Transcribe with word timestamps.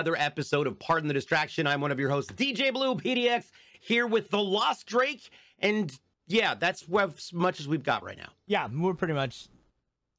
another 0.00 0.16
episode 0.16 0.66
of 0.66 0.78
Pardon 0.78 1.08
the 1.08 1.12
Distraction. 1.12 1.66
I'm 1.66 1.82
one 1.82 1.92
of 1.92 2.00
your 2.00 2.08
hosts, 2.08 2.32
DJ 2.32 2.72
Blue 2.72 2.94
PDX, 2.94 3.50
here 3.80 4.06
with 4.06 4.30
the 4.30 4.38
Lost 4.38 4.86
Drake. 4.86 5.28
And 5.58 5.94
yeah, 6.26 6.54
that's 6.54 6.86
as 6.90 7.32
much 7.34 7.60
as 7.60 7.68
we've 7.68 7.82
got 7.82 8.02
right 8.02 8.16
now. 8.16 8.30
Yeah, 8.46 8.66
we're 8.74 8.94
pretty 8.94 9.12
much. 9.12 9.48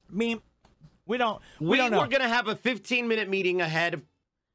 I 0.08 0.14
mean, 0.14 0.40
we 1.04 1.18
don't. 1.18 1.42
We, 1.58 1.70
We, 1.70 1.76
don't 1.78 1.90
know. 1.90 1.98
were 1.98 2.06
going 2.06 2.22
to 2.22 2.28
have 2.28 2.46
a 2.46 2.54
15 2.54 3.08
minute 3.08 3.28
meeting 3.28 3.60
ahead 3.60 3.94
of 3.94 4.04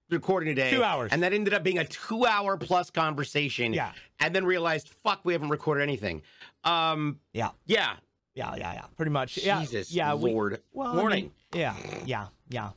recording 0.09 0.55
today. 0.55 0.71
Two 0.71 0.81
hours. 0.81 1.11
And 1.11 1.21
that 1.23 1.33
ended 1.33 1.53
up 1.53 1.61
being 1.61 1.79
a 1.79 1.85
two 1.85 2.25
hour 2.25 2.55
plus 2.55 2.89
conversation. 2.89 3.73
Yeah. 3.73 3.91
And 4.21 4.33
then 4.33 4.45
realized, 4.45 4.87
fuck, 4.87 5.19
we 5.25 5.33
haven't 5.33 5.49
recorded 5.49 5.83
anything. 5.83 6.21
Um, 6.63 7.19
yeah, 7.33 7.49
yeah. 7.65 7.95
yeah, 8.33 8.55
yeah, 8.55 8.73
yeah. 8.75 8.85
Pretty 8.95 9.11
much. 9.11 9.35
Yeah, 9.39 9.59
Jesus 9.59 9.91
yeah. 9.91 10.13
we- 10.13 10.31
Lord. 10.31 10.61
well, 10.71 10.87
I 10.87 10.91
mean, 10.91 10.97
Morning. 11.01 11.31
yeah, 11.53 11.75
yeah, 12.05 12.27
yeah. 12.47 12.69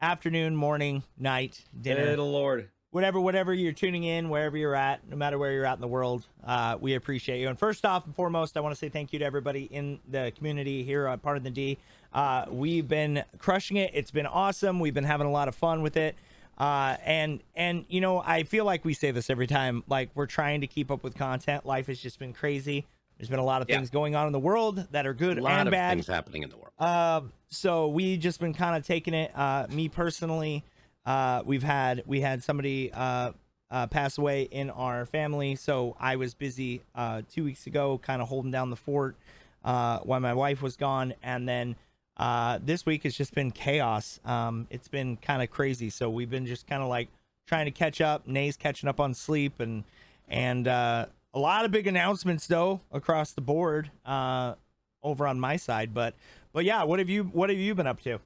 Afternoon, 0.00 0.54
morning, 0.54 1.02
night, 1.18 1.64
dinner, 1.80 2.04
Good 2.04 2.18
Lord. 2.18 2.68
whatever, 2.90 3.18
whatever 3.18 3.54
you're 3.54 3.72
tuning 3.72 4.04
in, 4.04 4.28
wherever 4.28 4.54
you're 4.54 4.74
at, 4.74 5.08
no 5.08 5.16
matter 5.16 5.38
where 5.38 5.52
you're 5.52 5.64
at 5.64 5.76
in 5.76 5.80
the 5.80 5.88
world, 5.88 6.26
uh, 6.44 6.76
we 6.78 6.94
appreciate 6.94 7.40
you. 7.40 7.48
And 7.48 7.58
first 7.58 7.86
off 7.86 8.04
and 8.04 8.14
foremost, 8.14 8.58
I 8.58 8.60
want 8.60 8.74
to 8.74 8.78
say 8.78 8.90
thank 8.90 9.14
you 9.14 9.18
to 9.20 9.24
everybody 9.24 9.64
in 9.64 9.98
the 10.06 10.32
community 10.36 10.82
here 10.82 11.06
at 11.06 11.22
Pardon 11.22 11.44
the 11.44 11.50
D. 11.50 11.78
Uh, 12.12 12.44
we've 12.50 12.86
been 12.86 13.24
crushing 13.38 13.78
it. 13.78 13.90
It's 13.94 14.10
been 14.10 14.26
awesome. 14.26 14.80
We've 14.80 14.92
been 14.92 15.04
having 15.04 15.26
a 15.26 15.30
lot 15.32 15.48
of 15.48 15.54
fun 15.54 15.80
with 15.80 15.96
it. 15.96 16.14
Uh, 16.58 16.96
and 17.04 17.42
and 17.54 17.86
you 17.88 18.02
know, 18.02 18.20
I 18.20 18.42
feel 18.42 18.66
like 18.66 18.84
we 18.84 18.92
say 18.92 19.10
this 19.12 19.30
every 19.30 19.46
time. 19.46 19.82
Like 19.88 20.10
we're 20.14 20.26
trying 20.26 20.60
to 20.60 20.66
keep 20.66 20.90
up 20.90 21.04
with 21.04 21.14
content. 21.14 21.64
Life 21.64 21.86
has 21.86 21.98
just 21.98 22.18
been 22.18 22.34
crazy. 22.34 22.84
There's 23.18 23.28
been 23.30 23.38
a 23.38 23.44
lot 23.44 23.62
of 23.62 23.68
Yeah. 23.68 23.76
things 23.76 23.90
going 23.90 24.14
on 24.14 24.26
in 24.26 24.32
the 24.32 24.38
world 24.38 24.86
that 24.90 25.06
are 25.06 25.14
good 25.14 25.38
A 25.38 25.42
lot 25.42 25.52
and 25.60 25.68
of 25.68 25.72
bad. 25.72 25.90
things 25.90 26.06
happening 26.06 26.42
in 26.42 26.50
the 26.50 26.56
world. 26.56 26.72
Um, 26.78 27.32
so 27.48 27.88
we 27.88 28.16
just 28.16 28.40
been 28.40 28.52
kind 28.54 28.76
of 28.76 28.86
taking 28.86 29.14
it. 29.14 29.30
Uh, 29.34 29.66
me 29.70 29.88
personally, 29.88 30.64
uh, 31.06 31.42
we've 31.44 31.62
had 31.62 32.02
we 32.06 32.20
had 32.20 32.42
somebody 32.42 32.92
uh, 32.92 33.32
uh, 33.70 33.86
pass 33.86 34.18
away 34.18 34.42
in 34.42 34.70
our 34.70 35.06
family, 35.06 35.56
so 35.56 35.96
I 35.98 36.16
was 36.16 36.34
busy 36.34 36.82
uh, 36.94 37.22
two 37.30 37.44
weeks 37.44 37.66
ago, 37.66 37.98
kind 37.98 38.20
of 38.20 38.28
holding 38.28 38.50
down 38.50 38.70
the 38.70 38.76
fort 38.76 39.16
uh, 39.64 39.98
while 40.00 40.20
my 40.20 40.34
wife 40.34 40.60
was 40.62 40.76
gone, 40.76 41.14
and 41.22 41.48
then 41.48 41.76
uh, 42.18 42.58
this 42.62 42.84
week 42.86 43.02
has 43.04 43.14
just 43.16 43.34
been 43.34 43.50
chaos. 43.50 44.20
Um, 44.24 44.66
it's 44.70 44.88
been 44.88 45.16
kind 45.16 45.42
of 45.42 45.50
crazy, 45.50 45.90
so 45.90 46.08
we've 46.10 46.30
been 46.30 46.46
just 46.46 46.66
kind 46.66 46.82
of 46.82 46.88
like 46.88 47.08
trying 47.46 47.64
to 47.64 47.70
catch 47.70 48.00
up. 48.00 48.26
Nay's 48.26 48.56
catching 48.56 48.88
up 48.88 49.00
on 49.00 49.14
sleep, 49.14 49.58
and 49.60 49.84
and 50.28 50.68
uh, 50.68 51.06
a 51.36 51.38
lot 51.38 51.64
of 51.66 51.70
big 51.70 51.86
announcements 51.86 52.46
though 52.48 52.80
across 52.90 53.32
the 53.32 53.40
board. 53.42 53.90
Uh, 54.04 54.54
over 55.02 55.26
on 55.28 55.38
my 55.38 55.54
side, 55.56 55.94
but 55.94 56.14
but 56.52 56.64
yeah, 56.64 56.82
what 56.82 56.98
have 56.98 57.08
you 57.08 57.24
what 57.24 57.48
have 57.50 57.58
you 57.58 57.74
been 57.76 57.86
up 57.86 58.00
to? 58.02 58.18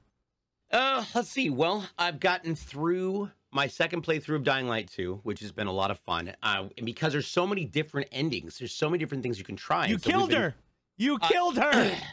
Uh, 0.71 1.03
let's 1.13 1.29
see. 1.29 1.49
Well, 1.51 1.85
I've 1.99 2.19
gotten 2.19 2.55
through 2.55 3.29
my 3.51 3.67
second 3.67 4.03
playthrough 4.03 4.37
of 4.37 4.43
Dying 4.45 4.67
Light 4.67 4.89
2, 4.89 5.19
which 5.23 5.41
has 5.41 5.51
been 5.51 5.67
a 5.67 5.71
lot 5.71 5.91
of 5.91 5.99
fun. 5.99 6.33
Uh, 6.41 6.69
and 6.77 6.85
because 6.85 7.11
there's 7.11 7.27
so 7.27 7.45
many 7.45 7.65
different 7.65 8.07
endings, 8.13 8.57
there's 8.57 8.71
so 8.71 8.89
many 8.89 8.97
different 8.97 9.21
things 9.21 9.37
you 9.37 9.43
can 9.43 9.57
try. 9.57 9.85
You 9.87 9.99
so 9.99 10.09
killed 10.09 10.29
been- 10.29 10.41
her. 10.41 10.55
You 10.97 11.15
Uh, 11.21 11.27
killed 11.27 11.57
her. 11.57 11.95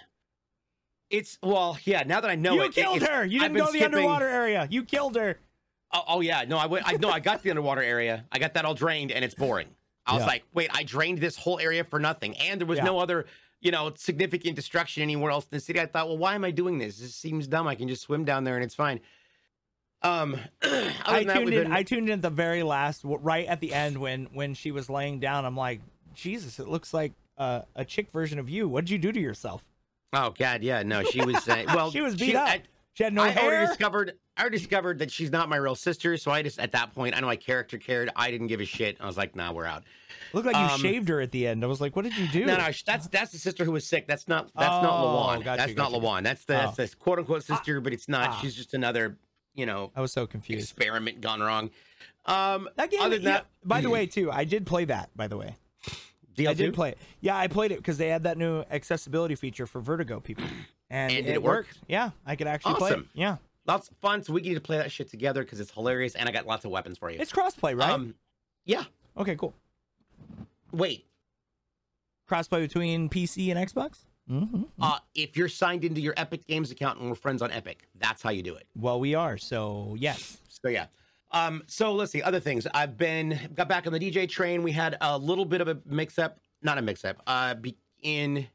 It's 1.11 1.39
well, 1.43 1.79
yeah. 1.85 2.03
Now 2.03 2.21
that 2.21 2.31
I 2.31 2.35
know 2.35 2.53
you 2.55 2.63
it, 2.65 2.73
killed 2.75 2.97
it's- 2.97 3.09
her. 3.11 3.25
You 3.25 3.41
didn't 3.41 3.57
go 3.57 3.67
to 3.67 3.73
the 3.73 3.79
skipping- 3.79 3.95
underwater 3.95 4.29
area. 4.29 4.69
You 4.71 4.85
killed 4.85 5.17
her. 5.17 5.39
Oh, 5.91 6.03
oh, 6.07 6.21
yeah, 6.21 6.45
no, 6.47 6.59
I 6.59 6.67
went. 6.67 6.87
I 6.87 6.93
no, 7.01 7.09
I 7.09 7.19
got 7.21 7.43
the 7.43 7.49
underwater 7.49 7.83
area. 7.83 8.27
I 8.31 8.39
got 8.39 8.53
that 8.55 8.67
all 8.67 8.75
drained, 8.75 9.11
and 9.11 9.25
it's 9.25 9.35
boring. 9.35 9.69
I 10.09 10.15
was 10.15 10.23
Yeah. 10.23 10.27
like, 10.27 10.45
wait, 10.55 10.71
I 10.73 10.83
drained 10.83 11.19
this 11.19 11.37
whole 11.37 11.59
area 11.61 11.85
for 11.85 11.99
nothing, 12.01 12.37
and 12.39 12.61
there 12.61 12.67
was 12.67 12.79
Yeah. 12.79 12.85
no 12.85 12.99
other, 12.99 13.27
you 13.61 13.71
know, 13.71 13.93
significant 13.95 14.57
destruction 14.57 15.03
anywhere 15.03 15.31
else 15.31 15.45
in 15.45 15.51
the 15.57 15.61
city. 15.61 15.79
I 15.81 15.87
thought, 15.87 16.09
well, 16.09 16.19
why 16.19 16.35
am 16.35 16.45
I 16.45 16.51
doing 16.51 16.79
this? 16.79 16.99
This 16.99 17.15
seems 17.15 17.47
dumb. 17.47 17.67
I 17.69 17.75
can 17.75 17.87
just 17.89 18.03
swim 18.03 18.25
down 18.25 18.45
there, 18.45 18.55
and 18.57 18.65
it's 18.65 18.75
fine. 18.75 19.01
Um, 20.03 20.39
I 20.63 21.25
tuned 21.25 21.53
in. 21.55 21.65
been- 21.65 21.73
I 21.73 21.83
tuned 21.83 22.09
in 22.09 22.15
at 22.15 22.23
the 22.23 22.31
very 22.31 22.63
last, 22.63 23.03
right 23.05 23.47
at 23.47 23.61
the 23.61 23.75
end 23.75 23.99
when 23.99 24.27
when 24.33 24.55
she 24.55 24.71
was 24.71 24.89
laying 24.89 25.19
down. 25.21 25.45
I'm 25.45 25.57
like, 25.57 25.81
Jesus, 26.15 26.59
it 26.59 26.69
looks 26.69 26.95
like 26.95 27.13
uh, 27.37 27.63
a 27.75 27.85
chick 27.85 28.11
version 28.13 28.39
of 28.39 28.49
you. 28.49 28.69
What 28.69 28.85
did 28.85 28.91
you 28.91 28.99
do 28.99 29.13
to 29.13 29.21
yourself? 29.21 29.65
Oh 30.13 30.31
God, 30.39 30.63
yeah, 30.63 30.83
no, 30.85 31.03
she 31.03 31.21
was. 31.25 31.47
Uh, 31.49 31.65
well, 31.75 31.91
she 31.91 32.01
was 32.01 32.15
beat 32.17 32.35
up. 32.37 32.49
I, 32.49 32.63
she 32.99 33.05
had 33.05 33.15
no 33.15 33.23
I 33.23 33.29
hair. 33.29 33.45
already 33.45 33.67
discovered. 33.69 34.15
I 34.37 34.41
already 34.41 34.59
discovered 34.59 34.99
that 34.99 35.13
she's 35.13 35.31
not 35.31 35.49
my 35.49 35.55
real 35.57 35.77
sister. 35.77 36.17
So 36.17 36.33
I 36.33 36.43
just, 36.43 36.59
at 36.59 36.73
that 36.73 36.93
point, 36.97 37.17
I 37.17 37.21
know 37.21 37.29
my 37.29 37.37
character 37.37 37.79
cared. 37.79 38.11
I 38.17 38.33
didn't 38.33 38.49
give 38.49 38.61
a 38.61 38.65
shit. 38.65 38.97
I 39.01 39.07
was 39.07 39.17
like, 39.17 39.37
nah, 39.37 39.53
we're 39.53 39.67
out. 39.67 39.85
Looked 40.33 40.47
like 40.47 40.57
you 40.57 40.63
um, 40.63 40.81
shaved 40.81 41.09
her 41.09 41.21
at 41.21 41.31
the 41.31 41.47
end. 41.47 41.63
I 41.63 41.69
was 41.69 41.81
like, 41.81 41.95
what 41.95 42.03
did 42.03 42.19
you 42.19 42.27
do? 42.27 42.45
No, 42.45 42.57
no, 42.57 42.69
that's 42.85 43.07
that's 43.07 43.31
the 43.31 43.39
sister 43.39 43.65
who 43.65 43.71
was 43.71 43.87
sick. 43.87 44.09
That's 44.09 44.27
not 44.27 44.47
that's 44.57 44.83
not 44.83 44.91
Oh, 44.91 45.07
Lawan. 45.39 45.45
gotcha, 45.45 45.59
that's 45.59 45.77
not 45.77 45.93
gotcha. 45.93 46.05
Lawan. 46.05 46.23
That's 46.25 46.45
the, 46.45 46.55
that's 46.55 46.81
Oh. 46.81 46.87
the 46.87 46.97
quote 46.97 47.21
unquote 47.21 47.45
sister, 47.45 47.81
but 47.81 47.93
it's 47.93 48.09
not. 48.09 48.31
Ah. 48.31 48.39
She's 48.43 48.57
just 48.57 48.75
another, 48.75 49.17
you 49.55 49.65
know, 49.65 49.93
I 49.95 50.01
was 50.01 50.13
so 50.13 50.27
confused. 50.27 50.65
experiment 50.69 51.21
gone 51.21 51.39
wrong. 51.41 51.71
Um, 52.27 52.69
That 52.75 52.91
game. 52.91 53.01
other 53.01 53.15
than 53.17 53.23
yeah, 53.27 53.31
that, 53.35 53.47
by 53.65 53.81
the 53.81 53.91
way, 53.91 54.07
too, 54.07 54.33
I 54.33 54.43
did 54.43 54.67
play 54.67 54.87
that. 54.87 55.11
By 55.17 55.29
the 55.29 55.37
way, 55.37 55.55
DL2? 56.37 56.49
I 56.49 56.55
did 56.55 56.75
play 56.75 56.89
it. 56.91 56.99
Yeah, 57.21 57.37
I 57.37 57.47
played 57.47 57.71
it 57.71 57.77
because 57.79 57.97
they 57.97 58.09
had 58.09 58.25
that 58.25 58.37
new 58.37 58.65
accessibility 58.73 59.37
feature 59.37 59.67
for 59.69 59.81
Vertigo 59.81 60.19
people, 60.21 60.45
and, 60.91 61.13
And 61.13 61.27
did 61.27 61.35
it 61.35 61.43
work? 61.43 61.67
worked. 61.67 61.79
Yeah, 61.89 62.11
I 62.27 62.37
could 62.37 62.47
actually 62.47 62.75
play. 62.75 62.91
It. 62.91 62.93
Awesome. 62.93 63.09
Yeah, 63.15 63.37
Lots 63.69 63.91
of 63.91 63.97
fun. 63.99 64.23
So 64.23 64.33
we 64.33 64.41
get 64.41 64.55
to 64.55 64.61
play 64.63 64.79
that 64.79 64.91
shit 64.91 65.11
together 65.11 65.45
because 65.45 65.61
it's 65.61 65.71
hilarious, 65.71 66.15
and 66.15 66.27
I 66.27 66.33
got 66.33 66.47
lots 66.47 66.65
of 66.65 66.71
weapons 66.71 66.97
for 66.97 67.11
you. 67.11 67.19
it's 67.21 67.31
crossplay, 67.31 67.79
right? 67.79 67.91
Um, 67.91 68.15
yeah. 68.65 68.85
okay, 69.17 69.37
cool. 69.37 69.55
Wait. 70.73 71.05
Crossplay 72.29 72.61
between 72.63 73.11
PC 73.11 73.55
and 73.55 73.59
Xbox. 73.69 74.05
Mm-hmm. 74.31 74.63
Uh, 74.81 74.99
if 75.15 75.37
you're 75.37 75.49
signed 75.49 75.85
into 75.85 76.01
your 76.01 76.15
Epic 76.17 76.47
Games 76.47 76.71
account 76.71 76.99
and 76.99 77.09
we're 77.09 77.15
friends 77.15 77.43
on 77.43 77.51
Epic, 77.51 77.89
that's 77.99 78.23
how 78.23 78.31
you 78.31 78.43
do 78.43 78.55
it. 78.55 78.67
Well, 78.75 79.01
we 79.01 79.15
are. 79.15 79.37
So 79.37 79.97
yes. 79.99 80.39
So 80.49 80.69
yeah. 80.69 80.87
Um, 81.31 81.63
so 81.67 81.93
let's 81.95 82.11
see 82.13 82.23
other 82.23 82.41
things. 82.41 82.67
I've 82.73 82.97
been 82.97 83.39
got 83.55 83.69
back 83.69 83.87
on 83.87 83.93
the 83.93 84.01
DJ 84.01 84.29
train. 84.29 84.63
We 84.63 84.73
had 84.73 84.97
a 85.01 85.17
little 85.17 85.45
bit 85.45 85.61
of 85.61 85.69
a 85.69 85.79
mix 85.87 86.19
up, 86.19 86.39
not 86.63 86.79
a 86.79 86.83
mix 86.83 87.05
up. 87.05 87.23
Uh, 87.27 87.55
be, 87.55 87.77
in 88.03 88.47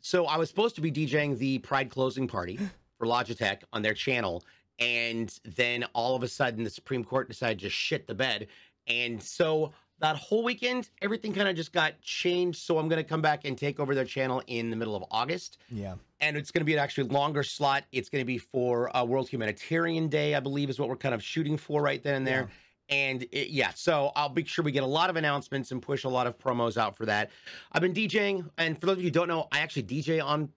so 0.00 0.26
I 0.26 0.36
was 0.36 0.48
supposed 0.48 0.74
to 0.76 0.80
be 0.80 0.90
DJing 0.92 1.38
the 1.38 1.58
Pride 1.58 1.90
closing 1.90 2.26
party 2.28 2.58
for 2.98 3.06
Logitech 3.06 3.62
on 3.72 3.82
their 3.82 3.94
channel, 3.94 4.44
and 4.78 5.36
then 5.44 5.84
all 5.94 6.14
of 6.16 6.22
a 6.22 6.28
sudden 6.28 6.64
the 6.64 6.70
Supreme 6.70 7.04
Court 7.04 7.28
decided 7.28 7.58
to 7.60 7.68
shit 7.70 8.06
the 8.06 8.14
bed, 8.14 8.46
and 8.86 9.22
so 9.22 9.72
that 10.00 10.14
whole 10.14 10.44
weekend 10.44 10.90
everything 11.02 11.32
kind 11.32 11.48
of 11.48 11.56
just 11.56 11.72
got 11.72 12.00
changed. 12.00 12.60
So 12.60 12.78
I'm 12.78 12.88
gonna 12.88 13.02
come 13.02 13.20
back 13.20 13.44
and 13.44 13.58
take 13.58 13.80
over 13.80 13.94
their 13.94 14.04
channel 14.04 14.42
in 14.46 14.70
the 14.70 14.76
middle 14.76 14.94
of 14.94 15.04
August 15.10 15.58
Yeah. 15.70 15.94
and 16.20 16.36
it's 16.36 16.52
going 16.52 16.60
to 16.60 16.64
be 16.64 16.74
an 16.74 16.78
actually 16.78 17.08
longer 17.08 17.42
slot. 17.42 17.82
It's 17.90 18.08
going 18.08 18.22
to 18.22 18.26
be 18.26 18.38
for 18.38 18.94
uh, 18.96 19.04
World 19.04 19.28
Humanitarian 19.28 20.06
Day, 20.08 20.36
I 20.36 20.40
believe, 20.40 20.70
is 20.70 20.78
what 20.78 20.88
we're 20.88 20.96
kind 20.96 21.14
of 21.16 21.22
shooting 21.22 21.56
for 21.56 21.82
right 21.82 22.00
then 22.02 22.14
and 22.14 22.26
there. 22.26 22.48
And 22.88 23.22
it, 23.32 23.50
yeah, 23.50 23.70
so 23.74 24.12
I'll 24.16 24.30
make 24.32 24.48
sure 24.48 24.64
we 24.64 24.72
get 24.72 24.82
a 24.82 24.86
lot 24.86 25.10
of 25.10 25.16
announcements 25.16 25.72
and 25.72 25.82
push 25.82 26.04
a 26.04 26.08
lot 26.08 26.26
of 26.26 26.38
promos 26.38 26.76
out 26.76 26.96
for 26.96 27.04
that. 27.06 27.30
I've 27.72 27.82
been 27.82 27.92
DJing, 27.94 28.48
and 28.56 28.78
for 28.80 28.86
those 28.86 28.94
of 28.96 29.00
you 29.02 29.08
who 29.08 29.10
don't 29.12 29.28
know, 29.28 29.46
I 29.52 29.58
actually 29.60 29.82
DJ 29.84 30.24
on 30.24 30.48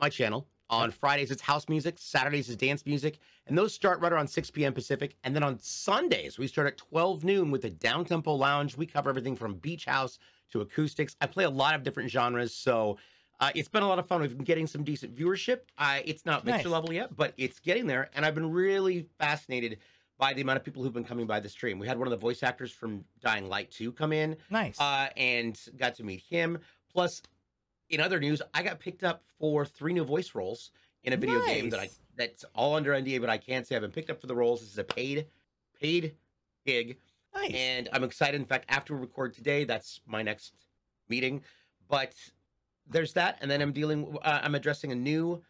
my 0.00 0.08
channel. 0.08 0.46
On 0.70 0.90
Fridays, 0.90 1.30
it's 1.30 1.40
house 1.40 1.66
music. 1.70 1.96
Saturdays 1.98 2.50
is 2.50 2.56
dance 2.56 2.84
music. 2.84 3.18
And 3.46 3.56
those 3.56 3.72
start 3.72 4.00
right 4.00 4.12
around 4.12 4.28
6 4.28 4.50
p.m. 4.50 4.74
Pacific. 4.74 5.16
And 5.24 5.34
then 5.34 5.42
on 5.42 5.58
Sundays, 5.58 6.38
we 6.38 6.46
start 6.46 6.66
at 6.66 6.76
12 6.76 7.24
noon 7.24 7.50
with 7.50 7.62
the 7.62 7.70
Down 7.70 8.04
Tempo 8.04 8.34
Lounge. 8.34 8.76
We 8.76 8.84
cover 8.84 9.08
everything 9.08 9.34
from 9.34 9.54
beach 9.54 9.86
house 9.86 10.18
to 10.52 10.60
acoustics. 10.60 11.16
I 11.22 11.26
play 11.26 11.44
a 11.44 11.50
lot 11.50 11.74
of 11.74 11.84
different 11.84 12.10
genres. 12.10 12.52
So 12.52 12.98
uh, 13.40 13.50
it's 13.54 13.68
been 13.70 13.82
a 13.82 13.88
lot 13.88 13.98
of 13.98 14.06
fun. 14.06 14.20
We've 14.20 14.36
been 14.36 14.44
getting 14.44 14.66
some 14.66 14.84
decent 14.84 15.16
viewership. 15.16 15.60
Uh, 15.78 16.00
it's 16.04 16.26
not 16.26 16.44
Nice. 16.44 16.56
mixer 16.56 16.68
level 16.68 16.92
yet, 16.92 17.16
but 17.16 17.32
it's 17.38 17.58
getting 17.60 17.86
there. 17.86 18.10
And 18.14 18.26
I've 18.26 18.34
been 18.34 18.50
really 18.52 19.06
fascinated 19.18 19.78
by 20.18 20.32
the 20.34 20.42
amount 20.42 20.56
of 20.58 20.64
people 20.64 20.82
who've 20.82 20.92
been 20.92 21.04
coming 21.04 21.26
by 21.26 21.38
the 21.40 21.48
stream. 21.48 21.78
We 21.78 21.86
had 21.86 21.96
one 21.96 22.06
of 22.08 22.10
the 22.10 22.16
voice 22.16 22.42
actors 22.42 22.72
from 22.72 23.04
Dying 23.20 23.48
Light 23.48 23.70
2 23.70 23.92
come 23.92 24.12
in 24.12 24.36
Nice. 24.50 24.78
uh, 24.80 25.08
and 25.16 25.58
got 25.76 25.94
to 25.96 26.02
meet 26.04 26.20
him. 26.28 26.58
Plus, 26.92 27.22
in 27.90 28.00
other 28.00 28.18
news, 28.18 28.42
I 28.52 28.62
got 28.62 28.80
picked 28.80 29.04
up 29.04 29.22
for 29.38 29.64
three 29.64 29.92
new 29.92 30.04
voice 30.04 30.34
roles 30.34 30.72
in 31.04 31.12
a 31.12 31.16
video 31.16 31.44
game 31.46 31.70
that 31.70 31.80
I 31.80 31.88
that's 32.16 32.44
all 32.52 32.74
under 32.74 32.92
NDA, 32.92 33.20
but 33.20 33.30
I 33.30 33.38
can't 33.38 33.64
say 33.64 33.76
I've 33.76 33.82
been 33.82 33.92
picked 33.92 34.10
up 34.10 34.20
for 34.20 34.26
the 34.26 34.34
roles. 34.34 34.60
This 34.60 34.72
is 34.72 34.78
a 34.78 34.84
paid 34.84 35.26
paid 35.80 36.16
gig, 36.66 36.98
nice. 37.32 37.52
and 37.54 37.88
I'm 37.92 38.02
excited. 38.02 38.40
In 38.40 38.44
fact, 38.46 38.64
after 38.68 38.94
we 38.94 39.00
record 39.02 39.32
today, 39.34 39.62
that's 39.62 40.00
my 40.04 40.22
next 40.22 40.52
meeting. 41.08 41.42
But 41.88 42.14
there's 42.90 43.12
that, 43.12 43.38
and 43.40 43.48
then 43.48 43.62
I'm 43.62 43.70
dealing. 43.72 44.16
Uh, 44.22 44.40
I'm 44.42 44.56
addressing 44.56 44.90
a 44.90 44.96
new 44.96 45.40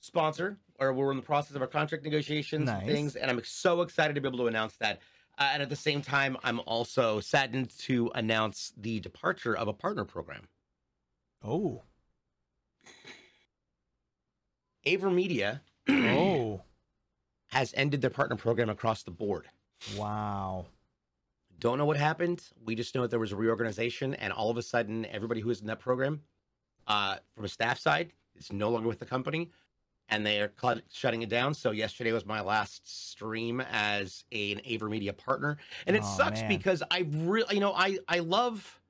sponsor, 0.00 0.58
or 0.78 0.92
we're 0.92 1.10
in 1.10 1.16
the 1.16 1.22
process 1.22 1.54
of 1.56 1.62
our 1.62 1.68
contract 1.68 2.04
negotiations 2.04 2.68
and 2.68 2.80
Nice. 2.80 2.86
things, 2.92 3.16
and 3.16 3.30
I'm 3.30 3.42
so 3.44 3.82
excited 3.82 4.14
to 4.14 4.20
be 4.20 4.28
able 4.28 4.38
to 4.38 4.46
announce 4.46 4.76
that. 4.76 5.00
Uh, 5.38 5.50
and 5.52 5.62
at 5.62 5.68
the 5.68 5.76
same 5.76 6.00
time, 6.02 6.36
I'm 6.44 6.60
also 6.60 7.20
saddened 7.20 7.70
to 7.80 8.10
announce 8.14 8.72
the 8.76 9.00
departure 9.00 9.56
of 9.56 9.68
a 9.68 9.72
partner 9.72 10.04
program. 10.04 10.48
oh. 11.42 11.82
AverMedia 14.86 15.60
Oh. 15.88 16.60
has 17.48 17.72
ended 17.76 18.00
their 18.00 18.10
partner 18.10 18.36
program 18.36 18.68
across 18.68 19.02
the 19.02 19.10
board. 19.10 19.46
Wow. 19.96 20.66
Don't 21.58 21.78
know 21.78 21.84
what 21.86 21.96
happened. 21.96 22.42
We 22.64 22.74
just 22.74 22.94
know 22.94 23.02
that 23.02 23.10
there 23.10 23.20
was 23.20 23.32
a 23.32 23.36
reorganization, 23.36 24.14
and 24.14 24.32
all 24.32 24.50
of 24.50 24.56
a 24.58 24.62
sudden, 24.62 25.06
everybody 25.06 25.40
who 25.40 25.48
was 25.48 25.60
in 25.60 25.66
that 25.68 25.78
program, 25.80 26.20
uh, 26.86 27.16
from 27.34 27.44
a 27.44 27.48
staff 27.48 27.78
side, 27.78 28.12
is 28.36 28.52
no 28.52 28.68
longer 28.70 28.88
with 28.88 28.98
the 28.98 29.06
company. 29.06 29.50
And 30.08 30.24
they 30.24 30.40
are 30.40 30.52
cl- 30.60 30.80
shutting 30.92 31.22
it 31.22 31.28
down. 31.28 31.54
So 31.54 31.70
yesterday 31.70 32.12
was 32.12 32.26
my 32.26 32.40
last 32.40 33.10
stream 33.10 33.60
as 33.70 34.24
a, 34.32 34.52
an 34.52 34.60
Aver 34.64 34.88
Media 34.88 35.12
partner, 35.12 35.56
and 35.86 35.96
it 35.96 36.02
Oh, 36.04 36.16
sucks 36.16 36.40
man. 36.40 36.48
because 36.48 36.82
I 36.90 37.06
really, 37.10 37.54
you 37.54 37.60
know, 37.60 37.72
I 37.72 37.98
I 38.08 38.18
love, 38.20 38.80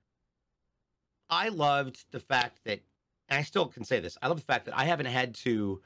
I 1.31 1.49
loved 1.49 2.05
the 2.11 2.21
fact 2.21 2.61
that, 2.65 2.81
and 3.29 3.39
I 3.39 3.43
still 3.43 3.67
can 3.67 3.85
say 3.85 4.01
this, 4.01 4.19
I 4.23 4.29
love 4.29 4.39
the 4.39 4.45
fact 4.47 4.67
that 4.67 4.77
I 4.77 4.85
haven't 4.85 5.07
had 5.07 5.35
to, 5.37 5.81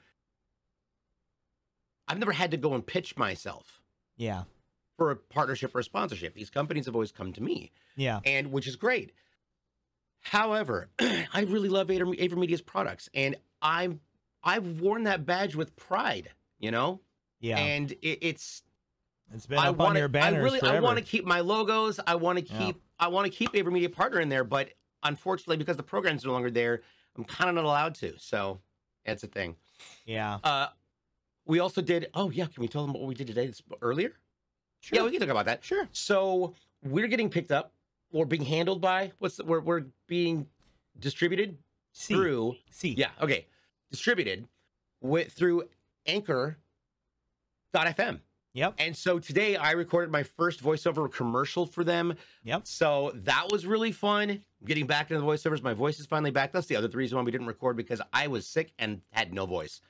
I've 2.09 2.19
never 2.19 2.33
had 2.33 2.51
to 2.53 2.57
go 2.57 2.75
and 2.75 2.87
pitch 2.87 3.17
myself 3.17 3.81
Yeah. 4.17 4.45
for 4.97 5.11
a 5.11 5.17
partnership 5.17 5.75
or 5.75 5.81
a 5.81 5.85
sponsorship. 5.85 6.35
These 6.35 6.51
companies 6.51 6.87
have 6.87 6.95
always 6.95 7.13
come 7.13 7.33
to 7.35 7.43
me 7.43 7.71
Yeah. 7.97 8.21
and 8.25 8.51
which 8.51 8.67
is 8.67 8.77
great. 8.77 9.13
However, 10.21 10.89
I 11.01 11.45
really 11.47 11.69
love 11.69 11.91
Aver, 11.91 12.13
Aver 12.19 12.37
Media's 12.37 12.63
products, 12.63 13.09
and 13.15 13.37
I'm 13.63 14.01
I've 14.43 14.81
worn 14.81 15.05
that 15.05 15.27
badge 15.27 15.55
with 15.55 15.75
pride, 15.77 16.31
you 16.59 16.71
know, 16.71 17.01
Yeah. 17.41 17.59
and 17.59 17.93
it, 17.93 18.19
it's 18.23 18.63
it's 19.35 19.47
been 19.47 19.59
I 19.59 19.69
up 19.69 19.77
want 19.77 19.91
on 19.91 19.97
your 19.97 20.09
banners 20.09 20.41
I 20.41 20.43
really 20.43 20.63
I 20.63 20.81
want 20.81 20.99
to 20.99 21.05
keep 21.05 21.25
my 21.25 21.41
logos. 21.41 22.01
I 22.07 22.15
want 22.15 22.39
to 22.39 22.53
Yeah. 22.53 22.59
keep 22.59 22.83
I 22.99 23.09
want 23.09 23.31
to 23.31 23.37
keep 23.37 23.55
Aver 23.55 23.71
Media 23.71 23.91
partner 23.91 24.21
in 24.21 24.29
there, 24.29 24.45
but 24.45 24.71
unfortunately, 25.03 25.57
because 25.57 25.77
the 25.77 25.83
program's 25.83 26.25
no 26.25 26.33
longer 26.33 26.51
there, 26.51 26.83
I'm 27.17 27.25
kind 27.25 27.49
of 27.49 27.55
not 27.57 27.65
allowed 27.65 27.95
to. 27.97 28.19
So 28.19 28.59
that's 29.05 29.23
a 29.23 29.27
thing. 29.29 29.55
Yeah. 30.07 30.39
Uh, 30.43 30.69
we 31.47 31.61
also 31.61 31.81
did. 31.81 32.09
Oh 32.15 32.31
yeah, 32.31 32.47
can 32.47 32.61
we 32.61 32.69
tell 32.69 32.85
them 32.85 32.95
what 32.95 33.03
we 33.05 33.15
did 33.15 33.27
today 33.27 33.47
this, 33.47 33.63
earlier? 33.83 34.13
Sure. 34.81 34.99
Yeah, 34.99 35.05
we 35.05 35.11
can 35.11 35.21
talk 35.21 35.29
about 35.29 35.47
that. 35.47 35.65
Sure. 35.65 35.89
So 35.93 36.55
we're 36.85 37.09
getting 37.09 37.29
picked 37.29 37.53
up. 37.53 37.73
We're 38.13 38.25
being 38.25 38.45
handled 38.45 38.81
by 38.81 39.13
what's 39.19 39.37
the, 39.37 39.45
we're 39.45 39.61
we're 39.61 39.85
being 40.07 40.47
distributed 40.99 41.59
C. 41.93 42.15
through. 42.15 42.55
C. 42.71 42.95
Yeah, 42.97 43.11
okay, 43.21 43.47
distributed 43.91 44.47
with 45.01 45.33
through 45.33 45.65
Anchor.fm. 46.07 46.57
Yep. 48.55 48.75
And 48.79 48.97
so 48.97 49.19
today 49.19 49.57
I 49.57 49.73
recorded 49.73 50.11
my 50.11 50.23
first 50.23 50.63
voiceover 50.63 51.11
commercial 51.13 51.67
for 51.67 51.85
them. 51.85 52.15
Yep. 52.45 52.67
So 52.67 53.13
that 53.15 53.49
was 53.53 53.67
really 53.67 53.93
fun. 53.93 54.43
Getting 54.65 54.87
back 54.87 55.11
into 55.11 55.21
the 55.21 55.27
voiceovers, 55.27 55.63
my 55.63 55.75
voice 55.75 56.01
is 56.01 56.07
finally 56.07 56.33
back. 56.33 56.51
That's 56.51 56.67
the 56.67 56.75
other 56.75 56.89
reason 56.89 57.19
why 57.19 57.25
we 57.25 57.31
didn't 57.31 57.47
record 57.47 57.77
because 57.77 58.01
I 58.13 58.27
was 58.27 58.47
sick 58.47 58.73
and 58.79 59.03
had 59.11 59.33
no 59.33 59.47
voice. 59.47 59.81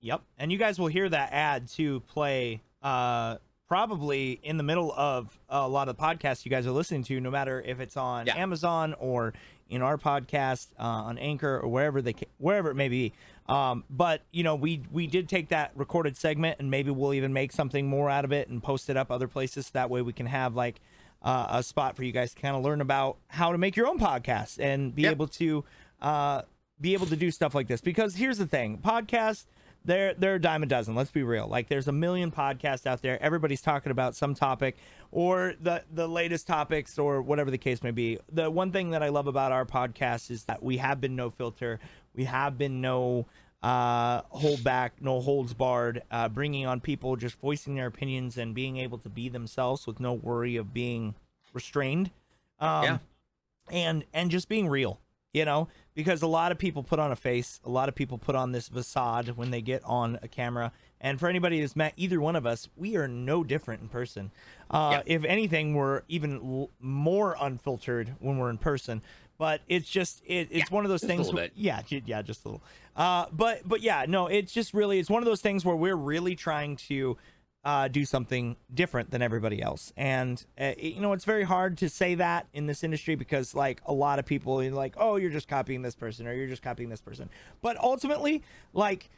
Yep. 0.00 0.22
And 0.38 0.52
you 0.52 0.58
guys 0.58 0.78
will 0.78 0.86
hear 0.86 1.08
that 1.08 1.32
ad 1.32 1.68
to 1.70 2.00
play 2.00 2.62
uh 2.82 3.38
probably 3.66 4.38
in 4.42 4.58
the 4.58 4.62
middle 4.62 4.92
of 4.92 5.38
a 5.48 5.66
lot 5.66 5.88
of 5.88 5.96
the 5.96 6.02
podcasts 6.02 6.44
you 6.44 6.50
guys 6.50 6.66
are 6.66 6.70
listening 6.70 7.02
to, 7.02 7.18
no 7.20 7.30
matter 7.30 7.60
if 7.62 7.80
it's 7.80 7.96
on 7.96 8.26
Yeah. 8.26 8.36
Amazon 8.36 8.94
or 8.98 9.32
in 9.70 9.80
our 9.82 9.96
podcast 9.96 10.68
uh, 10.78 10.82
on 10.82 11.18
Anchor 11.18 11.60
or 11.60 11.68
wherever 11.68 12.02
they 12.02 12.14
wherever 12.38 12.70
it 12.70 12.74
may 12.74 12.88
be. 12.88 13.12
Um, 13.46 13.84
but 13.90 14.22
you 14.32 14.42
know, 14.42 14.54
we 14.54 14.82
we 14.90 15.06
did 15.06 15.28
take 15.28 15.48
that 15.50 15.72
recorded 15.74 16.16
segment 16.16 16.56
and 16.60 16.70
maybe 16.70 16.90
we'll 16.90 17.14
even 17.14 17.32
make 17.32 17.52
something 17.52 17.86
more 17.86 18.08
out 18.08 18.24
of 18.24 18.32
it 18.32 18.48
and 18.48 18.62
post 18.62 18.88
it 18.88 18.96
up 18.96 19.10
other 19.10 19.28
places. 19.28 19.70
That 19.70 19.90
way 19.90 20.00
we 20.02 20.12
can 20.14 20.26
have 20.26 20.54
like 20.54 20.80
uh, 21.22 21.46
a 21.50 21.62
spot 21.62 21.96
for 21.96 22.04
you 22.04 22.12
guys 22.12 22.34
to 22.34 22.40
kind 22.40 22.56
of 22.56 22.62
learn 22.62 22.80
about 22.80 23.18
how 23.28 23.52
to 23.52 23.58
make 23.58 23.76
your 23.76 23.86
own 23.86 23.98
podcast 23.98 24.58
and 24.58 24.94
be 24.94 25.02
Yep. 25.02 25.12
able 25.12 25.28
to 25.28 25.64
uh, 26.00 26.42
be 26.80 26.94
able 26.94 27.06
to 27.06 27.16
do 27.16 27.30
stuff 27.30 27.54
like 27.54 27.66
this. 27.68 27.80
Because 27.80 28.14
here's 28.16 28.38
the 28.38 28.46
thing, 28.46 28.78
podcasts 28.78 29.44
they're 29.86 30.14
they're 30.14 30.36
a 30.36 30.40
dime 30.40 30.62
a 30.62 30.66
dozen. 30.66 30.94
Let's 30.94 31.10
be 31.10 31.22
real. 31.22 31.46
Like 31.46 31.68
there's 31.68 31.88
a 31.88 31.92
million 31.92 32.30
podcasts 32.30 32.86
out 32.86 33.02
there. 33.02 33.22
Everybody's 33.22 33.60
talking 33.60 33.92
about 33.92 34.16
some 34.16 34.34
topic 34.34 34.78
or 35.10 35.52
the 35.60 35.84
the 35.92 36.08
latest 36.08 36.46
topics 36.46 36.98
or 36.98 37.20
whatever 37.20 37.50
the 37.50 37.58
case 37.58 37.82
may 37.82 37.90
be. 37.90 38.18
The 38.32 38.50
one 38.50 38.72
thing 38.72 38.92
that 38.92 39.02
I 39.02 39.10
love 39.10 39.26
about 39.26 39.52
our 39.52 39.66
podcast 39.66 40.30
is 40.30 40.44
that 40.44 40.62
we 40.62 40.78
have 40.78 41.02
been 41.02 41.14
no 41.16 41.28
filter. 41.28 41.80
We 42.14 42.24
have 42.24 42.56
been 42.58 42.80
no 42.80 43.26
uh 43.62 44.20
hold 44.28 44.62
back, 44.62 45.00
no 45.00 45.20
holds 45.20 45.54
barred, 45.54 46.02
uh 46.10 46.28
bringing 46.28 46.66
on 46.66 46.80
people 46.80 47.16
just 47.16 47.36
voicing 47.40 47.74
their 47.76 47.86
opinions 47.86 48.36
and 48.36 48.54
being 48.54 48.76
able 48.76 48.98
to 48.98 49.08
be 49.08 49.28
themselves 49.28 49.86
with 49.86 50.00
no 50.00 50.12
worry 50.12 50.56
of 50.56 50.74
being 50.74 51.14
restrained. 51.52 52.10
Um 52.60 52.84
Yeah. 52.84 52.98
and 53.70 54.04
and 54.12 54.30
just 54.30 54.48
being 54.48 54.68
real 54.68 55.00
you 55.32 55.44
know 55.44 55.66
because 55.94 56.20
a 56.22 56.26
lot 56.26 56.52
of 56.52 56.58
people 56.58 56.82
put 56.82 56.98
on 56.98 57.10
a 57.10 57.16
face 57.16 57.58
a 57.64 57.70
lot 57.70 57.88
of 57.88 57.94
people 57.94 58.18
put 58.18 58.34
on 58.36 58.52
this 58.52 58.68
facade 58.68 59.28
when 59.30 59.50
they 59.50 59.60
get 59.62 59.82
on 59.84 60.18
a 60.22 60.28
camera 60.28 60.70
and 61.00 61.18
for 61.18 61.28
anybody 61.28 61.58
who's 61.60 61.74
met 61.74 61.92
either 61.96 62.20
one 62.20 62.36
of 62.36 62.44
us 62.46 62.68
we 62.76 62.94
are 62.96 63.08
no 63.08 63.42
different 63.42 63.80
in 63.82 63.88
person 63.88 64.30
uh, 64.70 64.90
Yeah. 65.06 65.16
if 65.16 65.24
anything 65.24 65.74
we're 65.74 66.02
even 66.08 66.36
l- 66.36 66.70
more 66.78 67.36
unfiltered 67.40 68.14
when 68.20 68.36
we're 68.38 68.50
in 68.50 68.58
person 68.58 69.02
but 69.38 69.60
it's 69.68 69.88
just 69.88 70.22
it, 70.26 70.48
it's 70.50 70.70
Yeah, 70.70 70.74
one 70.74 70.84
of 70.84 70.90
those 70.90 71.02
things 71.02 71.26
little 71.26 71.34
where- 71.34 71.44
bit. 71.44 71.52
yeah 71.56 71.82
yeah 72.06 72.22
just 72.22 72.44
a 72.44 72.48
little 72.48 72.62
uh 72.96 73.26
but 73.32 73.66
but 73.68 73.80
yeah 73.80 74.04
no 74.08 74.26
it's 74.28 74.52
just 74.52 74.74
really 74.74 74.98
it's 74.98 75.10
one 75.10 75.22
of 75.22 75.26
those 75.26 75.40
things 75.40 75.64
where 75.64 75.76
we're 75.76 75.96
really 75.96 76.34
trying 76.36 76.76
to 76.76 77.16
uh, 77.66 77.88
do 77.88 78.04
something 78.04 78.56
different 78.74 79.10
than 79.10 79.22
everybody 79.22 79.62
else. 79.62 79.90
And 79.96 80.44
uh, 80.60 80.72
you 80.78 81.00
know, 81.00 81.14
it's 81.14 81.24
very 81.24 81.44
hard 81.44 81.78
to 81.78 81.88
say 81.88 82.14
that 82.16 82.46
in 82.52 82.66
this 82.66 82.84
industry 82.84 83.14
because, 83.14 83.54
like, 83.54 83.80
a 83.86 83.92
lot 83.94 84.18
of 84.18 84.26
people 84.26 84.60
are 84.60 84.70
like, 84.70 84.92
"Oh, 84.98 85.16
you're 85.16 85.30
just 85.30 85.48
copying 85.48 85.80
this 85.80 85.94
person," 85.94 86.26
or 86.26 86.34
"You're 86.34 86.46
just 86.46 86.60
copying 86.60 86.90
this 86.90 87.00
person." 87.00 87.30
But 87.62 87.78
ultimately, 87.78 88.42
like, 88.74 89.08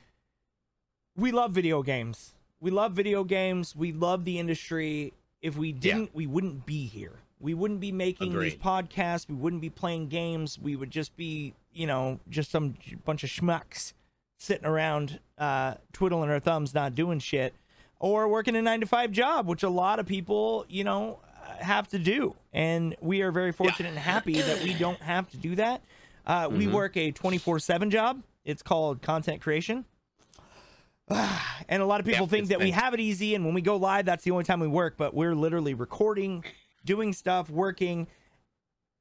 we 1.17 1.33
love 1.33 1.51
video 1.51 1.83
games. 1.83 2.35
We 2.61 2.71
love 2.71 2.93
video 2.93 3.25
games. 3.25 3.75
We 3.75 3.91
love 3.91 4.25
the 4.25 4.39
industry. 4.39 5.13
If 5.43 5.57
we 5.57 5.73
didn't, 5.73 6.15
we 6.15 6.29
wouldn't 6.29 6.67
be 6.67 6.87
here. 6.87 7.15
We 7.39 7.55
wouldn't 7.55 7.81
be 7.81 7.93
making 7.93 8.39
these 8.39 8.55
podcasts. 8.57 9.29
We 9.29 9.35
wouldn't 9.35 9.61
be 9.63 9.71
playing 9.71 10.09
games. 10.09 10.59
We 10.59 10.75
would 10.77 10.91
just 10.91 11.17
be, 11.17 11.55
you 11.73 11.87
know, 11.87 12.19
just 12.31 12.51
some 12.51 12.75
bunch 13.05 13.25
of 13.25 13.31
schmucks 13.31 13.93
sitting 14.39 14.67
around 14.67 15.21
uh, 15.39 15.75
twiddling 15.93 16.31
our 16.31 16.41
thumbs, 16.41 16.75
not 16.75 16.95
doing 16.95 17.19
shit, 17.19 17.55
or 18.01 18.29
working 18.29 18.57
a 18.57 18.63
nine 18.63 18.81
to 18.81 18.87
five 18.87 19.13
job, 19.13 19.47
which 19.47 19.63
a 19.63 19.69
lot 19.69 19.99
of 19.99 20.07
people, 20.07 20.65
you 20.69 20.85
know, 20.85 21.21
uh, 21.47 21.63
have 21.63 21.89
to 21.89 21.99
do. 21.99 22.35
And 22.53 22.97
we 23.01 23.21
are 23.23 23.31
very 23.31 23.53
fortunate 23.53 23.91
and 23.91 23.99
happy 23.99 24.41
that 24.41 24.63
we 24.63 24.73
don't 24.75 25.01
have 25.03 25.29
to 25.31 25.37
do 25.37 25.55
that. 25.57 25.83
Uh, 26.27 26.49
We 26.51 26.67
Mhm. 26.67 26.73
work 26.73 26.97
a 26.97 27.11
24 27.13 27.59
7 27.59 27.91
job. 27.91 28.23
It's 28.45 28.63
called 28.63 29.03
content 29.03 29.41
creation. 29.43 29.85
and 31.09 31.83
a 31.83 31.87
lot 31.87 32.01
of 32.01 32.07
people 32.07 32.27
Yeah, 32.27 32.31
think 32.31 32.49
that 32.49 32.61
we 32.61 32.71
have 32.73 32.95
it 32.95 33.01
easy. 33.01 33.35
And 33.35 33.45
when 33.45 33.55
we 33.55 33.61
go 33.61 33.77
live, 33.77 34.07
that's 34.07 34.25
the 34.25 34.31
only 34.33 34.45
time 34.45 34.61
we 34.61 34.67
work. 34.69 34.97
But 34.97 35.15
we're 35.15 35.35
literally 35.35 35.75
recording, 35.75 36.45
doing 36.87 37.13
stuff, 37.13 37.51
working. 37.51 38.07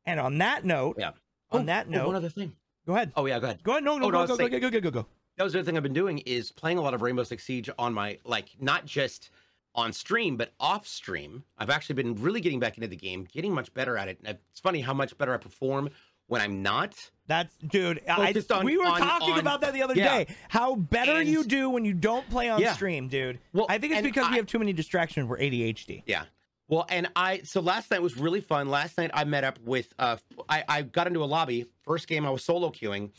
And 0.06 0.20
on 0.20 0.38
that 0.40 0.66
note, 0.66 0.98
Yeah. 1.00 1.12
on 1.52 1.62
Oh, 1.62 1.66
that 1.66 1.88
oh, 1.88 1.92
note, 1.92 2.08
one 2.08 2.16
other 2.16 2.30
thing. 2.30 2.56
go 2.86 2.94
ahead. 2.96 3.12
Oh 3.16 3.26
yeah, 3.26 3.40
go 3.40 3.46
ahead. 3.46 3.64
Go 3.64 3.72
ahead. 3.72 3.84
No, 3.84 3.98
no, 3.98 4.08
Oh, 4.08 4.10
no, 4.10 4.12
go, 4.12 4.18
I 4.18 4.22
was 4.22 4.30
go, 4.32 4.36
go, 4.36 4.38
saying- 4.50 4.52
go, 4.52 4.60
go, 4.60 4.70
go, 4.70 4.92
go, 4.92 5.02
go. 5.02 5.08
That 5.38 5.44
was 5.44 5.54
the 5.54 5.60
other 5.60 5.66
thing 5.66 5.78
I've 5.78 5.84
been 5.84 5.94
doing 5.94 6.20
is 6.20 6.52
playing 6.52 6.78
a 6.78 6.82
lot 6.82 6.94
of 6.94 7.02
Rainbow 7.02 7.24
Six 7.24 7.44
Siege 7.44 7.70
on 7.80 7.94
my 7.94 8.18
like 8.24 8.50
not 8.60 8.86
just 8.86 9.32
on 9.74 9.92
stream 9.92 10.38
but 10.38 10.54
off 10.60 10.88
stream. 10.88 11.44
I've 11.58 11.70
actually 11.70 11.96
been 11.96 12.16
really 12.16 12.40
getting 12.40 12.60
back 12.60 12.78
into 12.78 12.88
the 12.88 12.96
game, 12.96 13.28
getting 13.34 13.54
much 13.54 13.74
better 13.74 13.98
at 13.98 14.08
it. 14.08 14.18
And 14.24 14.38
it's 14.52 14.60
funny 14.62 14.80
how 14.82 14.94
much 14.94 15.18
better 15.18 15.34
I 15.34 15.38
perform 15.38 15.90
when 16.28 16.40
I'm 16.42 16.64
not. 16.64 16.96
That's 17.28 17.56
dude. 17.58 18.02
I, 18.08 18.34
on- 18.52 18.66
we 18.66 18.78
were 18.78 18.86
on- 18.86 19.00
talking 19.02 19.34
on- 19.34 19.40
about 19.40 19.60
that 19.62 19.74
the 19.74 19.82
other 19.84 19.96
yeah. 19.96 20.20
day. 20.24 20.36
How 20.48 20.76
better 20.76 21.18
And- 21.18 21.28
you 21.28 21.44
do 21.44 21.70
when 21.70 21.84
you 21.84 21.94
don't 21.94 22.28
play 22.30 22.50
on 22.50 22.62
Yeah. 22.62 22.74
stream, 22.74 23.10
dude. 23.10 23.40
Well, 23.52 23.66
I 23.68 23.78
think 23.78 23.92
it's 23.92 23.98
and 24.00 24.06
because 24.06 24.30
we 24.30 24.38
have 24.38 24.46
too 24.46 24.60
many 24.60 24.72
distractions. 24.72 25.28
We're 25.28 25.38
ADHD. 25.40 26.04
Yeah. 26.06 26.24
Well, 26.68 26.86
and 26.90 27.08
I 27.16 27.42
so 27.44 27.62
last 27.62 27.92
night 27.92 28.02
was 28.02 28.18
really 28.18 28.42
fun. 28.42 28.70
Last 28.70 28.98
night 28.98 29.12
I 29.14 29.24
met 29.24 29.44
up 29.44 29.60
with 29.60 29.94
uh 30.00 30.18
I, 30.50 30.64
I 30.68 30.82
got 30.82 31.08
into 31.08 31.24
a 31.24 31.26
lobby. 31.26 31.66
First 31.84 32.08
game 32.08 32.26
I 32.26 32.30
was 32.32 32.44
solo 32.44 32.70
queuing 32.72 33.12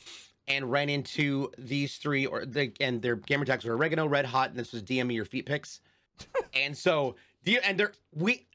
and 0.48 0.70
ran 0.70 0.88
into 0.88 1.50
these 1.58 1.96
three 1.98 2.26
or 2.26 2.44
the 2.44 2.72
and 2.80 3.00
their 3.02 3.16
gamer 3.16 3.44
tags 3.44 3.64
were 3.64 3.76
oregano, 3.76 4.06
red 4.06 4.26
hot, 4.26 4.50
and 4.50 4.58
this 4.58 4.72
was 4.72 4.82
DM 4.82 5.06
me 5.06 5.14
your 5.14 5.24
feet 5.24 5.46
pics. 5.46 5.80
and 6.54 6.76
so 6.76 7.14
and 7.64 7.78
they're 7.78 7.92
we 8.12 8.46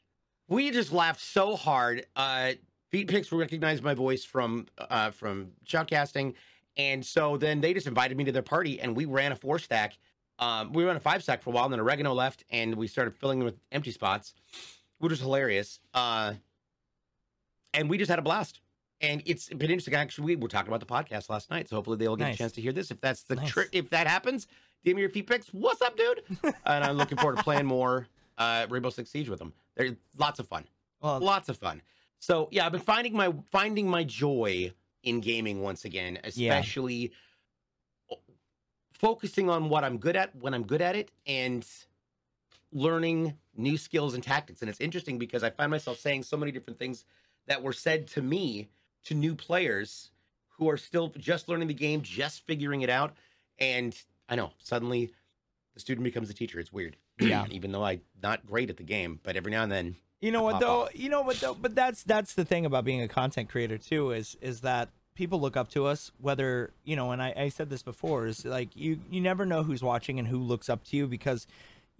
we 0.48 0.70
just 0.70 0.92
laughed 0.92 1.20
so 1.20 1.56
hard. 1.56 2.04
Uh 2.14 2.52
feet 2.90 3.08
pics 3.08 3.32
recognized 3.32 3.82
my 3.82 3.94
voice 3.94 4.24
from 4.24 4.66
uh 4.76 5.10
from 5.10 5.52
shoutcasting. 5.66 6.34
And 6.76 7.04
so 7.04 7.36
then 7.36 7.60
they 7.60 7.74
just 7.74 7.86
invited 7.86 8.16
me 8.16 8.24
to 8.24 8.32
their 8.32 8.42
party 8.42 8.80
and 8.80 8.94
we 8.94 9.06
ran 9.06 9.32
a 9.32 9.36
four 9.36 9.58
stack. 9.58 9.96
Um, 10.38 10.72
we 10.72 10.84
ran 10.84 10.96
a 10.96 11.00
five 11.00 11.22
stack 11.22 11.40
for 11.42 11.50
a 11.50 11.52
while, 11.52 11.64
and 11.64 11.72
then 11.72 11.78
oregano 11.78 12.12
left, 12.14 12.42
and 12.50 12.74
we 12.74 12.88
started 12.88 13.14
filling 13.14 13.38
them 13.38 13.46
with 13.46 13.60
empty 13.70 13.92
spots, 13.92 14.34
which 15.02 15.10
was 15.10 15.18
hilarious. 15.20 15.80
Uh, 15.94 16.34
and 17.74 17.90
we 17.90 17.98
just 17.98 18.08
had 18.08 18.20
a 18.20 18.22
blast. 18.22 18.60
And 19.00 19.20
it's 19.26 19.48
been 19.48 19.62
interesting. 19.62 19.94
Actually, 19.94 20.26
we 20.26 20.36
were 20.36 20.46
talking 20.46 20.68
about 20.72 20.78
the 20.78 20.86
podcast 20.86 21.28
last 21.28 21.50
night, 21.50 21.68
so 21.68 21.74
hopefully 21.74 21.96
they'll 21.96 22.14
get 22.14 22.26
Nice. 22.26 22.34
a 22.36 22.38
chance 22.38 22.52
to 22.52 22.60
hear 22.60 22.70
this. 22.72 22.92
If 22.92 23.00
that's 23.00 23.24
the 23.24 23.34
Nice. 23.34 23.50
tri- 23.50 23.64
if 23.72 23.90
that 23.90 24.06
happens, 24.06 24.46
give 24.84 24.94
me 24.94 25.00
your 25.00 25.10
feet 25.10 25.26
pics. 25.26 25.48
What's 25.48 25.82
up, 25.82 25.96
dude? 25.96 26.22
and 26.66 26.84
I'm 26.84 26.96
looking 26.96 27.18
forward 27.18 27.38
to 27.38 27.42
playing 27.42 27.66
more 27.66 28.06
uh, 28.38 28.68
Rainbow 28.70 28.90
Six 28.90 29.10
Siege 29.10 29.28
with 29.28 29.40
them. 29.40 29.52
They're 29.74 29.96
lots 30.18 30.38
of 30.38 30.46
fun, 30.46 30.64
Well, 31.00 31.18
lots 31.18 31.48
of 31.48 31.56
fun. 31.58 31.82
So 32.20 32.48
yeah, 32.52 32.64
I've 32.64 32.70
been 32.70 32.80
finding 32.80 33.16
my 33.16 33.34
finding 33.50 33.88
my 33.88 34.04
joy 34.04 34.72
in 35.02 35.20
gaming 35.20 35.62
once 35.62 35.84
again, 35.84 36.20
especially 36.22 37.10
focusing 38.92 39.50
on 39.50 39.68
what 39.68 39.82
I'm 39.82 39.98
good 39.98 40.14
at 40.14 40.32
when 40.36 40.54
I'm 40.54 40.62
good 40.62 40.80
at 40.80 40.94
it 40.94 41.10
and 41.26 41.66
learning 42.72 43.34
new 43.56 43.76
skills 43.76 44.14
and 44.14 44.22
tactics. 44.22 44.62
And 44.62 44.68
it's 44.70 44.80
interesting 44.80 45.18
because 45.18 45.42
I 45.42 45.50
find 45.50 45.70
myself 45.70 45.98
saying 45.98 46.22
so 46.22 46.36
many 46.36 46.52
different 46.52 46.78
things 46.78 47.04
that 47.46 47.62
were 47.62 47.72
said 47.72 48.06
to 48.08 48.22
me 48.22 48.68
to 49.04 49.14
new 49.14 49.34
players 49.34 50.10
who 50.48 50.68
are 50.70 50.76
still 50.76 51.12
just 51.18 51.48
learning 51.48 51.68
the 51.68 51.74
game, 51.74 52.02
just 52.02 52.46
figuring 52.46 52.82
it 52.82 52.90
out. 52.90 53.14
And 53.58 53.96
I 54.28 54.36
know. 54.36 54.52
Suddenly, 54.58 55.12
the 55.74 55.80
student 55.80 56.04
becomes 56.04 56.30
a 56.30 56.34
teacher. 56.34 56.58
It's 56.60 56.72
weird. 56.72 56.96
Yeah. 57.20 57.44
Even 57.50 57.70
though 57.72 57.84
I'm 57.84 58.00
not 58.22 58.44
great 58.46 58.68
at 58.70 58.78
the 58.78 58.82
game, 58.82 59.20
but 59.22 59.36
every 59.36 59.52
now 59.52 59.62
and 59.62 59.70
then, 59.70 59.96
You 60.20 60.32
know 60.32 60.42
what 60.42 60.52
pop 60.54 60.60
though? 60.60 60.80
off. 60.84 60.98
You 60.98 61.08
know 61.08 61.22
what 61.22 61.36
though? 61.36 61.54
But 61.54 61.74
that's 61.74 62.02
that's 62.02 62.34
the 62.34 62.44
thing 62.44 62.66
about 62.66 62.84
being 62.84 63.00
a 63.02 63.06
content 63.06 63.48
creator 63.48 63.76
too 63.78 64.10
is 64.12 64.36
is 64.40 64.62
that 64.62 64.88
people 65.14 65.38
look 65.40 65.56
up 65.56 65.68
to 65.72 65.84
us 65.86 66.10
whether 66.18 66.72
you 66.84 66.96
know 66.96 67.12
and 67.12 67.22
I, 67.22 67.34
I 67.36 67.48
said 67.50 67.68
this 67.68 67.82
before 67.82 68.26
is 68.26 68.44
like 68.46 68.74
you 68.74 68.98
you 69.10 69.20
never 69.20 69.44
know 69.44 69.62
who's 69.62 69.82
watching 69.82 70.18
and 70.18 70.26
who 70.26 70.38
looks 70.38 70.68
up 70.70 70.82
to 70.84 70.96
you 70.96 71.06
because 71.06 71.46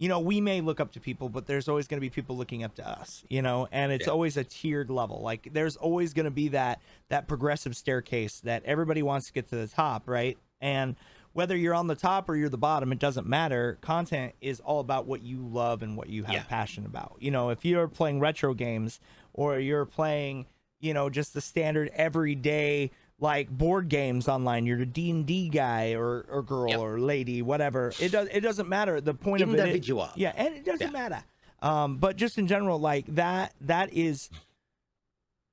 you 0.03 0.09
know 0.09 0.19
we 0.19 0.41
may 0.41 0.61
look 0.61 0.81
up 0.81 0.91
to 0.93 1.01
people 1.01 1.29
but 1.29 1.47
there's 1.47 1.69
always 1.69 1.87
going 1.87 1.97
to 1.99 2.01
be 2.01 2.11
people 2.11 2.37
looking 2.37 2.65
up 2.65 2.75
to 2.75 2.87
us 2.87 3.25
you 3.29 3.41
know? 3.41 3.69
And 3.71 3.93
it's 3.93 4.07
Yeah. 4.09 4.13
always 4.13 4.37
a 4.37 4.43
tiered 4.45 4.91
level. 4.91 5.21
Like 5.23 5.49
there's 5.53 5.77
always 5.77 6.13
going 6.13 6.25
to 6.25 6.31
be 6.33 6.49
that 6.49 6.81
that 7.09 7.29
progressive 7.29 7.77
staircase 7.77 8.41
that 8.41 8.65
everybody 8.65 9.03
wants 9.03 9.29
to 9.29 9.33
get 9.33 9.49
to 9.51 9.57
the 9.57 9.69
top 9.69 10.09
right? 10.09 10.37
And 10.61 10.97
whether 11.35 11.57
you're 11.57 11.75
on 11.75 11.87
the 11.87 11.95
top 11.95 12.29
or 12.29 12.35
you're 12.37 12.49
the 12.49 12.59
bottom 12.59 12.91
it 12.93 12.99
doesn't 12.99 13.27
matter. 13.29 13.79
Content 13.81 14.35
is 14.41 14.59
all 14.61 14.81
about 14.81 15.07
what 15.07 15.23
you 15.23 15.39
love 15.47 15.83
and 15.85 15.97
what 15.97 16.09
you 16.09 16.25
have 16.25 16.35
Yeah. 16.35 16.43
passion 16.49 16.85
about. 16.85 17.17
You 17.21 17.31
know 17.31 17.51
if 17.51 17.65
you're 17.65 17.87
playing 17.89 18.19
retro 18.19 18.55
games 18.55 18.99
or 19.33 19.59
you're 19.61 19.87
playing 19.87 20.47
you 20.81 20.93
know 20.93 21.09
just 21.11 21.33
the 21.33 21.41
standard 21.41 21.91
everyday 21.95 22.91
like 23.23 23.49
board 23.49 23.89
games 23.89 24.27
online 24.29 24.67
you're 24.67 24.81
a 24.81 24.85
d&d 24.87 25.49
guy 25.49 25.93
or, 25.95 26.27
or 26.29 26.43
girl 26.43 26.71
Yep. 26.71 26.79
or 26.81 26.99
lady 26.99 27.41
whatever 27.41 27.93
it 28.01 28.11
does 28.11 28.29
it 28.33 28.41
doesn't 28.41 28.69
matter 28.69 29.01
the 29.01 29.15
point 29.15 29.43
of 29.43 29.49
it 29.55 29.59
individual. 29.61 30.09
yeah 30.17 30.33
and 30.37 30.55
it 30.57 30.65
doesn't 30.65 30.89
Yeah. 30.89 30.93
matter 30.93 31.25
um 31.63 31.97
but 31.99 32.17
just 32.17 32.37
in 32.37 32.49
general 32.49 32.79
like 32.81 33.07
that 33.15 33.55
that 33.61 33.93
is 33.95 34.29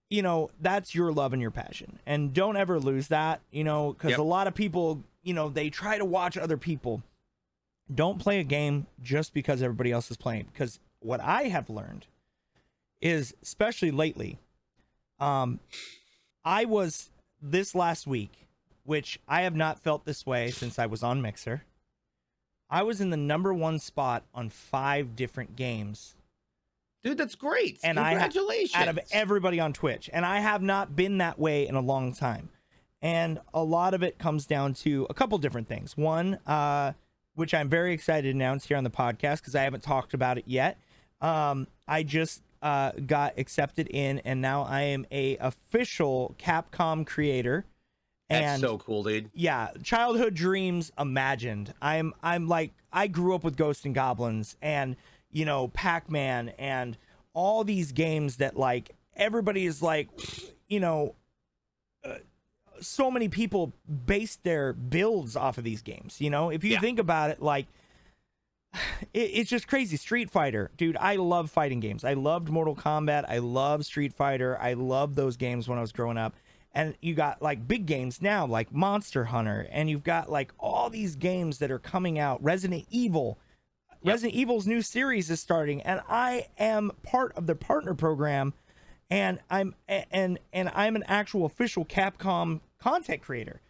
you 0.09 0.21
know 0.23 0.49
that's 0.59 0.95
your 0.95 1.11
love 1.13 1.31
and 1.33 1.41
your 1.41 1.51
passion 1.51 1.99
and 2.07 2.33
don't 2.33 2.57
ever 2.57 2.79
lose 2.79 3.07
that 3.09 3.41
you 3.51 3.63
know 3.63 3.93
because 3.93 4.11
Yep. 4.11 4.19
a 4.19 4.23
lot 4.23 4.47
of 4.47 4.55
people 4.55 5.03
you 5.21 5.33
know 5.35 5.49
they 5.49 5.69
try 5.69 5.97
to 5.99 6.05
watch 6.05 6.37
other 6.37 6.57
people 6.57 7.03
don't 7.93 8.17
play 8.19 8.39
a 8.39 8.43
game 8.43 8.87
just 9.01 9.33
because 9.33 9.61
everybody 9.61 9.91
else 9.91 10.09
is 10.09 10.17
playing 10.17 10.47
because 10.51 10.79
what 11.01 11.19
i 11.21 11.43
have 11.43 11.69
learned 11.69 12.07
is 13.01 13.35
especially 13.43 13.91
lately 13.91 14.39
um 15.19 15.59
i 16.43 16.65
was 16.65 17.11
this 17.41 17.73
last 17.75 18.07
week 18.07 18.47
which 18.83 19.19
i 19.27 19.41
have 19.41 19.55
not 19.55 19.79
felt 19.79 20.05
this 20.05 20.25
way 20.25 20.51
since 20.51 20.79
i 20.79 20.85
was 20.85 21.03
on 21.03 21.21
mixer 21.21 21.63
i 22.69 22.83
was 22.83 23.01
in 23.01 23.09
the 23.09 23.17
number 23.17 23.53
one 23.53 23.79
spot 23.79 24.23
on 24.33 24.49
five 24.49 25.15
different 25.15 25.55
games 25.55 26.15
dude, 27.03 27.17
that's 27.17 27.35
great. 27.35 27.79
And 27.83 27.99
I 27.99 28.03
ha- 28.03 28.09
congratulations. 28.11 28.75
out 28.75 28.87
of 28.87 28.99
everybody 29.11 29.59
on 29.59 29.73
Twitch. 29.73 30.09
And 30.11 30.25
I 30.25 30.39
have 30.39 30.61
not 30.61 30.95
been 30.95 31.19
that 31.19 31.39
way 31.39 31.67
in 31.67 31.75
a 31.75 31.81
long 31.81 32.13
time. 32.13 32.49
And 33.01 33.39
a 33.53 33.63
lot 33.63 33.93
of 33.93 34.03
it 34.03 34.17
comes 34.17 34.45
down 34.45 34.73
to 34.75 35.07
a 35.09 35.13
couple 35.13 35.37
different 35.37 35.67
things. 35.67 35.95
One, 35.95 36.39
uh, 36.45 36.93
which 37.35 37.53
I'm 37.53 37.69
very 37.69 37.93
excited 37.93 38.23
to 38.23 38.29
announce 38.31 38.65
here 38.65 38.75
on 38.75 38.83
the 38.83 38.89
podcast 38.89 39.37
because 39.37 39.55
I 39.55 39.63
haven't 39.63 39.83
talked 39.83 40.13
about 40.13 40.37
it 40.37 40.43
yet. 40.45 40.77
Um, 41.21 41.67
I 41.87 42.03
just 42.03 42.41
uh, 42.61 42.91
got 43.05 43.37
accepted 43.37 43.87
in, 43.89 44.19
and 44.19 44.41
now 44.41 44.63
I 44.63 44.81
am 44.81 45.05
a 45.11 45.37
official 45.37 46.35
Capcom 46.37 47.05
creator. 47.05 47.65
that's 48.29 48.45
and 48.45 48.61
so 48.61 48.77
cool, 48.77 49.03
dude. 49.03 49.29
yeah 49.33 49.69
childhood 49.83 50.33
dreams 50.35 50.91
imagined 50.99 51.73
i'm 51.81 52.13
i'm 52.21 52.47
like 52.47 52.71
i 52.93 53.07
grew 53.07 53.33
up 53.33 53.43
with 53.43 53.55
ghosts 53.57 53.85
and 53.85 53.95
goblins 53.95 54.55
and 54.61 54.95
you 55.31 55.45
know 55.45 55.67
pac-man 55.69 56.49
and 56.59 56.95
all 57.33 57.63
these 57.63 57.91
games 57.91 58.35
that 58.37 58.55
like 58.55 58.91
everybody 59.15 59.65
is 59.65 59.81
like 59.81 60.09
you 60.67 60.79
know 60.79 61.15
uh, 62.05 62.15
so 62.81 63.09
many 63.09 63.27
people 63.29 63.73
base 64.05 64.35
their 64.43 64.73
builds 64.73 65.35
off 65.35 65.57
of 65.57 65.63
these 65.63 65.81
games 65.81 66.21
you 66.21 66.29
know 66.29 66.49
if 66.51 66.63
you 66.63 66.71
Yeah. 66.73 66.79
think 66.81 66.99
about 66.99 67.29
it 67.31 67.41
like 67.41 67.65
it's 69.13 69.49
just 69.49 69.67
crazy. 69.67 69.97
Street 69.97 70.29
fighter 70.29 70.71
dude 70.77 70.97
i 70.97 71.15
love 71.15 71.49
fighting 71.49 71.79
games. 71.79 72.03
I 72.03 72.13
loved 72.13 72.49
mortal 72.49 72.75
kombat. 72.75 73.25
I 73.27 73.39
love 73.39 73.85
street 73.85 74.13
fighter. 74.13 74.57
I 74.59 74.73
loved 74.73 75.15
those 75.15 75.37
games 75.37 75.67
when 75.67 75.77
i 75.77 75.81
was 75.81 75.91
growing 75.91 76.17
up. 76.17 76.35
And 76.73 76.95
you 77.01 77.15
got 77.15 77.41
like 77.41 77.67
big 77.67 77.85
games 77.85 78.21
now 78.21 78.45
like 78.45 78.71
monster 78.71 79.25
hunter. 79.25 79.67
And 79.71 79.89
you've 79.89 80.03
got 80.03 80.29
like 80.29 80.53
all 80.59 80.89
these 80.89 81.15
games 81.15 81.59
that 81.59 81.71
are 81.71 81.79
coming 81.79 82.19
out. 82.19 82.43
Resident 82.43 82.85
evil. 82.89 83.39
Resident 84.03 84.33
evil's 84.33 84.67
new 84.67 84.81
series 84.81 85.29
is 85.29 85.39
starting. 85.39 85.81
And 85.81 86.01
i 86.07 86.47
am 86.57 86.91
part 87.03 87.33
of 87.35 87.47
the 87.47 87.55
partner 87.55 87.93
program. 87.93 88.53
And 89.09 89.39
i'm 89.49 89.75
and 89.87 90.39
and 90.53 90.69
i'm 90.73 90.95
an 90.95 91.03
actual 91.07 91.45
official 91.45 91.85
capcom 91.85 92.61
content 92.79 93.21
creator 93.21 93.61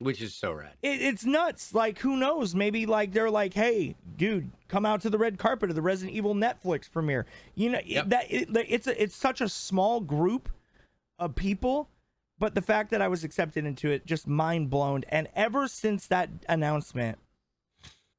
Which 0.00 0.22
is 0.22 0.32
so 0.34 0.52
rad. 0.52 0.74
it, 0.82 1.02
it's 1.02 1.24
nuts. 1.24 1.74
Like, 1.74 1.98
who 1.98 2.16
knows? 2.16 2.54
Maybe 2.54 2.86
like 2.86 3.12
they're 3.12 3.30
like, 3.30 3.54
"Hey, 3.54 3.96
dude, 4.16 4.50
come 4.68 4.86
out 4.86 5.00
to 5.02 5.10
the 5.10 5.18
red 5.18 5.38
carpet 5.38 5.70
of 5.70 5.76
the 5.76 5.82
Resident 5.82 6.16
Evil 6.16 6.34
Netflix 6.36 6.90
premiere." 6.90 7.26
You 7.56 7.70
know 7.70 7.80
Yep. 7.84 8.08
that 8.10 8.26
it, 8.30 8.48
it's 8.68 8.86
a, 8.86 9.02
it's 9.02 9.16
such 9.16 9.40
a 9.40 9.48
small 9.48 10.00
group 10.00 10.48
of 11.18 11.34
people, 11.34 11.88
but 12.38 12.54
the 12.54 12.62
fact 12.62 12.90
that 12.92 13.02
I 13.02 13.08
was 13.08 13.24
accepted 13.24 13.66
into 13.66 13.90
it 13.90 14.06
just 14.06 14.28
mind 14.28 14.70
blown. 14.70 15.02
And 15.08 15.26
ever 15.34 15.66
since 15.66 16.06
that 16.06 16.30
announcement, 16.48 17.18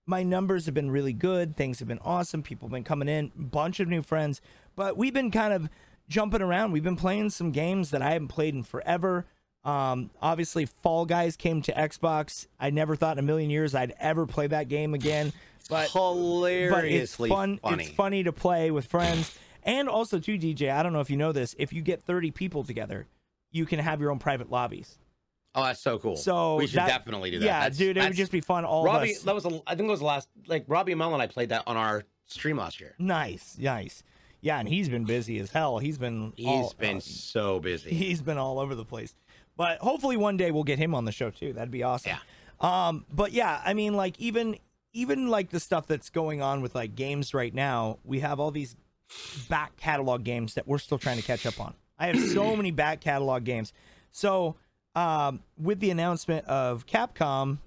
my 0.06 0.22
numbers 0.22 0.66
have 0.66 0.74
been 0.76 0.92
really 0.92 1.14
good. 1.14 1.56
Things 1.56 1.80
have 1.80 1.88
been 1.88 2.00
awesome. 2.00 2.44
People 2.44 2.68
have 2.68 2.74
been 2.74 2.84
coming 2.84 3.08
in, 3.08 3.32
bunch 3.38 3.80
of 3.80 3.88
new 3.88 4.02
friends. 4.02 4.42
But 4.76 4.98
we've 4.98 5.14
been 5.14 5.32
kind 5.32 5.54
of 5.54 5.70
jumping 6.10 6.42
around. 6.42 6.74
We've 6.74 6.84
been 6.84 6.98
playing 6.98 7.30
some 7.30 7.52
games 7.52 7.92
that 7.92 8.02
I 8.02 8.12
haven't 8.12 8.28
played 8.28 8.54
in 8.54 8.64
forever. 8.64 9.28
Um, 9.66 10.10
obviously, 10.22 10.66
Fall 10.66 11.06
Guys 11.06 11.36
came 11.36 11.62
to 11.64 11.74
Xbox. 11.74 12.48
I 12.60 12.70
never 12.70 12.96
thought 12.96 13.18
in 13.18 13.20
a 13.24 13.28
million 13.28 13.50
years 13.50 13.76
I'd 13.76 13.94
ever 14.00 14.26
play 14.26 14.48
that 14.48 14.70
game 14.70 14.94
again. 14.94 15.34
But 15.70 15.92
but 15.94 16.86
it's 16.86 17.16
fun. 17.16 17.58
funny. 17.60 17.84
It's 17.84 17.94
funny 17.94 18.24
to 18.24 18.32
play 18.32 18.72
with 18.72 18.86
friends, 18.88 19.38
and 19.64 19.88
also 19.88 20.18
too, 20.18 20.38
DJ. 20.40 20.72
I 20.72 20.82
don't 20.82 20.94
know 20.94 21.02
if 21.02 21.10
you 21.12 21.18
know 21.18 21.32
this. 21.32 21.56
If 21.60 21.74
you 21.74 21.82
get 21.82 22.02
thirty 22.02 22.32
people 22.32 22.64
together, 22.64 23.06
you 23.52 23.66
can 23.66 23.80
have 23.80 24.02
your 24.02 24.10
own 24.12 24.18
private 24.20 24.50
lobbies. 24.50 24.98
Oh, 25.56 25.64
that's 25.64 25.80
so 25.82 26.00
cool. 26.00 26.16
So 26.16 26.56
we 26.56 26.68
should 26.68 26.78
that- 26.80 26.88
definitely 26.88 27.32
do 27.32 27.40
that. 27.40 27.46
Yeah, 27.46 27.60
That's- 27.62 27.78
dude, 27.78 27.98
it 27.98 28.04
would 28.04 28.16
just 28.16 28.32
be 28.32 28.42
fun. 28.42 28.66
All 28.66 28.84
Robbie. 28.86 29.12
of 29.12 29.18
us. 29.18 29.24
That 29.24 29.36
was 29.36 29.46
a, 29.46 29.62
I 29.68 29.76
think 29.76 29.88
it 29.88 29.92
was 29.92 30.00
the 30.00 30.06
last. 30.06 30.30
Like 30.48 30.66
Robbie 30.68 30.96
Mel 30.96 31.14
and 31.14 31.22
I 31.22 31.28
played 31.28 31.50
that 31.50 31.64
on 31.68 31.76
our 31.76 32.04
stream 32.28 32.58
last 32.58 32.80
year. 32.80 32.96
Nice, 32.98 33.56
nice. 33.60 34.04
Yeah, 34.42 34.60
and 34.60 34.70
he's 34.70 34.88
been 34.90 35.04
busy 35.06 35.38
as 35.40 35.52
hell. 35.52 35.80
He's 35.80 35.98
been 35.98 36.34
He's 36.36 36.48
all, 36.48 36.74
been 36.80 36.98
uh, 36.98 37.02
so 37.02 37.60
busy. 37.60 37.90
he's 37.92 38.22
been 38.22 38.38
all 38.38 38.58
over 38.60 38.74
the 38.74 38.86
place. 38.86 39.14
But 39.60 39.80
hopefully 39.80 40.16
one 40.16 40.38
day 40.38 40.52
we'll 40.52 40.64
get 40.64 40.80
him 40.80 40.96
on 40.96 41.04
the 41.04 41.12
show 41.12 41.32
too. 41.32 41.52
That'd 41.52 41.70
be 41.70 41.84
awesome. 41.84 42.14
Um, 42.62 43.06
but 43.14 43.34
yeah, 43.34 43.62
I 43.66 43.74
mean, 43.74 43.94
like 43.94 44.18
even 44.18 44.56
even 44.94 45.28
like 45.28 45.50
the 45.50 45.60
stuff 45.60 45.86
that's 45.86 46.10
going 46.10 46.42
on 46.42 46.62
with 46.62 46.76
like 46.76 46.96
games 46.96 47.34
right 47.34 47.54
now, 47.54 48.00
we 48.06 48.22
have 48.22 48.40
all 48.40 48.52
these 48.52 48.78
back 49.50 49.76
catalog 49.76 50.24
games 50.24 50.54
that 50.54 50.66
we're 50.66 50.78
still 50.78 50.98
trying 50.98 51.18
to 51.18 51.24
catch 51.24 51.46
up 51.46 51.60
on. 51.60 51.74
I 52.00 52.08
have 52.08 52.20
so 52.30 52.56
many 52.56 52.72
back 52.72 53.02
catalog 53.02 53.44
games. 53.44 53.74
So 54.12 54.56
um, 54.96 55.42
with 55.58 55.82
the 55.82 55.90
announcement 55.92 56.46
of 56.46 56.86
Capcom 56.86 57.58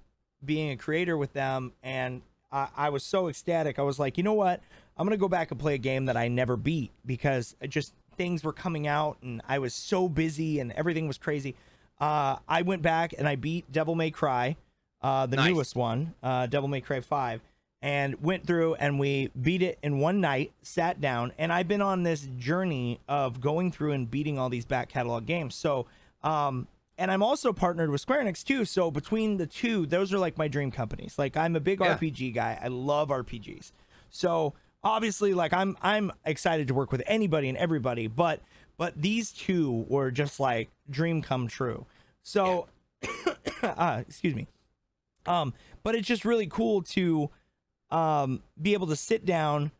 being 0.42 0.70
a 0.70 0.78
creator 0.78 1.18
with 1.18 1.34
them, 1.34 1.72
and 1.82 2.22
I, 2.50 2.68
I 2.74 2.88
was 2.88 3.04
so 3.04 3.28
ecstatic. 3.28 3.78
I 3.78 3.82
was 3.82 3.98
like, 3.98 4.16
you 4.16 4.24
know 4.24 4.32
what? 4.32 4.62
I'm 4.96 5.06
gonna 5.06 5.18
go 5.18 5.28
back 5.28 5.50
and 5.50 5.60
play 5.60 5.74
a 5.74 5.78
game 5.78 6.06
that 6.06 6.16
I 6.16 6.28
never 6.28 6.56
beat 6.56 6.90
because 7.04 7.54
it 7.60 7.68
just 7.68 7.92
things 8.16 8.42
were 8.42 8.54
coming 8.54 8.86
out, 8.86 9.18
and 9.20 9.42
I 9.46 9.58
was 9.58 9.74
so 9.74 10.08
busy, 10.08 10.58
and 10.58 10.72
everything 10.72 11.06
was 11.06 11.18
crazy. 11.18 11.54
Uh, 12.02 12.36
I 12.48 12.62
went 12.62 12.82
back 12.82 13.14
and 13.16 13.28
I 13.28 13.36
beat 13.36 13.70
Devil 13.70 13.94
May 13.94 14.10
Cry, 14.10 14.56
uh, 15.02 15.26
the 15.26 15.36
Nice. 15.36 15.50
newest 15.50 15.76
one, 15.76 16.14
uh, 16.20 16.46
Devil 16.46 16.68
May 16.68 16.80
Cry 16.80 16.98
Five, 17.00 17.40
and 17.80 18.20
went 18.20 18.44
through 18.44 18.74
and 18.74 18.98
we 18.98 19.30
beat 19.40 19.62
it 19.62 19.78
in 19.84 20.00
one 20.00 20.20
night. 20.20 20.50
Sat 20.62 21.00
down, 21.00 21.32
and 21.38 21.52
I've 21.52 21.68
been 21.68 21.80
on 21.80 22.02
this 22.02 22.28
journey 22.38 22.98
of 23.08 23.40
going 23.40 23.70
through 23.70 23.92
and 23.92 24.10
beating 24.10 24.36
all 24.36 24.48
these 24.48 24.64
back 24.64 24.88
catalog 24.88 25.26
games. 25.26 25.54
So, 25.54 25.86
um, 26.24 26.66
and 26.98 27.08
I'm 27.10 27.22
also 27.22 27.52
partnered 27.52 27.90
with 27.90 28.00
Square 28.00 28.24
Enix 28.24 28.42
too. 28.44 28.64
So 28.64 28.90
between 28.90 29.36
the 29.36 29.46
two, 29.46 29.86
those 29.86 30.12
are 30.12 30.18
like 30.18 30.36
my 30.36 30.48
dream 30.48 30.72
companies. 30.72 31.18
Like 31.18 31.36
I'm 31.36 31.54
a 31.54 31.60
big 31.60 31.78
Yeah. 31.80 31.94
RPG 31.96 32.34
guy. 32.34 32.58
I 32.60 32.66
love 32.66 33.10
RPGs. 33.10 33.70
So 34.10 34.54
obviously, 34.82 35.34
like 35.34 35.52
I'm 35.52 35.76
I'm 35.82 36.10
excited 36.24 36.66
to 36.66 36.74
work 36.74 36.90
with 36.90 37.02
anybody 37.06 37.48
and 37.48 37.56
everybody, 37.56 38.08
but 38.08 38.40
but 38.82 39.00
these 39.00 39.30
two 39.30 39.86
were 39.88 40.10
just 40.10 40.40
like 40.40 40.68
dream 40.90 41.22
come 41.22 41.46
true. 41.46 41.86
So, 42.24 42.66
uh, 43.62 44.02
excuse 44.08 44.34
me. 44.34 44.48
Um, 45.24 45.54
but 45.84 45.94
it's 45.94 46.08
just 46.08 46.24
really 46.24 46.48
cool 46.48 46.82
to 46.82 47.30
um 47.92 48.42
be 48.60 48.72
able 48.72 48.88
to 48.88 48.96
sit 48.96 49.24
down 49.24 49.70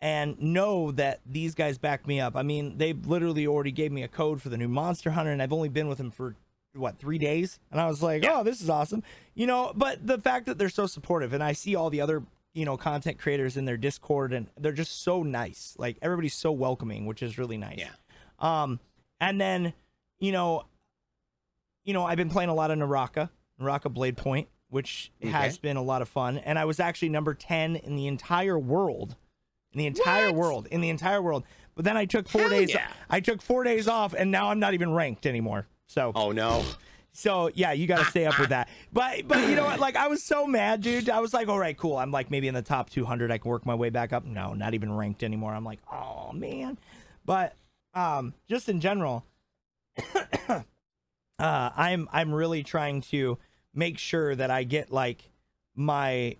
and 0.00 0.40
know 0.40 0.92
that 0.92 1.18
these 1.26 1.56
guys 1.56 1.78
back 1.78 2.06
me 2.06 2.20
up. 2.20 2.36
I 2.36 2.44
mean, 2.44 2.78
they 2.78 2.92
literally 2.92 3.44
already 3.48 3.72
gave 3.72 3.90
me 3.90 4.04
a 4.04 4.08
code 4.08 4.40
for 4.40 4.50
the 4.50 4.56
new 4.56 4.68
Monster 4.68 5.10
Hunter, 5.10 5.32
and 5.32 5.42
I've 5.42 5.52
only 5.52 5.68
been 5.68 5.88
with 5.88 5.98
them 5.98 6.12
for 6.12 6.36
what 6.74 7.00
three 7.00 7.18
days, 7.18 7.58
and 7.72 7.80
I 7.80 7.88
was 7.88 8.04
like, 8.04 8.22
Yeah. 8.22 8.38
oh, 8.38 8.44
this 8.44 8.60
is 8.60 8.70
awesome, 8.70 9.02
you 9.34 9.48
know. 9.48 9.72
But 9.74 10.06
the 10.06 10.18
fact 10.18 10.46
that 10.46 10.58
they're 10.58 10.68
so 10.68 10.86
supportive, 10.86 11.32
and 11.32 11.42
I 11.42 11.54
see 11.54 11.74
all 11.74 11.90
the 11.90 12.00
other 12.00 12.22
you 12.54 12.64
know 12.64 12.76
content 12.76 13.18
creators 13.18 13.56
in 13.56 13.64
their 13.64 13.76
Discord, 13.76 14.32
and 14.32 14.46
they're 14.56 14.70
just 14.70 15.02
so 15.02 15.24
nice. 15.24 15.74
Like 15.76 15.96
everybody's 16.00 16.34
so 16.34 16.52
welcoming, 16.52 17.04
which 17.06 17.20
is 17.20 17.36
really 17.36 17.56
nice. 17.56 17.78
Yeah. 17.78 17.90
Um, 18.42 18.78
and 19.20 19.40
then 19.40 19.72
you 20.20 20.32
know, 20.32 20.64
you 21.84 21.94
know, 21.94 22.04
I've 22.04 22.16
been 22.18 22.28
playing 22.30 22.50
a 22.50 22.54
lot 22.54 22.70
of 22.70 22.78
Naraka, 22.78 23.30
Naraka 23.58 23.88
Blade 23.88 24.16
Point, 24.16 24.48
which 24.68 25.10
has 25.22 25.58
been 25.58 25.76
a 25.76 25.82
lot 25.82 26.00
of 26.02 26.08
fun. 26.08 26.38
And 26.38 26.58
I 26.58 26.64
was 26.64 26.78
actually 26.78 27.08
number 27.08 27.34
10 27.34 27.76
in 27.76 27.96
the 27.96 28.06
entire 28.06 28.58
world. 28.58 29.16
In 29.72 29.78
the 29.78 29.86
entire 29.86 30.26
What? 30.26 30.34
world. 30.36 30.68
In 30.70 30.80
the 30.80 30.90
entire 30.90 31.20
world. 31.20 31.44
But 31.74 31.84
then 31.84 31.96
I 31.96 32.04
took 32.04 32.28
four 32.28 32.42
Hell 32.42 32.50
days 32.50 32.70
yeah. 32.74 32.86
I 33.10 33.20
took 33.20 33.40
four 33.42 33.64
days 33.64 33.88
off 33.88 34.12
and 34.14 34.30
now 34.30 34.50
I'm 34.50 34.60
not 34.60 34.74
even 34.74 34.92
ranked 34.92 35.26
anymore. 35.26 35.66
So 35.88 36.12
Oh 36.14 36.30
no. 36.30 36.62
so 37.12 37.50
yeah, 37.54 37.72
you 37.72 37.86
gotta 37.86 38.04
stay 38.04 38.26
up 38.26 38.38
with 38.38 38.50
that. 38.50 38.68
But 38.92 39.26
but 39.26 39.48
you 39.48 39.56
know 39.56 39.64
what? 39.64 39.80
Like 39.80 39.96
I 39.96 40.06
was 40.08 40.22
so 40.22 40.46
mad, 40.46 40.82
dude. 40.82 41.08
I 41.10 41.18
was 41.20 41.32
like, 41.34 41.48
all 41.48 41.58
right, 41.58 41.76
cool. 41.76 41.96
I'm 41.96 42.10
like 42.12 42.30
maybe 42.30 42.46
in 42.48 42.54
the 42.54 42.62
top 42.62 42.90
200. 42.90 43.32
I 43.32 43.38
can 43.38 43.50
work 43.50 43.64
my 43.66 43.74
way 43.74 43.88
back 43.90 44.12
up. 44.12 44.24
No, 44.24 44.52
not 44.54 44.74
even 44.74 44.92
ranked 44.92 45.22
anymore. 45.24 45.54
I'm 45.54 45.64
like, 45.64 45.80
oh 45.90 46.32
man. 46.32 46.78
But 47.24 47.54
um, 47.94 48.34
just 48.48 48.68
in 48.68 48.80
general, 48.80 49.24
uh, 50.48 50.62
I'm 51.38 52.08
I'm 52.12 52.32
really 52.32 52.62
trying 52.62 53.00
to 53.02 53.38
make 53.74 53.98
sure 53.98 54.34
that 54.34 54.50
I 54.50 54.64
get 54.64 54.92
like 54.92 55.30
my 55.74 56.36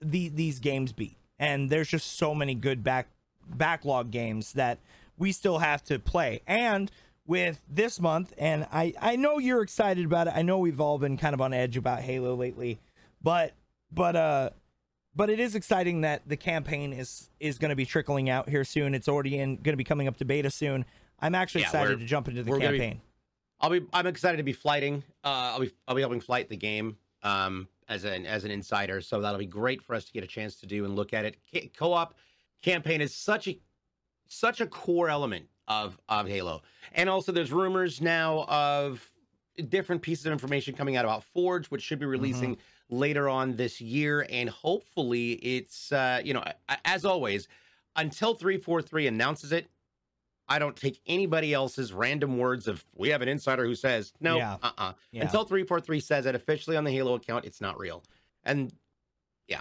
the 0.00 0.28
these 0.28 0.58
games 0.58 0.92
beat. 0.92 1.16
And 1.38 1.70
there's 1.70 1.88
just 1.88 2.18
so 2.18 2.34
many 2.34 2.54
good 2.54 2.84
back 2.84 3.08
backlog 3.48 4.10
games 4.10 4.52
that 4.52 4.78
we 5.16 5.32
still 5.32 5.58
have 5.58 5.82
to 5.84 5.98
play. 5.98 6.42
And 6.46 6.90
with 7.26 7.62
this 7.68 8.00
month, 8.00 8.32
and 8.38 8.66
I 8.72 8.94
I 9.00 9.16
know 9.16 9.38
you're 9.38 9.62
excited 9.62 10.04
about 10.04 10.26
it. 10.26 10.34
I 10.36 10.42
know 10.42 10.58
we've 10.58 10.80
all 10.80 10.98
been 10.98 11.16
kind 11.16 11.34
of 11.34 11.40
on 11.40 11.52
edge 11.52 11.76
about 11.76 12.00
Halo 12.00 12.34
lately, 12.34 12.80
but 13.22 13.52
but 13.92 14.16
uh 14.16 14.50
but 15.14 15.30
it 15.30 15.40
is 15.40 15.54
exciting 15.54 16.02
that 16.02 16.28
the 16.28 16.36
campaign 16.36 16.92
is 16.92 17.28
is 17.40 17.58
going 17.58 17.70
to 17.70 17.76
be 17.76 17.86
trickling 17.86 18.30
out 18.30 18.48
here 18.48 18.64
soon. 18.64 18.94
It's 18.94 19.08
already 19.08 19.38
in 19.38 19.56
going 19.56 19.72
to 19.72 19.76
be 19.76 19.84
coming 19.84 20.08
up 20.08 20.16
to 20.18 20.24
beta 20.24 20.50
soon. 20.50 20.84
I'm 21.20 21.34
actually 21.34 21.62
Yeah, 21.62 21.68
excited 21.68 21.98
to 21.98 22.04
jump 22.06 22.28
into 22.28 22.42
the 22.42 22.50
we're 22.50 22.58
be- 22.58 22.64
campaign. 22.64 23.00
I'll 23.60 23.70
be 23.70 23.82
I'm 23.92 24.06
excited 24.06 24.38
to 24.38 24.42
be 24.42 24.52
flighting. 24.52 25.02
Uh, 25.24 25.52
I'll 25.54 25.60
be 25.60 25.70
I'll 25.86 25.94
be 25.94 26.00
helping 26.02 26.20
flight 26.20 26.48
the 26.48 26.56
game 26.56 26.96
um, 27.22 27.68
as 27.88 28.04
an 28.04 28.24
as 28.26 28.44
an 28.44 28.50
insider, 28.50 29.00
so 29.00 29.20
that'll 29.20 29.38
be 29.38 29.46
great 29.46 29.82
for 29.82 29.94
us 29.94 30.04
to 30.06 30.12
get 30.12 30.24
a 30.24 30.26
chance 30.26 30.56
to 30.56 30.66
do 30.66 30.84
and 30.84 30.96
look 30.96 31.12
at 31.12 31.24
it. 31.24 31.36
Co-op 31.76 32.14
campaign 32.62 33.00
is 33.00 33.14
such 33.14 33.48
a 33.48 33.58
such 34.28 34.60
a 34.60 34.66
core 34.66 35.10
element 35.10 35.46
of 35.68 35.98
of 36.08 36.26
Halo, 36.26 36.62
and 36.92 37.10
also 37.10 37.32
there's 37.32 37.52
rumors 37.52 38.00
now 38.00 38.44
of 38.48 39.10
different 39.68 40.00
pieces 40.00 40.24
of 40.24 40.32
information 40.32 40.72
coming 40.74 40.96
out 40.96 41.04
about 41.04 41.22
Forge, 41.22 41.66
which 41.66 41.82
should 41.82 41.98
be 41.98 42.06
releasing 42.06 42.56
later 42.90 43.28
on 43.28 43.56
this 43.56 43.80
year, 43.80 44.26
and 44.30 44.48
hopefully 44.50 45.32
it's 45.32 45.92
uh, 45.92 46.20
you 46.24 46.34
know 46.34 46.44
as 46.84 47.04
always 47.04 47.48
until 47.96 48.34
three 48.34 48.58
four 48.58 48.82
three 48.82 49.06
announces 49.06 49.52
it. 49.52 49.68
I 50.48 50.58
don't 50.58 50.74
take 50.74 51.00
anybody 51.06 51.54
else's 51.54 51.92
random 51.92 52.36
words 52.36 52.66
of 52.66 52.84
we 52.96 53.10
have 53.10 53.22
an 53.22 53.28
insider 53.28 53.64
who 53.64 53.76
says 53.76 54.12
no, 54.20 54.36
Yeah. 54.36 54.56
uh-uh. 54.60 54.94
Yeah. 55.12 55.22
Until 55.22 55.44
343 55.44 56.00
says 56.00 56.26
it 56.26 56.34
officially 56.34 56.76
on 56.76 56.82
the 56.82 56.90
Halo 56.90 57.14
account, 57.14 57.44
it's 57.44 57.60
not 57.60 57.78
real. 57.78 58.02
And 58.42 58.72
yeah, 59.46 59.60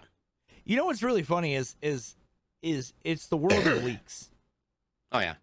You 0.65 0.77
know 0.77 0.86
what's 0.86 1.03
really 1.03 1.21
funny 1.21 1.53
is 1.53 1.75
is 1.83 2.15
is 2.63 2.93
it's 3.03 3.27
the 3.27 3.38
world 3.38 3.67
of 3.67 3.83
leaks. 3.86 4.31
oh 5.12 5.19
yeah. 5.19 5.36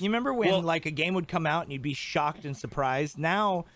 You 0.00 0.06
remember 0.08 0.34
when 0.34 0.48
Well- 0.50 0.62
like 0.62 0.84
a 0.86 0.90
game 0.90 1.14
would 1.14 1.28
come 1.28 1.46
out 1.46 1.62
and 1.62 1.72
you'd 1.72 1.80
be 1.80 1.94
shocked 1.94 2.44
and 2.44 2.56
surprised? 2.56 3.16
Now, 3.18 3.66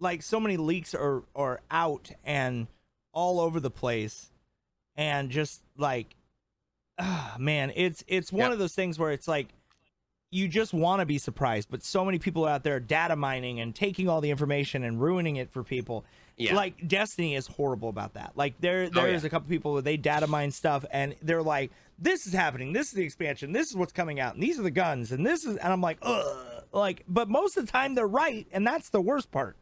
like 0.00 0.22
so 0.22 0.40
many 0.40 0.56
leaks 0.56 0.92
are 0.92 1.22
are 1.36 1.60
out 1.70 2.10
and 2.24 2.66
all 3.18 3.40
over 3.40 3.58
the 3.60 3.70
place, 3.70 4.30
and 4.96 5.30
just 5.30 5.60
like, 5.76 6.14
man, 7.38 7.72
it's 7.74 8.04
it's 8.06 8.32
one 8.32 8.42
Yep. 8.46 8.52
of 8.52 8.58
those 8.58 8.74
things 8.74 8.98
where 8.98 9.10
it's 9.12 9.28
like 9.28 9.48
you 10.30 10.46
just 10.46 10.74
want 10.74 11.00
to 11.00 11.06
be 11.06 11.16
surprised, 11.18 11.68
but 11.70 11.82
so 11.82 12.04
many 12.04 12.18
people 12.18 12.44
out 12.44 12.62
there 12.62 12.78
data 12.80 13.16
mining 13.16 13.60
and 13.60 13.74
taking 13.74 14.08
all 14.10 14.20
the 14.20 14.30
information 14.30 14.84
and 14.84 15.00
ruining 15.00 15.36
it 15.36 15.50
for 15.50 15.64
people. 15.64 16.04
Yeah. 16.36 16.54
Like 16.54 16.86
Destiny 16.86 17.34
is 17.34 17.46
horrible 17.46 17.88
about 17.88 18.14
that. 18.14 18.32
Like 18.36 18.60
there 18.60 18.82
oh, 18.84 18.90
there 18.90 19.06
Oh, 19.06 19.10
is 19.10 19.22
yeah. 19.22 19.26
a 19.28 19.30
couple 19.30 19.48
people 19.48 19.72
where 19.72 19.82
they 19.82 19.96
data 19.96 20.26
mine 20.26 20.50
stuff 20.50 20.84
and 20.90 21.16
they're 21.22 21.42
like, 21.42 21.70
this 21.98 22.26
is 22.26 22.32
happening, 22.34 22.72
this 22.74 22.88
is 22.88 22.92
the 22.92 23.02
expansion, 23.04 23.52
this 23.52 23.70
is 23.70 23.76
what's 23.76 23.92
coming 23.92 24.20
out, 24.20 24.34
and 24.34 24.42
these 24.42 24.58
are 24.60 24.62
the 24.62 24.70
guns, 24.70 25.10
and 25.12 25.24
this 25.26 25.44
is 25.44 25.56
and 25.56 25.72
I'm 25.72 25.80
like, 25.80 25.98
ugh. 26.02 26.44
Like, 26.72 27.04
but 27.08 27.30
most 27.30 27.56
of 27.56 27.64
the 27.64 27.72
time 27.72 27.94
they're 27.94 28.06
right, 28.06 28.46
and 28.52 28.66
that's 28.66 28.90
the 28.90 29.00
worst 29.00 29.30
part. 29.32 29.56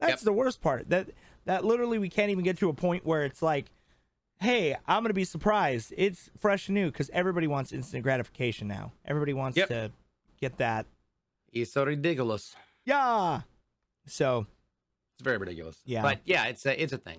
That's 0.00 0.12
Yep. 0.12 0.20
the 0.20 0.32
worst 0.32 0.62
part. 0.62 0.88
That 0.88 1.10
that 1.44 1.64
literally 1.64 1.98
we 1.98 2.08
can't 2.08 2.30
even 2.30 2.44
get 2.44 2.58
to 2.58 2.68
a 2.68 2.72
point 2.74 3.04
where 3.04 3.24
it's 3.24 3.42
like, 3.42 3.66
hey, 4.40 4.76
I'm 4.86 5.02
gonna 5.02 5.14
be 5.14 5.24
surprised. 5.24 5.92
It's 5.96 6.30
fresh 6.38 6.68
and 6.68 6.74
new 6.74 6.86
because 6.90 7.10
everybody 7.10 7.46
wants 7.46 7.72
instant 7.72 8.02
gratification 8.02 8.68
now. 8.68 8.92
Everybody 9.04 9.32
wants 9.34 9.56
Yep. 9.58 9.68
to 9.68 9.92
get 10.40 10.58
that. 10.58 10.86
It's 11.52 11.72
so 11.72 11.84
ridiculous. 11.84 12.56
Yeah. 12.84 13.42
So 14.06 14.46
It's 15.14 15.22
very 15.22 15.38
ridiculous. 15.38 15.76
Yeah. 15.84 16.02
But 16.02 16.20
yeah, 16.24 16.46
it's 16.46 16.64
a 16.66 16.80
it's 16.82 16.92
a 16.92 16.98
thing. 16.98 17.18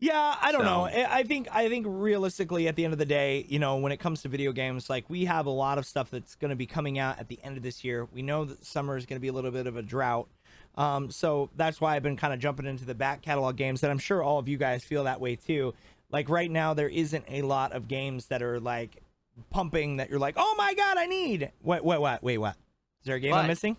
Yeah, 0.00 0.34
I 0.40 0.50
don't 0.52 0.64
know. 0.64 0.88
So- 0.92 0.98
I 0.98 1.18
I 1.18 1.22
think 1.22 1.48
I 1.52 1.68
think 1.68 1.86
realistically, 1.88 2.66
at 2.68 2.74
the 2.76 2.84
end 2.84 2.92
of 2.92 2.98
the 2.98 3.06
day, 3.06 3.46
you 3.48 3.58
know, 3.58 3.76
when 3.76 3.92
it 3.92 3.98
comes 3.98 4.22
to 4.22 4.28
video 4.28 4.52
games, 4.52 4.90
like 4.90 5.08
we 5.08 5.24
have 5.26 5.46
a 5.46 5.50
lot 5.50 5.78
of 5.78 5.86
stuff 5.86 6.10
that's 6.10 6.34
going 6.34 6.48
to 6.50 6.56
be 6.56 6.66
coming 6.66 6.98
out 6.98 7.18
at 7.18 7.28
the 7.28 7.38
end 7.44 7.56
of 7.56 7.62
this 7.62 7.84
year. 7.84 8.06
We 8.12 8.22
know 8.22 8.44
that 8.44 8.64
summer 8.66 8.96
is 8.96 9.06
going 9.06 9.16
to 9.16 9.20
be 9.20 9.28
a 9.28 9.32
little 9.32 9.50
bit 9.52 9.66
of 9.66 9.76
a 9.76 9.82
drought, 9.82 10.28
um, 10.76 11.10
so 11.10 11.50
that's 11.56 11.80
why 11.80 11.94
I've 11.96 12.02
been 12.02 12.16
kind 12.16 12.32
of 12.34 12.40
jumping 12.40 12.66
into 12.66 12.84
the 12.84 12.94
back 12.94 13.22
catalog 13.22 13.56
games. 13.56 13.82
And 13.82 13.92
I'm 13.92 13.98
sure 13.98 14.22
all 14.22 14.38
of 14.38 14.48
you 14.48 14.56
guys 14.56 14.82
feel 14.84 15.04
that 15.04 15.20
way 15.20 15.36
too. 15.36 15.74
Like 16.10 16.28
right 16.28 16.50
now, 16.50 16.74
there 16.74 16.88
isn't 16.88 17.24
a 17.28 17.42
lot 17.42 17.72
of 17.72 17.88
games 17.88 18.26
that 18.26 18.42
are 18.42 18.60
like 18.60 19.02
pumping 19.50 19.96
that 19.96 20.10
you're 20.10 20.18
like, 20.18 20.34
oh 20.36 20.54
my 20.56 20.74
god, 20.74 20.96
I 20.98 21.06
need. 21.06 21.50
Wait, 21.62 21.84
wait, 21.84 22.00
what? 22.00 22.22
Wait, 22.22 22.38
what? 22.38 22.56
Is 23.00 23.06
there 23.06 23.16
a 23.16 23.20
game 23.20 23.34
I'm 23.34 23.46
missing? 23.46 23.76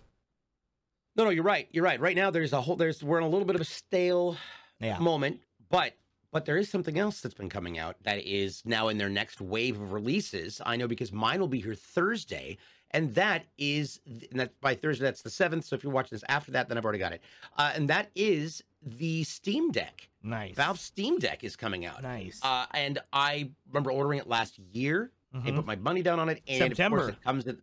No, 1.16 1.24
no, 1.24 1.30
you're 1.30 1.44
right. 1.44 1.66
You're 1.72 1.84
right. 1.84 1.98
Right 1.98 2.16
now 2.16 2.30
there's 2.30 2.52
a 2.52 2.60
whole 2.60 2.76
there's 2.76 3.02
we're 3.02 3.18
in 3.18 3.24
a 3.24 3.28
little 3.28 3.46
bit 3.46 3.54
of 3.54 3.60
a 3.60 3.64
stale 3.64 4.36
Yeah. 4.80 4.98
moment, 4.98 5.40
but 5.70 5.94
but 6.30 6.44
there 6.44 6.58
is 6.58 6.68
something 6.68 6.98
else 6.98 7.22
that's 7.22 7.34
been 7.34 7.48
coming 7.48 7.78
out 7.78 7.96
that 8.02 8.18
is 8.18 8.62
now 8.66 8.88
in 8.88 8.98
their 8.98 9.08
next 9.08 9.40
wave 9.40 9.80
of 9.80 9.92
releases. 9.92 10.60
I 10.66 10.76
know 10.76 10.86
because 10.86 11.12
mine 11.12 11.40
will 11.40 11.48
be 11.48 11.60
here 11.60 11.74
Thursday, 11.74 12.58
and 12.92 13.14
that 13.14 13.44
is 13.58 14.00
and 14.06 14.40
that 14.40 14.58
by 14.60 14.74
Thursday 14.74 15.04
that's 15.04 15.22
the 15.22 15.30
seventh. 15.30 15.64
So 15.64 15.74
if 15.76 15.82
you're 15.82 15.92
watching 15.92 16.16
this 16.16 16.24
after 16.28 16.52
that, 16.52 16.68
then 16.68 16.78
I've 16.78 16.84
already 16.84 16.98
got 16.98 17.12
it. 17.12 17.22
Uh, 17.56 17.72
and 17.74 17.88
that 17.88 18.10
is 18.14 18.62
the 18.82 19.24
Steam 19.24 19.70
Deck. 19.72 20.08
Nice. 20.22 20.54
Valve 20.54 20.78
Steam 20.78 21.18
Deck 21.18 21.44
is 21.44 21.56
coming 21.56 21.84
out. 21.86 22.02
Nice. 22.02 22.40
Uh, 22.42 22.66
and 22.74 22.98
I 23.12 23.50
remember 23.68 23.90
ordering 23.90 24.18
it 24.18 24.28
last 24.28 24.58
year 24.58 25.10
and 25.32 25.44
Mhm. 25.44 25.56
put 25.56 25.66
my 25.66 25.76
money 25.76 26.02
down 26.02 26.18
on 26.20 26.28
it. 26.28 26.42
And 26.48 26.62
of 26.62 26.68
September. 26.76 26.98
course, 26.98 27.10
it 27.12 27.22
comes 27.22 27.46
at 27.46 27.56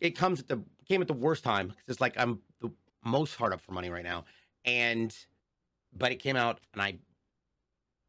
it 0.00 0.10
comes 0.16 0.40
at 0.40 0.48
the 0.48 0.62
came 0.86 1.00
at 1.02 1.08
the 1.08 1.14
worst 1.14 1.44
time 1.44 1.68
because 1.68 1.84
it's 1.88 2.00
like 2.00 2.18
I'm 2.18 2.40
the 2.60 2.70
most 3.04 3.36
hard 3.36 3.52
up 3.52 3.60
for 3.60 3.72
money 3.72 3.90
right 3.90 4.04
now. 4.04 4.24
And 4.64 5.14
but 5.92 6.12
it 6.12 6.16
came 6.16 6.36
out 6.36 6.60
and 6.72 6.80
I 6.82 6.98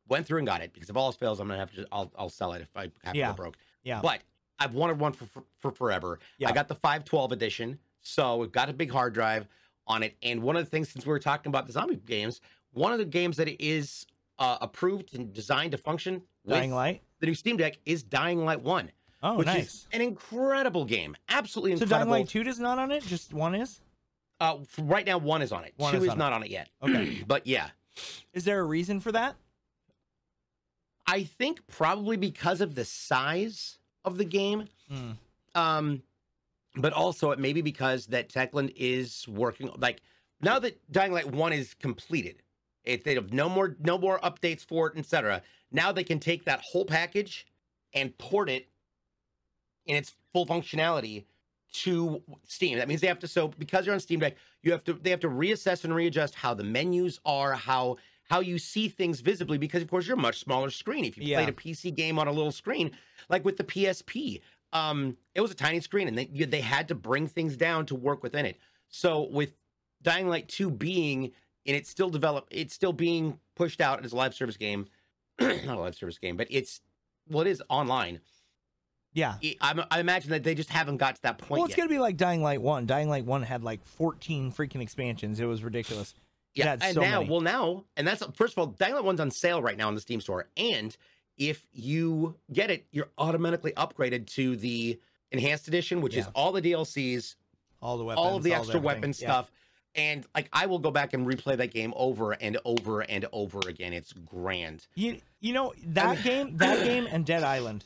went 0.08 0.26
through 0.28 0.40
and 0.40 0.48
got 0.48 0.62
it 0.62 0.74
because 0.74 0.90
if 0.90 0.96
all 0.98 1.08
else 1.08 1.16
fails, 1.16 1.40
I'm 1.40 1.48
gonna 1.48 1.60
have 1.60 1.74
to 1.76 1.86
I'll 1.92 2.12
I'll 2.18 2.30
sell 2.30 2.54
it 2.54 2.62
if 2.62 2.70
I 2.76 2.84
have 3.04 3.14
to 3.14 3.20
Yeah. 3.20 3.28
go 3.28 3.34
broke. 3.34 3.58
yeah. 3.84 4.02
But 4.02 4.22
I've 4.62 4.74
wanted 4.76 5.00
one 5.00 5.14
for 5.14 5.26
for, 5.26 5.44
for 5.60 5.72
forever. 5.72 6.20
Yeah. 6.38 6.50
I 6.50 6.52
got 6.54 6.68
the 6.68 6.76
512 6.76 7.32
edition, 7.32 7.80
so 8.02 8.38
we've 8.38 8.52
got 8.52 8.70
a 8.70 8.74
big 8.74 8.92
hard 8.92 9.14
drive 9.14 9.48
on 9.88 10.04
it. 10.04 10.16
And 10.22 10.42
one 10.44 10.56
of 10.56 10.64
the 10.64 10.70
things, 10.70 10.90
since 10.90 11.06
we 11.06 11.10
were 11.10 11.20
talking 11.20 11.50
about 11.50 11.66
the 11.66 11.74
zombie 11.74 11.96
games, 11.96 12.42
one 12.74 12.94
of 12.94 13.00
the 13.00 13.06
games 13.06 13.38
that 13.38 13.50
is 13.64 14.06
uh, 14.40 14.58
approved 14.62 15.16
and 15.16 15.34
designed 15.34 15.72
to 15.72 15.78
function 15.78 16.22
Dying 16.48 16.74
Light. 16.74 17.02
the 17.20 17.26
new 17.28 17.34
Steam 17.36 17.58
Deck 17.58 17.78
is 17.86 18.04
Dying 18.04 18.46
Light 18.46 18.62
One, 18.62 18.92
Oh, 19.24 19.36
which 19.38 19.48
nice. 19.48 19.66
is 19.74 19.88
an 19.94 20.02
incredible 20.02 20.86
game. 20.86 21.16
Absolutely 21.30 21.72
incredible. 21.74 21.96
So 21.98 22.00
Dying. 22.06 22.10
Light 22.10 22.28
Two 22.30 22.42
is 22.42 22.60
not 22.60 22.78
on 22.80 22.92
it. 22.92 23.04
Just 23.04 23.34
one 23.34 23.56
is. 23.56 23.82
uh, 24.40 24.58
right 24.80 25.06
now, 25.06 25.18
one 25.18 25.42
is 25.42 25.52
on 25.52 25.64
it. 25.64 25.74
One 25.78 25.92
Two 25.92 25.98
is 25.98 26.04
is, 26.04 26.10
on 26.10 26.16
it. 26.18 26.20
not 26.20 26.34
on 26.34 26.44
it 26.44 26.50
yet. 26.52 26.70
Okay. 26.84 27.24
but 27.28 27.46
yeah, 27.48 27.70
Is 28.34 28.44
there 28.44 28.60
a 28.60 28.64
reason 28.64 29.00
for 29.00 29.12
that? 29.12 29.36
I 31.08 31.24
think 31.24 31.66
probably 31.68 32.16
because 32.18 32.62
of 32.62 32.76
the 32.76 32.86
size 32.86 33.78
of 34.06 34.18
the 34.18 34.26
game. 34.26 34.68
Hmm. 34.90 35.12
Um, 35.56 36.04
but 36.76 36.94
also 36.94 37.32
it 37.32 37.40
may 37.40 37.54
be 37.54 37.62
because 37.62 38.08
that 38.08 38.30
Techland 38.30 38.74
is 38.76 39.28
working 39.28 39.70
like 39.78 40.02
now 40.42 40.60
that 40.60 40.80
Dying 40.92 41.12
Light 41.12 41.32
One 41.32 41.54
is 41.54 41.74
completed, 41.74 42.42
it 42.84 43.04
they 43.04 43.14
have 43.16 43.34
no 43.34 43.50
more 43.50 43.76
no 43.80 43.98
more 43.98 44.20
updates 44.20 44.66
for 44.66 44.88
it, 44.88 44.98
etc. 44.98 45.42
Now 45.72 45.92
they 45.92 46.04
can 46.04 46.20
take 46.20 46.46
that 46.46 46.62
whole 46.62 46.86
package 46.86 47.46
and 47.94 48.18
port 48.18 48.50
it 48.50 48.68
in 49.86 49.96
its 49.96 50.16
full 50.32 50.46
functionality 50.46 51.26
to 51.74 52.22
Steam. 52.48 52.78
That 52.78 52.88
means 52.88 53.02
they 53.02 53.08
have 53.08 53.20
to 53.20 53.28
so 53.28 53.50
because 53.50 53.86
you're 53.86 53.94
on 53.94 54.00
Steam 54.00 54.20
Deck, 54.20 54.36
you 54.64 54.72
have 54.72 54.84
to 54.86 54.94
they 54.94 55.10
have 55.10 55.20
to 55.22 55.30
reassess 55.30 55.84
and 55.84 55.94
readjust 55.94 56.36
how 56.36 56.54
the 56.54 56.64
menus 56.64 57.20
are, 57.26 57.54
how 57.54 57.98
how 58.32 58.40
you 58.40 58.58
see 58.58 58.88
things 58.88 59.20
visibly 59.20 59.58
because 59.58 59.82
of 59.84 59.90
course 59.90 60.08
you're 60.08 60.18
a 60.18 60.22
much 60.22 60.40
smaller 60.40 60.70
screen. 60.70 61.04
If 61.04 61.18
you 61.18 61.24
Yeah. 61.26 61.38
played 61.44 61.50
a 61.50 61.52
PC 61.52 61.92
game 61.94 62.18
on 62.18 62.28
a 62.28 62.32
little 62.32 62.52
screen, 62.54 62.92
like 63.30 63.44
with 63.44 63.58
the 63.58 63.64
PSP, 63.66 64.42
um, 64.74 65.18
it 65.36 65.42
was 65.42 65.52
a 65.52 65.56
tiny 65.56 65.82
screen 65.82 66.08
and 66.08 66.18
they 66.18 66.26
they 66.26 66.62
had 66.62 66.88
to 66.88 66.96
bring 66.96 67.28
things 67.28 67.58
down 67.58 67.86
to 67.88 67.96
work 67.96 68.24
within 68.24 68.46
it. 68.46 68.58
So 68.88 69.24
with 69.30 69.54
Dying 70.02 70.30
Light 70.30 70.48
2 70.48 70.72
being 70.72 71.32
and 71.66 71.76
it's 71.76 71.90
still 71.90 72.10
develop 72.10 72.48
it's 72.52 72.74
still 72.74 72.94
being 72.94 73.38
pushed 73.56 73.82
out 73.82 74.04
as 74.06 74.14
a 74.14 74.16
live 74.16 74.34
service 74.34 74.56
game. 74.58 74.88
not 75.40 75.78
a 75.78 75.80
live 75.80 75.96
service 75.96 76.18
game, 76.18 76.38
but 76.38 76.48
it's 76.50 76.80
well, 77.30 77.42
it 77.42 77.50
is 77.50 77.62
online. 77.70 78.22
Yeah. 79.14 79.36
I, 79.44 79.56
I'm- 79.60 79.86
I 79.92 80.00
imagine 80.00 80.32
that 80.32 80.44
they 80.44 80.56
just 80.56 80.70
haven't 80.70 80.98
got 80.98 81.16
to 81.18 81.22
that 81.24 81.38
point 81.38 81.52
Well, 81.52 81.66
it's 81.66 81.72
yet. 81.72 81.80
gonna 81.84 81.90
be 81.90 82.00
like 82.00 82.16
Dying 82.16 82.42
Light 82.42 82.62
One. 82.62 82.86
Dying 82.86 83.10
Light 83.10 83.26
One 83.26 83.44
had 83.44 83.62
like 83.62 83.84
14 83.86 84.54
freaking 84.54 84.82
expansions. 84.82 85.42
It 85.42 85.46
was 85.46 85.64
ridiculous. 85.64 86.16
Yeah, 86.54 86.74
and 86.82 86.94
so 86.96 87.02
now, 87.02 87.20
many. 87.20 87.30
well, 87.32 87.42
now, 87.42 87.86
and 87.96 88.06
that's 88.08 88.24
first 88.36 88.54
of 88.54 88.60
all, 88.60 88.76
Light 88.80 89.04
One's 89.04 89.20
on 89.20 89.32
sale 89.32 89.62
right 89.62 89.78
now 89.78 89.88
in 89.90 89.96
the 89.96 90.02
Steam 90.02 90.20
store, 90.22 90.48
and 90.58 90.96
if 91.38 91.66
you 91.72 92.36
get 92.52 92.70
it, 92.70 92.86
you're 92.92 93.08
automatically 93.18 93.72
upgraded 93.74 94.28
to 94.28 94.56
the 94.58 95.00
enhanced 95.32 95.68
edition, 95.70 96.02
which 96.02 96.16
is 96.18 96.28
all 96.36 96.52
the 96.52 96.62
DLCs, 96.62 97.36
all 97.82 97.98
the 97.98 98.04
weapons, 98.04 98.26
all 98.26 98.36
of 98.38 98.44
the 98.44 98.54
all 98.54 98.62
extra 98.62 98.80
weapon 98.82 99.10
Yeah. 99.12 99.28
stuff, 99.28 99.52
and 99.96 100.26
like 100.36 100.50
I 100.52 100.66
will 100.66 100.80
go 100.80 100.92
back 100.92 101.14
and 101.14 101.26
replay 101.26 101.56
that 101.58 101.72
game 101.72 101.94
over 101.96 102.34
and 102.34 102.58
over 102.66 103.00
and 103.02 103.26
over 103.32 103.60
again. 103.68 103.94
It's 103.94 104.12
grand. 104.14 104.86
You 104.96 105.18
you 105.40 105.54
know 105.54 105.74
that 105.88 106.16
mean- 106.16 106.24
game, 106.24 106.58
that 106.58 106.84
game, 106.84 107.08
and 107.10 107.26
Dead 107.26 107.44
Island. 107.44 107.86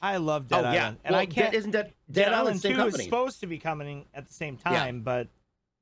I 0.00 0.16
love 0.16 0.48
Dead 0.48 0.64
oh 0.64 0.72
yeah, 0.72 0.82
Island, 0.84 0.98
and 1.04 1.12
well, 1.12 1.20
I 1.20 1.26
can't. 1.26 1.50
Dead, 1.52 1.54
isn't 1.58 1.70
that 1.72 1.86
Dead, 2.10 2.24
Dead, 2.26 2.32
Island 2.32 2.64
Island 2.64 2.92
Two 2.92 2.96
is 2.98 3.04
supposed 3.04 3.40
to 3.40 3.46
be 3.46 3.58
coming 3.58 4.06
at 4.14 4.26
the 4.28 4.32
same 4.32 4.56
Yeah. 4.64 4.78
time, 4.78 5.02
but 5.02 5.28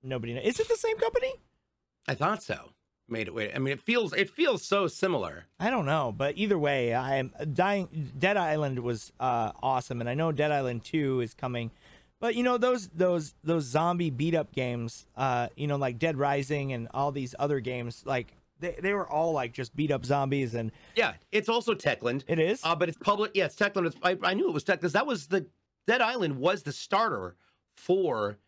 nobody 0.03 0.33
knows. 0.35 0.45
Is 0.45 0.59
it 0.61 0.69
the 0.69 0.77
same 0.77 0.97
company? 0.97 1.33
I 2.09 2.15
thought 2.15 2.43
so. 2.43 2.71
Made 3.09 3.29
it. 3.29 3.35
Wait, 3.35 3.53
I 3.55 3.59
mean, 3.59 3.73
it 3.73 3.81
feels 3.81 4.13
it 4.13 4.29
feels 4.31 4.65
so 4.65 4.89
similar. 4.89 5.45
I 5.61 5.71
don't 5.71 5.87
know, 5.87 6.13
but 6.17 6.37
either 6.37 6.59
way, 6.59 6.93
I 6.93 7.17
am 7.17 7.33
dying. 7.55 8.13
Dead 8.19 8.37
Island 8.37 8.81
was 8.81 9.13
uh, 9.21 9.53
awesome, 9.63 10.01
and 10.01 10.11
I 10.11 10.15
know 10.15 10.33
Dead 10.33 10.51
Island 10.51 10.85
Two 10.85 11.21
is 11.21 11.33
coming. 11.33 11.71
But 12.19 12.35
you 12.35 12.43
know 12.43 12.59
those 12.59 12.89
those 12.89 13.35
those 13.45 13.63
zombie 13.65 14.11
beat 14.11 14.35
up 14.35 14.51
games, 14.53 15.07
uh, 15.17 15.49
you 15.57 15.69
know, 15.69 15.77
like 15.77 16.01
Dead 16.01 16.17
Rising 16.17 16.73
and 16.73 16.89
all 16.93 17.13
these 17.13 17.33
other 17.39 17.61
games, 17.61 18.03
like 18.05 18.33
they, 18.59 18.75
they 18.81 18.93
were 18.93 19.09
all 19.09 19.33
like 19.33 19.53
just 19.53 19.77
beat 19.77 19.93
up 19.93 20.05
zombies, 20.05 20.55
and 20.55 20.73
Yeah, 20.97 21.13
it's 21.31 21.49
also 21.49 21.75
Techland. 21.75 22.25
it 22.27 22.41
is. 22.41 22.61
Uh, 22.65 22.75
but 22.75 22.89
it's 22.89 22.99
public. 22.99 23.33
Yeah, 23.35 23.45
it's 23.45 23.55
Techland. 23.55 23.87
It's, 23.87 23.97
I, 24.03 24.19
I 24.23 24.35
knew 24.35 24.49
it 24.49 24.53
was 24.55 24.65
Tech 24.65 24.81
because 24.81 24.95
that 24.95 25.07
was 25.07 25.29
the 25.29 25.47
Dead 25.87 26.01
Island 26.01 26.39
was 26.39 26.65
the 26.65 26.73
starter 26.73 27.37
for 27.77 28.39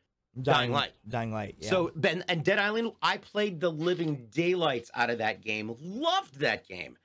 Dying 0.42 0.72
Light. 0.72 0.92
Dying 1.08 1.32
Light. 1.32 1.56
Yeah. 1.60 1.70
So 1.70 1.90
Ben 1.94 2.24
and 2.28 2.44
Dead 2.44 2.58
Island. 2.58 2.92
I 3.02 3.16
played 3.18 3.60
the 3.60 3.70
living 3.70 4.28
daylights 4.30 4.90
out 4.94 5.10
of 5.10 5.18
that 5.18 5.40
game. 5.42 5.74
Loved 5.80 6.40
that 6.40 6.66
game, 6.68 6.96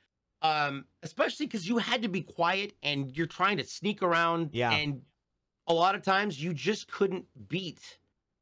um, 0.42 0.86
especially 1.04 1.46
because 1.46 1.68
you 1.68 1.78
had 1.78 2.02
to 2.04 2.08
be 2.10 2.22
quiet 2.22 2.74
and 2.84 3.16
you're 3.16 3.28
trying 3.28 3.58
to 3.58 3.64
sneak 3.64 4.02
around. 4.04 4.50
Yeah. 4.54 4.72
and 4.72 5.02
a 5.68 5.74
lot 5.74 5.96
of 5.96 6.02
times 6.04 6.42
you 6.44 6.54
just 6.54 6.92
couldn't 6.92 7.26
beat 7.48 7.80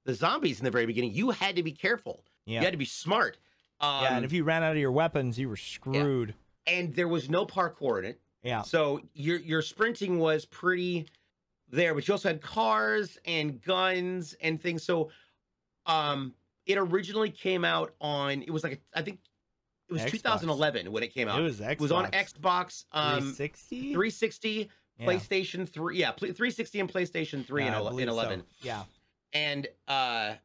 the 0.06 0.13
zombies 0.15 0.58
in 0.60 0.65
the 0.65 0.71
very 0.71 0.88
beginning. 0.88 1.12
You 1.13 1.30
had 1.30 1.56
to 1.58 1.63
be 1.63 1.71
careful. 1.71 2.23
yeah, 2.47 2.60
You 2.60 2.65
had 2.65 2.71
to 2.73 2.77
be 2.77 2.86
smart. 2.86 3.38
Um, 3.80 4.04
yeah, 4.04 4.15
and 4.15 4.25
if 4.25 4.34
you 4.34 4.43
ran 4.43 4.63
out 4.63 4.71
of 4.71 4.77
your 4.80 4.91
weapons, 4.91 5.38
you 5.38 5.47
were 5.47 5.56
screwed. 5.58 6.34
and 6.67 6.93
there 6.95 7.08
was 7.08 7.30
no 7.30 7.45
parkour 7.45 7.99
in 7.99 8.06
it. 8.06 8.19
Yeah, 8.43 8.63
So 8.63 9.01
your 9.13 9.38
your 9.38 9.62
sprinting 9.62 10.17
was 10.17 10.45
pretty 10.45 11.06
there, 11.71 11.93
but 11.95 12.07
you 12.07 12.13
also 12.13 12.29
had 12.29 12.41
cars 12.41 13.17
and 13.25 13.62
guns 13.62 14.36
and 14.41 14.62
things. 14.62 14.84
So 14.84 15.10
um 15.86 16.34
it 16.65 16.77
originally 16.77 17.29
came 17.31 17.65
out 17.65 17.93
on 17.99 18.43
it 18.43 18.51
was 18.51 18.63
like 18.63 18.73
a, 18.73 18.99
I 18.99 19.01
think 19.01 19.19
it 19.89 19.93
was 19.93 20.01
Xbox. 20.03 20.12
2011 20.12 20.91
when 20.91 21.03
it 21.03 21.13
came 21.13 21.27
out. 21.27 21.39
it 21.39 21.43
was 21.43 21.60
Xbox. 21.60 21.71
It 21.71 21.79
was 21.81 21.91
on 21.91 22.05
Xbox 22.12 22.86
um 22.91 23.34
360. 23.34 23.93
360, 23.93 24.69
Yeah. 24.99 25.05
PlayStation 25.07 25.67
3, 25.67 25.97
yeah, 25.97 26.12
360 26.12 26.79
and 26.79 26.91
PlayStation 26.93 27.45
3 27.45 27.63
Yeah, 27.63 27.67
in, 27.69 27.73
I 27.73 27.77
ele- 27.77 27.89
believe 27.89 28.07
in 28.07 28.13
so. 28.13 28.19
11. 28.19 28.43
Yeah, 28.62 28.84
And 29.34 29.67
uh 29.88 30.36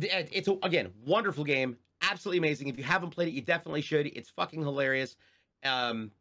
uh, 0.00 0.22
it's 0.30 0.46
a, 0.46 0.52
again 0.62 0.92
wonderful 1.04 1.42
game, 1.44 1.76
absolutely 2.02 2.38
amazing. 2.38 2.68
If 2.68 2.78
you 2.78 2.84
haven't 2.84 3.10
played 3.10 3.26
it, 3.28 3.32
you 3.32 3.40
definitely 3.40 3.82
should. 3.82 4.06
It's 4.06 4.30
fucking 4.30 4.60
hilarious. 4.62 5.16
Um, 5.64 6.12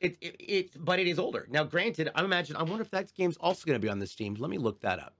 it 0.00 0.16
it, 0.20 0.36
it 0.38 0.84
but 0.84 0.98
it 0.98 1.06
is 1.06 1.18
older 1.18 1.46
now. 1.50 1.64
Granted, 1.64 2.10
I 2.14 2.24
imagine 2.24 2.56
I 2.56 2.62
wonder 2.62 2.82
if 2.82 2.90
that 2.90 3.12
game's 3.14 3.36
also 3.36 3.66
going 3.66 3.78
to 3.78 3.84
be 3.84 3.90
on 3.90 3.98
this 3.98 4.12
Steam. 4.12 4.34
Let 4.34 4.50
me 4.50 4.58
look 4.58 4.80
that 4.80 4.98
up. 4.98 5.14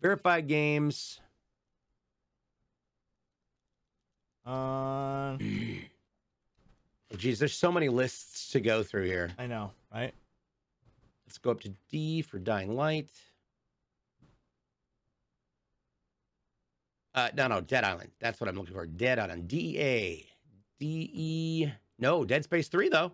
Verified 0.00 0.48
games. 0.48 1.20
uh, 4.46 5.36
Oh, 7.12 7.16
geez, 7.16 7.38
there's 7.38 7.54
so 7.54 7.70
many 7.70 7.88
lists 7.88 8.50
to 8.50 8.60
go 8.60 8.82
through 8.82 9.04
here. 9.04 9.30
I 9.38 9.46
know, 9.46 9.70
right? 9.92 10.12
Let's 11.26 11.38
go 11.38 11.52
up 11.52 11.60
to 11.60 11.72
D 11.88 12.22
for 12.22 12.40
Dying 12.40 12.74
Light. 12.74 13.08
Uh, 17.14 17.28
no, 17.36 17.46
no, 17.46 17.60
Dead 17.60 17.84
Island. 17.84 18.10
That's 18.18 18.40
what 18.40 18.48
I'm 18.48 18.56
looking 18.56 18.74
for. 18.74 18.86
Dead 18.86 19.20
Island. 19.20 19.46
D 19.46 19.78
A 19.78 20.26
D 20.80 21.10
E. 21.12 21.68
No, 22.00 22.24
Dead 22.24 22.42
Space 22.42 22.66
Three 22.66 22.88
though. 22.88 23.12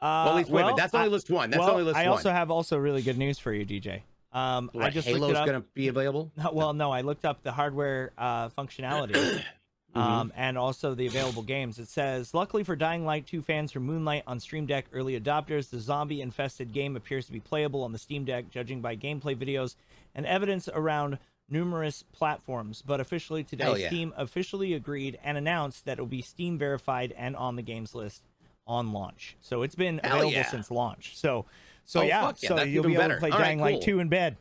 Uh, 0.00 0.04
well, 0.04 0.28
at 0.28 0.34
least 0.36 0.50
wait 0.50 0.62
a 0.62 0.64
minute. 0.64 0.76
That's 0.76 0.94
only 0.94 1.06
I, 1.06 1.10
list 1.10 1.30
one. 1.30 1.50
That's 1.50 1.60
well, 1.60 1.70
only 1.70 1.84
list 1.84 1.96
I 1.96 2.00
one. 2.00 2.08
I 2.08 2.10
also 2.10 2.30
have 2.30 2.50
also 2.50 2.76
really 2.78 3.02
good 3.02 3.18
news 3.18 3.38
for 3.38 3.52
you, 3.52 3.64
DJ. 3.64 4.02
Um, 4.32 4.70
I 4.78 4.90
just 4.90 5.08
Halo's 5.08 5.20
looked 5.20 5.30
it 5.30 5.36
up. 5.36 5.46
going 5.46 5.62
to 5.62 5.66
be 5.72 5.88
available. 5.88 6.30
No, 6.36 6.50
well, 6.52 6.74
no, 6.74 6.90
I 6.92 7.00
looked 7.00 7.24
up 7.24 7.42
the 7.42 7.52
hardware 7.52 8.12
uh, 8.18 8.50
functionality 8.50 9.42
Mm-hmm. 9.96 10.12
um, 10.12 10.32
and 10.36 10.58
also 10.58 10.94
the 10.94 11.06
available 11.06 11.42
games. 11.42 11.78
It 11.78 11.88
says, 11.88 12.34
luckily 12.34 12.64
for 12.64 12.76
Dying 12.76 13.06
Light 13.06 13.26
2 13.26 13.40
fans 13.40 13.72
from 13.72 13.84
Moonlight 13.84 14.24
on 14.26 14.40
Steam 14.40 14.66
Deck 14.66 14.84
early 14.92 15.18
adopters, 15.18 15.70
the 15.70 15.80
zombie 15.80 16.20
infested 16.20 16.72
game 16.72 16.96
appears 16.96 17.24
to 17.26 17.32
be 17.32 17.40
playable 17.40 17.82
on 17.82 17.92
the 17.92 17.98
Steam 17.98 18.26
Deck, 18.26 18.50
judging 18.50 18.82
by 18.82 18.94
gameplay 18.94 19.34
videos 19.34 19.74
and 20.14 20.26
evidence 20.26 20.68
around 20.68 21.18
numerous 21.48 22.04
platforms. 22.12 22.82
But 22.84 23.00
officially 23.00 23.42
today, 23.42 23.74
yeah. 23.78 23.86
Steam 23.86 24.12
officially 24.18 24.74
agreed 24.74 25.18
and 25.24 25.38
announced 25.38 25.86
that 25.86 25.96
it 25.98 26.02
will 26.02 26.08
be 26.08 26.20
Steam 26.20 26.58
verified 26.58 27.14
and 27.16 27.34
on 27.34 27.56
the 27.56 27.62
games 27.62 27.94
list 27.94 28.22
on 28.66 28.92
launch. 28.92 29.36
So 29.40 29.62
it's 29.62 29.74
been 29.74 30.00
Hell 30.02 30.14
available 30.16 30.32
yeah. 30.32 30.46
since 30.50 30.70
launch. 30.70 31.16
So, 31.16 31.46
so 31.84 32.00
Oh, 32.00 32.02
yeah, 32.02 32.32
yeah, 32.40 32.48
so 32.48 32.56
that's 32.56 32.68
you'll 32.68 32.84
be 32.84 32.92
able 32.94 33.02
better. 33.02 33.14
to 33.14 33.20
play 33.20 33.30
All 33.30 33.38
right, 33.38 33.44
Dying 33.46 33.60
Light 33.60 33.74
cool. 33.74 33.82
2 33.82 34.00
in 34.00 34.08
bed. 34.08 34.36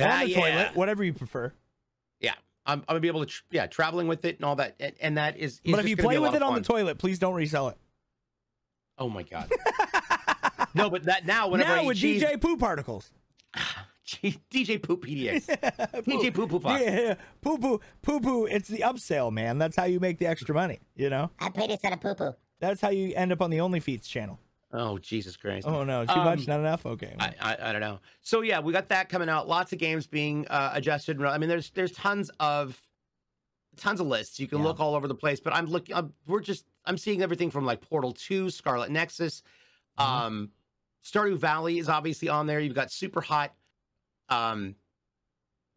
Or 0.00 0.06
Ah, 0.06 0.12
on 0.14 0.20
the 0.20 0.30
yeah. 0.30 0.40
toilet, 0.40 0.76
whatever 0.76 1.04
you 1.04 1.12
prefer. 1.12 1.52
I'm, 2.66 2.78
I'm 2.78 2.84
gonna 2.94 3.00
be 3.00 3.08
able 3.08 3.20
to, 3.20 3.26
tr- 3.26 3.42
yeah, 3.50 3.66
traveling 3.66 4.08
with 4.08 4.24
it 4.24 4.36
and 4.36 4.44
all 4.46 4.56
that, 4.56 4.74
and, 4.80 4.94
and 4.98 5.18
that 5.18 5.36
is. 5.36 5.60
is 5.64 5.70
But 5.70 5.80
if 5.80 5.88
you 5.88 5.98
play 5.98 6.18
with 6.18 6.34
it 6.34 6.42
on 6.42 6.54
the 6.54 6.62
toilet, 6.62 6.96
please 6.96 7.18
don't 7.18 7.34
resell 7.34 7.68
it. 7.68 7.76
oh 8.96 9.10
my 9.10 9.22
god. 9.22 9.52
no, 10.74 10.88
but 10.88 11.04
that 11.04 11.26
now 11.26 11.48
whenever 11.48 11.74
now 11.74 11.82
I 11.82 11.84
with 11.84 11.98
cheese, 11.98 12.22
DJ 12.22 12.40
poo 12.40 12.56
particles. 12.56 13.12
DJ 14.06 14.82
Poop 14.82 15.04
PDX, 15.04 15.44
DJ 16.04 16.32
Poop 16.32 16.48
Poop. 16.48 16.62
Fox. 16.62 16.82
Yeah, 16.82 17.16
poo 17.42 17.58
poo 17.58 17.80
poo 18.00 18.20
poo. 18.20 18.46
It's 18.46 18.68
the 18.68 18.78
upsell, 18.78 19.30
man. 19.30 19.58
That's 19.58 19.76
how 19.76 19.84
you 19.84 20.00
make 20.00 20.16
the 20.18 20.26
extra 20.26 20.54
money. 20.54 20.80
You 20.96 21.10
know, 21.10 21.30
I 21.38 21.50
played 21.50 21.68
this 21.68 21.80
at 21.84 21.92
a 21.92 21.96
poo 21.98 22.14
poo. 22.14 22.34
That's 22.68 22.80
how 22.80 22.90
you 22.90 23.12
end 23.14 23.32
up 23.32 23.40
on 23.42 23.50
the 23.50 23.60
Only 23.60 23.80
Feats 23.80 24.08
channel. 24.08 24.38
Oh 24.72 24.98
Jesus 24.98 25.36
Christ. 25.36 25.66
Oh 25.68 25.84
no, 25.84 26.04
too 26.04 26.12
Um, 26.12 26.24
much, 26.24 26.48
not 26.48 26.58
enough. 26.60 26.84
Okay. 26.84 27.14
I, 27.18 27.32
I 27.40 27.56
I 27.68 27.72
don't 27.72 27.80
know. 27.80 28.00
So 28.22 28.40
yeah, 28.40 28.58
we 28.60 28.72
got 28.72 28.88
that 28.88 29.08
coming 29.08 29.28
out. 29.28 29.46
Lots 29.46 29.72
of 29.72 29.78
games 29.78 30.06
being 30.06 30.46
uh, 30.48 30.72
adjusted. 30.74 31.22
I 31.22 31.38
mean, 31.38 31.48
there's 31.48 31.70
there's 31.70 31.92
tons 31.92 32.30
of 32.40 32.80
tons 33.76 34.00
of 34.00 34.06
lists. 34.08 34.40
You 34.40 34.48
can 34.48 34.58
Yeah. 34.58 34.64
look 34.64 34.80
all 34.80 34.94
over 34.96 35.06
the 35.06 35.14
place. 35.14 35.38
But 35.40 35.54
I'm 35.54 35.66
looking. 35.66 35.94
I'm, 35.94 36.12
we're 36.26 36.40
just 36.40 36.64
I'm 36.86 36.98
seeing 36.98 37.22
everything 37.22 37.50
from 37.50 37.64
like 37.64 37.80
Portal 37.80 38.12
Two, 38.12 38.50
Scarlet 38.50 38.90
Nexus, 38.90 39.42
Mhm. 39.98 40.04
um, 40.04 40.50
Stardew 41.04 41.36
Valley 41.38 41.78
is 41.78 41.88
obviously 41.88 42.28
on 42.28 42.46
there. 42.48 42.58
You've 42.58 42.74
got 42.74 42.90
Super 42.90 43.20
Hot, 43.20 43.54
um, 44.28 44.74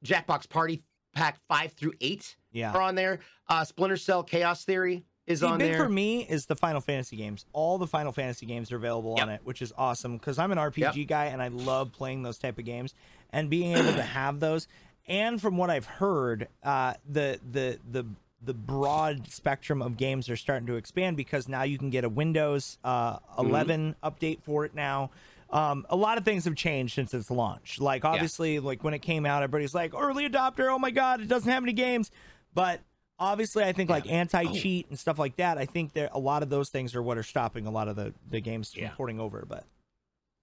Jackbox 0.03 0.49
Party 0.49 0.83
Pack 1.13 1.37
five 1.47 1.71
through 1.73 1.93
eight 2.01 2.35
yeah. 2.51 2.71
are 2.73 2.81
on 2.81 2.95
there. 2.95 3.19
Uh, 3.47 3.63
Splinter 3.63 3.97
Cell 3.97 4.23
Chaos 4.23 4.63
Theory 4.65 5.03
is 5.27 5.41
See, 5.41 5.45
on 5.45 5.59
big 5.59 5.73
there. 5.73 5.83
for 5.83 5.89
me 5.89 6.21
is 6.21 6.45
the 6.45 6.55
Final 6.55 6.81
Fantasy 6.81 7.17
games. 7.17 7.45
All 7.53 7.77
the 7.77 7.85
Final 7.85 8.13
Fantasy 8.13 8.45
games 8.45 8.71
are 8.71 8.77
available 8.77 9.15
on 9.19 9.29
it, 9.29 9.41
which 9.43 9.61
is 9.61 9.73
awesome 9.77 10.17
because 10.17 10.39
I'm 10.39 10.51
an 10.51 10.57
RPG 10.57 11.07
guy 11.07 11.25
and 11.25 11.41
I 11.41 11.49
love 11.49 11.91
playing 11.91 12.23
those 12.23 12.37
type 12.37 12.57
of 12.57 12.65
games 12.65 12.95
and 13.31 13.49
being 13.49 13.77
able 13.77 13.93
to 13.93 14.01
have 14.01 14.39
those. 14.39 14.67
And 15.05 15.41
from 15.41 15.57
what 15.57 15.69
I've 15.69 15.85
heard, 15.85 16.47
uh, 16.63 16.93
the 17.07 17.39
the 17.51 17.77
the 17.89 18.05
the 18.41 18.53
broad 18.53 19.27
spectrum 19.27 19.81
of 19.81 19.97
games 19.97 20.29
are 20.29 20.35
starting 20.35 20.67
to 20.67 20.75
expand 20.75 21.17
because 21.17 21.47
now 21.47 21.63
you 21.63 21.77
can 21.77 21.89
get 21.89 22.03
a 22.03 22.09
Windows 22.09 22.77
uh, 22.83 23.17
11 23.37 23.95
update 24.03 24.43
for 24.43 24.63
it 24.63 24.75
now. 24.75 25.09
Um, 25.49 25.85
a 25.89 25.95
lot 25.95 26.17
of 26.17 26.25
things 26.25 26.45
have 26.45 26.55
changed 26.55 26.93
since 26.93 27.13
its 27.13 27.31
launch. 27.31 27.79
Like 27.79 28.05
obviously, 28.05 28.59
like 28.59 28.83
when 28.83 28.93
it 28.93 28.99
came 28.99 29.25
out, 29.25 29.43
everybody's 29.43 29.73
like 29.73 29.93
early 29.95 30.29
adopter. 30.29 30.71
Oh 30.71 30.79
my 30.79 30.91
god, 30.91 31.21
it 31.21 31.27
doesn't 31.27 31.49
have 31.49 31.63
any 31.63 31.73
games. 31.73 32.11
But 32.53 32.81
obviously, 33.19 33.63
I 33.63 33.71
think 33.73 33.89
like 33.89 34.09
anti 34.09 34.45
cheat 34.53 34.87
and 34.89 34.97
stuff 34.97 35.17
like 35.19 35.35
that. 35.37 35.57
I 35.57 35.65
think 35.65 35.93
there 35.93 36.09
a 36.11 36.19
lot 36.19 36.43
of 36.43 36.49
those 36.49 36.69
things 36.69 36.95
are 36.95 37.01
what 37.01 37.17
are 37.17 37.23
stopping 37.23 37.65
a 37.67 37.71
lot 37.71 37.87
of 37.87 37.95
the 37.95 38.13
the 38.29 38.39
games 38.41 38.73
from 38.73 38.83
Yeah. 38.83 38.91
porting 38.95 39.19
over. 39.19 39.45
But 39.47 39.65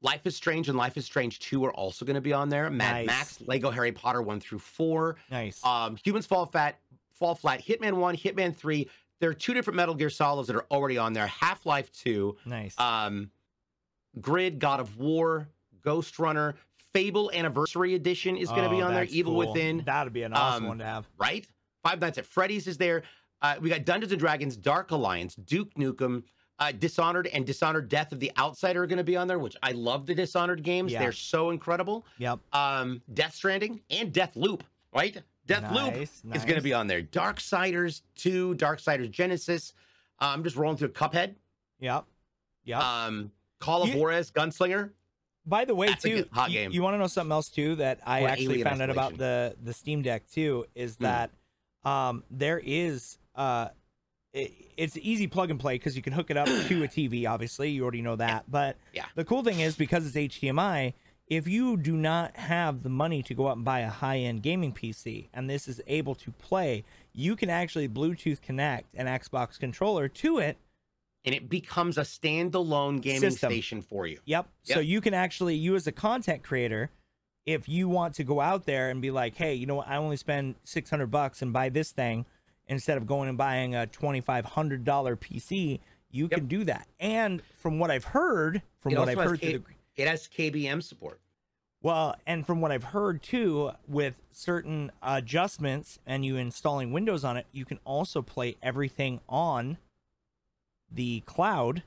Life 0.03 0.27
is 0.27 0.37
Strange 0.37 0.69
and 0.69 0.77
Life 0.77 0.97
is 0.99 1.05
Strange 1.07 1.39
2 1.39 1.65
are 1.65 1.73
also 1.73 2.05
going 2.05 2.15
to 2.17 2.21
be 2.21 2.33
on 2.35 2.49
there. 2.51 2.69
Mad 2.69 2.93
Nice. 2.93 3.07
Max, 3.07 3.41
Lego 3.47 3.71
Harry 3.71 3.93
Potter 3.93 4.21
1 4.21 4.39
through 4.41 4.59
4. 4.59 5.17
nice. 5.31 5.65
Um, 5.65 5.97
Humans 6.05 6.27
Fall 6.27 6.45
Fat, 6.47 6.79
Fall 7.15 7.35
Flat, 7.35 7.65
Hitman 7.65 7.95
1, 7.95 8.17
Hitman 8.17 8.55
3. 8.55 8.89
There 9.21 9.31
are 9.31 9.35
two 9.35 9.55
different 9.55 9.77
Metal 9.77 9.95
Gear 9.95 10.11
Solids 10.11 10.49
that 10.49 10.57
are 10.57 10.67
already 10.71 10.99
on 10.99 11.15
there. 11.15 11.27
Half 11.27 11.65
Life 11.65 11.91
2, 11.93 12.37
nice. 12.45 12.79
um, 12.79 13.31
Grid, 14.21 14.59
God 14.59 14.81
of 14.81 14.99
War, 14.99 15.49
Ghost 15.83 16.19
Runner, 16.19 16.55
Fable 16.93 17.31
Anniversary 17.33 17.95
Edition 17.95 18.37
is 18.37 18.49
going 18.51 18.65
to 18.65 18.69
be 18.71 18.83
Oh, 18.83 18.87
on 18.89 18.95
there. 18.95 19.05
Evil 19.05 19.33
cool. 19.33 19.53
Within, 19.53 19.83
That'd 19.87 20.13
be 20.13 20.23
an 20.25 20.33
awesome 20.35 20.65
Um, 20.65 20.69
one 20.69 20.79
to 20.79 20.85
have. 20.85 21.07
right? 21.17 21.47
Five 21.85 22.01
Nights 22.01 22.19
at 22.19 22.27
Freddy's 22.27 22.67
is 22.67 22.77
there. 22.79 23.03
Uh, 23.43 23.57
we 23.61 23.69
got 23.69 23.85
Dungeons 23.85 24.11
and 24.11 24.19
Dragons, 24.19 24.57
Dark 24.57 24.91
Alliance, 24.91 25.35
Duke 25.35 25.73
Nukem, 25.75 26.23
uh, 26.59 26.73
Dishonored, 26.73 27.27
and 27.29 27.45
Dishonored 27.45 27.91
Death 27.91 28.11
of 28.11 28.21
the 28.21 28.33
Outsider 28.39 28.83
are 28.83 28.87
going 28.87 28.97
to 28.97 29.05
be 29.05 29.17
on 29.17 29.29
there, 29.29 29.39
which 29.39 29.55
I 29.63 29.73
love 29.73 30.07
the 30.07 30.15
Dishonored 30.15 30.63
games. 30.63 30.93
Yeah. 30.93 31.01
They're 31.01 31.13
so 31.13 31.51
incredible. 31.51 32.07
Yep. 32.19 32.39
Um, 32.55 33.03
Death 33.13 33.35
Stranding 33.35 33.81
and 33.91 34.13
Death 34.13 34.35
Loop, 34.35 34.65
right? 34.95 35.21
Deathloop 35.47 35.95
Nice, 35.99 36.23
is 36.35 36.45
going 36.45 36.57
to 36.57 36.63
be 36.63 36.73
on 36.73 36.87
there. 36.87 37.03
Darksiders 37.03 38.01
2, 38.17 38.55
Darksiders 38.55 39.11
Genesis. 39.11 39.75
Uh, 40.23 40.27
I'm 40.29 40.43
just 40.43 40.57
rolling 40.57 40.79
through 40.79 40.89
Cuphead. 40.93 41.35
Yep. 41.81 42.05
Yep. 42.65 42.81
Um, 42.81 43.31
Call 43.59 43.83
of 43.83 43.91
You- 43.91 43.97
Juarez 44.01 44.31
Gunslinger. 44.31 44.91
By 45.47 45.67
the 45.67 45.75
way, 45.75 45.89
that's 45.89 46.03
too, 46.03 46.25
hot 46.33 46.51
you, 46.51 46.71
game. 46.71 46.83
want 46.83 46.95
to 46.95 46.99
know 46.99 47.07
something 47.07 47.33
else 47.33 47.51
too 47.51 47.75
that 47.75 48.01
I 48.07 48.23
Or 48.23 48.29
actually 48.29 48.63
found 48.63 48.81
out 48.81 48.89
about 48.89 49.19
the 49.19 49.55
the 49.63 49.75
Steam 49.75 50.01
Deck 50.01 50.27
too 50.31 50.65
is 50.75 50.97
Hmm. 50.97 51.05
that 51.05 51.31
um 51.85 52.25
there 52.31 52.61
is 52.65 53.19
uh 53.35 53.69
it, 54.33 54.53
it's 54.77 54.97
easy 54.97 55.27
plug 55.27 55.51
and 55.51 55.61
play 55.61 55.75
because 55.77 55.95
you 55.97 56.03
can 56.03 56.13
hook 56.13 56.31
it 56.31 56.37
up 56.37 56.47
to 56.69 56.83
a 56.83 56.89
TV. 56.89 57.29
Obviously, 57.29 57.71
you 57.71 57.83
already 57.83 58.03
know 58.03 58.17
that. 58.17 58.45
But 58.51 58.77
Yeah. 58.93 59.05
the 59.15 59.25
cool 59.25 59.43
thing 59.45 59.61
is 59.61 59.77
because 59.77 60.07
it's 60.07 60.17
HDMI. 60.17 60.95
If 61.29 61.47
you 61.49 61.77
do 61.77 61.97
not 61.97 62.37
have 62.37 62.83
the 62.83 62.89
money 62.91 63.23
to 63.23 63.33
go 63.35 63.49
out 63.49 63.57
and 63.57 63.65
buy 63.65 63.81
a 63.81 63.89
high 63.89 64.19
end 64.19 64.43
gaming 64.43 64.73
PC 64.73 65.29
and 65.33 65.49
this 65.49 65.69
is 65.69 65.81
able 65.87 66.15
to 66.17 66.31
play, 66.33 66.85
you 67.13 67.37
can 67.37 67.49
actually 67.49 67.89
Bluetooth 67.89 68.43
connect 68.43 68.95
an 68.95 69.07
Xbox 69.07 69.59
controller 69.59 70.09
to 70.09 70.39
it 70.39 70.59
And 71.25 71.35
it 71.35 71.49
becomes 71.49 71.97
a 71.97 72.03
standalone 72.03 73.01
gaming 73.01 73.31
System. 73.31 73.53
station 73.53 73.81
for 73.83 74.07
you. 74.07 74.19
Yep. 74.27 74.49
So 74.65 74.81
you 74.81 75.01
can 75.01 75.15
actually, 75.15 75.55
you 75.55 75.75
as 75.77 75.87
a 75.87 75.93
content 75.93 76.43
creator, 76.43 76.91
if 77.47 77.69
you 77.69 77.89
want 77.89 78.15
to 78.15 78.25
go 78.25 78.41
out 78.41 78.65
there 78.67 78.91
and 78.91 79.03
be 79.03 79.11
like, 79.11 79.37
hey, 79.37 79.55
you 79.55 79.67
know 79.67 79.77
what, 79.77 79.89
I 79.89 79.97
only 79.97 80.17
spend 80.17 80.55
six 80.65 80.91
hundred 80.91 81.09
bucks 81.11 81.43
and 81.43 81.53
buy 81.53 81.69
this 81.69 81.93
thing 81.93 82.25
instead 82.67 82.97
of 82.97 83.07
going 83.07 83.29
and 83.29 83.37
buying 83.39 83.75
a 83.75 83.87
twenty 83.87 84.21
five 84.21 84.45
hundred 84.45 84.85
dollar 84.85 85.17
PC, 85.17 85.81
you 86.11 86.25
Yep. 86.25 86.31
can 86.31 86.47
do 86.47 86.65
that. 86.65 86.89
And 87.01 87.43
from 87.59 87.79
what 87.79 87.91
I've 87.91 88.05
heard, 88.05 88.63
from 88.81 88.93
It 88.93 88.99
what 88.99 89.09
I've 89.09 89.19
heard, 89.19 89.41
K- 89.41 89.57
the, 89.57 89.63
it 89.97 90.09
has 90.09 90.27
KBM 90.29 90.83
support. 90.83 91.21
well, 91.83 92.17
and 92.27 92.47
from 92.47 92.61
what 92.63 92.73
I've 92.73 92.85
heard 92.85 93.23
too, 93.23 93.73
with 93.87 94.15
certain 94.33 94.91
adjustments 95.03 95.99
and 96.07 96.25
you 96.25 96.37
installing 96.37 96.93
Windows 96.93 97.25
on 97.25 97.37
it, 97.37 97.47
you 97.53 97.65
can 97.67 97.79
also 97.85 98.23
play 98.23 98.57
everything 98.63 99.21
on 99.29 99.77
the 100.91 101.21
cloud, 101.27 101.83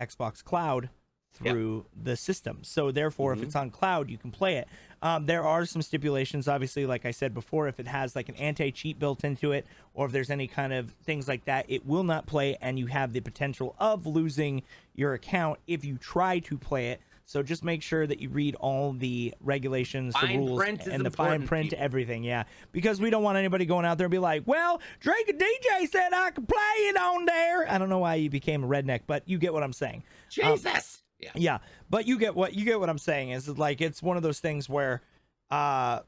Xbox 0.00 0.42
Cloud, 0.42 0.88
Through 1.34 1.86
the 2.00 2.16
system. 2.16 2.58
So 2.62 2.90
therefore, 2.90 3.34
Mhm. 3.34 3.38
if 3.38 3.42
it's 3.44 3.56
on 3.56 3.70
cloud, 3.70 4.10
you 4.10 4.18
can 4.18 4.30
play 4.30 4.56
it. 4.56 4.68
Um, 5.00 5.26
there 5.26 5.44
are 5.44 5.64
some 5.66 5.82
stipulations, 5.82 6.46
obviously, 6.46 6.86
like 6.86 7.04
I 7.06 7.10
said 7.10 7.34
before, 7.34 7.66
if 7.68 7.80
it 7.80 7.88
has 7.88 8.14
like 8.14 8.28
an 8.28 8.36
anti-cheat 8.36 8.98
built 8.98 9.24
into 9.24 9.50
it, 9.52 9.66
or 9.94 10.06
if 10.06 10.12
there's 10.12 10.30
any 10.30 10.46
kind 10.46 10.72
of 10.72 10.90
things 11.04 11.26
like 11.28 11.44
that, 11.46 11.64
it 11.68 11.84
will 11.86 12.04
not 12.04 12.26
play, 12.26 12.56
and 12.60 12.78
you 12.78 12.86
have 12.86 13.12
the 13.12 13.20
potential 13.20 13.74
of 13.78 14.06
losing 14.06 14.62
your 14.94 15.14
account 15.14 15.58
if 15.66 15.84
you 15.84 15.96
try 15.96 16.38
to 16.40 16.56
play 16.58 16.88
it. 16.90 17.00
So 17.24 17.42
just 17.42 17.64
make 17.64 17.82
sure 17.82 18.06
that 18.06 18.18
you 18.20 18.28
read 18.28 18.56
all 18.56 18.92
the 18.92 19.32
regulations, 19.40 20.12
the 20.14 20.20
Fine 20.20 20.38
rules, 20.38 20.58
print 20.58 20.86
and 20.86 21.06
the 21.06 21.10
fine 21.10 21.46
print, 21.46 21.70
people. 21.70 21.82
everything. 21.84 22.24
Yeah, 22.24 22.44
because 22.72 23.00
we 23.00 23.10
don't 23.10 23.22
want 23.22 23.38
anybody 23.38 23.64
going 23.64 23.86
out 23.86 23.96
there 23.96 24.06
and 24.06 24.10
be 24.12 24.18
like, 24.18 24.42
"Well, 24.44 24.80
Drake 25.00 25.28
and 25.28 25.38
DJ 25.40 25.86
said 25.86 26.12
I 26.12 26.30
could 26.32 26.46
play 26.48 26.58
it 26.88 26.96
on 26.96 27.24
there." 27.24 27.70
I 27.70 27.78
don't 27.78 27.88
know 27.88 28.00
why 28.00 28.16
you 28.16 28.28
became 28.28 28.64
a 28.64 28.66
redneck, 28.66 29.02
but 29.06 29.22
you 29.26 29.38
get 29.38 29.52
what 29.52 29.62
I'm 29.62 29.72
saying. 29.72 30.02
Um, 30.42 30.52
Jesus. 30.56 31.01
Yeah. 31.22 31.30
Yeah, 31.34 31.58
but 31.88 32.06
you 32.06 32.18
get 32.18 32.34
what 32.34 32.54
you 32.54 32.64
get 32.64 32.80
what 32.80 32.90
I'm 32.90 32.98
saying 32.98 33.30
is 33.30 33.48
like 33.48 33.80
it's 33.80 34.02
one 34.02 34.16
of 34.16 34.22
those 34.22 34.40
things 34.40 34.68
where 34.68 35.02
uh 35.50 36.00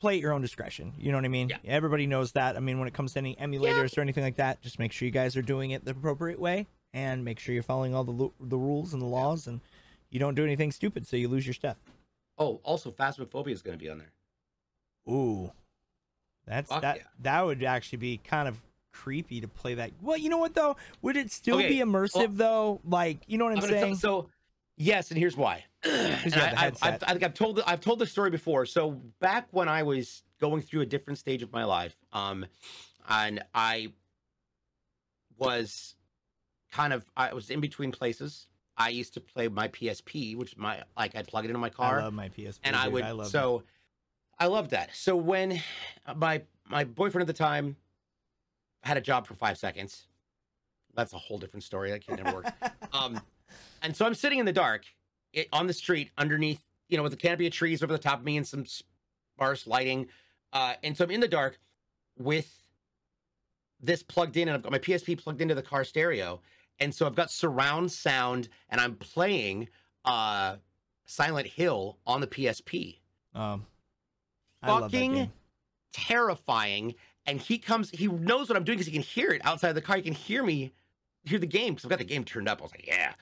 play 0.00 0.14
at 0.14 0.20
your 0.20 0.32
own 0.32 0.42
discretion. 0.42 0.92
You 0.98 1.12
know 1.12 1.18
what 1.18 1.24
I 1.24 1.28
mean? 1.28 1.48
Yeah. 1.48 1.56
Everybody 1.64 2.06
knows 2.06 2.32
that. 2.32 2.56
I 2.56 2.60
mean, 2.60 2.78
when 2.78 2.88
it 2.88 2.94
comes 2.94 3.14
to 3.14 3.18
any 3.18 3.36
emulators 3.36 3.96
or 3.96 4.02
anything 4.02 4.24
like 4.24 4.36
that, 4.36 4.60
just 4.60 4.78
make 4.78 4.92
sure 4.92 5.06
you 5.06 5.12
guys 5.12 5.36
are 5.36 5.42
doing 5.42 5.70
it 5.70 5.84
the 5.84 5.92
appropriate 5.92 6.38
way 6.38 6.66
and 6.92 7.24
make 7.24 7.38
sure 7.38 7.54
you're 7.54 7.62
following 7.62 7.94
all 7.94 8.04
the 8.04 8.12
lu- 8.12 8.34
the 8.40 8.58
rules 8.58 8.92
and 8.92 9.02
the 9.02 9.06
laws 9.06 9.46
and 9.46 9.60
you 10.10 10.20
don't 10.20 10.34
do 10.34 10.44
anything 10.44 10.70
stupid 10.70 11.06
so 11.06 11.16
you 11.16 11.28
lose 11.28 11.46
your 11.46 11.54
stuff. 11.54 11.76
Oh, 12.38 12.60
also, 12.64 12.90
Phasmophobia 12.90 13.52
is 13.52 13.62
going 13.62 13.78
to 13.78 13.82
be 13.82 13.90
on 13.90 13.98
there. 13.98 14.12
Ooh. 15.08 15.50
That's 16.46 16.68
Fuck 16.68 16.82
that 16.82 16.96
yeah. 16.96 17.02
that 17.20 17.46
would 17.46 17.64
actually 17.64 17.98
be 17.98 18.18
kind 18.18 18.48
of 18.48 18.60
creepy 18.94 19.40
to 19.40 19.48
play 19.48 19.74
that. 19.74 19.90
Well, 20.00 20.16
you 20.16 20.28
know 20.28 20.38
what 20.38 20.54
though? 20.54 20.76
Would 21.02 21.16
it 21.16 21.30
still 21.30 21.58
Okay, 21.58 21.68
be 21.68 21.78
immersive 21.80 22.36
though? 22.36 22.80
Like, 22.84 23.18
you 23.26 23.36
know 23.36 23.44
what 23.44 23.58
I'm, 23.58 23.64
I'm 23.64 23.70
saying? 23.70 23.96
so 23.96 24.30
yes, 24.76 25.10
and 25.10 25.18
here's 25.18 25.36
why. 25.36 25.64
And 25.84 26.24
you 26.24 26.40
have 26.40 26.50
the 26.50 26.60
I, 26.60 26.66
I've. 26.66 26.78
I've, 26.82 27.02
I 27.02 27.12
think 27.12 27.22
I've 27.24 27.34
told 27.34 27.60
I've 27.66 27.80
told 27.80 27.98
the 27.98 28.06
story 28.06 28.30
before. 28.30 28.64
So 28.64 28.92
back 29.20 29.48
when 29.50 29.68
I 29.68 29.82
was 29.82 30.22
going 30.40 30.62
through 30.62 30.80
a 30.82 30.86
different 30.86 31.18
stage 31.18 31.42
of 31.42 31.52
my 31.52 31.64
life, 31.64 31.94
um, 32.12 32.46
and 33.08 33.44
I 33.54 33.92
was 35.36 35.94
kind 36.72 36.92
of 36.92 37.04
I 37.16 37.34
was 37.34 37.50
in 37.50 37.60
between 37.60 37.92
places. 37.92 38.46
I 38.76 38.88
used 38.88 39.14
to 39.14 39.20
play 39.20 39.48
my 39.48 39.68
PSP, 39.68 40.36
which 40.36 40.56
my 40.56 40.82
like 40.96 41.14
I'd 41.14 41.28
plug 41.28 41.44
it 41.44 41.48
into 41.48 41.58
my 41.60 41.68
car. 41.70 42.00
I 42.00 42.04
love 42.04 42.14
my 42.14 42.28
PSP. 42.28 42.60
and 42.64 42.74
I 42.74 42.88
would 42.88 43.04
I 43.04 43.10
love 43.12 43.26
so 43.28 43.64
I 44.38 44.46
love 44.46 44.70
that. 44.70 44.90
So 44.94 45.16
when 45.16 45.60
my 46.16 46.42
my 46.68 46.84
boyfriend 46.84 47.22
at 47.22 47.26
the 47.26 47.38
time 47.38 47.76
had 48.84 48.96
a 48.96 49.00
job 49.00 49.26
for 49.26 49.34
five 49.34 49.58
seconds, 49.58 50.06
that's 50.94 51.12
a 51.12 51.18
whole 51.18 51.38
different 51.38 51.64
story. 51.64 51.90
That 51.90 52.06
can't 52.06 52.22
never 52.22 52.36
work. 52.36 52.52
um, 52.92 53.20
and 53.82 53.94
so 53.96 54.06
I'm 54.06 54.14
sitting 54.14 54.38
in 54.38 54.46
the 54.46 54.52
dark 54.52 54.84
it, 55.32 55.48
on 55.52 55.66
the 55.66 55.72
street 55.72 56.10
underneath, 56.18 56.62
you 56.88 56.96
know, 56.96 57.02
with 57.02 57.12
a 57.12 57.16
canopy 57.16 57.46
of 57.46 57.52
trees 57.52 57.82
over 57.82 57.92
the 57.92 57.98
top 57.98 58.20
of 58.20 58.24
me 58.24 58.36
and 58.36 58.46
some 58.46 58.64
sparse 58.66 59.66
lighting. 59.66 60.06
Uh, 60.52 60.74
and 60.82 60.96
so 60.96 61.04
I'm 61.04 61.10
in 61.10 61.20
the 61.20 61.28
dark 61.28 61.58
with 62.16 62.56
this 63.80 64.02
plugged 64.02 64.36
in, 64.36 64.48
and 64.48 64.54
I've 64.56 64.62
got 64.62 64.72
my 64.72 64.78
PSP 64.78 65.18
plugged 65.18 65.40
into 65.40 65.54
the 65.54 65.62
car 65.62 65.84
stereo. 65.84 66.40
And 66.80 66.94
so 66.94 67.06
I've 67.06 67.14
got 67.14 67.30
surround 67.30 67.90
sound, 67.90 68.48
and 68.70 68.80
I'm 68.80 68.96
playing 68.96 69.68
uh, 70.04 70.56
Silent 71.06 71.46
Hill 71.46 71.98
on 72.06 72.20
the 72.20 72.26
PSP. 72.26 72.98
Um, 73.34 73.66
I 74.62 74.70
love 74.70 74.90
that 74.90 74.96
Fucking 74.96 75.14
game. 75.14 75.32
terrifying. 75.92 76.94
And 77.26 77.40
he 77.40 77.58
comes, 77.58 77.90
he 77.90 78.06
knows 78.06 78.48
what 78.48 78.56
I'm 78.56 78.64
doing 78.64 78.76
because 78.76 78.86
he 78.86 78.92
can 78.92 79.02
hear 79.02 79.30
it 79.30 79.40
outside 79.44 79.70
of 79.70 79.74
the 79.74 79.80
car. 79.80 79.96
He 79.96 80.02
can 80.02 80.12
hear 80.12 80.42
me, 80.42 80.72
hear 81.24 81.38
the 81.38 81.46
game 81.46 81.74
because 81.74 81.84
I've 81.84 81.90
got 81.90 81.98
the 81.98 82.04
game 82.04 82.24
turned 82.24 82.48
up. 82.48 82.60
I 82.60 82.62
was 82.64 82.72
like, 82.72 82.86
yeah. 82.86 83.14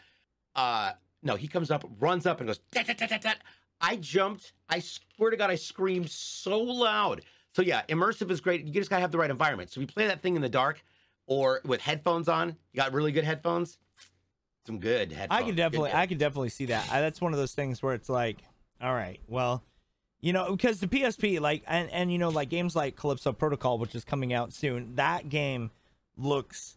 Uh, 0.54 0.92
no, 1.22 1.36
he 1.36 1.46
comes 1.46 1.70
up, 1.70 1.84
runs 2.00 2.26
up, 2.26 2.40
and 2.40 2.48
goes, 2.48 2.58
"Dat, 2.72 2.86
dat, 2.86 2.98
dat, 2.98 3.08
dat, 3.08 3.22
dat." 3.22 3.38
I 3.80 3.96
jumped. 3.96 4.52
I 4.68 4.80
swear 4.80 5.30
to 5.30 5.36
God, 5.36 5.50
I 5.50 5.54
screamed 5.54 6.10
so 6.10 6.60
loud. 6.60 7.22
So 7.54 7.62
yeah, 7.62 7.82
immersive 7.88 8.30
is 8.30 8.40
great. 8.40 8.64
You 8.64 8.72
just 8.72 8.90
gotta 8.90 9.02
have 9.02 9.12
the 9.12 9.18
right 9.18 9.30
environment. 9.30 9.70
So 9.70 9.80
if 9.80 9.82
you 9.82 9.86
play 9.86 10.06
that 10.06 10.20
thing 10.20 10.36
in 10.36 10.42
the 10.42 10.48
dark 10.48 10.82
or 11.26 11.60
with 11.64 11.80
headphones 11.80 12.28
on, 12.28 12.48
you 12.48 12.76
got 12.76 12.92
really 12.92 13.12
good 13.12 13.24
headphones. 13.24 13.78
Some 14.66 14.78
good 14.78 15.12
headphones. 15.12 15.42
I 15.42 15.44
can 15.44 15.54
definitely. 15.54 15.92
I 15.92 16.06
can 16.06 16.18
definitely 16.18 16.50
see 16.50 16.66
that. 16.66 16.88
I, 16.90 17.00
that's 17.00 17.20
one 17.20 17.32
of 17.32 17.38
those 17.38 17.52
things 17.52 17.82
where 17.82 17.94
it's 17.94 18.08
like, 18.08 18.38
all 18.80 18.94
right, 18.94 19.20
well, 19.28 19.62
you 20.22 20.32
know, 20.32 20.52
because 20.56 20.80
the 20.80 20.87
PSP, 20.87 21.40
like, 21.40 21.62
and 21.66 21.90
and 21.90 22.11
you 22.11 22.16
know, 22.18 22.30
like 22.30 22.48
games 22.48 22.74
like 22.74 22.96
Callisto 22.96 23.32
Protocol, 23.32 23.76
which 23.78 23.94
is 23.94 24.04
coming 24.04 24.32
out 24.32 24.52
soon, 24.52 24.94
that 24.94 25.28
game 25.28 25.70
looks 26.16 26.76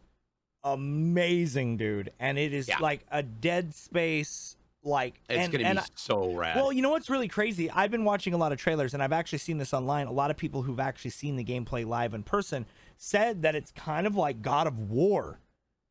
amazing, 0.64 1.78
dude, 1.78 2.12
and 2.20 2.38
it 2.38 2.54
is 2.54 2.68
Yeah. 2.68 2.80
like 2.80 3.06
a 3.12 3.22
Dead 3.24 3.74
Space, 3.76 4.58
like, 4.84 5.22
It's 5.30 5.44
and, 5.44 5.52
gonna 5.52 5.64
and 5.64 5.78
be 5.78 5.84
I- 5.84 5.88
so 5.96 6.34
rad. 6.34 6.56
Well, 6.56 6.72
you 6.74 6.82
know 6.82 6.90
what's 6.90 7.10
really 7.10 7.28
crazy? 7.28 7.70
I've 7.72 7.92
been 7.92 8.04
watching 8.04 8.34
a 8.34 8.38
lot 8.38 8.52
of 8.52 8.58
trailers 8.58 8.94
and 8.94 9.02
I've 9.02 9.14
actually 9.14 9.38
seen 9.40 9.58
this 9.58 9.74
online. 9.74 10.08
A 10.08 10.12
lot 10.12 10.32
of 10.32 10.38
people 10.38 10.64
who've 10.64 10.80
actually 10.80 11.12
seen 11.12 11.36
the 11.36 11.44
gameplay 11.44 11.86
live 11.86 12.14
in 12.14 12.24
person 12.24 12.66
said 12.98 13.42
that 13.44 13.56
it's 13.56 13.72
kind 13.72 14.08
of 14.08 14.16
like 14.16 14.42
God 14.42 14.68
of 14.68 14.80
War. 14.90 15.40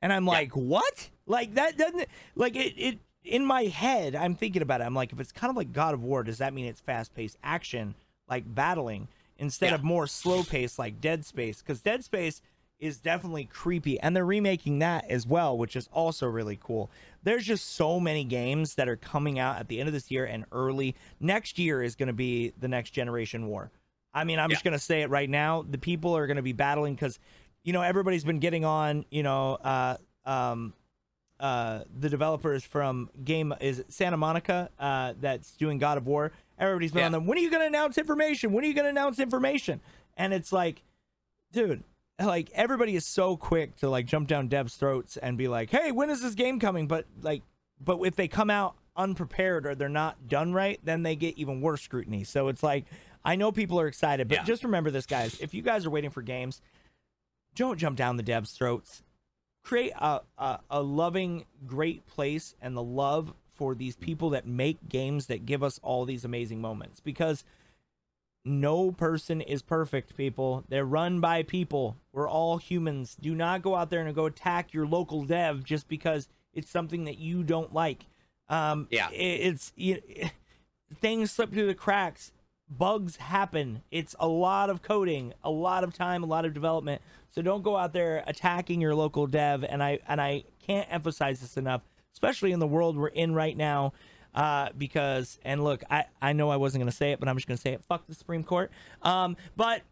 And 0.02 0.12
I'm 0.12 0.26
like, 0.26 0.54
what? 0.56 1.08
Like 1.26 1.54
that 1.54 1.78
doesn't 1.78 2.08
like 2.34 2.54
it 2.56 2.74
it 2.76 2.98
in 3.24 3.44
my 3.44 3.64
head, 3.64 4.14
I'm 4.14 4.34
thinking 4.34 4.62
about 4.62 4.80
it. 4.80 4.84
I'm 4.84 4.94
like, 4.94 5.12
if 5.12 5.18
it's 5.20 5.32
kind 5.32 5.50
of 5.50 5.56
like 5.56 5.72
God 5.72 5.94
of 5.94 6.02
War, 6.02 6.22
does 6.22 6.38
that 6.38 6.52
mean 6.52 6.66
it's 6.66 6.80
fast 6.80 7.14
paced 7.14 7.38
action, 7.42 7.94
like 8.28 8.44
battling, 8.54 9.08
instead 9.38 9.70
Yeah. 9.70 9.76
of 9.76 9.82
more 9.84 10.06
slow 10.06 10.44
paced 10.44 10.78
like 10.78 11.00
Dead 11.00 11.24
Space? 11.24 11.60
Because 11.62 11.80
Dead 11.80 12.04
Space 12.04 12.42
is 12.78 12.98
definitely 12.98 13.44
creepy. 13.46 13.98
And 14.00 14.14
they're 14.14 14.26
remaking 14.26 14.80
that 14.80 15.08
as 15.08 15.26
well, 15.26 15.56
which 15.56 15.74
is 15.74 15.88
also 15.92 16.26
really 16.26 16.58
cool. 16.60 16.90
There's 17.22 17.44
just 17.46 17.70
so 17.74 17.98
many 17.98 18.24
games 18.24 18.74
that 18.74 18.88
are 18.88 18.96
coming 18.96 19.38
out 19.38 19.58
at 19.58 19.68
the 19.68 19.80
end 19.80 19.88
of 19.88 19.94
this 19.94 20.10
year 20.10 20.26
and 20.26 20.44
early. 20.52 20.94
Next 21.18 21.58
year 21.58 21.82
is 21.82 21.94
going 21.94 22.08
to 22.08 22.12
be 22.12 22.52
the 22.58 22.68
next 22.68 22.90
generation 22.90 23.46
war. 23.46 23.70
I 24.12 24.24
mean, 24.24 24.38
I'm 24.38 24.50
just 24.50 24.64
going 24.64 24.72
to 24.72 24.78
say 24.78 25.02
it 25.02 25.08
right 25.08 25.30
now. 25.30 25.62
The 25.68 25.78
people 25.78 26.16
are 26.16 26.26
going 26.26 26.36
to 26.36 26.42
be 26.42 26.52
battling 26.52 26.94
because, 26.94 27.18
you 27.62 27.72
know, 27.72 27.80
everybody's 27.80 28.24
been 28.24 28.38
getting 28.38 28.64
on, 28.64 29.06
you 29.10 29.22
know, 29.22 29.54
uh, 29.54 29.96
um, 30.26 30.74
uh, 31.44 31.84
the 32.00 32.08
developers 32.08 32.64
from 32.64 33.10
game 33.22 33.52
is 33.60 33.80
it 33.80 33.92
Santa 33.92 34.16
Monica 34.16 34.70
uh, 34.78 35.12
that's 35.20 35.52
doing 35.56 35.78
God 35.78 35.98
of 35.98 36.06
War. 36.06 36.32
Everybody's 36.58 36.92
been 36.92 37.00
Yeah. 37.00 37.06
on 37.06 37.12
them. 37.12 37.26
When 37.26 37.36
are 37.36 37.40
you 37.42 37.50
going 37.50 37.60
to 37.62 37.66
announce 37.66 37.98
information? 37.98 38.52
When 38.52 38.64
are 38.64 38.66
you 38.66 38.74
going 38.74 38.84
to 38.86 38.90
announce 38.90 39.18
information? 39.18 39.80
And 40.16 40.32
it's 40.32 40.52
like, 40.52 40.82
dude, 41.52 41.82
like 42.18 42.50
everybody 42.54 42.96
is 42.96 43.06
so 43.06 43.36
quick 43.36 43.76
to 43.76 43.88
like 43.90 44.06
jump 44.06 44.28
down 44.28 44.48
devs' 44.48 44.76
throats 44.78 45.16
and 45.16 45.36
be 45.36 45.48
like, 45.48 45.70
"Hey, 45.70 45.90
when 45.92 46.08
is 46.10 46.22
this 46.22 46.34
game 46.34 46.60
coming?" 46.60 46.86
But 46.86 47.06
like, 47.20 47.42
but 47.84 47.98
if 48.04 48.14
they 48.16 48.28
come 48.28 48.48
out 48.50 48.76
unprepared 48.96 49.66
or 49.66 49.74
they're 49.74 49.88
not 49.88 50.28
done 50.28 50.52
right, 50.52 50.78
then 50.84 51.02
they 51.02 51.16
get 51.16 51.36
even 51.36 51.60
worse 51.60 51.82
scrutiny. 51.82 52.22
So 52.24 52.46
it's 52.48 52.62
like, 52.62 52.84
I 53.24 53.34
know 53.36 53.50
people 53.50 53.78
are 53.80 53.88
excited, 53.88 54.28
but 54.28 54.38
Yeah. 54.38 54.44
just 54.44 54.62
remember 54.64 54.90
this, 54.92 55.06
guys. 55.06 55.36
If 55.40 55.52
you 55.52 55.60
guys 55.62 55.84
are 55.84 55.90
waiting 55.90 56.10
for 56.10 56.22
games, 56.22 56.62
don't 57.56 57.76
jump 57.78 57.96
down 57.98 58.16
the 58.16 58.22
devs' 58.22 58.54
throats. 58.56 59.02
Create 59.64 59.92
a, 59.98 60.20
a, 60.38 60.58
a 60.70 60.82
loving, 60.82 61.44
great 61.66 62.06
place 62.06 62.54
and 62.60 62.76
the 62.76 62.82
love 62.82 63.32
for 63.54 63.74
these 63.74 63.96
people 63.96 64.30
that 64.30 64.46
make 64.46 64.88
games 64.88 65.26
that 65.26 65.46
give 65.46 65.62
us 65.62 65.80
all 65.82 66.04
these 66.04 66.24
amazing 66.24 66.60
moments. 66.60 67.00
Because 67.00 67.44
no 68.44 68.92
person 68.92 69.40
is 69.40 69.62
perfect, 69.62 70.16
people. 70.16 70.64
They're 70.68 70.84
run 70.84 71.20
by 71.20 71.42
people. 71.44 71.96
We're 72.12 72.28
all 72.28 72.58
humans. 72.58 73.16
Do 73.20 73.34
not 73.34 73.62
go 73.62 73.74
out 73.74 73.88
there 73.90 74.04
and 74.04 74.14
go 74.14 74.26
attack 74.26 74.74
your 74.74 74.86
local 74.86 75.24
dev 75.24 75.64
just 75.64 75.88
because 75.88 76.28
it's 76.52 76.70
something 76.70 77.04
that 77.04 77.18
you 77.18 77.42
don't 77.42 77.72
like. 77.72 78.04
Um, 78.50 78.86
Yeah. 78.90 79.08
it- 79.10 79.40
it's 79.46 79.72
you, 79.76 80.02
things 81.00 81.30
slip 81.30 81.52
through 81.52 81.66
the 81.68 81.74
cracks. 81.74 82.32
Bugs 82.76 83.16
happen. 83.16 83.82
It's 83.90 84.14
a 84.18 84.28
lot 84.28 84.70
of 84.70 84.82
coding, 84.82 85.34
a 85.42 85.50
lot 85.50 85.84
of 85.84 85.94
time, 85.94 86.22
a 86.22 86.26
lot 86.26 86.44
of 86.44 86.54
development. 86.54 87.02
So 87.30 87.42
don't 87.42 87.62
go 87.62 87.76
out 87.76 87.92
there 87.92 88.22
attacking 88.26 88.80
your 88.80 88.94
local 88.94 89.26
dev. 89.26 89.64
And 89.64 89.82
I 89.82 90.00
and 90.08 90.20
I 90.20 90.44
can't 90.66 90.86
emphasize 90.90 91.40
this 91.40 91.56
enough, 91.56 91.82
especially 92.12 92.52
in 92.52 92.60
the 92.60 92.66
world 92.66 92.96
we're 92.96 93.08
in 93.08 93.34
right 93.34 93.56
now. 93.56 93.92
Uh, 94.34 94.68
because 94.76 95.38
and 95.44 95.62
look, 95.62 95.84
I 95.90 96.06
I 96.20 96.32
know 96.32 96.50
I 96.50 96.56
wasn't 96.56 96.82
gonna 96.82 96.92
say 96.92 97.12
it, 97.12 97.20
but 97.20 97.28
I'm 97.28 97.36
just 97.36 97.46
gonna 97.46 97.56
say 97.56 97.72
it. 97.72 97.84
Fuck 97.84 98.06
the 98.06 98.14
Supreme 98.14 98.42
Court. 98.44 98.70
Um, 99.02 99.36
but 99.56 99.82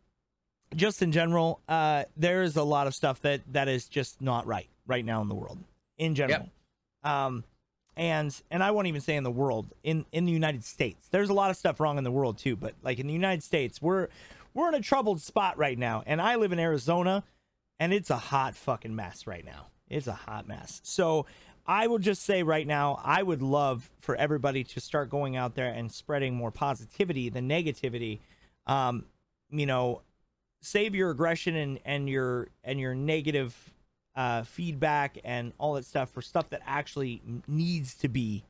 just 0.75 1.03
in 1.03 1.13
general, 1.13 1.61
uh, 1.69 2.05
there 2.17 2.43
is 2.43 2.57
a 2.57 2.63
lot 2.65 2.87
of 2.87 2.95
stuff 2.95 3.21
that 3.23 3.43
that 3.53 3.69
is 3.69 3.87
just 3.89 4.21
not 4.21 4.47
right 4.47 4.69
right 4.87 5.05
now 5.05 5.23
in 5.23 5.29
the 5.29 5.35
world 5.35 5.59
in 5.99 6.15
general. 6.15 6.51
Um, 7.05 7.45
and 7.97 8.35
and 8.51 8.63
I 8.63 8.71
won't 8.71 8.87
even 8.87 9.01
say 9.01 9.17
in 9.17 9.25
the 9.25 9.31
world 9.31 9.73
in 9.83 10.05
in 10.13 10.25
the 10.25 10.33
United 10.33 10.65
States. 10.65 11.09
There's 11.11 11.31
a 11.31 11.35
lot 11.35 11.51
of 11.51 11.57
stuff 11.57 11.81
wrong 11.81 11.99
in 11.99 12.05
the 12.05 12.11
world 12.11 12.39
too, 12.39 12.57
but 12.57 12.75
like 12.83 12.99
in 12.99 13.07
the 13.07 13.13
United 13.13 13.43
States, 13.43 13.81
we're 13.83 14.09
we're 14.55 14.69
in 14.69 14.75
a 14.75 14.81
troubled 14.81 15.21
spot 15.21 15.59
right 15.59 15.79
now. 15.79 16.03
And 16.07 16.21
I 16.21 16.37
live 16.37 16.53
in 16.53 16.59
Arizona, 16.59 17.25
and 17.79 17.93
it's 17.93 18.11
a 18.11 18.17
hot 18.17 18.55
fucking 18.55 18.95
mess 18.95 19.27
right 19.27 19.45
now. 19.45 19.69
It's 19.89 20.07
a 20.07 20.13
hot 20.13 20.49
mess. 20.49 20.81
So 20.85 21.27
I 21.67 21.87
will 21.87 21.99
just 21.99 22.23
say 22.23 22.43
right 22.43 22.67
now, 22.67 23.01
I 23.05 23.23
would 23.23 23.43
love 23.43 23.91
for 24.01 24.17
everybody 24.17 24.65
to 24.65 24.81
start 24.81 25.11
going 25.11 25.37
out 25.37 25.55
there 25.55 25.69
and 25.69 25.93
spreading 25.93 26.35
more 26.35 26.51
positivity 26.51 27.29
than 27.29 27.49
negativity. 27.49 28.21
Um, 28.67 29.05
you 29.51 29.67
know, 29.67 30.03
save 30.61 30.95
your 30.95 31.11
aggression 31.11 31.57
and 31.57 31.79
and 31.85 32.09
your 32.09 32.49
and 32.65 32.81
your 32.81 32.95
negative 32.95 33.55
uh, 34.15 34.43
feedback 34.43 35.19
and 35.25 35.53
all 35.59 35.75
that 35.75 35.85
stuff 35.85 36.11
for 36.11 36.23
stuff 36.23 36.51
that 36.51 36.61
actually 36.67 37.23
needs 37.49 37.95
to 37.95 38.09
be 38.09 38.45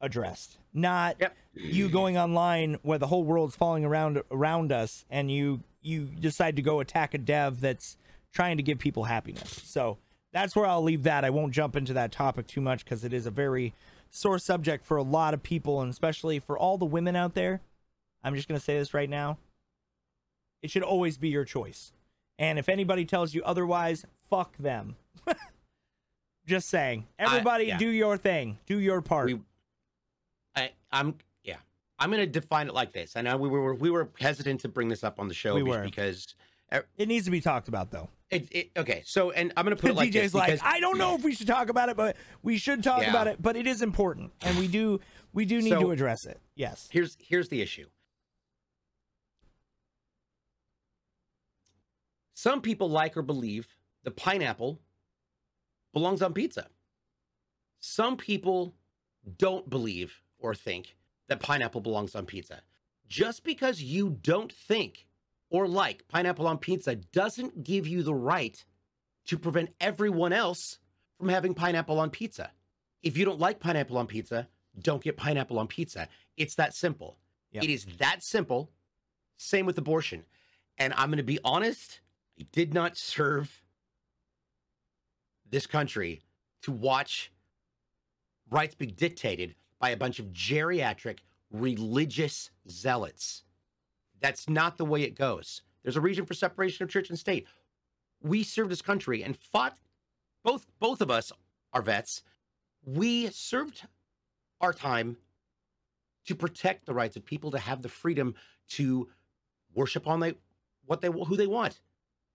addressed. 0.00 0.58
Not 0.72 1.16
Yep. 1.20 1.36
you 1.54 1.88
going 1.88 2.18
online 2.18 2.78
where 2.82 2.98
the 2.98 3.06
whole 3.06 3.24
world's 3.24 3.56
falling 3.56 3.84
around 3.84 4.22
around 4.30 4.72
us 4.72 5.04
and 5.10 5.30
you 5.30 5.62
you 5.82 6.06
decide 6.06 6.56
to 6.56 6.62
go 6.62 6.80
attack 6.80 7.14
a 7.14 7.18
dev 7.18 7.60
that's 7.60 7.96
trying 8.32 8.56
to 8.56 8.62
give 8.62 8.78
people 8.78 9.04
happiness. 9.04 9.62
So 9.64 9.98
that's 10.32 10.56
where 10.56 10.66
I'll 10.66 10.82
leave 10.82 11.04
that. 11.04 11.24
I 11.24 11.30
won't 11.30 11.52
jump 11.52 11.76
into 11.76 11.92
that 11.92 12.10
topic 12.10 12.46
too 12.48 12.60
much 12.60 12.84
because 12.84 13.04
it 13.04 13.12
is 13.12 13.26
a 13.26 13.30
very 13.30 13.72
sore 14.10 14.38
subject 14.38 14.84
for 14.84 14.96
a 14.96 15.02
lot 15.02 15.34
of 15.34 15.42
people 15.42 15.80
and 15.80 15.90
especially 15.90 16.38
for 16.40 16.58
all 16.58 16.76
the 16.78 16.84
women 16.84 17.14
out 17.14 17.34
there. 17.34 17.60
I'm 18.24 18.34
just 18.34 18.48
going 18.48 18.58
to 18.58 18.64
say 18.64 18.78
this 18.78 18.94
right 18.94 19.08
now. 19.10 19.38
It 20.62 20.70
should 20.70 20.82
always 20.82 21.18
be 21.18 21.28
your 21.28 21.44
choice. 21.44 21.92
And 22.38 22.58
if 22.58 22.68
anybody 22.68 23.04
tells 23.04 23.34
you 23.34 23.42
otherwise, 23.44 24.04
fuck 24.28 24.56
them. 24.58 24.96
just 26.46 26.68
saying. 26.68 27.06
Everybody 27.18 27.66
yeah. 27.66 27.78
do 27.78 27.88
your 27.88 28.16
thing. 28.16 28.58
Do 28.66 28.78
your 28.78 29.00
part. 29.00 29.26
We, 29.26 29.40
I, 30.56 30.70
I'm 30.90 31.16
yeah. 31.42 31.56
I'm 31.98 32.10
going 32.10 32.20
to 32.20 32.26
define 32.26 32.68
it 32.68 32.74
like 32.74 32.92
this. 32.92 33.16
I 33.16 33.22
know 33.22 33.36
we 33.36 33.48
were 33.48 33.74
we 33.74 33.90
were 33.90 34.08
hesitant 34.18 34.60
to 34.60 34.68
bring 34.68 34.88
this 34.88 35.04
up 35.04 35.20
on 35.20 35.28
the 35.28 35.34
show 35.34 35.54
We 35.54 35.62
because 35.62 36.34
it 36.96 37.08
needs 37.08 37.24
to 37.26 37.30
be 37.30 37.40
talked 37.40 37.68
about 37.68 37.90
though. 37.90 38.08
it, 38.30 38.48
it 38.50 38.70
okay. 38.76 39.02
So 39.06 39.30
and 39.30 39.52
I'm 39.56 39.64
going 39.64 39.76
to 39.76 39.80
put 39.80 39.90
it 39.90 39.96
like 39.96 40.10
DJ's 40.10 40.14
this 40.14 40.34
like, 40.34 40.52
because 40.52 40.60
I 40.64 40.80
don't 40.80 40.98
know 40.98 41.14
if 41.14 41.22
we 41.22 41.34
should 41.34 41.46
talk 41.46 41.68
about 41.68 41.88
it, 41.88 41.96
but 41.96 42.16
we 42.42 42.58
should 42.58 42.82
talk 42.82 43.02
Yeah. 43.02 43.10
about 43.10 43.28
it. 43.28 43.40
But 43.40 43.56
it 43.56 43.66
is 43.66 43.82
important, 43.82 44.32
and 44.42 44.58
we 44.58 44.66
do 44.66 45.00
we 45.32 45.44
do 45.44 45.60
need 45.62 45.70
So- 45.70 45.80
to 45.80 45.90
address 45.90 46.26
it. 46.26 46.40
Yes. 46.56 46.88
here's 46.90 47.16
here's 47.20 47.48
the 47.48 47.62
issue. 47.62 47.86
Some 52.44 52.60
people 52.60 52.90
like 52.90 53.16
or 53.16 53.22
believe 53.22 53.66
the 54.02 54.10
pineapple 54.10 54.78
belongs 55.94 56.20
on 56.20 56.34
pizza. 56.34 56.66
Some 57.80 58.18
people 58.18 58.74
don't 59.38 59.70
believe 59.70 60.12
or 60.38 60.54
think 60.54 60.94
that 61.28 61.40
pineapple 61.40 61.80
belongs 61.80 62.14
on 62.14 62.26
pizza. 62.26 62.60
Just 63.08 63.44
because 63.44 63.80
you 63.80 64.18
don't 64.20 64.52
think 64.52 65.06
or 65.48 65.66
like 65.66 66.06
pineapple 66.08 66.46
on 66.46 66.58
pizza 66.58 66.96
doesn't 66.96 67.64
give 67.64 67.86
you 67.86 68.02
the 68.02 68.12
right 68.14 68.62
to 69.24 69.38
prevent 69.38 69.70
everyone 69.80 70.34
else 70.34 70.80
from 71.16 71.30
having 71.30 71.54
pineapple 71.54 71.98
on 71.98 72.10
pizza. 72.10 72.50
If 73.02 73.16
you 73.16 73.24
don't 73.24 73.40
like 73.40 73.58
pineapple 73.58 73.96
on 73.96 74.06
pizza, 74.06 74.46
don't 74.82 75.02
get 75.02 75.16
pineapple 75.16 75.58
on 75.58 75.66
pizza. 75.66 76.10
It's 76.36 76.56
that 76.56 76.74
simple. 76.74 77.16
Yep. 77.52 77.64
It 77.64 77.70
is 77.70 77.86
that 78.00 78.22
simple. 78.22 78.70
Same 79.38 79.64
with 79.64 79.78
abortion. 79.78 80.26
And 80.76 80.92
I'm 80.92 81.08
going 81.08 81.16
to 81.16 81.22
be 81.22 81.38
honest, 81.42 82.00
I 82.38 82.46
did 82.52 82.74
not 82.74 82.96
serve 82.96 83.62
this 85.48 85.66
country 85.66 86.22
to 86.62 86.72
watch 86.72 87.30
rights 88.50 88.74
be 88.74 88.86
dictated 88.86 89.54
by 89.78 89.90
a 89.90 89.96
bunch 89.96 90.18
of 90.18 90.32
geriatric 90.32 91.18
religious 91.50 92.50
zealots. 92.68 93.44
That's 94.20 94.48
not 94.48 94.76
the 94.78 94.84
way 94.84 95.02
it 95.02 95.16
goes. 95.16 95.62
There's 95.82 95.96
a 95.96 96.00
reason 96.00 96.24
for 96.24 96.34
separation 96.34 96.82
of 96.82 96.90
church 96.90 97.10
and 97.10 97.18
state. 97.18 97.46
We 98.22 98.42
served 98.42 98.70
this 98.70 98.82
country 98.82 99.22
and 99.22 99.36
fought 99.36 99.78
both 100.42 100.66
both 100.78 101.00
of 101.00 101.10
us 101.10 101.32
are 101.72 101.82
vets. 101.82 102.22
We 102.84 103.28
served 103.28 103.86
our 104.60 104.72
time 104.72 105.16
to 106.26 106.34
protect 106.34 106.86
the 106.86 106.94
rights 106.94 107.16
of 107.16 107.24
people 107.24 107.50
to 107.50 107.58
have 107.58 107.82
the 107.82 107.88
freedom 107.88 108.34
to 108.70 109.08
worship 109.74 110.06
on 110.06 110.20
they 110.20 110.34
what 110.86 111.00
they 111.00 111.08
who 111.08 111.36
they 111.36 111.46
want. 111.46 111.80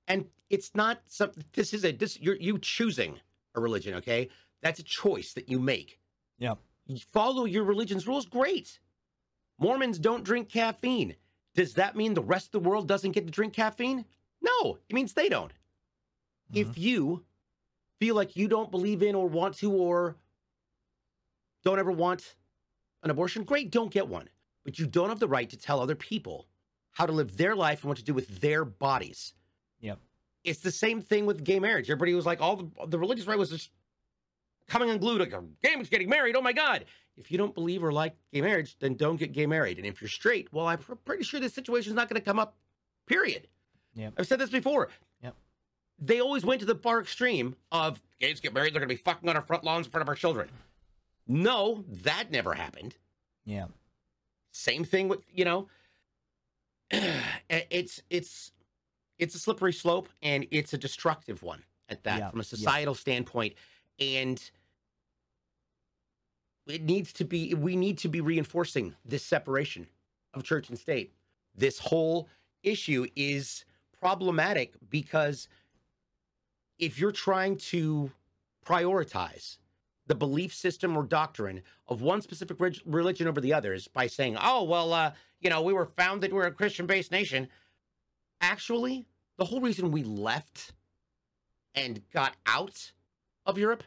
And 0.09 0.25
it's 0.49 0.71
not 0.75 1.01
something 1.07 1.43
this 1.53 1.73
is 1.73 1.85
a 1.85 1.91
this 1.91 2.19
you're 2.19 2.35
you 2.35 2.57
choosing 2.57 3.19
a 3.55 3.61
religion, 3.61 3.93
okay? 3.95 4.29
That's 4.61 4.79
a 4.79 4.83
choice 4.83 5.33
that 5.33 5.47
you 5.47 5.59
make. 5.59 5.99
Yeah. 6.39 6.55
You 6.87 6.97
follow 7.13 7.45
your 7.45 7.63
religion's 7.63 8.07
rules, 8.07 8.25
great. 8.25 8.79
Mormons 9.59 9.99
don't 9.99 10.23
drink 10.23 10.49
caffeine. 10.49 11.15
Does 11.55 11.73
that 11.75 11.95
mean 11.95 12.13
the 12.13 12.21
rest 12.21 12.47
of 12.47 12.63
the 12.63 12.69
world 12.69 12.87
doesn't 12.87 13.11
get 13.11 13.25
to 13.25 13.31
drink 13.31 13.53
caffeine? 13.53 14.05
No, 14.41 14.79
it 14.89 14.93
means 14.93 15.13
they 15.13 15.29
don't. 15.29 15.51
If 16.53 16.69
mm-hmm. 16.69 16.81
you 16.81 17.25
feel 17.99 18.15
like 18.15 18.35
you 18.35 18.47
don't 18.47 18.71
believe 18.71 19.03
in 19.03 19.13
or 19.13 19.27
want 19.27 19.57
to 19.57 19.71
or 19.71 20.15
don't 21.63 21.79
ever 21.79 21.91
want 21.91 22.35
an 23.03 23.11
abortion, 23.11 23.43
great, 23.43 23.71
don't 23.71 23.91
get 23.91 24.07
one. 24.07 24.29
But 24.63 24.79
you 24.79 24.87
don't 24.87 25.09
have 25.09 25.19
the 25.19 25.27
right 25.27 25.49
to 25.49 25.57
tell 25.57 25.79
other 25.79 25.95
people 25.95 26.47
how 26.91 27.05
to 27.05 27.11
live 27.11 27.37
their 27.37 27.55
life 27.55 27.83
and 27.83 27.89
what 27.89 27.97
to 27.97 28.03
do 28.03 28.13
with 28.13 28.41
their 28.41 28.65
bodies. 28.65 29.33
It's 30.43 30.59
the 30.59 30.71
same 30.71 31.01
thing 31.01 31.25
with 31.25 31.43
gay 31.43 31.59
marriage. 31.59 31.89
Everybody 31.89 32.13
was 32.13 32.25
like, 32.25 32.41
all 32.41 32.55
the, 32.55 32.87
the 32.87 32.99
religious 32.99 33.27
right 33.27 33.37
was 33.37 33.49
just 33.49 33.71
coming 34.67 34.89
unglued, 34.89 35.19
like, 35.19 35.33
gay 35.61 35.71
is 35.71 35.89
getting 35.89 36.09
married. 36.09 36.35
Oh 36.35 36.41
my 36.41 36.53
God. 36.53 36.85
If 37.17 37.31
you 37.31 37.37
don't 37.37 37.53
believe 37.53 37.83
or 37.83 37.91
like 37.91 38.15
gay 38.31 38.41
marriage, 38.41 38.77
then 38.79 38.95
don't 38.95 39.17
get 39.17 39.33
gay 39.33 39.45
married. 39.45 39.77
And 39.77 39.85
if 39.85 40.01
you're 40.01 40.09
straight, 40.09 40.47
well, 40.53 40.67
I'm 40.67 40.77
pr- 40.77 40.93
pretty 40.95 41.23
sure 41.23 41.39
this 41.41 41.53
situation 41.53 41.91
is 41.91 41.95
not 41.95 42.07
going 42.07 42.19
to 42.19 42.25
come 42.25 42.39
up, 42.39 42.55
period. 43.07 43.47
Yep. 43.95 44.13
I've 44.17 44.27
said 44.27 44.39
this 44.39 44.49
before. 44.49 44.87
Yep. 45.21 45.35
They 45.99 46.21
always 46.21 46.45
went 46.45 46.61
to 46.61 46.65
the 46.65 46.75
far 46.75 47.01
extreme 47.01 47.55
of 47.73 48.01
gays 48.21 48.39
get 48.39 48.53
married, 48.53 48.73
they're 48.73 48.79
going 48.79 48.89
to 48.89 48.95
be 48.95 49.01
fucking 49.01 49.27
on 49.27 49.35
our 49.35 49.41
front 49.41 49.65
lawns 49.65 49.87
in 49.87 49.91
front 49.91 50.01
of 50.01 50.07
our 50.07 50.15
children. 50.15 50.49
No, 51.27 51.83
that 52.03 52.31
never 52.31 52.53
happened. 52.53 52.95
Yeah. 53.45 53.65
Same 54.51 54.85
thing 54.85 55.09
with, 55.09 55.25
you 55.31 55.45
know, 55.45 55.67
it's 57.49 58.01
it's 58.09 58.51
it's 59.19 59.35
a 59.35 59.39
slippery 59.39 59.73
slope 59.73 60.09
and 60.21 60.47
it's 60.49 60.73
a 60.73 60.77
destructive 60.77 61.43
one 61.43 61.63
at 61.89 62.03
that 62.03 62.19
Yeah, 62.19 62.29
from 62.31 62.39
a 62.39 62.43
yeah. 62.43 62.47
societal 62.47 62.95
standpoint 62.95 63.53
and 63.99 64.49
it 66.67 66.83
needs 66.83 67.11
to 67.13 67.25
be 67.25 67.53
we 67.53 67.75
need 67.75 67.97
to 67.99 68.07
be 68.07 68.21
reinforcing 68.21 68.95
this 69.05 69.23
separation 69.23 69.87
of 70.33 70.43
church 70.43 70.69
and 70.69 70.77
state. 70.77 71.13
This 71.55 71.79
whole 71.79 72.29
issue 72.63 73.05
is 73.15 73.65
problematic 73.99 74.73
because 74.89 75.47
if 76.77 76.99
you're 76.99 77.11
trying 77.11 77.57
to 77.57 78.11
prioritize 78.65 79.57
the 80.07 80.15
belief 80.15 80.53
system 80.53 80.95
or 80.95 81.03
doctrine 81.03 81.61
of 81.87 82.01
one 82.01 82.21
specific 82.21 82.57
religion 82.85 83.27
over 83.27 83.41
the 83.41 83.53
others 83.53 83.87
by 83.87 84.07
saying, 84.07 84.37
"Oh, 84.39 84.63
well, 84.63 84.93
uh, 84.93 85.11
you 85.39 85.49
know, 85.49 85.61
we 85.61 85.73
were 85.73 85.85
founded, 85.85 86.31
we're 86.31 86.45
a 86.45 86.51
Christian-based 86.51 87.11
nation." 87.11 87.49
Actually, 88.41 89.05
the 89.39 89.45
whole 89.45 89.61
reason 89.61 89.91
we 89.91 90.03
left 90.03 90.73
and 91.73 92.01
got 92.11 92.35
out 92.45 92.91
of 93.45 93.57
Europe, 93.57 93.83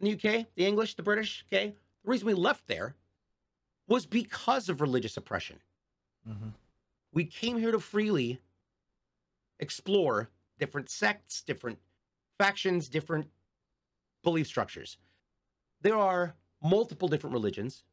the 0.00 0.12
UK, 0.12 0.46
the 0.56 0.66
English, 0.66 0.96
the 0.96 1.02
British, 1.02 1.44
okay, 1.46 1.74
the 2.04 2.10
reason 2.10 2.26
we 2.26 2.34
left 2.34 2.66
there 2.66 2.96
was 3.86 4.04
because 4.04 4.68
of 4.68 4.80
religious 4.80 5.16
oppression. 5.16 5.60
Mm-hmm. 6.28 6.48
We 7.12 7.24
came 7.24 7.56
here 7.56 7.70
to 7.70 7.78
freely 7.78 8.40
explore 9.60 10.28
different 10.58 10.90
sects, 10.90 11.40
different 11.40 11.78
factions, 12.36 12.88
different 12.88 13.28
belief 14.24 14.48
structures. 14.48 14.98
There 15.82 15.96
are 15.96 16.34
multiple 16.60 17.06
different 17.06 17.32
religions, 17.32 17.84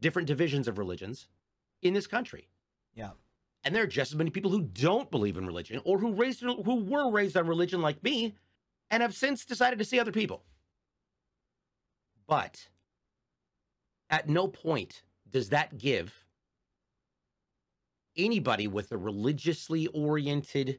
different 0.00 0.26
divisions 0.26 0.68
of 0.68 0.78
religions 0.78 1.28
in 1.82 1.92
this 1.92 2.06
country. 2.06 2.48
Yeah. 2.94 3.10
And 3.64 3.74
there 3.74 3.82
are 3.82 3.86
just 3.86 4.12
as 4.12 4.18
many 4.18 4.30
people 4.30 4.50
who 4.50 4.62
don't 4.62 5.10
believe 5.10 5.36
in 5.36 5.46
religion 5.46 5.80
or 5.84 5.98
who 5.98 6.12
raised 6.12 6.42
who 6.42 6.84
were 6.84 7.10
raised 7.10 7.36
on 7.36 7.46
religion 7.46 7.80
like 7.80 8.02
me 8.02 8.34
and 8.90 9.02
have 9.02 9.14
since 9.14 9.44
decided 9.44 9.78
to 9.78 9.84
see 9.84 9.98
other 9.98 10.12
people. 10.12 10.44
But 12.26 12.68
at 14.10 14.28
no 14.28 14.48
point 14.48 15.02
does 15.30 15.48
that 15.48 15.78
give 15.78 16.24
anybody 18.16 18.68
with 18.68 18.92
a 18.92 18.96
religiously 18.96 19.86
oriented 19.88 20.78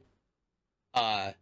uh, 0.94 1.32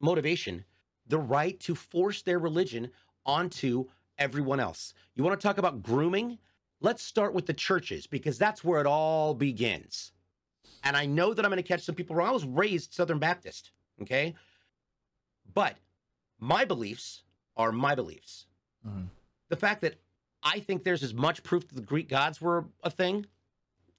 motivation 0.00 0.64
the 1.06 1.18
right 1.18 1.58
to 1.60 1.74
force 1.74 2.22
their 2.22 2.38
religion 2.38 2.90
onto 3.24 3.86
everyone 4.18 4.60
else. 4.60 4.94
You 5.14 5.24
want 5.24 5.40
to 5.40 5.46
talk 5.46 5.58
about 5.58 5.82
grooming? 5.82 6.38
Let's 6.82 7.02
start 7.02 7.32
with 7.32 7.46
the 7.46 7.54
churches 7.54 8.06
because 8.06 8.38
that's 8.38 8.64
where 8.64 8.80
it 8.80 8.86
all 8.86 9.34
begins. 9.34 10.12
And 10.84 10.96
I 10.96 11.06
know 11.06 11.32
that 11.32 11.44
I'm 11.44 11.50
going 11.50 11.62
to 11.62 11.66
catch 11.66 11.84
some 11.84 11.94
people 11.94 12.16
wrong. 12.16 12.28
I 12.28 12.32
was 12.32 12.44
raised 12.44 12.92
Southern 12.92 13.20
Baptist, 13.20 13.70
okay? 14.02 14.34
But 15.54 15.76
my 16.40 16.64
beliefs 16.64 17.22
are 17.56 17.70
my 17.70 17.94
beliefs. 17.94 18.46
Mm-hmm. 18.86 19.04
The 19.48 19.56
fact 19.56 19.80
that 19.82 19.94
I 20.42 20.58
think 20.58 20.82
there's 20.82 21.04
as 21.04 21.14
much 21.14 21.44
proof 21.44 21.68
that 21.68 21.76
the 21.76 21.82
Greek 21.82 22.08
gods 22.08 22.40
were 22.40 22.64
a 22.82 22.90
thing, 22.90 23.26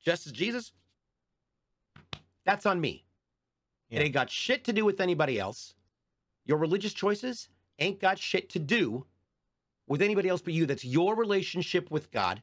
just 0.04 0.26
as 0.26 0.34
Jesus, 0.34 0.74
that's 2.44 2.66
on 2.66 2.82
me. 2.82 3.06
Yeah. 3.90 4.00
It 4.00 4.04
ain't 4.04 4.14
got 4.14 4.30
shit 4.30 4.66
to 4.66 4.74
do 4.74 4.84
with 4.84 5.00
anybody 5.00 5.40
else. 5.40 5.74
Your 6.46 6.58
religious 6.58 6.94
choices 6.94 7.48
ain't 7.80 8.02
got 8.02 8.20
shit 8.20 8.50
to 8.50 8.60
do 8.60 9.06
with 9.88 10.02
anybody 10.02 10.28
else 10.28 10.42
but 10.42 10.54
you. 10.54 10.66
That's 10.66 10.84
your 10.84 11.16
relationship 11.16 11.90
with 11.90 12.12
God. 12.12 12.42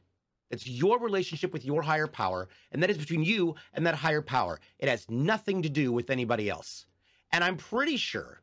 That's 0.51 0.67
your 0.67 0.99
relationship 0.99 1.53
with 1.53 1.65
your 1.65 1.81
higher 1.81 2.07
power. 2.07 2.49
And 2.71 2.83
that 2.83 2.89
is 2.89 2.97
between 2.97 3.23
you 3.23 3.55
and 3.73 3.87
that 3.87 3.95
higher 3.95 4.21
power. 4.21 4.59
It 4.79 4.89
has 4.89 5.09
nothing 5.09 5.61
to 5.61 5.69
do 5.69 5.91
with 5.93 6.09
anybody 6.09 6.49
else. 6.49 6.85
And 7.31 7.43
I'm 7.43 7.55
pretty 7.55 7.95
sure 7.95 8.41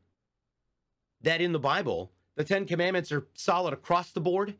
that 1.20 1.42
in 1.42 1.52
the 1.52 1.58
Bible, 1.58 2.10
the 2.34 2.44
Ten 2.44 2.64
Commandments 2.64 3.12
are 3.12 3.26
solid 3.34 3.74
across 3.74 4.10
the 4.12 4.20
board, 4.20 4.54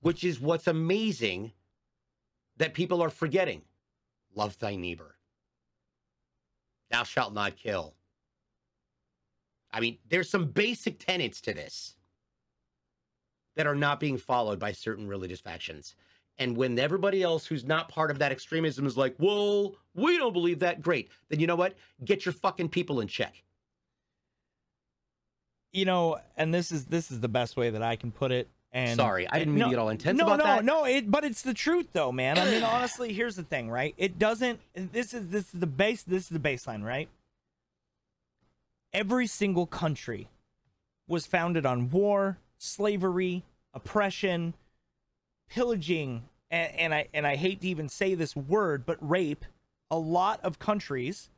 which 0.00 0.24
is 0.24 0.40
what's 0.40 0.66
amazing 0.66 1.52
that 2.56 2.72
people 2.72 3.02
are 3.02 3.10
forgetting. 3.10 3.62
Love 4.34 4.58
thy 4.58 4.76
neighbor. 4.76 5.16
Thou 6.90 7.02
shalt 7.02 7.34
not 7.34 7.56
kill. 7.56 7.94
I 9.72 9.80
mean, 9.80 9.98
there's 10.08 10.30
some 10.30 10.46
basic 10.46 10.98
tenets 10.98 11.40
to 11.42 11.52
this 11.52 11.96
that 13.56 13.66
are 13.66 13.74
not 13.74 14.00
being 14.00 14.18
followed 14.18 14.58
by 14.58 14.72
certain 14.72 15.06
religious 15.06 15.40
factions. 15.40 15.94
And 16.38 16.56
when 16.56 16.78
everybody 16.78 17.22
else 17.22 17.44
who's 17.46 17.64
not 17.64 17.88
part 17.88 18.10
of 18.10 18.18
that 18.20 18.32
extremism 18.32 18.86
is 18.86 18.96
like, 18.96 19.14
well, 19.18 19.74
we 19.94 20.16
don't 20.16 20.32
believe 20.32 20.60
that, 20.60 20.80
great. 20.80 21.10
Then 21.28 21.40
you 21.40 21.46
know 21.46 21.56
what? 21.56 21.74
Get 22.04 22.24
your 22.24 22.32
fucking 22.32 22.70
people 22.70 23.00
in 23.00 23.08
check. 23.08 23.42
You 25.72 25.84
know, 25.84 26.18
and 26.36 26.52
this 26.52 26.72
is 26.72 26.86
this 26.86 27.12
is 27.12 27.20
the 27.20 27.28
best 27.28 27.56
way 27.56 27.70
that 27.70 27.82
I 27.82 27.94
can 27.94 28.10
put 28.10 28.32
it. 28.32 28.48
And 28.72 28.96
sorry, 28.96 29.28
I 29.28 29.38
didn't 29.38 29.54
mean 29.54 29.60
no, 29.60 29.66
to 29.66 29.70
get 29.70 29.78
all 29.78 29.88
intense 29.88 30.18
no, 30.18 30.24
about 30.26 30.38
no, 30.38 30.44
that. 30.44 30.64
No, 30.64 30.80
no, 30.80 30.84
it, 30.86 31.10
but 31.10 31.24
it's 31.24 31.42
the 31.42 31.54
truth 31.54 31.88
though, 31.92 32.10
man. 32.10 32.38
I 32.38 32.44
mean, 32.44 32.62
honestly, 32.64 33.12
here's 33.12 33.36
the 33.36 33.44
thing, 33.44 33.70
right? 33.70 33.94
It 33.96 34.18
doesn't. 34.18 34.58
This 34.74 35.14
is 35.14 35.28
this 35.28 35.54
is 35.54 35.60
the 35.60 35.66
base. 35.68 36.02
This 36.02 36.24
is 36.24 36.28
the 36.28 36.40
baseline, 36.40 36.82
right? 36.82 37.08
every 38.92 39.26
single 39.26 39.66
country 39.66 40.28
was 41.06 41.26
founded 41.26 41.66
on 41.66 41.90
war, 41.90 42.38
slavery, 42.60 43.42
oppression, 43.74 44.54
pillaging, 45.48 46.24
and, 46.50 46.74
and, 46.74 46.94
I 46.94 47.08
and 47.14 47.26
I 47.26 47.36
hate 47.36 47.60
to 47.62 47.68
even 47.68 47.88
say 47.88 48.14
this 48.14 48.36
word, 48.36 48.84
but 48.86 48.96
rape. 49.00 49.44
A 49.90 49.98
lot 49.98 50.40
of 50.44 50.58
countries 50.60 51.30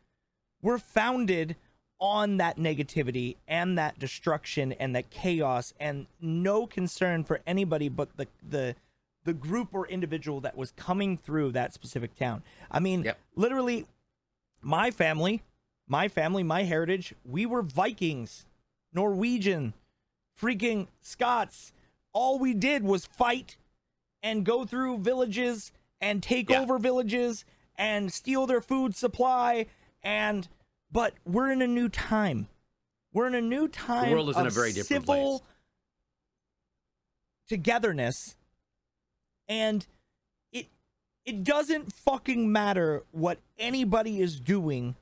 were 0.61 0.79
founded 0.79 1.57
on 1.99 2.37
that 2.39 2.59
negativity 2.59 3.37
and 3.47 3.79
that 3.79 3.99
destruction 3.99 4.73
and 4.73 4.95
that 4.95 5.09
chaos 5.09 5.73
and 5.79 6.07
no 6.21 6.67
concern 6.67 7.23
for 7.23 7.41
anybody 7.47 7.89
but 7.89 8.15
the 8.17 8.27
the 8.47 8.75
the 9.25 9.33
group 9.33 9.69
or 9.73 9.87
individual 9.87 10.41
that 10.41 10.57
was 10.57 10.73
coming 10.73 11.17
through 11.17 11.53
that 11.53 11.73
specific 11.73 12.15
town. 12.17 12.43
I 12.71 12.81
mean, 12.81 13.05
yep. 13.05 13.19
literally 13.37 13.87
my 14.61 14.91
family 14.91 15.43
my 15.89 16.09
family, 16.09 16.43
my 16.43 16.63
heritage, 16.63 17.15
we 17.25 17.45
were 17.45 17.63
Vikings, 17.63 18.47
Norwegian, 18.95 19.75
freaking 20.43 20.89
Scots. 21.01 21.73
All 22.13 22.39
we 22.39 22.53
did 22.53 22.83
was 22.83 23.07
fight 23.07 23.57
and 24.23 24.45
go 24.45 24.65
through 24.65 24.99
villages 24.99 25.73
and 26.01 26.23
take 26.23 26.51
yeah. 26.51 26.61
over 26.61 26.79
villages 26.79 27.45
and 27.77 28.13
steal 28.13 28.47
their 28.47 28.61
food 28.61 28.95
supply 28.95 29.67
and 30.03 30.49
but 30.91 31.15
we're 31.25 31.51
in 31.51 31.63
a 31.63 31.67
new 31.67 31.89
time. 31.89 32.49
We're 33.13 33.27
in 33.27 33.35
a 33.35 33.41
new 33.41 33.69
time. 33.69 34.11
The 34.11 34.15
world 34.15 34.31
is 34.31 34.37
in 34.37 34.47
a 34.47 34.51
very 34.51 34.73
different 34.73 35.07
civil 35.07 35.39
place. 35.39 35.49
Togetherness, 37.49 38.37
and 39.49 39.87
it 40.53 40.67
it 41.25 41.45
doesn't 41.45 41.93
fucking 41.93 42.51
matter 42.51 43.03
what 43.13 43.39
anybody 43.59 44.21
is 44.21 44.39
doing 44.39 44.97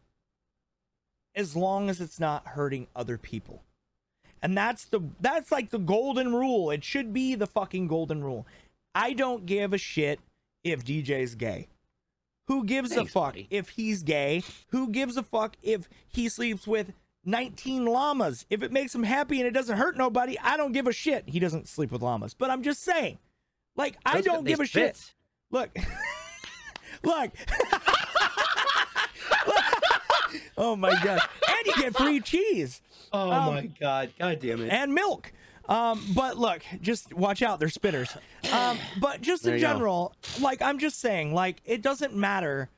as 1.34 1.54
long 1.54 1.88
as 1.88 2.00
it's 2.00 2.18
not 2.18 2.46
hurting 2.48 2.88
other 2.94 3.18
people. 3.18 3.62
And 4.42 4.56
that's 4.56 4.86
the 4.86 5.00
that's 5.20 5.52
like 5.52 5.70
the 5.70 5.78
golden 5.78 6.34
rule. 6.34 6.70
It 6.70 6.84
should 6.84 7.12
be 7.12 7.34
the 7.34 7.46
fucking 7.46 7.88
golden 7.88 8.24
rule. 8.24 8.46
I 8.94 9.12
don't 9.12 9.46
give 9.46 9.72
a 9.72 9.78
shit 9.78 10.20
if 10.64 10.84
DJ's 10.84 11.34
gay. 11.34 11.68
Who 12.48 12.64
gives 12.64 12.92
Thanks, 12.92 13.10
a 13.10 13.12
fuck 13.12 13.34
buddy. 13.34 13.46
if 13.50 13.68
he's 13.68 14.02
gay? 14.02 14.42
Who 14.68 14.88
gives 14.88 15.16
a 15.16 15.22
fuck 15.22 15.56
if 15.62 15.88
he 16.08 16.28
sleeps 16.28 16.66
with 16.66 16.92
19 17.24 17.84
llamas? 17.86 18.44
If 18.50 18.64
it 18.64 18.72
makes 18.72 18.92
him 18.92 19.04
happy 19.04 19.38
and 19.38 19.46
it 19.46 19.52
doesn't 19.52 19.76
hurt 19.76 19.96
nobody, 19.96 20.36
I 20.40 20.56
don't 20.56 20.72
give 20.72 20.88
a 20.88 20.92
shit. 20.92 21.24
He 21.28 21.38
doesn't 21.38 21.68
sleep 21.68 21.92
with 21.92 22.02
llamas. 22.02 22.34
But 22.34 22.50
I'm 22.50 22.62
just 22.62 22.82
saying. 22.82 23.18
Like, 23.76 23.92
Those 24.04 24.14
I 24.16 24.20
don't 24.22 24.44
give 24.44 24.58
a 24.58 24.66
shit. 24.66 25.12
Look. 25.52 25.70
Look. 27.04 27.30
oh 30.60 30.76
my 30.76 30.94
god! 31.02 31.20
And 31.48 31.66
you 31.66 31.74
get 31.82 31.96
free 31.96 32.20
cheese. 32.20 32.80
Oh 33.12 33.32
um, 33.32 33.54
my 33.54 33.66
god! 33.80 34.12
God 34.20 34.38
damn 34.40 34.60
it! 34.60 34.68
And 34.68 34.94
milk. 34.94 35.32
Um, 35.68 36.00
but 36.14 36.36
look, 36.38 36.62
just 36.80 37.12
watch 37.12 37.42
out, 37.42 37.58
they're 37.58 37.68
spitters. 37.68 38.16
Um, 38.52 38.78
but 39.00 39.20
just 39.20 39.46
in 39.46 39.58
general, 39.58 40.14
go. 40.36 40.44
like 40.44 40.62
I'm 40.62 40.78
just 40.78 41.00
saying, 41.00 41.34
like 41.34 41.60
it 41.64 41.82
doesn't 41.82 42.14
matter 42.14 42.68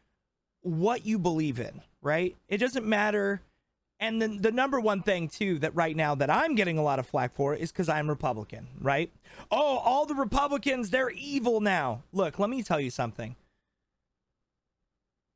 what 0.62 1.04
you 1.04 1.18
believe 1.18 1.60
in, 1.60 1.82
right? 2.00 2.36
It 2.48 2.58
doesn't 2.58 2.86
matter. 2.86 3.42
And 4.00 4.20
then 4.20 4.42
the 4.42 4.52
number 4.52 4.80
one 4.80 5.02
thing 5.02 5.28
too 5.28 5.58
that 5.60 5.74
right 5.74 5.94
now 5.94 6.14
that 6.16 6.28
I'm 6.28 6.54
getting 6.54 6.76
a 6.76 6.82
lot 6.82 6.98
of 6.98 7.06
flack 7.06 7.34
for 7.34 7.54
is 7.54 7.70
because 7.70 7.88
I'm 7.88 8.08
Republican, 8.08 8.68
right? 8.80 9.10
Oh, 9.50 9.78
all 9.78 10.06
the 10.06 10.14
Republicans, 10.14 10.90
they're 10.90 11.10
evil 11.10 11.60
now. 11.60 12.02
Look, 12.12 12.38
let 12.38 12.50
me 12.50 12.62
tell 12.62 12.80
you 12.80 12.90
something. 12.90 13.36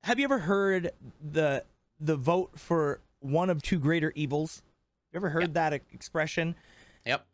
Have 0.04 0.18
you 0.18 0.24
ever 0.24 0.38
heard 0.38 0.90
the 1.22 1.64
the 1.98 2.16
vote 2.16 2.50
for 2.56 3.00
one 3.20 3.50
of 3.50 3.62
two 3.62 3.78
greater 3.78 4.12
evils. 4.14 4.62
You 5.12 5.18
ever 5.18 5.30
heard 5.30 5.42
yep. 5.42 5.52
that 5.54 5.72
expression? 5.72 6.54
Yep. 7.04 7.26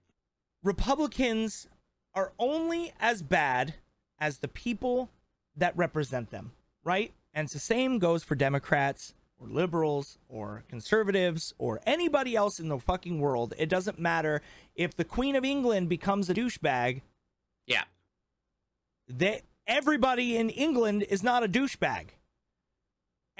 Republicans 0.62 1.66
are 2.14 2.32
only 2.38 2.92
as 3.00 3.22
bad 3.22 3.74
as 4.18 4.38
the 4.38 4.48
people 4.48 5.10
that 5.56 5.76
represent 5.76 6.30
them, 6.30 6.52
right? 6.84 7.12
And 7.34 7.48
the 7.48 7.58
same 7.58 7.98
goes 7.98 8.22
for 8.22 8.34
Democrats 8.34 9.14
or 9.38 9.48
liberals 9.48 10.18
or 10.28 10.62
conservatives 10.68 11.52
or 11.58 11.80
anybody 11.86 12.36
else 12.36 12.60
in 12.60 12.68
the 12.68 12.78
fucking 12.78 13.18
world. 13.18 13.54
It 13.58 13.68
doesn't 13.68 13.98
matter 13.98 14.42
if 14.76 14.94
the 14.94 15.04
Queen 15.04 15.34
of 15.34 15.44
England 15.44 15.88
becomes 15.88 16.30
a 16.30 16.34
douchebag. 16.34 17.02
Yeah. 17.66 17.84
They 19.08 19.42
everybody 19.66 20.36
in 20.36 20.50
England 20.50 21.04
is 21.08 21.22
not 21.22 21.42
a 21.42 21.48
douchebag 21.48 22.08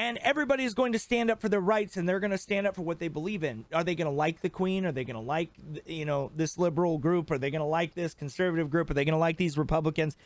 and 0.02 0.18
everybody 0.18 0.64
is 0.64 0.74
going 0.74 0.92
to 0.92 0.98
stand 0.98 1.30
up 1.30 1.40
for 1.40 1.48
their 1.48 1.60
rights 1.60 1.96
and 1.96 2.08
they're 2.08 2.18
going 2.18 2.32
to 2.32 2.38
stand 2.38 2.66
up 2.66 2.74
for 2.74 2.82
what 2.82 2.98
they 2.98 3.06
believe 3.06 3.44
in. 3.44 3.64
Are 3.72 3.84
they 3.84 3.94
going 3.94 4.10
to 4.10 4.14
like 4.14 4.40
the 4.40 4.48
queen? 4.48 4.84
Are 4.84 4.90
they 4.90 5.04
going 5.04 5.14
to 5.14 5.20
like 5.20 5.50
you 5.86 6.04
know 6.04 6.32
this 6.34 6.58
liberal 6.58 6.98
group? 6.98 7.30
Are 7.30 7.38
they 7.38 7.52
going 7.52 7.60
to 7.60 7.66
like 7.66 7.94
this 7.94 8.12
conservative 8.12 8.68
group? 8.68 8.90
Are 8.90 8.94
they 8.94 9.04
going 9.04 9.12
to 9.12 9.18
like 9.18 9.36
these 9.36 9.56
republicans? 9.56 10.16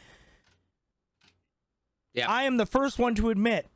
Yeah. 2.14 2.30
I 2.30 2.44
am 2.44 2.56
the 2.56 2.64
first 2.64 2.98
one 2.98 3.14
to 3.16 3.28
admit 3.28 3.66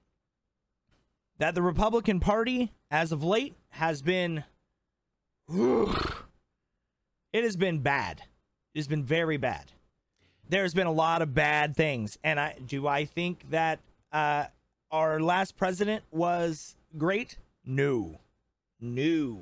that 1.36 1.54
the 1.54 1.60
republican 1.60 2.18
party 2.18 2.72
as 2.90 3.12
of 3.12 3.22
late 3.22 3.54
has 3.68 4.00
been 4.00 4.44
it 5.52 5.84
has 7.34 7.56
been 7.56 7.80
bad. 7.80 8.22
It 8.74 8.78
has 8.78 8.88
been 8.88 9.04
very 9.04 9.36
bad. 9.36 9.72
There's 10.48 10.72
been 10.72 10.86
a 10.86 10.92
lot 10.92 11.20
of 11.20 11.34
bad 11.34 11.76
things 11.76 12.18
and 12.24 12.40
i 12.40 12.56
do 12.66 12.86
i 12.88 13.04
think 13.04 13.50
that 13.50 13.80
uh 14.12 14.46
our 14.90 15.20
last 15.20 15.56
president 15.56 16.04
was 16.10 16.76
great? 16.96 17.38
No. 17.64 18.20
No. 18.80 19.40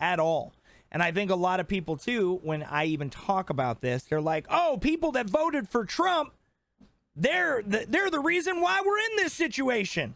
At 0.00 0.18
all. 0.20 0.52
And 0.90 1.02
I 1.02 1.12
think 1.12 1.30
a 1.30 1.34
lot 1.36 1.60
of 1.60 1.68
people 1.68 1.96
too, 1.96 2.40
when 2.42 2.62
I 2.62 2.86
even 2.86 3.10
talk 3.10 3.50
about 3.50 3.80
this, 3.80 4.04
they're 4.04 4.20
like, 4.20 4.46
oh, 4.50 4.78
people 4.80 5.12
that 5.12 5.28
voted 5.28 5.68
for 5.68 5.84
Trump, 5.84 6.32
They're 7.16 7.62
the, 7.66 7.84
they're 7.88 8.10
the 8.10 8.20
reason 8.20 8.60
why 8.60 8.80
we're 8.84 8.98
in 8.98 9.16
this 9.16 9.32
situation. 9.32 10.14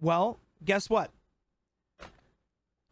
Well, 0.00 0.38
guess 0.64 0.90
what? 0.90 1.10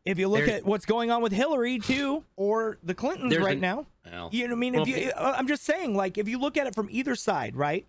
If 0.04 0.18
you 0.18 0.28
look 0.28 0.44
There's- 0.44 0.60
at 0.60 0.66
what's 0.66 0.84
going 0.86 1.10
on 1.10 1.22
with 1.22 1.32
Hillary 1.32 1.78
too, 1.78 2.24
or 2.36 2.78
the 2.82 2.94
Clintons 2.94 3.36
right 3.38 3.54
an- 3.54 3.60
now, 3.60 3.86
Well, 4.04 4.28
you 4.32 4.44
know 4.46 4.54
what 4.54 4.58
I 4.58 4.60
mean? 4.60 4.74
If 4.74 4.86
you, 4.88 5.10
uh, 5.10 5.34
I'm 5.36 5.48
just 5.48 5.64
saying, 5.64 5.96
like, 5.96 6.18
if 6.18 6.28
you 6.28 6.38
look 6.38 6.56
at 6.56 6.66
it 6.66 6.74
from 6.74 6.88
either 6.90 7.14
side, 7.14 7.56
right? 7.56 7.86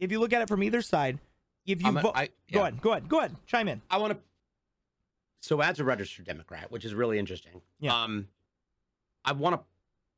If 0.00 0.10
you 0.10 0.18
look 0.18 0.32
at 0.32 0.42
it 0.42 0.48
from 0.48 0.62
either 0.62 0.82
side, 0.82 1.18
if 1.66 1.82
you 1.82 1.88
a- 1.96 2.00
vote, 2.00 2.12
I- 2.16 2.30
go 2.50 2.62
ahead, 2.62 2.80
go 2.80 2.90
ahead, 2.92 3.08
go 3.08 3.18
ahead, 3.18 3.36
chime 3.46 3.68
in. 3.68 3.80
I 3.90 3.98
want 3.98 4.14
to. 4.14 4.18
So, 5.42 5.60
as 5.60 5.78
a 5.80 5.84
registered 5.84 6.26
Democrat, 6.26 6.70
which 6.70 6.84
is 6.84 6.92
really 6.94 7.18
interesting, 7.18 7.62
Yeah. 7.78 7.94
um, 8.02 8.28
I 9.24 9.32
want 9.32 9.56
to 9.60 9.64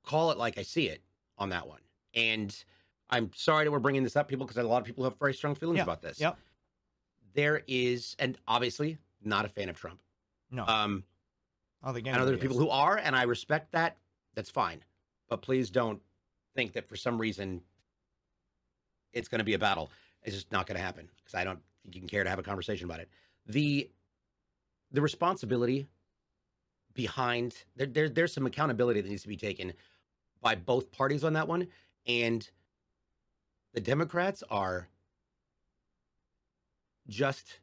call 0.09 0.31
it 0.33 0.39
like 0.39 0.59
I 0.59 0.63
see 0.63 0.89
it 0.89 1.03
on 1.39 1.51
that 1.51 1.69
one. 1.69 1.81
And 2.15 2.65
I'm 3.11 3.31
sorry 3.35 3.65
that 3.65 3.71
we're 3.71 3.79
bringing 3.79 4.03
this 4.03 4.17
up, 4.17 4.27
people, 4.29 4.47
because 4.47 4.57
a 4.63 4.67
lot 4.67 4.79
of 4.79 4.85
people 4.85 5.05
have 5.05 5.17
very 5.19 5.35
strong 5.35 5.55
feelings 5.55 5.77
Yeah, 5.77 5.83
about 5.85 6.03
this. 6.03 6.19
yep. 6.19 6.39
There 7.35 7.63
is, 7.67 8.17
and 8.19 8.37
obviously, 8.49 8.99
not 9.23 9.45
a 9.45 9.49
fan 9.49 9.69
of 9.69 9.77
Trump. 9.77 10.01
No, 10.51 10.65
Um, 10.67 11.05
I 11.83 11.87
don't 11.87 11.95
think 11.95 12.09
I 12.09 12.13
know 12.13 12.37
people 12.37 12.59
who 12.59 12.69
are, 12.69 12.99
and 12.99 13.15
I 13.17 13.23
respect 13.23 13.73
that. 13.73 13.97
That's 14.35 14.51
fine. 14.51 14.83
But 15.29 15.41
please 15.43 15.71
don't 15.71 16.03
think 16.55 16.73
that 16.73 16.87
for 16.89 16.97
some 16.97 17.19
reason 17.21 17.63
it's 19.13 19.29
going 19.29 19.39
to 19.39 19.45
be 19.45 19.55
a 19.55 19.59
battle. 19.59 19.91
It's 20.23 20.35
just 20.35 20.53
not 20.53 20.67
going 20.67 20.77
to 20.77 20.83
happen 20.83 21.09
because 21.19 21.35
I 21.35 21.45
don't 21.45 21.61
think 21.83 21.95
you 21.95 22.01
can 22.01 22.09
care 22.09 22.25
to 22.25 22.31
have 22.31 22.39
a 22.39 22.43
conversation 22.43 22.87
about 22.87 23.01
it. 23.01 23.09
The 23.47 23.91
the 24.91 25.01
responsibility 25.01 25.87
behind 26.95 27.65
there, 27.77 27.87
there 27.87 28.09
there's 28.09 28.33
some 28.33 28.47
accountability 28.47 29.01
that 29.01 29.09
needs 29.09 29.23
to 29.23 29.29
be 29.29 29.37
taken 29.37 29.73
by 30.41 30.55
both 30.55 30.93
parties 30.93 31.25
on 31.25 31.33
that 31.35 31.49
one, 31.49 31.69
and 32.07 32.49
the 33.73 33.81
Democrats 33.81 34.43
are 34.51 34.89
just 37.09 37.59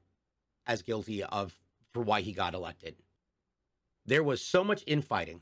as 0.68 0.82
guilty 0.82 1.24
of 1.24 1.54
for 1.92 2.02
why 2.02 2.22
he 2.22 2.34
got 2.34 2.54
elected 2.54 2.96
there 4.10 4.24
was 4.24 4.42
so 4.42 4.64
much 4.64 4.84
infighting 4.88 5.42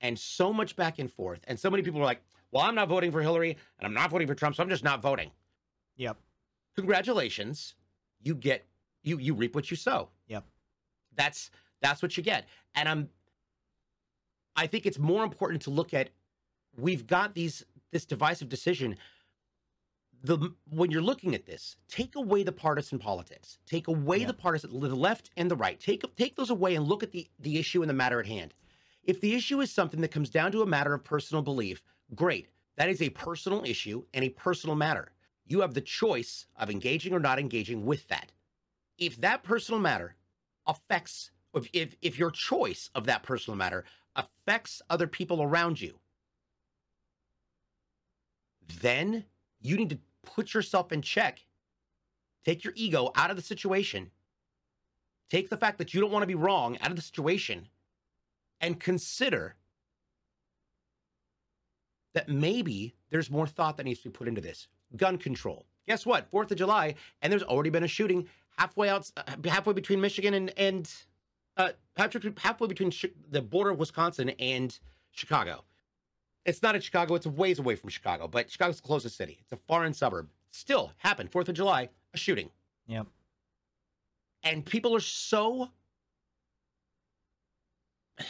and 0.00 0.18
so 0.18 0.52
much 0.52 0.76
back 0.76 0.98
and 0.98 1.12
forth. 1.12 1.40
And 1.46 1.60
so 1.60 1.70
many 1.70 1.82
people 1.82 2.00
were 2.00 2.06
like, 2.06 2.22
well, 2.56 2.64
I'm 2.64 2.74
not 2.74 2.88
voting 2.88 3.12
for 3.12 3.20
Hillary 3.20 3.50
and 3.78 3.86
I'm 3.86 3.92
not 3.92 4.10
voting 4.10 4.26
for 4.26 4.34
Trump, 4.34 4.56
so 4.56 4.62
I'm 4.62 4.70
just 4.70 4.82
not 4.82 5.02
voting. 5.02 5.30
Yep. 5.96 6.16
Congratulations. 6.74 7.74
You 8.22 8.34
get 8.34 8.66
you 9.02 9.18
you 9.18 9.34
reap 9.34 9.54
what 9.54 9.70
you 9.70 9.76
sow. 9.76 10.08
Yep. 10.28 10.44
That's 11.14 11.50
that's 11.82 12.00
what 12.02 12.16
you 12.16 12.22
get. 12.22 12.46
And 12.74 12.88
I'm 12.88 13.08
I 14.56 14.66
think 14.66 14.86
it's 14.86 14.98
more 14.98 15.22
important 15.22 15.60
to 15.62 15.70
look 15.70 15.92
at 15.92 16.08
we've 16.78 17.06
got 17.06 17.34
these 17.34 17.62
this 17.92 18.06
divisive 18.06 18.48
decision 18.48 18.96
the 20.22 20.50
when 20.70 20.90
you're 20.90 21.02
looking 21.02 21.34
at 21.34 21.44
this, 21.44 21.76
take 21.88 22.16
away 22.16 22.42
the 22.42 22.52
partisan 22.52 22.98
politics, 22.98 23.58
take 23.66 23.86
away 23.86 24.18
Yeah. 24.20 24.28
the 24.28 24.34
partisan, 24.34 24.80
the 24.80 24.94
left 24.96 25.30
and 25.36 25.50
the 25.50 25.56
right, 25.56 25.78
take 25.78 26.02
take 26.16 26.36
those 26.36 26.48
away 26.48 26.74
and 26.74 26.86
look 26.88 27.02
at 27.02 27.12
the 27.12 27.28
the 27.38 27.58
issue 27.58 27.82
and 27.82 27.90
the 27.90 27.94
matter 27.94 28.18
at 28.18 28.26
hand. 28.26 28.54
If 29.04 29.20
the 29.20 29.34
issue 29.34 29.60
is 29.60 29.70
something 29.70 30.00
that 30.00 30.10
comes 30.10 30.30
down 30.30 30.52
to 30.52 30.62
a 30.62 30.66
matter 30.66 30.94
of 30.94 31.04
personal 31.04 31.42
belief, 31.42 31.82
great. 32.14 32.48
That 32.76 32.88
is 32.88 33.02
a 33.02 33.10
personal 33.10 33.64
issue 33.64 34.04
and 34.14 34.24
a 34.24 34.30
personal 34.30 34.76
matter. 34.76 35.12
You 35.46 35.60
have 35.60 35.74
the 35.74 35.80
choice 35.80 36.46
of 36.56 36.70
engaging 36.70 37.12
or 37.12 37.20
not 37.20 37.38
engaging 37.38 37.86
with 37.86 38.06
that. 38.08 38.32
If 38.98 39.16
that 39.20 39.42
personal 39.42 39.80
matter 39.80 40.16
affects, 40.66 41.30
if 41.54 41.68
if, 41.72 41.96
if 42.02 42.18
your 42.18 42.30
choice 42.30 42.90
of 42.94 43.06
that 43.06 43.22
personal 43.22 43.56
matter 43.56 43.84
affects 44.16 44.82
other 44.90 45.06
people 45.06 45.42
around 45.42 45.80
you, 45.80 45.98
then 48.80 49.24
you 49.60 49.76
need 49.76 49.90
to 49.90 49.98
put 50.22 50.54
yourself 50.54 50.92
in 50.92 51.02
check. 51.02 51.40
Take 52.44 52.64
your 52.64 52.72
ego 52.76 53.10
out 53.14 53.30
of 53.30 53.36
the 53.36 53.42
situation. 53.42 54.10
Take 55.30 55.48
the 55.48 55.56
fact 55.56 55.78
that 55.78 55.92
you 55.92 56.00
don't 56.00 56.12
want 56.12 56.22
to 56.22 56.28
be 56.28 56.34
wrong 56.34 56.78
out 56.80 56.90
of 56.90 56.96
the 56.96 57.02
situation 57.02 57.68
and 58.60 58.78
consider 58.78 59.56
that 62.16 62.30
maybe 62.30 62.94
there's 63.10 63.30
more 63.30 63.46
thought 63.46 63.76
that 63.76 63.84
needs 63.84 64.00
to 64.00 64.08
be 64.08 64.12
put 64.12 64.26
into 64.26 64.40
this. 64.40 64.68
Gun 64.96 65.18
control. 65.18 65.66
Guess 65.86 66.06
what? 66.06 66.30
4th 66.32 66.50
of 66.50 66.56
July, 66.56 66.94
and 67.20 67.30
there's 67.30 67.42
already 67.42 67.68
been 67.68 67.82
a 67.84 67.88
shooting 67.88 68.26
halfway 68.56 68.88
out, 68.88 69.10
uh, 69.18 69.22
halfway 69.44 69.74
between 69.74 70.00
Michigan 70.00 70.32
and, 70.32 70.50
and 70.58 70.90
uh, 71.58 71.72
halfway 71.98 72.66
between 72.68 72.90
Chi- 72.90 73.10
the 73.30 73.42
border 73.42 73.68
of 73.70 73.78
Wisconsin 73.78 74.30
and 74.40 74.78
Chicago. 75.10 75.62
It's 76.46 76.62
not 76.62 76.74
in 76.74 76.80
Chicago. 76.80 77.14
It's 77.16 77.26
a 77.26 77.30
ways 77.30 77.58
away 77.58 77.76
from 77.76 77.90
Chicago, 77.90 78.26
but 78.28 78.50
Chicago's 78.50 78.80
the 78.80 78.86
closest 78.86 79.18
city. 79.18 79.36
It's 79.42 79.52
a 79.52 79.58
foreign 79.68 79.92
suburb. 79.92 80.30
Still 80.52 80.92
happened. 80.96 81.30
Fourth 81.30 81.50
of 81.50 81.54
July, 81.54 81.90
a 82.14 82.16
shooting, 82.16 82.48
Yep. 82.86 83.08
and 84.42 84.64
people 84.64 84.96
are 84.96 85.00
so 85.00 85.68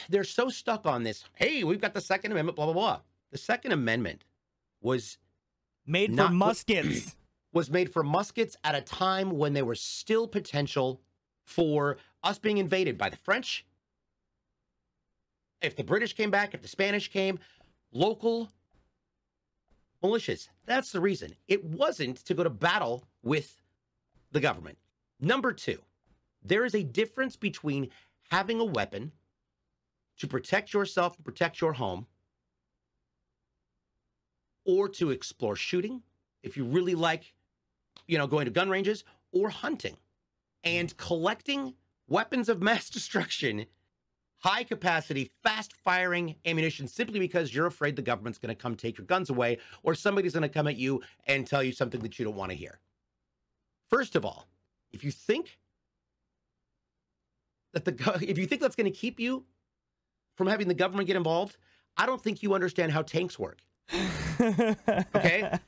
they're 0.09 0.25
so 0.25 0.49
stuck 0.49 0.87
on 0.87 1.05
this. 1.05 1.25
Hey, 1.37 1.63
we've 1.63 1.81
got 1.81 1.95
the 1.95 2.01
Second 2.01 2.33
Amendment. 2.33 2.57
Blah 2.57 2.65
blah 2.65 2.75
blah. 2.75 3.01
The 3.33 3.39
Second 3.39 3.73
Amendment 3.73 4.25
was 4.81 5.19
Made 5.87 6.13
Not 6.13 6.29
for 6.29 6.35
muskets. 6.35 7.17
was 7.53 7.71
made 7.71 7.91
for 7.91 8.03
muskets 8.03 8.57
at 8.65 8.75
a 8.75 8.83
time 8.83 9.31
when 9.31 9.55
there 9.55 9.65
was 9.65 9.81
still 9.81 10.29
potential 10.29 11.01
for 11.45 11.97
us 12.23 12.39
being 12.39 12.59
invaded 12.59 12.99
by 12.99 13.09
the 13.09 13.17
French. 13.17 13.65
If 15.63 15.75
the 15.75 15.85
British 15.85 16.13
came 16.13 16.31
back, 16.31 16.53
if 16.53 16.61
the 16.61 16.69
Spanish 16.69 17.09
came, 17.09 17.39
local 17.93 18.51
militias. 20.03 20.49
That's 20.67 20.93
the 20.93 21.01
reason. 21.01 21.35
It 21.49 21.65
wasn't 21.65 22.19
to 22.27 22.35
go 22.35 22.45
to 22.45 22.51
battle 22.51 23.05
with 23.23 23.63
the 24.33 24.41
government. 24.41 24.77
Number 25.19 25.53
two, 25.53 25.79
there 26.45 26.65
is 26.65 26.75
a 26.75 26.83
difference 26.83 27.37
between 27.37 27.89
having 28.31 28.61
a 28.61 28.65
weapon 28.65 29.13
to 30.19 30.27
protect 30.27 30.75
yourself 30.75 31.17
and 31.17 31.25
protect 31.25 31.61
your 31.61 31.73
home 31.73 32.07
or 34.67 34.89
to 34.89 35.11
explore 35.11 35.57
shooting 35.57 36.03
if 36.43 36.57
you 36.57 36.65
really 36.65 36.95
like 36.95 37.33
you 38.07 38.19
know 38.19 38.27
going 38.27 38.45
to 38.45 38.51
gun 38.51 38.69
ranges 38.69 39.05
or 39.33 39.49
hunting 39.49 39.97
and 40.65 40.97
collecting 40.97 41.75
weapons 42.09 42.49
of 42.49 42.61
mass 42.61 42.91
destruction 42.97 43.67
high 44.39 44.63
capacity 44.63 45.31
fast 45.43 45.73
firing 45.73 46.37
ammunition 46.45 46.87
simply 46.87 47.19
because 47.19 47.55
you're 47.55 47.67
afraid 47.67 47.97
the 47.97 48.03
government's 48.03 48.39
going 48.39 48.55
to 48.55 48.61
come 48.61 48.75
take 48.75 48.99
your 48.99 49.07
guns 49.07 49.31
away 49.31 49.59
or 49.83 49.95
somebody's 49.95 50.35
going 50.35 50.43
to 50.43 50.49
come 50.49 50.69
at 50.69 50.77
you 50.77 51.01
and 51.27 51.47
tell 51.47 51.63
you 51.63 51.73
something 51.73 52.01
that 52.01 52.19
you 52.19 52.25
don't 52.25 52.37
want 52.37 52.51
to 52.51 52.57
hear. 52.57 52.79
First 53.89 54.15
of 54.15 54.25
all 54.25 54.47
if 54.93 55.05
you 55.05 55.11
think 55.11 55.59
that 57.73 57.85
the 57.85 58.19
if 58.27 58.39
you 58.39 58.47
think 58.47 58.61
that's 58.61 58.77
going 58.77 58.91
to 58.91 58.99
keep 58.99 59.21
you 59.21 59.45
from 60.37 60.47
having 60.47 60.69
the 60.69 60.75
government 60.75 61.07
get 61.07 61.17
involved 61.17 61.57
i 61.97 62.07
don't 62.07 62.23
think 62.23 62.43
you 62.43 62.55
understand 62.55 62.93
how 62.93 63.03
tanks 63.03 63.39
work 63.39 63.59
okay 65.15 65.59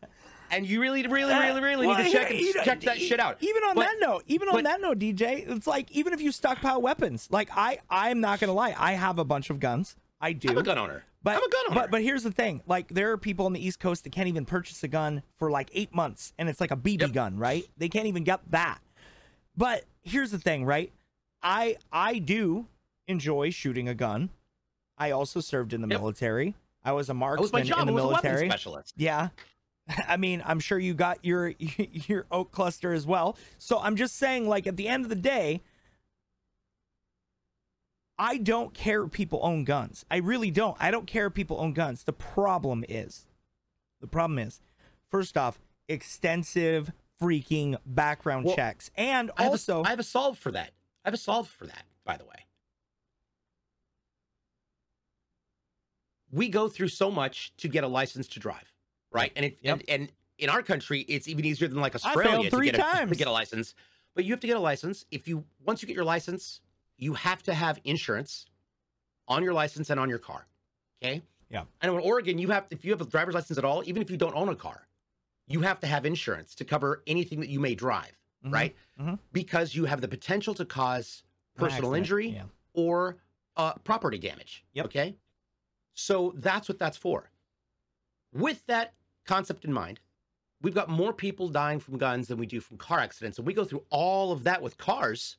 and 0.51 0.67
you 0.67 0.81
really 0.81 1.07
really 1.07 1.33
uh, 1.33 1.41
really 1.41 1.61
really 1.61 1.87
Well, 1.87 1.99
need 1.99 2.05
to 2.07 2.11
check, 2.11 2.33
you 2.35 2.55
know, 2.55 2.63
check 2.65 2.81
that 2.83 2.99
shit 2.99 3.21
out 3.21 3.37
Even 3.41 3.63
on 3.65 3.75
But- 3.75 3.83
that 3.83 3.97
note, 4.01 4.25
even 4.27 4.49
on 4.49 4.55
but- 4.57 4.65
that 4.65 4.81
note, 4.81 4.99
DJ, 4.99 5.45
it's 5.49 5.67
like 5.67 5.91
even 5.93 6.13
if 6.13 6.21
you 6.21 6.33
stockpile 6.33 6.81
weapons, 6.81 7.29
like 7.31 7.49
I, 7.55 7.79
I'm 7.91 8.21
not 8.21 8.41
gonna 8.41 8.53
lie, 8.53 8.75
I 8.79 8.93
have 8.93 9.19
a 9.19 9.25
bunch 9.25 9.51
of 9.51 9.61
guns. 9.61 9.97
I 10.21 10.33
do. 10.33 10.49
i'm 10.49 10.59
a 10.59 10.63
gun 10.65 10.79
owner 10.79 11.05
But, 11.23 11.37
i'm 11.37 11.45
a 11.45 11.49
gun 11.49 11.61
owner 11.71 11.75
but 11.81 11.91
but 11.93 12.03
here's 12.03 12.23
the 12.25 12.33
thing: 12.33 12.61
like 12.67 12.89
there 12.89 13.13
are 13.13 13.19
people 13.19 13.47
on 13.47 13.53
the 13.53 13.65
East 13.65 13.79
Coast 13.79 14.03
that 14.05 14.11
can't 14.11 14.27
even 14.29 14.45
purchase 14.45 14.83
a 14.83 14.89
gun 14.89 15.23
for 15.37 15.49
like 15.51 15.71
eight 15.75 15.95
months, 15.95 16.33
and 16.39 16.49
it's 16.49 16.61
like 16.61 16.71
a 16.73 16.77
BB 16.77 17.03
Yep. 17.03 17.13
gun, 17.13 17.37
right? 17.39 17.65
They 17.77 17.89
can't 17.89 18.07
even 18.07 18.25
get 18.25 18.41
that. 18.51 18.81
But 19.57 19.85
here's 20.03 20.31
the 20.33 20.39
thing, 20.39 20.65
right? 20.65 20.93
I 21.43 21.77
I 21.93 22.19
do 22.19 22.67
enjoy 23.07 23.51
shooting 23.51 23.89
a 23.89 23.95
gun. 23.95 24.31
I 24.97 25.13
also 25.13 25.41
served 25.41 25.73
in 25.73 25.83
the 25.83 25.89
Yep. 25.89 26.01
military. 26.01 26.55
I 26.89 26.93
was 26.93 27.09
a 27.09 27.15
marksman 27.15 27.51
was 27.53 27.69
in 27.69 27.69
the 27.69 27.77
i 27.77 27.83
a 27.83 27.85
military. 27.87 28.49
specialist 28.49 28.95
Yeah. 28.97 29.29
I 30.09 30.17
mean, 30.17 30.43
I'm 30.45 30.61
sure 30.61 30.79
you 30.79 30.95
got 30.95 31.25
your 31.25 31.49
your 31.59 32.27
oak 32.31 32.53
cluster 32.53 32.93
as 32.93 33.07
well. 33.07 33.37
So 33.59 33.79
I'm 33.79 33.97
just 33.97 34.17
saying 34.17 34.49
like 34.49 34.67
at 34.67 34.77
the 34.77 34.89
end 34.89 35.05
of 35.05 35.09
the 35.09 35.17
day, 35.17 35.63
I 38.19 38.37
don't 38.39 38.75
care 38.75 39.05
if 39.05 39.13
people 39.13 39.41
own 39.43 39.65
guns. 39.65 40.05
I 40.11 40.17
really 40.17 40.51
don't. 40.51 40.77
I 40.81 40.91
don't 40.91 41.07
care 41.07 41.27
if 41.27 41.35
people 41.35 41.59
own 41.61 41.73
guns. 41.73 42.05
The 42.05 42.13
problem 42.13 42.85
is 42.89 43.27
the 44.01 44.07
problem 44.07 44.39
is 44.39 44.61
first 45.11 45.37
off, 45.37 45.59
extensive 45.89 46.93
freaking 47.21 47.77
background 47.85 48.45
Well, 48.47 48.57
checks. 48.57 48.91
And 48.97 49.31
I 49.37 49.43
have 49.45 49.51
a- 49.51 49.55
also 49.55 49.83
I 49.83 49.91
have 49.91 49.99
a 50.01 50.05
solve 50.05 50.39
for 50.39 50.53
that 50.53 50.71
i 51.05 51.09
have 51.09 51.15
a 51.15 51.19
solve 51.19 51.49
for 51.49 51.67
that 51.67 51.85
by 52.05 52.17
the 52.17 52.25
way 52.25 52.45
we 56.33 56.49
go 56.49 56.69
through 56.69 56.89
so 56.89 57.11
much 57.11 57.53
to 57.59 57.69
get 57.69 57.85
a 57.85 57.89
license 57.89 58.29
to 58.29 58.41
drive 58.41 58.73
right 59.13 59.33
and 59.37 59.45
it 59.47 59.59
Yep. 59.63 59.81
and, 59.89 59.89
and 60.03 60.13
in 60.39 60.49
our 60.51 60.63
country 60.63 61.01
it's 61.03 61.27
even 61.29 61.45
easier 61.45 61.69
than 61.69 61.81
like 61.81 61.95
australia 61.95 62.51
to 62.51 62.61
get, 62.61 62.75
a, 62.79 63.07
to 63.07 63.15
get 63.15 63.27
a 63.27 63.33
license 63.33 63.75
but 64.15 64.25
you 64.25 64.33
have 64.33 64.41
to 64.41 64.47
get 64.47 64.57
a 64.57 64.61
license 64.61 65.05
if 65.11 65.27
you 65.29 65.45
once 65.65 65.83
you 65.83 65.87
get 65.89 65.95
your 65.95 66.05
license 66.05 66.61
you 66.97 67.15
have 67.15 67.43
to 67.45 67.55
have 67.55 67.79
insurance 67.85 68.47
on 69.29 69.43
your 69.43 69.53
license 69.55 69.91
and 69.91 69.99
on 70.01 70.09
your 70.09 70.19
car 70.19 70.47
okay 71.03 71.23
Yeah. 71.51 71.65
and 71.81 71.93
in 71.93 71.99
oregon 72.01 72.39
you 72.39 72.49
have 72.51 72.67
if 72.71 72.85
you 72.85 72.91
have 72.93 73.01
a 73.01 73.07
driver's 73.07 73.35
license 73.35 73.59
at 73.59 73.65
all 73.65 73.83
even 73.87 74.03
if 74.03 74.11
you 74.11 74.17
don't 74.17 74.35
own 74.35 74.49
a 74.49 74.57
car 74.57 74.87
you 75.47 75.61
have 75.63 75.81
to 75.81 75.87
have 75.87 76.05
insurance 76.05 76.55
to 76.57 76.65
cover 76.65 77.03
anything 77.07 77.41
that 77.41 77.49
you 77.49 77.59
may 77.59 77.75
drive, 77.75 78.13
Mhm. 78.45 78.53
right? 78.53 78.77
Mhm. 79.01 79.19
Because 79.33 79.75
you 79.75 79.87
have 79.87 80.03
the 80.03 80.09
potential 80.09 80.53
to 80.53 80.67
cause 80.67 81.23
personal 81.57 81.95
injury 81.95 82.29
Yeah. 82.29 82.45
or 82.75 83.17
uh, 83.57 83.73
property 83.83 84.19
damage. 84.19 84.63
Yep. 84.75 84.85
Okay. 84.85 85.17
So 85.99 86.33
that's 86.37 86.69
what 86.69 86.79
that's 86.79 86.97
for. 86.97 87.29
With 88.33 88.65
that 88.67 88.95
concept 89.27 89.65
in 89.65 89.73
mind, 89.73 89.99
we've 90.63 90.75
got 90.75 90.89
more 90.89 91.13
people 91.13 91.49
dying 91.49 91.81
from 91.81 91.99
guns 91.99 92.29
than 92.29 92.39
we 92.39 92.47
do 92.47 92.61
from 92.61 92.77
car 92.77 93.01
accidents. 93.01 93.39
And 93.39 93.47
we 93.47 93.53
go 93.53 93.65
through 93.65 93.83
all 93.91 94.31
of 94.31 94.45
that 94.45 94.63
with 94.63 94.79
cars, 94.79 95.39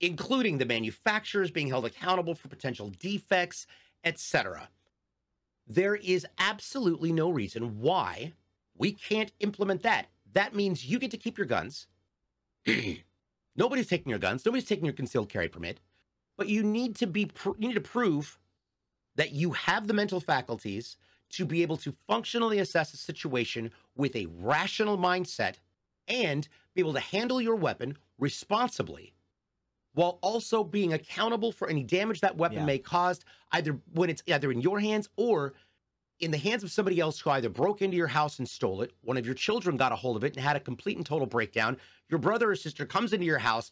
including 0.00 0.56
the 0.56 0.64
manufacturers 0.64 1.50
being 1.50 1.68
held 1.68 1.84
accountable 1.84 2.34
for 2.34 2.48
potential 2.48 2.90
defects, 2.98 3.66
etc. 4.02 4.70
There 5.66 5.96
is 5.96 6.26
absolutely 6.38 7.12
no 7.12 7.28
reason 7.28 7.78
why 7.78 8.32
we 8.78 8.92
can't 8.92 9.32
implement 9.40 9.82
that. 9.82 10.06
That 10.32 10.54
means 10.54 10.86
you 10.86 10.98
get 10.98 11.10
to 11.10 11.18
keep 11.18 11.36
your 11.36 11.46
guns. 11.46 11.86
Nobody's 13.56 13.88
taking 13.88 14.08
your 14.08 14.18
guns. 14.18 14.46
Nobody's 14.46 14.66
taking 14.68 14.86
your 14.86 14.94
concealed 14.94 15.28
carry 15.28 15.50
permit. 15.50 15.80
But 16.38 16.48
you 16.48 16.62
need 16.62 16.96
to 16.96 17.06
be 17.06 17.26
pr- 17.26 17.58
you 17.58 17.68
need 17.68 17.74
to 17.74 17.80
prove 17.82 18.38
that 19.16 19.32
you 19.32 19.50
have 19.52 19.86
the 19.86 19.94
mental 19.94 20.20
faculties 20.20 20.96
to 21.30 21.44
be 21.44 21.62
able 21.62 21.76
to 21.78 21.92
functionally 22.06 22.60
assess 22.60 22.94
a 22.94 22.96
situation 22.96 23.70
with 23.96 24.14
a 24.14 24.26
rational 24.38 24.96
mindset 24.96 25.54
and 26.06 26.48
be 26.74 26.80
able 26.80 26.92
to 26.92 27.00
handle 27.00 27.40
your 27.40 27.56
weapon 27.56 27.96
responsibly 28.18 29.12
while 29.94 30.18
also 30.20 30.62
being 30.62 30.92
accountable 30.92 31.50
for 31.50 31.68
any 31.68 31.82
damage 31.82 32.20
that 32.20 32.36
weapon 32.36 32.58
Yeah. 32.58 32.64
may 32.66 32.78
cause 32.78 33.24
either 33.52 33.72
when 33.92 34.10
it's 34.10 34.22
either 34.26 34.52
in 34.52 34.60
your 34.60 34.78
hands 34.78 35.08
or 35.16 35.54
in 36.20 36.30
the 36.30 36.38
hands 36.38 36.62
of 36.62 36.70
somebody 36.70 37.00
else 37.00 37.18
who 37.18 37.30
either 37.30 37.48
broke 37.48 37.82
into 37.82 37.96
your 37.96 38.06
house 38.06 38.38
and 38.38 38.48
stole 38.48 38.82
it, 38.82 38.92
one 39.02 39.16
of 39.16 39.26
your 39.26 39.34
children 39.34 39.76
got 39.76 39.92
a 39.92 39.96
hold 39.96 40.16
of 40.16 40.24
it 40.24 40.34
and 40.36 40.44
had 40.44 40.56
a 40.56 40.60
complete 40.60 40.96
and 40.96 41.04
total 41.04 41.26
breakdown, 41.26 41.76
your 42.08 42.18
brother 42.18 42.50
or 42.50 42.56
sister 42.56 42.86
comes 42.86 43.12
into 43.12 43.26
your 43.26 43.38
house, 43.38 43.70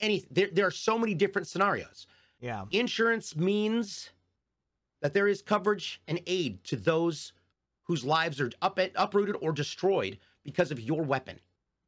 any 0.00 0.24
there, 0.30 0.48
there 0.52 0.66
are 0.66 0.70
so 0.72 0.98
many 0.98 1.14
different 1.14 1.48
scenarios. 1.48 2.06
Yeah. 2.40 2.64
Insurance 2.72 3.36
means 3.36 4.10
that 5.02 5.12
there 5.12 5.28
is 5.28 5.42
coverage 5.42 6.00
and 6.08 6.20
aid 6.26 6.62
to 6.64 6.76
those 6.76 7.32
whose 7.82 8.04
lives 8.04 8.40
are 8.40 8.50
up 8.62 8.78
uprooted 8.96 9.36
or 9.40 9.52
destroyed 9.52 10.18
because 10.44 10.70
of 10.70 10.80
your 10.80 11.02
weapon. 11.02 11.38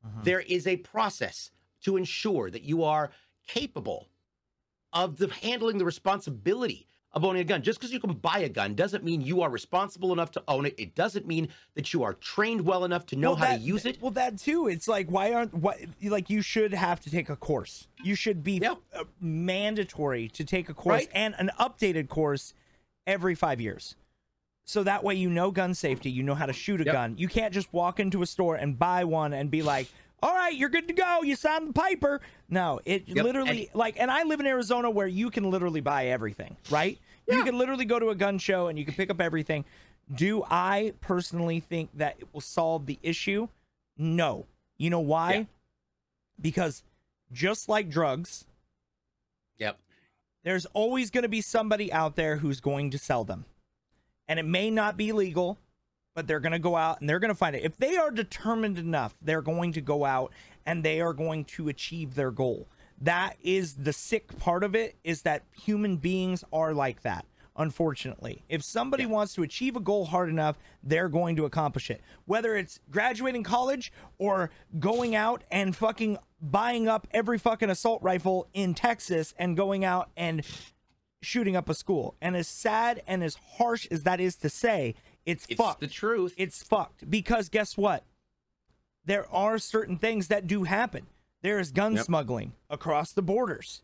Mhm. 0.05 0.25
There 0.25 0.41
is 0.41 0.67
a 0.67 0.77
process 0.79 1.51
to 1.83 1.97
ensure 1.97 2.51
that 2.51 2.63
you 2.65 2.83
are 2.85 3.11
capable 3.47 4.09
of 4.93 5.17
the 5.17 5.29
handling 5.29 5.79
the 5.79 5.85
responsibility 5.85 6.87
of 7.13 7.25
owning 7.25 7.43
a 7.43 7.45
gun. 7.45 7.63
Just 7.63 7.79
because 7.79 7.93
you 7.93 8.01
can 8.01 8.15
buy 8.15 8.41
a 8.41 8.49
gun 8.49 8.75
doesn't 8.75 9.05
mean 9.05 9.21
you 9.21 9.41
are 9.43 9.49
responsible 9.51 10.13
enough 10.13 10.33
to 10.33 10.43
own 10.49 10.67
it. 10.67 10.75
It 10.77 10.97
doesn't 10.97 11.27
mean 11.29 11.49
that 11.75 11.93
you 11.93 12.03
are 12.03 12.15
trained 12.15 12.63
well 12.63 12.85
enough 12.85 13.07
to 13.07 13.17
know 13.17 13.31
Well, 13.31 13.37
how 13.37 13.45
that- 13.53 13.59
to 13.59 13.63
use 13.63 13.87
it. 13.87 14.03
Well, 14.03 14.11
that 14.13 14.39
too. 14.39 14.67
It's 14.67 14.89
like 14.89 15.09
why 15.09 15.33
aren't 15.33 15.55
what 15.55 15.79
like 16.03 16.29
you 16.29 16.43
should 16.43 16.75
have 16.75 16.99
to 17.01 17.11
take 17.11 17.29
a 17.29 17.37
course. 17.37 17.87
You 18.03 18.17
should 18.17 18.43
be 18.43 18.59
Yeah. 18.61 18.75
uh, 18.93 19.05
mandatory 19.21 20.29
to 20.31 20.45
take 20.45 20.69
a 20.69 20.75
course 20.75 21.03
Right. 21.03 21.11
and 21.15 21.37
an 21.39 21.53
updated 21.61 22.09
course 22.09 22.53
every 23.07 23.35
5 23.35 23.61
years. 23.61 23.97
So 24.67 24.83
that 24.85 25.05
way 25.05 25.15
you 25.15 25.29
know 25.29 25.51
gun 25.51 25.75
safety, 25.75 26.11
you 26.11 26.23
know 26.23 26.35
how 26.35 26.47
to 26.47 26.53
shoot 26.53 26.81
a 26.81 26.85
Yep. 26.85 26.93
gun. 26.93 27.15
You 27.19 27.29
can't 27.29 27.53
just 27.53 27.73
walk 27.73 28.01
into 28.01 28.23
a 28.23 28.27
store 28.27 28.57
and 28.57 28.79
buy 28.79 29.05
one 29.05 29.35
and 29.35 29.51
be 29.51 29.63
like, 29.63 29.89
"All 30.23 30.35
right, 30.35 30.55
you're 30.55 30.71
good 30.71 30.89
to 30.89 30.95
go. 30.95 31.23
You 31.23 31.37
sound 31.37 31.69
the 31.69 31.73
piper." 31.75 32.23
No, 32.49 32.81
it 32.87 33.07
Yep, 33.07 33.25
literally 33.25 33.69
like 33.75 34.01
and 34.01 34.11
I 34.11 34.23
live 34.23 34.41
in 34.41 34.47
Arizona 34.47 34.89
where 34.89 35.07
you 35.07 35.29
can 35.31 35.51
literally 35.51 35.83
buy 35.83 36.07
everything, 36.07 36.57
right? 36.71 36.99
Yeah. 37.29 37.37
You 37.37 37.45
can 37.45 37.59
literally 37.59 37.85
go 37.85 37.99
to 37.99 38.09
a 38.09 38.15
gun 38.15 38.39
show 38.39 38.69
and 38.69 38.79
you 38.79 38.87
can 38.87 38.95
pick 38.95 39.11
up 39.11 39.21
everything. 39.21 39.67
Do 40.15 40.45
I 40.51 40.95
personally 41.03 41.61
think 41.61 41.91
that 41.95 42.17
it 42.19 42.33
will 42.33 42.41
solve 42.41 42.87
the 42.87 42.99
issue? 43.03 43.49
No. 43.99 44.47
You 44.79 44.89
know 44.91 45.01
why? 45.01 45.35
Yeah. 45.35 45.45
Because 46.41 46.83
just 47.33 47.69
like 47.69 47.89
drugs. 47.91 48.47
There's 50.45 50.67
always 50.67 51.11
going 51.11 51.23
to 51.23 51.29
be 51.29 51.41
somebody 51.41 51.93
out 51.93 52.17
there 52.17 52.37
who's 52.37 52.61
going 52.61 52.91
to 52.91 52.99
sell 52.99 53.25
them. 53.25 53.47
And 54.29 54.39
it 54.39 54.45
may 54.45 54.71
not 54.71 54.97
be 54.97 55.13
legal, 55.13 55.59
but 56.15 56.27
they're 56.27 56.41
going 56.41 56.53
to 56.53 56.59
go 56.59 56.77
out 56.77 57.01
and 57.01 57.09
they're 57.09 57.19
going 57.19 57.31
to 57.31 57.35
find 57.35 57.57
it. 57.57 57.65
If 57.65 57.77
they 57.77 57.97
are 57.97 58.11
determined 58.11 58.79
enough, 58.79 59.17
they're 59.21 59.43
going 59.43 59.73
to 59.73 59.81
go 59.81 60.05
out 60.05 60.33
and 60.65 60.83
they 60.83 61.01
are 61.01 61.13
going 61.13 61.45
to 61.45 61.69
achieve 61.69 62.15
their 62.15 62.31
goal. 62.31 62.69
That 63.01 63.37
is 63.43 63.75
the 63.75 63.93
sick 63.93 64.39
part 64.39 64.63
of 64.63 64.75
it 64.75 64.97
is 65.03 65.23
that 65.23 65.43
human 65.53 65.97
beings 65.97 66.45
are 66.53 66.73
like 66.73 67.03
that. 67.03 67.27
Unfortunately, 67.57 68.43
if 68.49 68.63
somebody 68.65 69.05
Yeah. 69.05 69.11
wants 69.11 69.35
to 69.35 69.43
achieve 69.43 69.77
a 69.77 69.81
goal 69.81 70.07
hard 70.07 70.29
enough, 70.29 70.59
they're 70.83 71.09
going 71.09 71.37
to 71.37 71.45
accomplish 71.45 71.89
it. 71.91 72.03
Whether 72.25 72.57
it's 72.57 72.81
graduating 72.91 73.45
college 73.45 73.93
or 74.19 74.51
going 74.81 75.15
out 75.15 75.45
and 75.51 75.75
fucking 75.77 76.19
buying 76.41 76.89
up 76.89 77.07
every 77.13 77.39
fucking 77.39 77.71
assault 77.71 78.03
rifle 78.03 78.49
in 78.55 78.75
Texas 78.75 79.35
and 79.39 79.57
going 79.57 79.85
out 79.85 80.11
and 80.17 80.45
shooting 81.23 81.55
up 81.57 81.69
a 81.69 81.75
school. 81.75 82.17
And 82.21 82.37
as 82.37 82.49
sad 82.49 83.03
and 83.07 83.23
as 83.23 83.37
harsh 83.57 83.87
as 83.91 84.03
that 84.03 84.21
is 84.21 84.35
to 84.37 84.51
say, 84.51 84.95
it's, 85.25 85.47
It's 85.49 85.57
fucked. 85.57 85.81
the 85.81 85.87
truth. 85.87 86.35
It's 86.37 86.63
fucked 86.63 87.09
because 87.09 87.49
guess 87.49 87.77
what? 87.79 88.05
There 89.05 89.31
are 89.33 89.59
certain 89.59 89.97
things 89.97 90.29
that 90.29 90.47
do 90.47 90.65
happen. 90.65 91.07
There 91.43 91.59
is 91.61 91.71
gun 91.71 91.95
Yep. 91.95 92.05
smuggling 92.07 92.53
across 92.69 93.13
the 93.13 93.23
borders. 93.23 93.83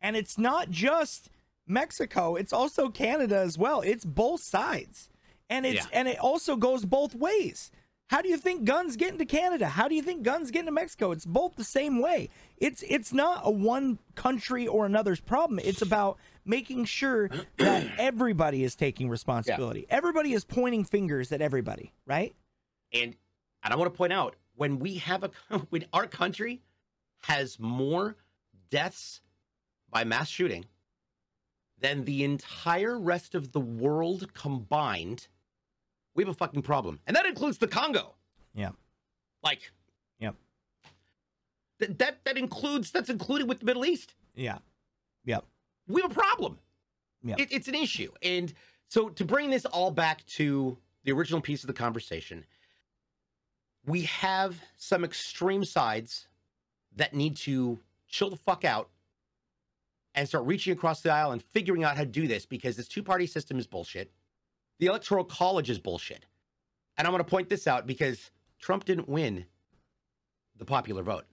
And 0.00 0.16
it's 0.16 0.36
not 0.36 0.70
just 0.70 1.30
Mexico, 1.66 2.36
it's 2.36 2.52
also 2.52 2.88
Canada 2.88 3.36
as 3.38 3.58
well. 3.58 3.80
It's 3.80 4.04
both 4.04 4.40
sides. 4.40 5.08
And 5.48 5.64
it's 5.66 5.84
Yeah. 5.84 5.90
and 5.92 6.08
it 6.08 6.18
also 6.18 6.56
goes 6.56 6.84
both 6.84 7.14
ways. 7.14 7.70
How 8.08 8.22
do 8.22 8.28
you 8.28 8.36
think 8.36 8.64
guns 8.64 8.96
get 8.96 9.12
into 9.12 9.24
Canada? 9.24 9.68
How 9.68 9.88
do 9.88 9.94
you 9.96 10.02
think 10.02 10.22
guns 10.22 10.52
get 10.52 10.60
into 10.60 10.72
Mexico? 10.72 11.10
It's 11.10 11.24
both 11.26 11.56
the 11.56 11.64
same 11.64 12.00
way. 12.00 12.28
It's 12.56 12.82
it's 12.88 13.12
not 13.12 13.42
a 13.44 13.50
one 13.50 13.98
country 14.14 14.66
or 14.66 14.86
another's 14.86 15.20
problem. 15.20 15.58
It's 15.62 15.82
about 15.82 16.18
making 16.44 16.84
sure 16.84 17.28
that 17.58 17.86
everybody 17.98 18.62
is 18.64 18.76
taking 18.76 19.08
responsibility. 19.08 19.86
Everybody 19.90 20.32
is 20.32 20.44
pointing 20.44 20.84
fingers 20.84 21.32
at 21.32 21.40
everybody, 21.40 21.92
right? 22.06 22.34
And 22.92 23.16
and 23.62 23.72
I 23.72 23.76
want 23.76 23.92
to 23.92 23.96
point 23.96 24.12
out 24.12 24.36
when 24.54 24.78
we 24.78 24.98
have 24.98 25.24
a 25.24 25.30
when 25.70 25.84
our 25.92 26.06
country 26.06 26.62
has 27.22 27.58
more 27.58 28.16
deaths 28.70 29.20
by 29.90 30.04
mass 30.04 30.28
shooting 30.28 30.64
than 31.80 32.04
the 32.04 32.24
entire 32.24 32.98
rest 32.98 33.34
of 33.34 33.52
the 33.52 33.60
world 33.60 34.32
combined, 34.34 35.28
we 36.14 36.22
have 36.22 36.30
a 36.30 36.34
fucking 36.34 36.62
problem. 36.62 37.00
And 37.06 37.16
that 37.16 37.26
includes 37.26 37.58
the 37.58 37.68
Congo. 37.68 38.14
Yeah. 38.54 38.70
Like 39.42 39.70
Yep. 40.18 40.34
That 41.78 41.98
that 41.98 42.24
that 42.24 42.38
includes 42.38 42.90
that's 42.90 43.10
included 43.10 43.48
with 43.48 43.60
the 43.60 43.66
Middle 43.66 43.84
East. 43.84 44.14
Yeah. 44.34 44.58
Yep. 45.24 45.44
We 45.88 46.00
have 46.02 46.10
a 46.10 46.14
problem. 46.14 46.58
Yeah. 47.22 47.36
It, 47.38 47.48
it's 47.52 47.68
an 47.68 47.74
issue. 47.74 48.10
And 48.22 48.52
so 48.88 49.08
to 49.10 49.24
bring 49.24 49.50
this 49.50 49.66
all 49.66 49.90
back 49.90 50.24
to 50.26 50.76
the 51.04 51.12
original 51.12 51.40
piece 51.40 51.62
of 51.62 51.68
the 51.68 51.74
conversation, 51.74 52.44
we 53.84 54.02
have 54.02 54.60
some 54.76 55.04
extreme 55.04 55.64
sides 55.64 56.28
that 56.96 57.14
need 57.14 57.36
to 57.36 57.78
chill 58.08 58.30
the 58.30 58.36
fuck 58.36 58.64
out 58.64 58.88
and 60.16 60.26
start 60.26 60.44
reaching 60.46 60.72
across 60.72 61.02
the 61.02 61.10
aisle 61.12 61.32
and 61.32 61.42
figuring 61.42 61.84
out 61.84 61.96
how 61.96 62.02
to 62.02 62.08
do 62.08 62.26
this 62.26 62.46
because 62.46 62.76
this 62.76 62.88
two 62.88 63.02
party 63.02 63.26
system 63.26 63.58
is 63.58 63.66
bullshit. 63.66 64.10
The 64.80 64.86
electoral 64.86 65.24
college 65.24 65.70
is 65.70 65.78
bullshit. 65.78 66.24
And 66.96 67.06
I'm 67.06 67.12
going 67.12 67.22
to 67.22 67.30
point 67.30 67.50
this 67.50 67.66
out 67.66 67.86
because 67.86 68.30
Trump 68.58 68.84
didn't 68.86 69.08
win 69.08 69.44
the 70.56 70.64
popular 70.64 71.02
vote. 71.02 71.24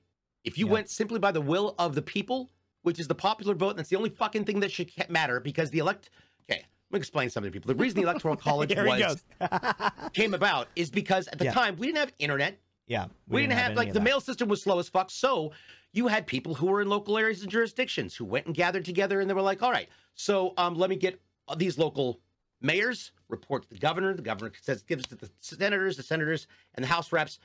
If 0.43 0.57
you 0.57 0.65
Yeah. 0.67 0.73
went 0.73 0.89
simply 0.89 1.19
by 1.19 1.31
the 1.31 1.39
will 1.41 1.73
of 1.79 1.95
the 1.95 2.01
people, 2.01 2.51
which 2.81 2.99
is 2.99 3.07
the 3.07 3.15
popular 3.15 3.55
vote, 3.55 3.69
and 3.69 3.79
that's 3.79 3.89
the 3.89 3.95
only 3.95 4.09
fucking 4.09 4.43
thing 4.43 4.59
that 4.59 4.71
should 4.71 4.91
matter 5.09 5.39
because 5.39 5.69
the 5.69 5.79
elect. 5.79 6.09
Okay, 6.41 6.59
let 6.89 6.91
me 6.91 6.97
explain 6.99 7.29
something 7.29 7.49
to 7.49 7.57
people. 7.57 7.73
The 7.73 7.81
reason 7.81 7.95
the 8.01 8.03
electoral 8.09 8.35
college 8.49 8.75
was 8.75 9.23
came 10.13 10.33
about 10.33 10.67
is 10.75 10.91
because 10.91 11.29
at 11.29 11.39
the 11.39 11.45
Yeah. 11.45 11.53
time 11.53 11.77
we 11.77 11.87
didn't 11.87 11.99
have 11.99 12.13
internet. 12.19 12.59
yeah. 12.87 13.05
We, 13.29 13.39
didn't, 13.41 13.53
have, 13.53 13.67
any 13.67 13.75
like 13.77 13.93
the 13.93 14.01
mail 14.01 14.19
system 14.19 14.49
was 14.49 14.61
slow 14.61 14.79
as 14.79 14.89
fuck. 14.89 15.09
So 15.09 15.53
you 15.93 16.07
had 16.07 16.27
people 16.27 16.55
who 16.55 16.65
were 16.65 16.81
in 16.81 16.89
local 16.89 17.17
areas 17.17 17.41
and 17.43 17.51
jurisdictions 17.51 18.15
who 18.15 18.25
went 18.25 18.45
and 18.47 18.55
gathered 18.55 18.83
together 18.83 19.21
and 19.21 19.29
they 19.29 19.33
were 19.33 19.41
like, 19.41 19.61
all 19.63 19.71
right, 19.71 19.87
so 20.15 20.53
um, 20.57 20.75
let 20.75 20.89
me 20.89 20.95
get 20.95 21.21
these 21.57 21.77
local 21.77 22.19
mayors 22.61 23.11
report 23.29 23.63
to 23.63 23.69
the 23.69 23.77
governor. 23.77 24.13
The 24.13 24.21
governor 24.21 24.51
says 24.61 24.81
gives 24.83 25.03
it 25.05 25.09
to 25.09 25.15
the 25.15 25.29
senators, 25.39 25.95
the 25.97 26.03
senators, 26.03 26.47
and 26.75 26.83
the 26.83 26.87
House 26.87 27.11
reps. 27.11 27.39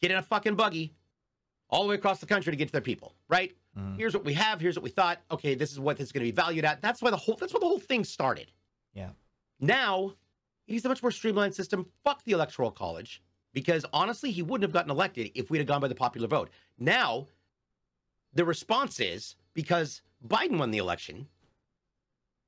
Get 0.00 0.10
in 0.10 0.16
a 0.18 0.22
fucking 0.22 0.54
buggy 0.56 0.94
all 1.70 1.82
the 1.82 1.88
way 1.88 1.94
across 1.94 2.18
the 2.20 2.26
country 2.26 2.50
to 2.50 2.56
get 2.56 2.66
to 2.68 2.72
their 2.72 2.80
people, 2.80 3.14
right? 3.28 3.54
Mhm. 3.76 3.96
Here's 3.96 4.14
what 4.14 4.24
we 4.24 4.32
have. 4.34 4.60
Here's 4.60 4.76
what 4.76 4.82
we 4.82 4.90
thought. 4.90 5.20
Okay, 5.30 5.54
this 5.54 5.70
is 5.72 5.78
what 5.78 5.98
this 5.98 6.06
is 6.08 6.12
going 6.12 6.24
to 6.24 6.32
be 6.32 6.34
valued 6.34 6.64
at. 6.64 6.80
That's 6.80 7.02
why 7.02 7.10
the 7.10 7.16
whole 7.16 7.36
that's 7.36 7.52
why 7.52 7.60
the 7.60 7.66
whole 7.66 7.78
thing 7.80 8.04
started. 8.04 8.50
Yeah. 8.94 9.10
Now 9.60 10.14
he's 10.66 10.84
a 10.84 10.88
much 10.88 11.02
more 11.02 11.10
streamlined 11.12 11.54
system. 11.54 11.86
Fuck 12.04 12.24
the 12.24 12.32
electoral 12.32 12.70
college 12.70 13.22
because 13.52 13.84
honestly, 13.92 14.30
he 14.30 14.42
wouldn't 14.42 14.62
have 14.62 14.72
gotten 14.72 14.90
elected 14.90 15.30
if 15.34 15.50
we'd 15.50 15.58
have 15.58 15.66
gone 15.66 15.80
by 15.80 15.88
the 15.88 15.94
popular 15.94 16.28
vote. 16.28 16.50
Now, 16.78 17.26
the 18.34 18.44
response 18.44 19.00
is 19.00 19.36
because 19.54 20.02
Biden 20.26 20.58
won 20.58 20.70
the 20.70 20.78
election, 20.78 21.26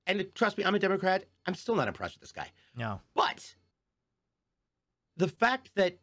and 0.07 0.26
trust 0.35 0.59
me, 0.59 0.64
I'm 0.64 0.74
a 0.74 0.78
Democrat. 0.78 1.24
I'm 1.47 1.55
still 1.55 1.74
not 1.74 1.89
impressed 1.89 2.16
with 2.16 2.22
this 2.22 2.33
guy. 2.33 2.49
No. 2.76 3.01
But 3.14 3.55
the 5.16 5.28
fact 5.28 5.70
that 5.76 5.99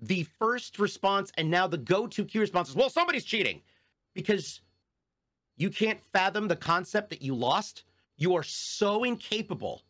the 0.00 0.24
first 0.38 0.78
response 0.78 1.32
and 1.36 1.50
now 1.50 1.66
the 1.66 1.78
go-to 1.78 2.24
key 2.24 2.38
response 2.38 2.68
is, 2.68 2.76
well, 2.76 2.90
somebody's 2.90 3.24
cheating 3.24 3.60
because 4.14 4.60
you 5.56 5.70
can't 5.70 6.00
fathom 6.12 6.46
the 6.46 6.56
concept 6.56 7.10
that 7.10 7.22
you 7.22 7.34
lost. 7.34 7.84
You 8.16 8.36
are 8.36 8.42
so 8.42 9.04
incapable 9.04 9.82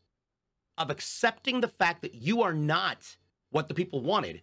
of 0.79 0.91
accepting 0.91 1.61
the 1.61 1.69
fact 1.69 2.03
that 2.03 2.15
you 2.15 2.43
are 2.43 2.55
not 2.55 3.17
what 3.51 3.69
the 3.69 3.75
people 3.75 4.01
wanted. 4.01 4.41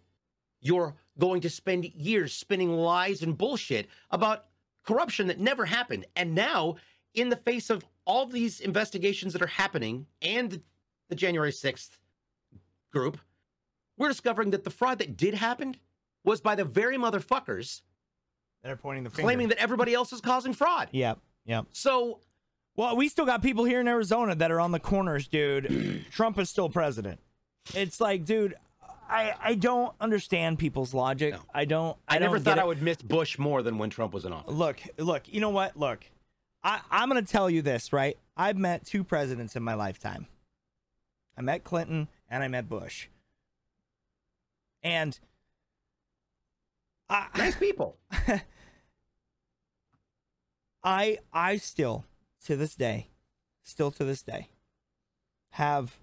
You're 0.62 0.96
going 1.18 1.42
to 1.42 1.50
spend 1.50 1.86
years 1.86 2.34
spinning 2.34 2.72
lies 2.72 3.22
and 3.24 3.38
bullshit 3.38 3.88
about 4.12 4.46
corruption 4.86 5.28
that 5.28 5.40
never 5.40 5.66
happened. 5.66 6.06
And 6.16 6.36
now, 6.36 6.76
in 7.14 7.30
the 7.30 7.36
face 7.36 7.70
of 7.70 7.84
all 8.06 8.26
these 8.26 8.60
investigations 8.60 9.34
that 9.34 9.42
are 9.42 9.48
happening 9.48 10.06
and 10.22 10.62
the 11.10 11.16
January 11.16 11.52
6th 11.52 11.98
group, 12.92 13.18
we're 13.98 14.10
discovering 14.10 14.52
that 14.52 14.64
the 14.64 14.70
fraud 14.70 15.00
that 15.00 15.18
did 15.18 15.34
happen 15.34 15.76
was 16.24 16.42
by 16.42 16.56
the 16.56 16.66
very 16.66 16.98
motherfuckers 16.98 17.82
that 18.64 18.72
are 18.72 18.76
pointing 18.76 19.04
the 19.04 19.10
finger. 19.10 19.26
claiming 19.26 19.48
that 19.50 19.58
everybody 19.58 19.94
else 19.94 20.12
is 20.12 20.22
causing 20.22 20.54
fraud. 20.54 20.90
Yep. 20.92 21.20
Yep. 21.46 21.66
So, 21.72 22.20
Well, 22.76 22.96
we 22.98 23.08
still 23.08 23.26
got 23.26 23.42
people 23.42 23.64
here 23.64 23.80
in 23.80 23.88
Arizona 23.88 24.36
that 24.36 24.52
are 24.52 24.60
on 24.60 24.72
the 24.72 24.80
corners, 24.80 25.28
dude. 25.28 26.06
Trump 26.12 26.40
is 26.40 26.50
still 26.50 26.70
president. 26.70 27.20
It's 27.74 28.02
like, 28.02 28.26
dude, 28.26 28.56
I 29.10 29.34
I 29.42 29.56
don't 29.56 29.94
understand 30.00 30.60
people's 30.60 30.94
logic. 30.94 31.34
No. 31.34 31.40
I 31.54 31.66
don't. 31.66 31.98
I, 32.08 32.16
I, 32.16 32.20
never 32.20 32.38
don't 32.38 32.44
thought 32.44 32.60
I 32.60 32.64
would 32.64 32.82
miss 32.82 32.98
Bush 32.98 33.38
more 33.38 33.62
than 33.62 33.78
when 33.78 33.90
Trump 33.90 34.14
was 34.14 34.26
in 34.26 34.34
office. 34.34 34.54
Look, 34.54 34.82
look. 34.98 35.32
You 35.32 35.42
know 35.42 35.50
what? 35.50 35.78
Look, 35.78 36.06
I 36.64 36.82
I'm 36.92 37.08
gonna 37.08 37.22
tell 37.22 37.50
you 37.50 37.62
this, 37.62 37.94
right? 37.94 38.18
I've 38.36 38.58
met 38.58 38.86
two 38.86 39.04
presidents 39.04 39.56
in 39.56 39.64
my 39.64 39.74
lifetime. 39.74 40.28
I 41.38 41.42
met 41.42 41.64
Clinton 41.64 42.08
and 42.30 42.44
I 42.44 42.48
met 42.48 42.70
Bush. 42.70 43.08
And 44.84 45.18
I, 47.10 47.28
Nice 47.38 47.56
people. 47.56 47.98
I 50.84 51.20
I 51.34 51.58
still 51.58 52.06
to 52.46 52.56
this 52.56 52.76
day, 52.76 53.10
still 53.64 53.92
to 53.92 54.04
this 54.04 54.22
day, 54.22 54.50
have 55.52 55.98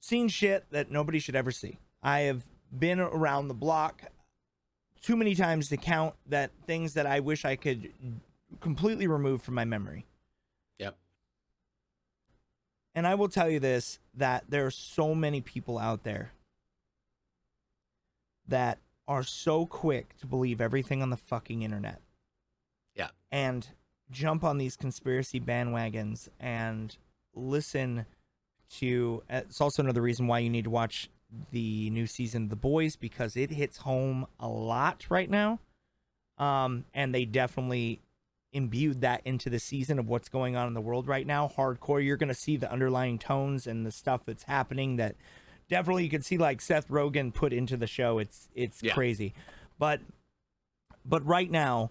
seen 0.00 0.28
shit 0.28 0.64
that 0.70 0.90
nobody 0.90 1.18
should 1.18 1.36
ever 1.36 1.50
see. 1.50 1.78
I 2.02 2.20
have 2.20 2.44
been 2.76 3.00
around 3.00 3.48
the 3.48 3.54
block 3.54 4.02
too 5.02 5.16
many 5.16 5.34
times 5.34 5.68
to 5.68 5.76
count 5.76 6.14
that 6.26 6.50
things 6.66 6.94
that 6.94 7.06
I 7.06 7.20
wish 7.20 7.44
I 7.44 7.56
could 7.56 7.92
completely 8.60 9.06
remove 9.06 9.42
from 9.42 9.54
my 9.54 9.64
memory. 9.64 10.06
Yep. 10.78 10.96
And 12.94 13.06
I 13.06 13.14
will 13.14 13.28
tell 13.28 13.48
you 13.48 13.60
this 13.60 13.98
that 14.14 14.44
there 14.48 14.66
are 14.66 14.70
so 14.70 15.14
many 15.14 15.40
people 15.40 15.78
out 15.78 16.02
there 16.04 16.32
that 18.48 18.78
are 19.06 19.22
so 19.22 19.66
quick 19.66 20.16
to 20.18 20.26
believe 20.26 20.60
everything 20.60 21.02
on 21.02 21.10
the 21.10 21.16
fucking 21.16 21.62
internet 21.62 22.00
Yeah. 22.94 23.10
and 23.30 23.66
jump 24.10 24.42
on 24.44 24.58
these 24.58 24.76
conspiracy 24.76 25.40
bandwagons 25.40 26.28
and 26.38 26.96
listen 27.34 28.06
to 28.78 29.22
it's 29.28 29.60
also 29.60 29.82
another 29.82 30.02
reason 30.02 30.26
why 30.26 30.38
you 30.38 30.50
need 30.50 30.64
to 30.64 30.70
watch 30.70 31.10
the 31.52 31.90
new 31.90 32.06
season 32.06 32.44
of 32.44 32.50
the 32.50 32.56
boys 32.56 32.96
because 32.96 33.36
it 33.36 33.50
hits 33.50 33.78
home 33.78 34.26
a 34.38 34.48
lot 34.48 35.06
right 35.08 35.30
now. 35.30 35.58
Um 36.38 36.84
and 36.94 37.14
they 37.14 37.24
definitely 37.24 38.00
imbued 38.52 39.00
that 39.02 39.22
into 39.24 39.48
the 39.48 39.60
season 39.60 39.98
of 39.98 40.08
what's 40.08 40.28
going 40.28 40.56
on 40.56 40.66
in 40.66 40.74
the 40.74 40.80
world 40.80 41.06
right 41.06 41.26
now. 41.26 41.48
Hardcore 41.56 42.04
you're 42.04 42.16
going 42.16 42.28
to 42.28 42.34
see 42.34 42.56
the 42.56 42.70
underlying 42.70 43.18
tones 43.18 43.66
and 43.66 43.86
the 43.86 43.92
stuff 43.92 44.22
that's 44.26 44.42
happening 44.44 44.96
that 44.96 45.14
definitely 45.68 46.02
you 46.02 46.10
can 46.10 46.22
see 46.22 46.36
like 46.36 46.60
Seth 46.60 46.88
Rogen 46.88 47.32
put 47.32 47.52
into 47.52 47.76
the 47.76 47.86
show. 47.86 48.18
It's 48.18 48.48
it's 48.54 48.82
Yeah. 48.82 48.92
crazy. 48.94 49.34
But 49.78 50.00
but 51.04 51.24
right 51.24 51.50
now 51.50 51.90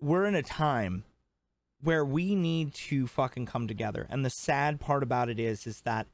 we're 0.00 0.26
in 0.26 0.34
a 0.34 0.42
time 0.42 1.04
where 1.82 2.04
we 2.04 2.34
need 2.34 2.72
to 2.74 3.06
fucking 3.06 3.46
come 3.46 3.66
together. 3.66 4.06
And 4.08 4.24
the 4.24 4.30
sad 4.30 4.80
part 4.80 5.02
about 5.02 5.28
it 5.28 5.38
is 5.40 5.66
is 5.66 5.80
that 5.82 6.06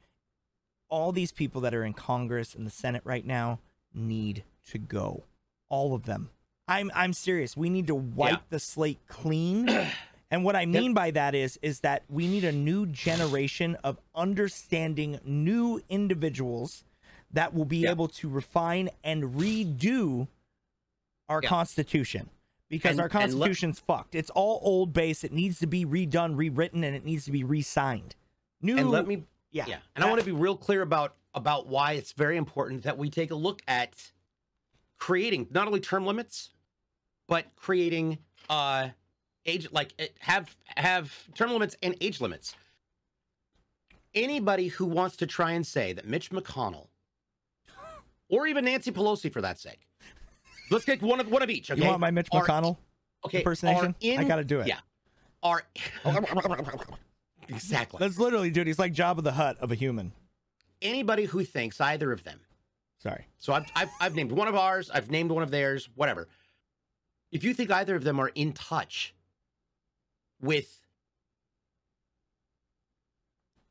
all 0.89 1.11
these 1.11 1.31
people 1.31 1.61
that 1.61 1.73
are 1.75 1.83
in 1.85 1.93
Congress 1.93 2.55
and 2.55 2.65
the 2.65 2.71
Senate 2.71 3.03
right 3.05 3.25
now 3.25 3.59
need 3.93 4.43
to 4.71 4.77
go. 4.79 5.23
All 5.69 5.93
of 5.93 6.03
them. 6.03 6.31
I'm 6.67 6.91
I'm 6.95 7.13
serious. 7.13 7.55
We 7.55 7.69
need 7.69 7.87
to 7.87 7.95
wipe 7.95 8.31
Yeah. 8.33 8.37
the 8.49 8.59
slate 8.59 8.99
clean. 9.07 9.69
and 10.31 10.43
what 10.43 10.55
I 10.55 10.65
mean 10.65 10.93
by 10.93 11.11
that 11.11 11.35
is 11.35 11.57
is 11.61 11.81
that 11.81 12.03
we 12.09 12.27
need 12.27 12.43
a 12.43 12.51
new 12.51 12.85
generation 12.87 13.75
of 13.83 13.99
understanding 14.15 15.19
new 15.23 15.81
individuals 15.89 16.83
that 17.31 17.53
will 17.53 17.65
be 17.65 17.77
Yeah. 17.79 17.91
able 17.91 18.07
to 18.07 18.27
refine 18.29 18.89
and 19.03 19.35
redo 19.35 20.27
our 21.27 21.41
Yeah. 21.43 21.49
constitution 21.49 22.29
because 22.69 22.91
And- 22.91 23.01
our 23.01 23.09
constitution's 23.09 23.79
fucked. 23.79 24.15
It's 24.15 24.29
all 24.29 24.59
old 24.63 24.93
base. 24.93 25.23
It 25.23 25.33
needs 25.33 25.59
to 25.59 25.67
be 25.67 25.85
redone, 25.85 26.37
rewritten, 26.37 26.83
and 26.83 26.95
it 26.95 27.03
needs 27.03 27.25
to 27.25 27.31
be 27.31 27.43
re-signed. 27.43 28.15
New. 28.61 28.77
And 28.77 28.89
let 28.89 29.07
me 29.07 29.23
yeah, 29.51 29.65
Yeah. 29.67 29.79
And 29.95 30.05
I 30.05 30.09
want 30.09 30.19
to 30.19 30.25
be 30.25 30.31
real 30.31 30.55
clear 30.55 30.81
about 30.81 31.15
about 31.33 31.67
why 31.67 31.93
it's 31.93 32.11
very 32.13 32.37
important 32.37 32.83
that 32.83 32.97
we 32.97 33.09
take 33.09 33.31
a 33.31 33.35
look 33.35 33.61
at 33.67 34.11
creating 34.97 35.47
not 35.51 35.67
only 35.67 35.79
term 35.79 36.05
limits, 36.05 36.51
but 37.27 37.45
creating 37.55 38.19
uh 38.49 38.89
age 39.45 39.67
like 39.71 39.93
have 40.19 40.55
have 40.77 41.11
term 41.33 41.51
limits 41.51 41.75
and 41.81 41.95
age 42.01 42.21
limits. 42.21 42.55
Anybody 44.13 44.67
who 44.67 44.85
wants 44.85 45.15
to 45.17 45.27
try 45.27 45.51
and 45.51 45.65
say 45.65 45.93
that 45.93 46.07
Mitch 46.07 46.29
McConnell 46.31 46.87
or 48.27 48.47
even 48.47 48.65
Nancy 48.65 48.91
Pelosi 48.91 49.31
for 49.31 49.41
that 49.41 49.59
sake. 49.59 49.87
Let's 50.71 50.85
take 50.85 51.01
one 51.01 51.19
of 51.19 51.29
one 51.29 51.41
of 51.41 51.49
each, 51.49 51.71
okay? 51.71 51.81
You 51.81 51.87
want 51.87 51.99
my 51.99 52.11
Mitch 52.11 52.27
Are- 52.31 52.45
McConnell 52.45 52.77
okay, 53.25 53.39
impersonation? 53.39 53.87
are 53.87 53.95
in- 54.01 54.19
I 54.19 54.23
got 54.23 54.37
to 54.37 54.43
do 54.43 54.59
it. 54.59 54.67
Yeah. 54.67 54.79
Are 55.41 55.63
Exactly. 57.47 57.97
That's 57.99 58.19
literally, 58.19 58.51
dude. 58.51 58.67
He's 58.67 58.77
like 58.77 58.93
Jabba 58.93 59.23
the 59.23 59.31
Hutt 59.31 59.57
of 59.57 59.71
a 59.71 59.75
human. 59.75 60.11
Anybody 60.81 61.25
who 61.25 61.43
thinks 61.43 61.81
either 61.81 62.11
of 62.11 62.23
them 62.23 62.39
Sorry. 62.99 63.25
So 63.37 63.53
I've, 63.53 63.65
I've 63.75 63.89
I've 64.01 64.15
named 64.15 64.31
one 64.31 64.47
of 64.47 64.55
ours. 64.55 64.91
I've 64.93 65.09
named 65.09 65.31
one 65.31 65.41
of 65.41 65.51
theirs. 65.51 65.89
Whatever. 65.95 66.27
If 67.31 67.43
you 67.43 67.53
think 67.53 67.71
either 67.71 67.95
of 67.95 68.03
them 68.03 68.19
are 68.19 68.29
in 68.29 68.53
touch 68.53 69.13
with, 70.41 70.81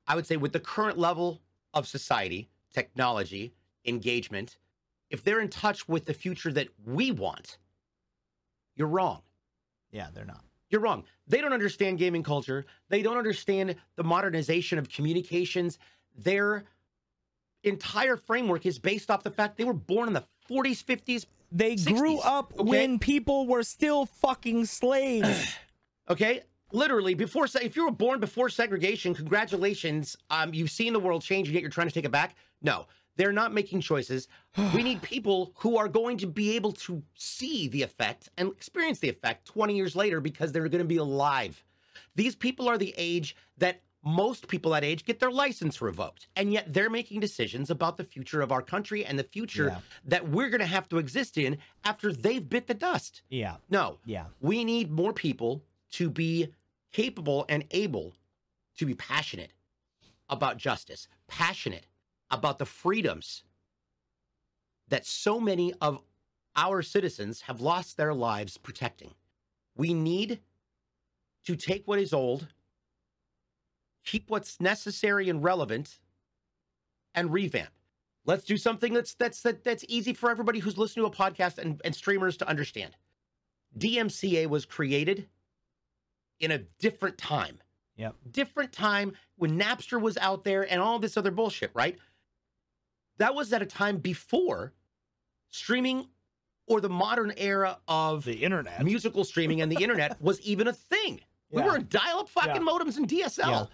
I 0.06 0.14
would 0.14 0.26
say, 0.26 0.36
with 0.36 0.52
the 0.52 0.60
current 0.60 0.96
level 0.96 1.42
of 1.74 1.86
society, 1.86 2.48
technology, 2.72 3.52
engagement, 3.84 4.56
if 5.10 5.22
they're 5.24 5.40
in 5.40 5.48
touch 5.48 5.88
with 5.88 6.04
the 6.04 6.14
future 6.14 6.52
that 6.52 6.68
we 6.86 7.10
want, 7.10 7.58
you're 8.76 8.88
wrong. 8.88 9.22
Yeah, 9.90 10.08
they're 10.14 10.24
not. 10.24 10.44
You're 10.70 10.80
wrong. 10.82 11.04
They 11.26 11.40
don't 11.40 11.52
understand 11.52 11.98
gaming 11.98 12.22
culture. 12.22 12.66
They 12.88 13.02
don't 13.02 13.16
understand 13.16 13.74
the 13.96 14.04
modernization 14.04 14.78
of 14.78 14.88
communications. 14.88 15.78
Their 16.16 16.64
entire 17.64 18.16
framework 18.16 18.66
is 18.66 18.78
based 18.78 19.10
off 19.10 19.22
the 19.22 19.30
fact 19.30 19.56
they 19.56 19.64
were 19.64 19.72
born 19.72 20.08
in 20.08 20.14
the 20.14 20.24
40s, 20.50 20.84
50s. 20.84 21.26
They 21.50 21.76
grew 21.76 22.18
up 22.18 22.52
okay? 22.54 22.62
when 22.62 22.98
people 22.98 23.46
were 23.46 23.62
still 23.62 24.06
fucking 24.06 24.66
slaves. 24.66 25.56
Okay, 26.10 26.40
literally 26.72 27.12
before. 27.12 27.46
If 27.60 27.76
you 27.76 27.84
were 27.84 27.90
born 27.90 28.18
before 28.18 28.48
segregation, 28.48 29.14
congratulations. 29.14 30.16
Um, 30.30 30.54
you've 30.54 30.70
seen 30.70 30.94
the 30.94 30.98
world 30.98 31.20
change, 31.20 31.48
and 31.48 31.54
yet 31.54 31.60
you're 31.60 31.68
trying 31.70 31.88
to 31.88 31.92
take 31.92 32.06
it 32.06 32.10
back. 32.10 32.34
No, 32.62 32.86
they're 33.18 33.32
not 33.32 33.52
making 33.52 33.82
choices. 33.82 34.28
we 34.74 34.82
need 34.82 35.02
people 35.14 35.52
who 35.56 35.76
are 35.76 35.88
going 35.88 36.16
to 36.18 36.26
be 36.26 36.56
able 36.56 36.72
to 36.72 37.02
see 37.14 37.68
the 37.68 37.82
effect 37.82 38.30
and 38.38 38.48
experience 38.52 39.00
the 39.00 39.08
effect 39.10 39.44
20 39.46 39.76
years 39.76 39.94
later 39.94 40.20
because 40.20 40.50
they're 40.52 40.68
going 40.68 40.78
to 40.78 40.88
be 40.88 40.96
alive. 40.96 41.62
These 42.14 42.34
people 42.36 42.68
are 42.68 42.78
the 42.78 42.94
age 42.96 43.36
that 43.58 43.82
most 44.04 44.46
people 44.48 44.70
that 44.70 44.84
age 44.84 45.04
get 45.04 45.18
their 45.18 45.30
license 45.32 45.82
revoked, 45.82 46.28
and 46.36 46.52
yet 46.52 46.72
they're 46.72 46.88
making 46.88 47.18
decisions 47.20 47.68
about 47.68 47.96
the 47.96 48.04
future 48.04 48.40
of 48.40 48.52
our 48.52 48.62
country 48.62 49.04
and 49.04 49.18
the 49.18 49.24
future 49.24 49.66
Yeah. 49.66 49.80
that 50.04 50.28
we're 50.28 50.48
going 50.50 50.60
to 50.60 50.66
have 50.66 50.88
to 50.90 50.98
exist 50.98 51.36
in 51.36 51.58
after 51.84 52.12
they've 52.12 52.48
bit 52.48 52.68
the 52.68 52.74
dust. 52.74 53.22
yeah, 53.28 53.56
No, 53.68 53.98
yeah. 54.06 54.26
we 54.40 54.64
need 54.64 54.90
more 54.92 55.12
people 55.12 55.64
to 55.92 56.08
be 56.08 56.54
capable 56.92 57.44
and 57.48 57.64
able 57.72 58.14
to 58.78 58.86
be 58.86 58.94
passionate 58.94 59.50
about 60.30 60.56
justice, 60.58 61.08
passionate 61.26 61.86
about 62.30 62.58
the 62.58 62.66
freedoms 62.66 63.44
that 64.88 65.06
so 65.06 65.38
many 65.38 65.72
of 65.80 66.00
our 66.56 66.82
citizens 66.82 67.40
have 67.42 67.60
lost 67.60 67.96
their 67.96 68.14
lives 68.14 68.56
protecting. 68.56 69.14
We 69.76 69.94
need 69.94 70.40
to 71.44 71.56
take 71.56 71.86
what 71.86 71.98
is 71.98 72.12
old, 72.12 72.48
keep 74.04 74.28
what's 74.28 74.60
necessary 74.60 75.28
and 75.28 75.42
relevant, 75.42 76.00
and 77.14 77.32
revamp. 77.32 77.70
Let's 78.26 78.44
do 78.44 78.56
something 78.56 78.92
that's 78.92 79.14
that's 79.14 79.40
that, 79.42 79.64
that's 79.64 79.84
easy 79.88 80.12
for 80.12 80.30
everybody 80.30 80.58
who's 80.58 80.76
listening 80.76 81.10
to 81.10 81.12
a 81.12 81.16
podcast 81.16 81.58
and, 81.58 81.80
and 81.84 81.94
streamers 81.94 82.36
to 82.38 82.48
understand. 82.48 82.94
DMCA 83.78 84.46
was 84.48 84.64
created 84.64 85.28
in 86.40 86.50
a 86.50 86.58
different 86.78 87.16
time. 87.18 87.58
Yep. 87.96 88.14
Different 88.30 88.72
time 88.72 89.12
when 89.36 89.58
Napster 89.58 90.00
was 90.00 90.16
out 90.18 90.44
there 90.44 90.70
and 90.70 90.80
all 90.80 90.98
this 90.98 91.16
other 91.16 91.30
bullshit, 91.30 91.70
right? 91.74 91.98
That 93.18 93.34
was 93.34 93.52
at 93.52 93.62
a 93.62 93.66
time 93.66 93.98
before 93.98 94.72
streaming 95.48 96.08
or 96.66 96.80
the 96.80 96.88
modern 96.88 97.32
era 97.36 97.78
of 97.88 98.24
The 98.24 98.42
internet. 98.44 98.84
musical 98.84 99.24
streaming 99.24 99.60
and 99.62 99.70
the 99.72 99.82
internet 99.82 100.20
was 100.22 100.40
even 100.42 100.68
a 100.68 100.72
thing. 100.72 101.20
We 101.50 101.62
were 101.62 101.76
in 101.76 101.86
dial-up 101.88 102.28
fucking 102.28 102.56
Yeah. 102.56 102.60
modems 102.72 102.96
and 102.98 103.08
DSL. 103.08 103.48
Yeah. 103.50 103.66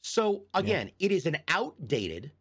So 0.00 0.44
again, 0.54 0.90
it 0.98 1.12
is 1.12 1.26
an 1.26 1.36
outdated 1.48 2.32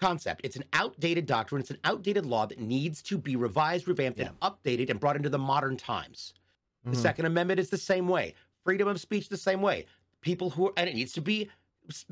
concept. 0.00 0.40
It's 0.44 0.56
an 0.56 0.64
outdated 0.72 1.26
doctrine. 1.26 1.60
It's 1.60 1.70
an 1.70 1.78
outdated 1.84 2.26
law 2.26 2.46
that 2.46 2.58
needs 2.58 3.02
to 3.04 3.16
be 3.16 3.36
revised, 3.36 3.86
revamped, 3.86 4.18
and 4.18 4.38
updated 4.40 4.90
and 4.90 4.98
brought 4.98 5.16
into 5.16 5.28
the 5.30 5.38
modern 5.38 5.76
times. 5.76 6.34
The 6.84 6.90
Mhm. 6.96 6.96
Second 7.02 7.26
Amendment 7.26 7.60
is 7.60 7.70
the 7.70 7.78
same 7.78 8.08
way. 8.08 8.34
Freedom 8.64 8.88
of 8.88 9.00
speech 9.00 9.28
the 9.28 9.36
same 9.36 9.62
way. 9.62 9.86
People 10.20 10.50
who 10.50 10.66
are, 10.66 10.72
and 10.76 10.90
it 10.90 10.94
needs 10.96 11.12
to 11.12 11.20
be 11.20 11.48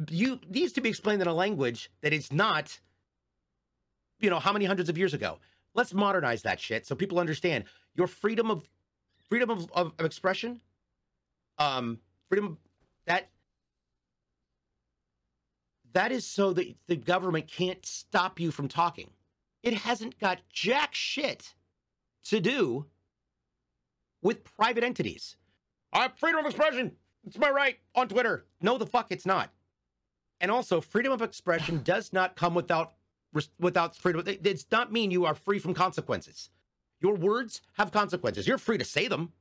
you 0.09 0.41
needs 0.49 0.73
to 0.73 0.81
be 0.81 0.89
explained 0.89 1.23
in 1.23 1.29
a 1.29 1.35
language 1.35 1.91
that 2.03 2.13
is 2.13 2.33
not 2.33 2.79
you 4.19 4.31
know 4.31 4.39
how 4.39 4.53
many 4.53 4.65
hundreds 4.65 4.89
of 4.89 4.99
years 4.99 5.15
ago. 5.15 5.39
Let's 5.75 5.95
modernize 5.95 6.43
that 6.43 6.61
shit 6.61 6.87
so 6.87 6.95
people 6.95 7.19
understand 7.19 7.65
your 7.95 8.07
freedom 8.07 8.51
of 8.51 8.69
freedom 9.29 9.51
of, 9.51 9.71
of, 9.73 9.93
of 9.99 10.05
expression, 10.05 10.61
um, 11.59 11.99
freedom 12.29 12.47
of 12.47 12.57
that 13.07 13.29
that 15.93 16.13
is 16.13 16.27
so 16.27 16.53
that 16.53 16.75
the 16.87 16.97
government 16.97 17.49
can't 17.49 17.85
stop 17.85 18.39
you 18.39 18.51
from 18.51 18.69
talking. 18.69 19.11
It 19.63 19.75
hasn't 19.75 20.19
got 20.19 20.41
jack 20.53 20.95
shit 20.95 21.55
to 22.25 22.41
do 22.41 22.87
with 24.23 24.45
private 24.45 24.85
entities. 24.85 25.37
I 25.93 26.03
have 26.03 26.19
freedom 26.19 26.41
of 26.41 26.47
expression. 26.47 26.93
It's 27.27 27.39
my 27.39 27.51
right 27.51 27.79
on 27.95 28.09
Twitter. 28.09 28.47
No, 28.61 28.79
the 28.79 28.87
fuck, 28.87 29.09
it's 29.11 29.27
not. 29.27 29.51
And 30.41 30.51
also, 30.51 30.81
freedom 30.81 31.13
of 31.13 31.23
expression 31.23 31.83
does 31.85 32.13
not 32.13 32.37
come 32.37 32.55
without 32.55 32.93
without 33.59 33.97
freedom. 33.97 34.27
It 34.27 34.43
does 34.43 34.67
not 34.73 34.93
mean 34.93 35.11
you 35.11 35.25
are 35.25 35.35
free 35.35 35.59
from 35.59 35.75
consequences. 35.75 36.51
Your 37.01 37.15
words 37.15 37.63
have 37.75 37.93
consequences. 37.93 38.47
You're 38.47 38.59
free 38.59 38.79
to 38.79 38.85
say 38.85 39.09
them, 39.09 39.33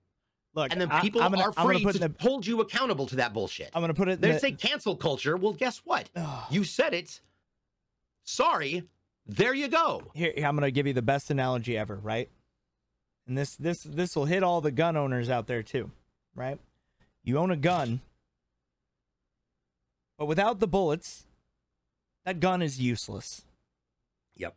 Look, 0.53 0.71
and 0.71 0.81
then 0.81 0.89
people 1.01 1.21
I'm 1.21 1.31
gonna, 1.31 1.43
are 1.43 1.53
free 1.53 1.83
to 1.83 1.99
the, 1.99 2.13
hold 2.19 2.45
you 2.45 2.61
accountable 2.61 3.05
to 3.07 3.17
that 3.17 3.33
bullshit. 3.33 3.69
I'm 3.73 3.81
gonna 3.81 3.93
put 3.93 4.07
it. 4.09 4.21
They 4.21 4.33
the- 4.33 4.39
say 4.39 4.51
cancel 4.51 4.95
culture. 4.95 5.37
Well, 5.37 5.53
guess 5.53 5.79
what? 5.85 6.09
Ugh. 6.15 6.45
You 6.49 6.63
said 6.63 6.93
it. 6.93 7.21
Sorry. 8.23 8.83
There 9.25 9.53
you 9.53 9.67
go. 9.67 10.03
here 10.15 10.33
I'm 10.37 10.55
gonna 10.55 10.71
give 10.71 10.87
you 10.87 10.93
the 10.93 11.03
best 11.03 11.29
analogy 11.29 11.77
ever, 11.77 11.95
right? 11.95 12.29
And 13.27 13.37
this 13.37 13.55
this 13.55 13.83
this 13.83 14.15
will 14.15 14.25
hit 14.25 14.41
all 14.41 14.59
the 14.59 14.71
gun 14.71 14.97
owners 14.97 15.29
out 15.29 15.45
there 15.45 15.61
too, 15.61 15.91
right? 16.35 16.59
You 17.23 17.37
own 17.37 17.51
a 17.51 17.55
gun, 17.57 18.01
but 20.19 20.25
without 20.25 20.59
the 20.59 20.67
bullets, 20.67 21.25
that 22.25 22.41
gun 22.41 22.61
is 22.61 22.79
useless. 22.79 23.43
Yep. 24.35 24.53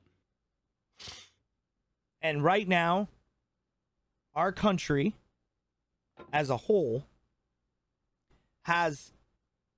And 2.21 2.43
right 2.43 2.67
now, 2.67 3.09
our 4.35 4.51
country 4.51 5.15
as 6.33 6.51
a 6.51 6.57
whole 6.57 7.05
has 8.63 9.13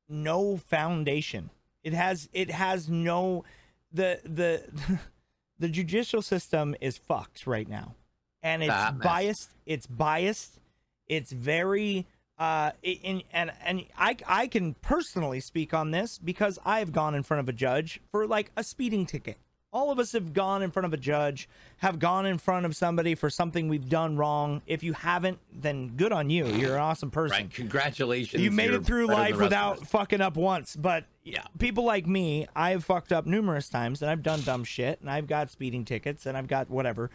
no 0.08 0.56
foundation. 0.56 1.50
It 1.82 1.92
has 1.92 2.30
it 2.32 2.50
has 2.50 2.88
no 2.88 3.44
the 3.92 4.20
the 4.24 4.62
the 5.58 5.68
judicial 5.68 6.22
system 6.22 6.74
is 6.80 6.96
fucked 6.96 7.46
right 7.46 7.68
now. 7.68 7.94
And 8.42 8.62
it's 8.62 8.90
biased, 9.02 9.50
it's 9.64 9.86
biased, 9.86 10.60
it's 11.08 11.32
very 11.32 12.06
uh 12.38 12.72
in, 12.82 13.22
and 13.32 13.52
and 13.64 13.84
I 13.96 14.16
I 14.26 14.46
can 14.48 14.74
personally 14.82 15.40
speak 15.40 15.72
on 15.72 15.90
this 15.92 16.18
because 16.18 16.58
I've 16.64 16.92
gone 16.92 17.14
in 17.14 17.22
front 17.22 17.40
of 17.40 17.48
a 17.48 17.52
judge 17.52 18.00
for 18.10 18.26
like 18.26 18.50
a 18.56 18.64
speeding 18.64 19.06
ticket. 19.06 19.38
All 19.72 19.90
of 19.90 19.98
us 19.98 20.12
have 20.12 20.32
gone 20.32 20.62
in 20.62 20.70
front 20.70 20.86
of 20.86 20.92
a 20.92 20.96
judge, 20.96 21.48
have 21.78 21.98
gone 21.98 22.26
in 22.26 22.38
front 22.38 22.64
of 22.64 22.76
somebody 22.76 23.16
for 23.16 23.28
something 23.28 23.66
we've 23.68 23.88
done 23.88 24.16
wrong. 24.16 24.62
If 24.68 24.84
you 24.84 24.92
haven't, 24.92 25.40
then 25.52 25.96
good 25.96 26.12
on 26.12 26.30
you. 26.30 26.46
You're 26.46 26.76
an 26.76 26.80
awesome 26.82 27.10
person 27.10 27.36
Right. 27.38 27.50
Congratulations. 27.52 28.40
you 28.40 28.52
made 28.52 28.70
it 28.70 28.84
through 28.84 29.06
life 29.08 29.32
the 29.34 29.38
rest 29.38 29.40
of 29.40 29.40
without 29.40 29.86
fucking 29.88 30.20
up 30.20 30.36
once 30.36 30.76
but 30.76 31.06
Yeah. 31.24 31.42
people 31.58 31.82
like 31.84 32.06
me 32.06 32.46
i've 32.54 32.84
fucked 32.84 33.12
up 33.12 33.26
numerous 33.26 33.68
times 33.68 34.00
and 34.00 34.10
i've 34.12 34.22
done 34.22 34.42
dumb 34.42 34.62
shit 34.62 35.00
and 35.00 35.10
i've 35.10 35.26
got 35.26 35.50
speeding 35.50 35.84
tickets 35.84 36.24
and 36.24 36.36
i've 36.36 36.46
got 36.46 36.70
whatever 36.70 37.10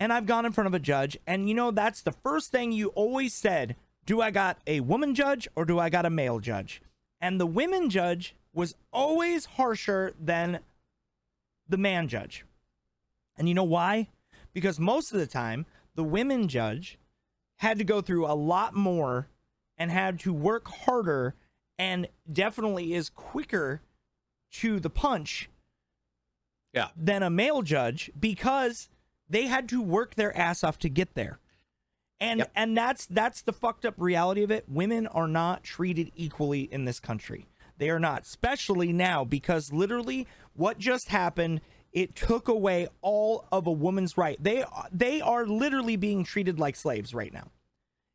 and 0.00 0.12
i've 0.12 0.26
gone 0.26 0.44
in 0.44 0.50
front 0.50 0.66
of 0.66 0.74
a 0.74 0.78
judge 0.80 1.16
and 1.26 1.48
you 1.48 1.54
know 1.54 1.70
that's 1.70 2.02
the 2.02 2.10
first 2.12 2.50
thing 2.50 2.72
you 2.72 2.88
always 2.88 3.32
said 3.32 3.76
do 4.06 4.20
i 4.20 4.30
got 4.30 4.58
a 4.66 4.80
woman 4.80 5.14
judge 5.14 5.48
or 5.56 5.64
do 5.64 5.78
i 5.78 5.88
got 5.88 6.06
a 6.06 6.10
male 6.10 6.38
judge 6.40 6.80
and 7.20 7.40
the 7.40 7.46
women 7.46 7.88
judge 7.90 8.34
was 8.52 8.74
always 8.92 9.44
harsher 9.44 10.12
than 10.20 10.60
the 11.68 11.76
man 11.76 12.08
judge 12.08 12.44
and 13.36 13.48
you 13.48 13.54
know 13.54 13.64
why 13.64 14.08
because 14.52 14.78
most 14.78 15.12
of 15.12 15.18
the 15.18 15.26
time 15.26 15.64
the 15.94 16.04
women 16.04 16.48
judge 16.48 16.98
had 17.58 17.78
to 17.78 17.84
go 17.84 18.00
through 18.00 18.26
a 18.26 18.34
lot 18.34 18.74
more 18.74 19.28
and 19.78 19.90
had 19.90 20.18
to 20.18 20.32
work 20.32 20.68
harder 20.68 21.34
and 21.78 22.06
definitely 22.30 22.92
is 22.92 23.08
quicker 23.08 23.80
to 24.50 24.78
the 24.80 24.90
punch 24.90 25.48
Yeah. 26.74 26.88
than 26.96 27.22
a 27.22 27.30
male 27.30 27.62
judge 27.62 28.10
because 28.18 28.88
they 29.28 29.46
had 29.46 29.68
to 29.70 29.80
work 29.80 30.14
their 30.14 30.36
ass 30.36 30.62
off 30.62 30.78
to 30.80 30.88
get 30.90 31.14
there. 31.14 31.38
And 32.22 32.38
Yep. 32.38 32.52
and 32.54 32.76
that's 32.76 33.06
that's 33.06 33.42
the 33.42 33.52
fucked 33.52 33.84
up 33.84 33.94
reality 33.98 34.42
of 34.42 34.50
it. 34.50 34.64
Women 34.68 35.06
are 35.08 35.26
not 35.26 35.64
treated 35.64 36.12
equally 36.14 36.62
in 36.62 36.84
this 36.84 37.00
country. 37.00 37.48
They 37.78 37.90
are 37.90 37.98
not, 37.98 38.22
especially 38.22 38.92
now 38.92 39.24
because 39.24 39.72
literally 39.72 40.26
what 40.54 40.78
just 40.78 41.08
happened 41.08 41.60
it 41.92 42.14
took 42.14 42.48
away 42.48 42.88
all 43.02 43.46
of 43.52 43.66
a 43.66 43.72
woman's 43.72 44.16
right. 44.16 44.42
They 44.42 44.64
they 44.92 45.20
are 45.20 45.46
literally 45.46 45.96
being 45.96 46.22
treated 46.24 46.58
like 46.60 46.76
slaves 46.76 47.12
right 47.12 47.32
now. 47.32 47.48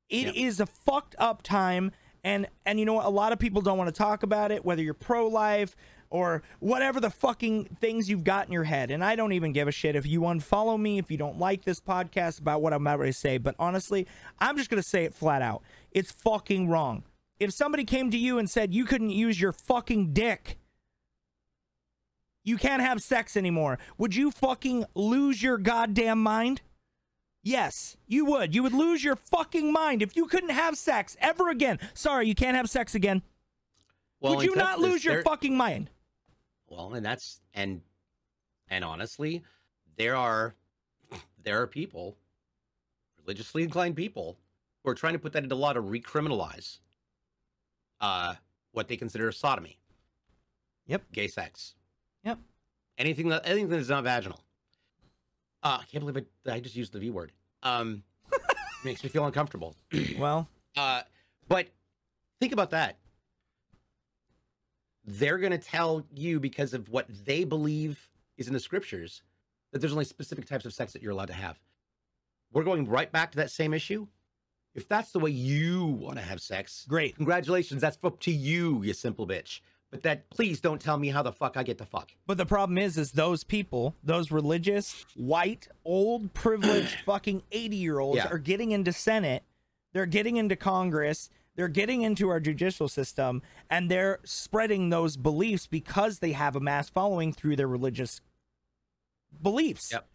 It 0.10 0.36
is 0.36 0.62
a 0.62 0.66
fucked 0.66 1.16
up 1.20 1.44
time 1.44 1.92
and 2.24 2.48
and 2.66 2.80
you 2.80 2.86
know 2.86 2.94
what 2.94 3.06
a 3.06 3.10
lot 3.10 3.34
of 3.34 3.40
people 3.40 3.62
don't 3.62 3.78
want 3.78 3.88
to 3.94 3.98
talk 3.98 4.24
about 4.24 4.52
it 4.52 4.66
whether 4.66 4.82
you're 4.82 4.94
pro 4.94 5.28
life 5.28 5.76
or 6.10 6.42
whatever 6.60 7.00
the 7.00 7.10
fucking 7.10 7.66
things 7.80 8.10
you've 8.10 8.24
got 8.24 8.48
in 8.48 8.54
your 8.54 8.64
head 8.64 8.92
and 8.92 9.04
I 9.04 9.16
don't 9.16 9.34
even 9.34 9.52
give 9.52 9.68
a 9.68 9.72
shit 9.72 9.96
if 9.96 10.06
you 10.06 10.22
unfollow 10.22 10.80
me 10.80 10.98
if 10.98 11.12
you 11.12 11.18
don't 11.18 11.40
like 11.40 11.64
this 11.64 11.80
podcast 11.80 12.40
about 12.40 12.62
what 12.62 12.74
I'm 12.74 12.86
about 12.86 13.04
to 13.04 13.14
say 13.14 13.38
but 13.38 13.56
honestly 13.60 14.08
I'm 14.40 14.58
just 14.58 14.70
going 14.70 14.82
to 14.82 14.88
say 14.88 15.04
it 15.04 15.14
flat 15.14 15.42
out 15.42 15.62
it's 15.92 16.12
fucking 16.12 16.70
wrong 16.70 17.04
if 17.40 17.52
somebody 17.54 17.84
came 17.84 18.12
to 18.12 18.18
you 18.18 18.38
and 18.38 18.50
said 18.50 18.74
you 18.74 18.86
couldn't 18.86 19.12
use 19.12 19.40
your 19.40 19.52
fucking 19.52 20.14
dick 20.14 20.58
you 22.44 22.58
can't 22.58 22.82
have 22.82 23.02
sex 23.02 23.36
anymore 23.36 23.78
would 23.98 24.16
you 24.16 24.32
fucking 24.32 24.86
lose 24.96 25.42
your 25.42 25.58
goddamn 25.58 26.22
mind 26.22 26.62
Yes, 27.48 27.96
you 28.06 28.26
would. 28.26 28.54
You 28.54 28.62
would 28.64 28.74
lose 28.74 29.06
your 29.06 29.16
fucking 29.16 29.72
mind 29.72 30.02
if 30.02 30.18
you 30.18 30.26
couldn't 30.26 30.50
have 30.50 30.78
sex 30.78 31.16
ever 31.22 31.50
again. 31.50 31.80
Sorry, 31.94 32.28
you 32.28 32.36
can't 32.36 32.58
have 32.58 32.70
sex 32.70 32.94
again. 32.94 33.22
Well, 34.20 34.36
would 34.36 34.46
you 34.46 34.54
not 34.54 34.80
lose 34.80 35.06
your 35.06 35.24
fucking 35.24 35.56
mind? 35.56 35.90
Well, 36.70 36.94
and 36.94 37.06
that's 37.06 37.42
and 37.54 37.82
and 38.70 38.84
honestly, 38.84 39.44
there 39.98 40.16
are 40.16 40.56
there 41.44 41.62
are 41.62 41.68
people, 41.68 42.18
religiously 43.24 43.64
inclined 43.64 43.96
people, 43.96 44.38
who 44.84 44.90
are 44.92 44.96
trying 44.96 45.14
to 45.14 45.20
put 45.20 45.34
that 45.34 45.44
into 45.44 45.56
law 45.56 45.74
to 45.74 45.82
recriminalize 45.82 46.80
uh 48.02 48.36
what 48.72 48.88
they 48.88 48.98
consider 48.98 49.32
sodomy. 49.32 49.80
Yep. 50.88 51.04
Gay 51.12 51.28
sex. 51.28 51.76
Yep. 52.24 52.40
Anything 52.98 53.30
that 53.30 53.44
anything 53.46 53.70
that 53.70 53.80
is 53.80 53.90
not 53.90 54.04
vaginal. 54.04 54.40
Uh, 55.64 55.80
I 55.82 55.86
can't 55.92 56.06
believe 56.06 56.18
it, 56.18 56.28
I 56.50 56.60
just 56.60 56.76
used 56.76 56.94
the 56.94 57.00
V 57.00 57.10
word. 57.10 57.32
Um, 57.64 58.04
makes 58.86 59.04
me 59.04 59.10
feel 59.10 59.26
uncomfortable. 59.26 59.76
Well, 60.18 60.48
Uh, 60.76 61.02
but 61.48 61.68
think 62.40 62.54
about 62.54 62.70
that. 62.72 62.98
They're 65.08 65.38
going 65.38 65.52
to 65.54 65.58
tell 65.58 66.06
you 66.14 66.40
because 66.40 66.74
of 66.74 66.90
what 66.90 67.08
they 67.26 67.46
believe 67.46 68.10
is 68.38 68.48
in 68.48 68.54
the 68.54 68.60
scriptures 68.60 69.24
that 69.72 69.80
there's 69.80 69.94
only 69.94 70.06
specific 70.06 70.46
types 70.46 70.66
of 70.66 70.74
sex 70.74 70.94
that 70.94 71.02
you're 71.02 71.12
allowed 71.14 71.28
to 71.28 71.34
have. 71.34 71.58
We're 72.52 72.64
going 72.64 72.88
right 72.88 73.12
back 73.12 73.32
to 73.32 73.38
that 73.38 73.52
same 73.52 73.74
issue. 73.74 74.08
If 74.76 74.88
that's 74.88 75.12
the 75.12 75.20
way 75.20 75.32
you 75.32 75.86
want 75.86 76.18
to 76.18 76.22
have 76.22 76.40
sex, 76.42 76.86
great. 76.88 77.16
congratulations. 77.16 77.82
That's 77.82 77.98
up 78.04 78.20
to 78.22 78.32
you, 78.32 78.84
you 78.84 78.94
simple 78.94 79.26
bitch. 79.26 79.62
But 79.90 80.04
that, 80.04 80.30
please 80.30 80.60
don't 80.60 80.82
tell 80.82 80.98
me 80.98 81.08
how 81.08 81.24
the 81.24 81.32
fuck 81.32 81.56
I 81.56 81.64
get 81.64 81.78
to 81.78 81.86
fuck. 81.86 82.12
But 82.28 82.38
the 82.38 82.46
problem 82.46 82.78
is, 82.78 82.98
is 82.98 83.14
those 83.14 83.44
people, 83.46 83.96
those 84.04 84.32
religious, 84.32 85.06
white, 85.16 85.68
old, 85.86 86.34
privileged, 86.34 86.98
fucking 87.06 87.44
eighty-year-olds, 87.54 88.18
Yeah. 88.18 88.28
are 88.28 88.38
getting 88.38 88.72
into 88.72 88.92
Senate. 88.92 89.44
They're 89.94 90.06
getting 90.06 90.36
into 90.36 90.58
Congress. 90.58 91.30
They're 91.58 91.68
getting 91.68 92.04
into 92.04 92.30
our 92.30 92.40
judicial 92.40 92.88
system, 92.88 93.42
and 93.70 93.92
they're 93.92 94.20
spreading 94.24 94.90
those 94.90 95.18
beliefs 95.18 95.68
because 95.68 96.20
they 96.20 96.32
have 96.32 96.56
a 96.56 96.60
mass 96.62 96.88
following 96.90 97.34
through 97.34 97.58
their 97.58 97.68
religious 97.68 98.22
beliefs. 99.42 99.92
Yep. 99.92 100.08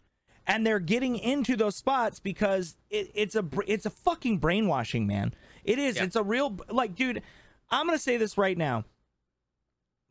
and 0.47 0.65
they're 0.65 0.79
getting 0.79 1.15
into 1.17 1.55
those 1.55 1.75
spots 1.75 2.19
because 2.19 2.75
it, 2.89 3.11
it's 3.13 3.35
a 3.35 3.45
it's 3.67 3.85
a 3.85 3.89
fucking 3.89 4.39
brainwashing, 4.39 5.05
man. 5.05 5.33
It 5.63 5.79
is. 5.79 5.95
Yeah. 5.97 6.03
It's 6.05 6.15
a 6.15 6.23
real 6.23 6.57
like, 6.69 6.95
dude. 6.95 7.21
I'm 7.69 7.85
gonna 7.85 7.97
say 7.99 8.17
this 8.17 8.37
right 8.37 8.57
now. 8.57 8.83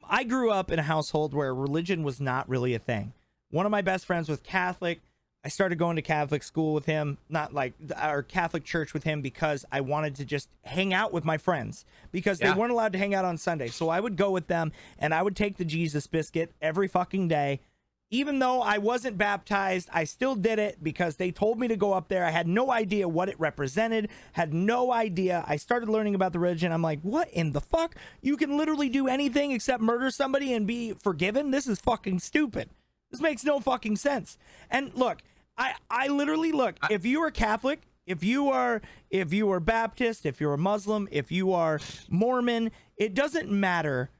I 0.09 0.24
grew 0.24 0.51
up 0.51 0.70
in 0.70 0.78
a 0.78 0.83
household 0.83 1.35
where 1.35 1.55
religion 1.55 2.03
was 2.03 2.20
not 2.20 2.49
really 2.49 2.74
a 2.74 2.78
thing. 2.78 3.12
One 3.51 3.66
of 3.66 3.72
my 3.72 3.83
best 3.83 4.07
friends 4.07 4.28
was 4.28 4.41
Catholic. 4.41 5.01
I 5.45 5.49
started 5.49 5.76
going 5.76 5.97
to 5.97 6.03
Catholic 6.03 6.43
school 6.45 6.72
with 6.72 6.86
him, 6.86 7.18
not 7.28 7.53
like 7.53 7.74
our 7.97 8.22
Catholic 8.22 8.62
church 8.64 8.95
with 8.95 9.03
him 9.03 9.22
because 9.22 9.64
I 9.72 9.80
wanted 9.80 10.14
to 10.16 10.24
just 10.24 10.49
hang 10.64 10.95
out 10.95 11.12
with 11.12 11.24
my 11.24 11.36
friends 11.36 11.84
because 12.12 12.40
Yeah. 12.40 12.53
they 12.53 12.59
weren't 12.59 12.70
allowed 12.70 12.93
to 12.93 12.99
hang 12.99 13.12
out 13.12 13.24
on 13.24 13.38
Sunday. 13.38 13.66
So 13.68 13.88
I 13.88 13.99
would 13.99 14.16
go 14.16 14.30
with 14.30 14.47
them 14.47 14.70
and 14.99 15.12
I 15.12 15.22
would 15.22 15.34
take 15.34 15.57
the 15.57 15.64
Jesus 15.64 16.07
biscuit 16.07 16.53
every 16.62 16.86
fucking 16.86 17.26
day. 17.26 17.61
Even 18.09 18.38
though 18.40 18.61
I 18.61 18.76
wasn't 18.78 19.16
baptized, 19.18 19.88
I 19.93 20.05
still 20.05 20.34
did 20.36 20.59
it 20.59 20.84
because 20.84 21.16
they 21.16 21.30
told 21.32 21.59
me 21.59 21.66
to 21.66 21.76
go 21.76 21.95
up 21.95 22.09
there. 22.09 22.24
I 22.26 22.30
had 22.30 22.47
no 22.47 22.70
idea 22.70 23.09
what 23.09 23.30
it 23.30 23.40
represented, 23.40 24.11
had 24.34 24.53
no 24.53 24.93
idea. 24.93 25.45
I 25.49 25.57
started 25.57 25.88
learning 25.88 26.14
about 26.14 26.34
the 26.34 26.38
religion. 26.38 26.72
I'm 26.72 26.82
like, 26.82 27.01
what 27.01 27.30
in 27.30 27.53
the 27.53 27.61
fuck? 27.62 27.97
You 28.20 28.36
can 28.36 28.57
literally 28.59 28.90
do 28.90 29.09
anything 29.09 29.51
except 29.51 29.82
murder 29.82 30.11
somebody 30.11 30.53
and 30.53 30.66
be 30.66 30.93
forgiven? 30.93 31.51
This 31.51 31.66
is 31.66 31.80
fucking 31.80 32.18
stupid. 32.20 32.68
This 33.11 33.20
makes 33.20 33.45
no 33.45 33.61
fucking 33.61 33.97
sense. 33.97 34.36
And 34.70 34.93
look, 34.95 35.22
I 35.63 35.75
I 35.91 36.09
literally 36.09 36.53
look, 36.53 36.77
if 36.91 37.07
you 37.07 37.23
are 37.23 37.31
Catholic, 37.31 37.83
if 38.07 38.25
you 38.25 38.51
are 38.51 38.83
if 39.11 39.33
you 39.33 39.51
are 39.53 39.61
Baptist, 39.61 40.27
if 40.27 40.41
you're 40.41 40.55
a 40.55 40.59
Muslim, 40.59 41.09
if 41.13 41.31
you 41.31 41.53
are 41.53 41.79
Mormon, 42.09 42.71
it 42.97 43.15
doesn't 43.15 43.51
matter 43.51 44.11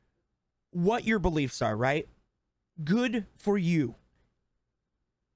what 0.71 1.05
your 1.05 1.19
beliefs 1.19 1.61
are, 1.61 1.77
right? 1.77 2.09
Good 2.83 3.27
for 3.37 3.59
you. 3.59 3.97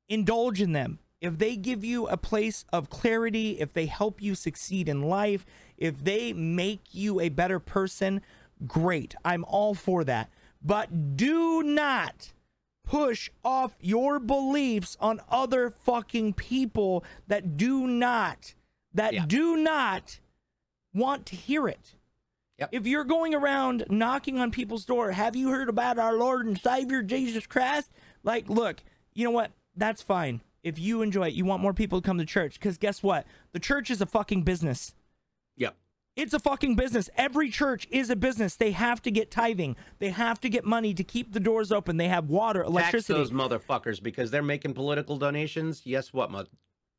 Indulge 0.08 0.60
in 0.60 0.72
them. 0.72 1.00
If 1.20 1.38
they 1.38 1.56
give 1.56 1.84
you 1.84 2.06
a 2.06 2.16
place 2.16 2.64
of 2.72 2.88
clarity, 2.88 3.58
if 3.58 3.72
they 3.72 3.86
help 3.86 4.22
you 4.22 4.34
succeed 4.34 4.88
in 4.88 5.02
life, 5.02 5.44
if 5.76 6.04
they 6.04 6.32
make 6.32 6.82
you 6.92 7.20
a 7.20 7.30
better 7.30 7.58
person, 7.58 8.20
great. 8.66 9.14
I'm 9.24 9.44
all 9.44 9.74
for 9.74 10.04
that. 10.04 10.30
But 10.62 11.16
do 11.16 11.62
not 11.62 12.32
push 12.86 13.28
off 13.44 13.76
your 13.80 14.18
beliefs 14.18 14.96
on 15.00 15.20
other 15.28 15.68
fucking 15.70 16.32
people 16.32 17.04
that 17.26 17.56
do 17.58 17.86
not 17.86 18.54
that 18.94 19.12
Yeah. 19.12 19.26
do 19.26 19.58
not 19.58 20.20
want 20.94 21.26
to 21.26 21.36
hear 21.36 21.68
it. 21.68 21.94
Yep. 22.58 22.70
If 22.72 22.86
you're 22.86 23.04
going 23.04 23.34
around 23.34 23.84
knocking 23.90 24.38
on 24.38 24.50
people's 24.50 24.86
door, 24.86 25.12
have 25.12 25.36
you 25.36 25.50
heard 25.50 25.68
about 25.68 25.98
our 25.98 26.14
Lord 26.14 26.46
and 26.46 26.58
Savior 26.58 27.02
Jesus 27.02 27.46
Christ? 27.46 27.90
Like, 28.22 28.48
look, 28.48 28.82
you 29.12 29.24
know 29.24 29.30
what? 29.30 29.50
That's 29.76 30.00
fine. 30.00 30.40
If 30.62 30.78
you 30.78 31.02
enjoy 31.02 31.28
it, 31.28 31.34
you 31.34 31.44
want 31.44 31.60
more 31.62 31.74
people 31.74 32.00
to 32.00 32.06
come 32.06 32.16
to 32.16 32.24
church 32.24 32.54
because 32.54 32.78
guess 32.78 33.02
what? 33.02 33.26
The 33.52 33.60
church 33.60 33.90
is 33.90 34.00
a 34.00 34.06
fucking 34.06 34.42
business. 34.44 34.94
It's 36.16 36.32
a 36.32 36.38
fucking 36.38 36.76
business. 36.76 37.10
Every 37.16 37.50
church 37.50 37.86
is 37.90 38.08
a 38.08 38.16
business. 38.16 38.56
They 38.56 38.70
have 38.72 39.02
to 39.02 39.10
get 39.10 39.30
tithing. 39.30 39.76
They 39.98 40.08
have 40.08 40.40
to 40.40 40.48
get 40.48 40.64
money 40.64 40.94
to 40.94 41.04
keep 41.04 41.34
the 41.34 41.40
doors 41.40 41.70
open. 41.70 41.98
They 41.98 42.08
have 42.08 42.30
water, 42.30 42.62
electricity. 42.62 43.18
Tax 43.18 43.30
those 43.30 43.38
motherfuckers 43.38 44.02
because 44.02 44.30
they're 44.30 44.42
making 44.42 44.72
political 44.72 45.18
donations. 45.18 45.82
Yes, 45.84 46.12
what, 46.14 46.30
mother? 46.30 46.48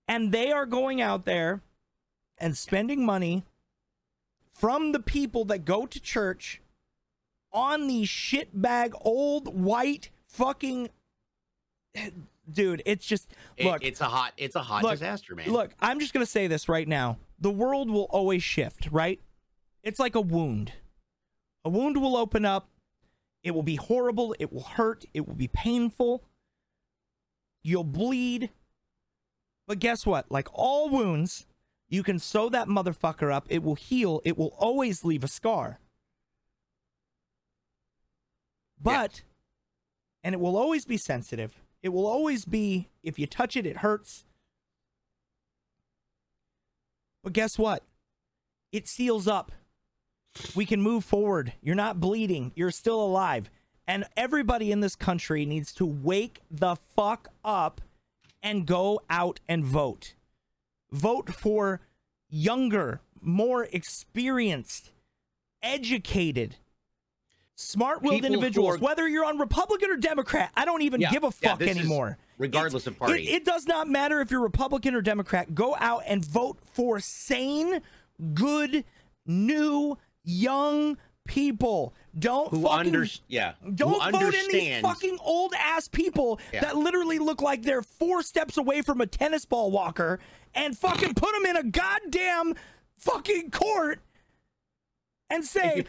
and 0.07 0.31
they 0.31 0.51
are 0.53 0.65
going 0.65 1.01
out 1.01 1.25
there 1.25 1.61
and 2.37 2.55
spending 2.55 3.05
money 3.05 3.43
from 4.53 4.91
the 4.93 4.99
people 5.01 5.43
that 5.45 5.65
go 5.65 5.85
to 5.85 5.99
church 5.99 6.61
on 7.51 7.87
these 7.87 8.07
shitbag 8.07 8.93
old 9.01 9.53
white 9.53 10.09
fucking 10.27 10.89
dude 12.49 12.81
it's 12.85 13.05
just 13.05 13.31
It- 13.57 13.65
look 13.65 13.83
it's 13.83 13.99
a 13.99 14.05
hot, 14.05 14.33
it's 14.37 14.55
a 14.55 14.61
hot 14.61 14.83
look, 14.83 14.91
disaster, 14.93 15.35
man. 15.35 15.51
look 15.51 15.71
i'm 15.81 15.99
just 15.99 16.13
gonna 16.13 16.25
say 16.25 16.47
this 16.47 16.69
right 16.69 16.87
now 16.87 17.17
the 17.39 17.51
world 17.51 17.89
will 17.89 18.07
always 18.09 18.43
shift 18.43 18.89
right? 18.91 19.19
It's 19.83 19.99
like 19.99 20.15
a 20.15 20.21
wound. 20.21 20.73
A 21.63 21.69
wound 21.69 22.01
will 22.01 22.17
open 22.17 22.45
up. 22.45 22.69
It 23.43 23.51
will 23.51 23.63
be 23.63 23.75
horrible. 23.75 24.35
It 24.39 24.51
will 24.51 24.63
hurt. 24.63 25.05
It 25.13 25.27
will 25.27 25.35
be 25.35 25.47
painful. 25.47 26.23
You'll 27.63 27.83
bleed. 27.83 28.49
But 29.67 29.79
guess 29.79 30.05
what? 30.05 30.31
Like 30.31 30.47
all 30.53 30.89
wounds 30.89 31.45
you 31.89 32.03
can 32.03 32.19
sew 32.19 32.49
that 32.49 32.67
motherfucker 32.67 33.33
up. 33.33 33.45
It 33.49 33.63
will 33.63 33.75
heal. 33.75 34.21
It 34.25 34.37
will 34.37 34.53
always 34.57 35.05
leave 35.05 35.23
a 35.23 35.27
scar. 35.27 35.79
But 38.81 39.23
and 40.23 40.33
it 40.35 40.39
will 40.39 40.57
always 40.57 40.85
be 40.85 40.97
sensitive. 40.97 41.61
It 41.81 41.89
will 41.89 42.05
always 42.05 42.45
be 42.45 42.89
if 43.03 43.17
you 43.17 43.25
touch 43.25 43.55
it 43.55 43.65
it 43.65 43.77
hurts 43.77 44.25
but 47.23 47.33
guess 47.33 47.57
what? 47.57 47.83
It 48.71 48.87
seals 48.87 49.27
up. 49.27 49.51
We 50.55 50.65
can 50.65 50.81
move 50.81 51.03
forward. 51.03 51.53
You're 51.61 51.75
not 51.75 51.99
bleeding. 51.99 52.51
You're 52.55 52.71
still 52.71 53.01
alive. 53.03 53.49
And 53.87 54.05
everybody 54.15 54.71
in 54.71 54.81
this 54.81 54.95
country 54.95 55.45
needs 55.45 55.73
to 55.73 55.85
wake 55.85 56.41
the 56.51 56.75
fuck 56.95 57.29
up 57.43 57.81
and 58.43 58.65
go 58.65 59.01
out 59.09 59.39
and 59.47 59.65
vote. 59.65 60.13
Vote 60.91 61.33
for 61.33 61.81
younger 62.29 63.01
more 63.21 63.63
experienced 63.71 64.91
educated 65.63 66.55
smart-willed 67.55 68.23
individuals 68.23 68.75
are- 68.75 68.77
whether 68.77 69.07
you're 69.07 69.25
on 69.25 69.39
republican 69.39 69.89
or 69.89 69.97
democrat. 69.97 70.51
I 70.55 70.65
don't 70.65 70.83
even 70.83 71.01
Yeah, 71.01 71.09
give 71.09 71.23
a 71.23 71.31
yeah, 71.41 71.49
fuck 71.51 71.61
is 71.61 71.69
anymore 71.75 72.17
regardless 72.37 72.83
It's- 72.83 72.93
of 72.95 72.99
party. 72.99 73.27
it, 73.27 73.35
it 73.41 73.45
does 73.45 73.65
not 73.67 73.87
matter 73.89 74.21
if 74.21 74.29
you're 74.31 74.41
republican 74.41 74.93
or 74.95 75.01
democrat 75.01 75.53
go 75.55 75.75
out 75.79 76.03
and 76.05 76.23
vote 76.25 76.57
for 76.73 76.99
sane 76.99 77.81
good 78.33 78.83
new 79.25 79.97
young 80.23 80.97
people 81.27 81.93
don't 82.17 82.49
who 82.49 82.63
fucking 82.63 82.95
under, 82.95 83.05
yeah, 83.27 83.53
don't 83.75 84.01
who 84.01 84.11
vote 84.11 84.33
in 84.33 84.47
these 84.51 84.81
fucking 84.81 85.17
old 85.21 85.53
ass 85.59 85.87
people 85.89 86.39
Yeah. 86.53 86.61
that 86.61 86.77
literally 86.77 87.19
look 87.19 87.41
like 87.41 87.63
they're 87.63 87.81
four 87.81 88.23
steps 88.23 88.55
away 88.57 88.81
from 88.81 89.01
a 89.01 89.05
tennis 89.05 89.43
ball 89.45 89.69
walker 89.69 90.19
and 90.55 90.75
fucking 90.77 91.13
put 91.15 91.33
them 91.33 91.45
in 91.45 91.57
a 91.57 91.63
goddamn 91.63 92.55
fucking 92.97 93.51
court 93.51 93.99
and 95.29 95.43
say, 95.43 95.83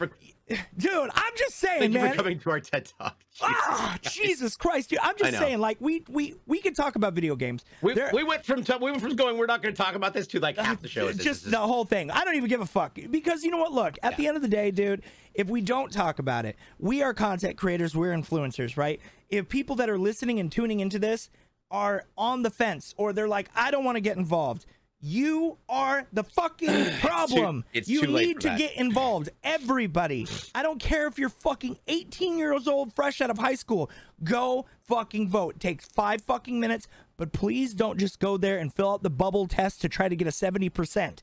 dude, 0.77 1.09
I'm 1.13 1.33
just 1.37 1.55
saying, 1.55 1.79
Thank 1.79 1.93
you 1.93 1.99
man. 1.99 2.11
for 2.11 2.17
coming 2.17 2.39
to 2.39 2.49
our 2.51 2.59
TED 2.59 2.91
Talk. 2.99 3.17
Ah, 3.41 3.97
Jesus 4.01 4.57
Christ, 4.57 4.89
dude! 4.89 4.99
I'm 5.01 5.15
just 5.17 5.37
saying, 5.37 5.59
like 5.59 5.77
we 5.79 6.03
we 6.09 6.35
we 6.45 6.59
can 6.59 6.73
talk 6.73 6.97
about 6.97 7.13
video 7.13 7.37
games. 7.37 7.63
We, 7.81 7.93
There- 7.93 8.09
we 8.13 8.23
went 8.23 8.43
from 8.43 8.65
t- 8.65 8.73
we 8.81 8.91
went 8.91 9.01
from 9.01 9.15
going 9.15 9.37
we're 9.37 9.45
not 9.45 9.61
going 9.61 9.73
to 9.73 9.81
talk 9.81 9.95
about 9.95 10.13
this 10.13 10.27
to 10.27 10.41
like 10.41 10.57
half 10.57 10.81
the 10.81 10.89
show. 10.89 11.07
Is 11.07 11.15
just 11.17 11.43
this 11.45 11.51
the 11.53 11.57
whole 11.59 11.85
thing. 11.85 12.11
I 12.11 12.25
don't 12.25 12.35
even 12.35 12.49
give 12.49 12.59
a 12.59 12.65
fuck 12.65 12.97
because 13.09 13.45
you 13.45 13.51
know 13.51 13.57
what? 13.59 13.71
Look, 13.71 13.97
at 14.03 14.17
the 14.17 14.27
end 14.27 14.35
of 14.35 14.41
the 14.43 14.49
day, 14.49 14.71
dude, 14.71 15.03
if 15.33 15.47
we 15.47 15.61
don't 15.61 15.89
talk 15.89 16.19
about 16.19 16.45
it, 16.45 16.57
we 16.79 17.01
are 17.01 17.13
content 17.13 17.55
creators, 17.55 17.95
we're 17.95 18.11
influencers, 18.13 18.75
right? 18.75 18.99
If 19.29 19.47
people 19.47 19.77
that 19.77 19.89
are 19.89 19.97
listening 19.97 20.39
and 20.41 20.51
tuning 20.51 20.81
into 20.81 20.99
this 20.99 21.29
are 21.71 22.03
on 22.17 22.41
the 22.41 22.49
fence 22.49 22.93
or 22.97 23.13
they're 23.13 23.27
like, 23.27 23.49
I 23.55 23.71
don't 23.71 23.85
want 23.85 23.95
to 23.95 24.01
get 24.01 24.17
involved. 24.17 24.65
You 25.01 25.57
are 25.69 26.05
the 26.11 26.23
fucking 26.23 26.91
problem. 26.99 27.63
it's 27.73 27.87
you 27.87 28.01
too 28.01 28.07
late 28.11 28.27
need 28.27 28.33
for 28.35 28.41
to 28.41 28.47
that. 28.49 28.57
get 28.57 28.73
involved. 28.75 29.29
Everybody. 29.43 30.27
I 30.53 30.61
don't 30.61 30.79
care 30.79 31.07
if 31.07 31.17
you're 31.17 31.29
fucking 31.29 31.79
18 31.87 32.37
years 32.37 32.67
old, 32.67 32.93
fresh 32.93 33.21
out 33.21 33.29
of 33.29 33.37
high 33.37 33.55
school. 33.55 33.89
Go 34.23 34.65
fucking 34.81 35.29
vote. 35.29 35.55
It 35.55 35.59
takes 35.61 35.85
five 35.85 36.21
fucking 36.21 36.59
minutes, 36.59 36.87
but 37.15 37.31
please 37.31 37.73
don't 37.73 37.97
just 37.97 38.19
go 38.19 38.35
there 38.35 38.57
and 38.57 38.73
fill 38.73 38.91
out 38.91 39.03
the 39.03 39.09
bubble 39.09 39.47
test 39.47 39.79
to 39.81 39.89
try 39.89 40.09
to 40.09 40.15
get 40.15 40.27
a 40.27 40.31
70%. 40.31 41.19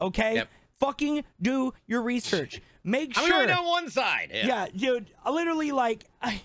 Okay? 0.00 0.34
Yep. 0.36 0.48
Fucking 0.78 1.24
do 1.42 1.72
your 1.88 2.02
research. 2.02 2.60
Make 2.84 3.14
sure. 3.14 3.24
I'm 3.24 3.30
sure. 3.30 3.46
going 3.46 3.58
on 3.58 3.66
one 3.66 3.90
side. 3.90 4.30
Yeah, 4.32 4.68
dude. 4.74 5.10
I 5.24 5.32
literally 5.32 5.72
like, 5.72 6.04
I, 6.22 6.40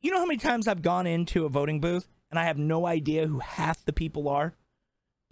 you 0.00 0.12
know 0.12 0.20
how 0.20 0.26
many 0.26 0.38
times 0.38 0.68
I've 0.68 0.82
gone 0.82 1.08
into 1.08 1.46
a 1.46 1.48
voting 1.48 1.80
booth 1.80 2.06
and 2.30 2.38
I 2.38 2.44
have 2.44 2.58
no 2.58 2.86
idea 2.86 3.26
who 3.26 3.40
half 3.40 3.84
the 3.84 3.92
people 3.92 4.28
are 4.28 4.54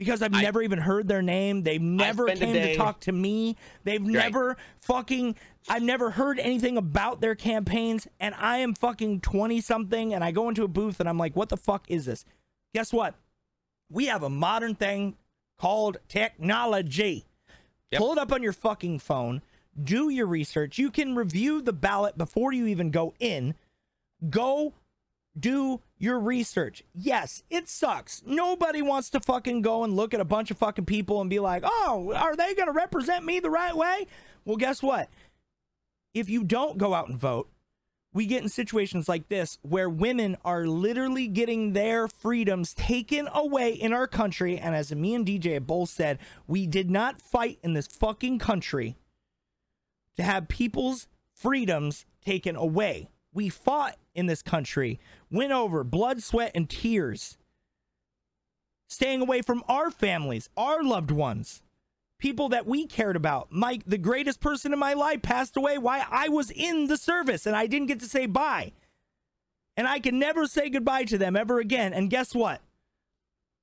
because 0.01 0.23
I've 0.23 0.35
I- 0.35 0.41
never 0.41 0.63
even 0.63 0.79
heard 0.79 1.07
their 1.07 1.21
name. 1.21 1.63
They've 1.63 1.81
never 1.81 2.25
came 2.27 2.55
to 2.55 2.75
talk 2.75 3.01
to 3.01 3.13
me. 3.13 3.55
They've 3.85 4.03
never 4.03 4.57
fucking. 4.81 5.37
I've 5.69 5.83
never 5.83 6.11
heard 6.11 6.39
anything 6.39 6.79
about 6.79 7.21
their 7.21 7.35
campaigns, 7.35 8.09
and 8.19 8.35
I 8.35 8.57
am 8.57 8.75
fucking 8.75 9.21
twenty 9.21 9.61
something, 9.61 10.15
and 10.15 10.25
I 10.25 10.31
go 10.31 10.49
into 10.49 10.65
a 10.65 10.69
booth 10.69 11.01
and 11.01 11.09
I'm 11.09 11.19
like, 11.19 11.37
what 11.37 11.51
the 11.51 11.59
fuck 11.59 11.85
is 11.89 12.07
this? 12.07 12.25
Guess 12.75 12.95
what? 12.95 13.15
We 13.91 14.07
have 14.07 14.23
a 14.23 14.31
modern 14.31 14.75
thing 14.75 15.17
called 15.59 15.99
technology. 16.09 17.27
Yep. 17.91 17.99
Pull 17.99 18.13
it 18.13 18.19
up 18.19 18.33
on 18.33 18.43
your 18.43 18.55
fucking 18.55 19.01
phone. 19.01 19.43
Do 19.85 20.09
your 20.09 20.27
research. 20.27 20.79
You 20.79 20.91
can 20.91 21.15
review 21.15 21.61
the 21.61 21.75
ballot 21.75 22.17
before 22.17 22.55
you 22.55 22.67
even 22.67 22.91
go 22.91 23.13
in. 23.21 23.55
Go 24.31 24.73
do 25.39 25.81
your 25.99 26.19
research. 26.19 26.83
Yes, 26.95 27.43
it 27.51 27.69
sucks. 27.69 28.23
Nobody 28.27 28.83
wants 28.83 29.11
to 29.11 29.21
fucking 29.21 29.63
go 29.63 29.85
and 29.85 29.95
look 29.95 30.15
at 30.15 30.21
a 30.21 30.25
bunch 30.25 30.51
of 30.51 30.59
fucking 30.59 30.87
people 30.87 31.21
and 31.21 31.31
be 31.31 31.39
like, 31.39 31.63
oh, 31.65 32.13
are 32.17 32.37
they 32.37 32.55
going 32.55 32.67
to 32.67 32.73
represent 32.73 33.25
me 33.25 33.41
the 33.41 33.51
right 33.51 33.77
way? 33.77 34.07
Well, 34.45 34.57
guess 34.57 34.83
what? 34.83 35.09
If 36.15 36.29
you 36.29 36.43
don't 36.43 36.79
go 36.79 36.95
out 36.95 37.09
and 37.09 37.19
vote, 37.19 37.49
we 38.13 38.27
get 38.27 38.43
in 38.43 38.49
situations 38.49 39.09
like 39.09 39.29
this 39.29 39.59
where 39.63 39.89
women 39.89 40.37
are 40.45 40.67
literally 40.67 41.29
getting 41.29 41.73
their 41.73 42.09
freedoms 42.09 42.75
taken 42.75 43.29
away 43.33 43.73
in 43.73 43.93
our 43.93 44.09
country. 44.09 44.59
And 44.59 44.75
as 44.75 44.93
me 44.93 45.15
and 45.15 45.25
DJ 45.25 45.65
both 45.65 45.91
said, 45.91 46.19
we 46.49 46.67
did 46.67 46.91
not 46.91 47.23
fight 47.23 47.59
in 47.63 47.75
this 47.75 47.87
fucking 47.87 48.41
country 48.41 48.97
to 50.17 50.25
have 50.25 50.49
people's 50.49 51.07
freedoms 51.33 52.05
taken 52.25 52.57
away. 52.57 53.11
We 53.33 53.49
fought 53.49 53.97
in 54.15 54.27
this 54.27 54.43
country 54.43 54.99
went 55.31 55.53
over 55.53 55.85
blood, 55.85 56.23
sweat, 56.23 56.53
and 56.55 56.69
tears, 56.69 57.39
staying 58.89 59.23
away 59.23 59.43
from 59.43 59.63
our 59.69 59.91
families, 59.91 60.49
our 60.57 60.83
loved 60.83 61.11
ones, 61.11 61.63
people 62.19 62.49
that 62.49 62.67
we 62.67 62.87
cared 62.87 63.17
about. 63.17 63.49
Mike, 63.51 63.83
the 63.87 63.99
greatest 63.99 64.41
person 64.41 64.73
in 64.73 64.79
my 64.79 64.93
life, 64.93 65.23
passed 65.23 65.57
away 65.57 65.79
while 65.79 66.05
I 66.11 66.29
was 66.29 66.51
in 66.51 66.87
the 66.87 66.97
service 66.97 67.47
and 67.47 67.57
I 67.57 67.67
didn't 67.67 67.89
get 67.89 68.01
to 68.01 68.09
say 68.09 68.27
bye. 68.27 68.73
And 69.77 69.87
I 69.87 70.01
can 70.01 70.19
never 70.19 70.47
say 70.47 70.69
goodbye 70.69 71.05
to 71.05 71.17
them 71.17 71.37
ever 71.37 71.59
again. 71.59 71.93
And 71.93 72.11
guess 72.11 72.35
what? 72.35 72.61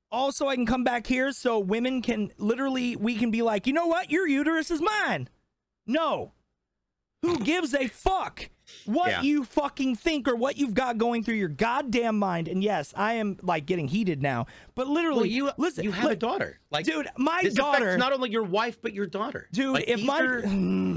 Also, 0.10 0.48
I 0.48 0.56
can 0.56 0.66
come 0.66 0.84
back 0.84 1.06
here 1.06 1.32
so 1.34 1.60
women 1.60 2.02
can 2.02 2.32
literally, 2.38 2.96
we 2.96 3.16
can 3.18 3.30
be 3.30 3.42
like, 3.42 3.68
you 3.68 3.74
know 3.74 3.88
what? 3.88 4.10
Your 4.10 4.28
uterus 4.28 4.72
is 4.72 4.82
mine. 4.82 5.28
No. 5.86 6.32
Who 7.24 7.40
gives 7.40 7.74
a 7.74 7.88
fuck 7.88 8.50
what 8.86 9.10
Yeah. 9.10 9.22
you 9.22 9.44
fucking 9.44 9.96
think 9.96 10.28
or 10.28 10.36
what 10.36 10.58
you've 10.58 10.74
got 10.76 10.98
going 10.98 11.24
through 11.24 11.36
your 11.36 11.48
goddamn 11.50 12.20
mind? 12.20 12.48
And 12.48 12.64
yes, 12.64 12.94
I 12.96 13.14
am 13.14 13.38
like 13.42 13.66
getting 13.66 13.88
heated 13.88 14.22
now, 14.22 14.46
but 14.76 14.88
literally, 14.88 15.22
Well, 15.22 15.26
you 15.26 15.52
listen, 15.58 15.84
you 15.84 15.92
have 15.92 16.12
a 16.12 16.16
daughter, 16.16 16.60
like 16.70 16.86
dude, 16.86 17.08
my 17.18 17.40
this 17.44 17.56
daughter, 17.56 17.98
not 17.98 18.14
only 18.14 18.30
your 18.30 18.44
wife 18.44 18.80
but 18.82 18.94
your 18.94 19.08
daughter, 19.08 19.48
dude 19.52 19.74
Like, 19.74 19.86
if 19.88 20.04
my 20.04 20.22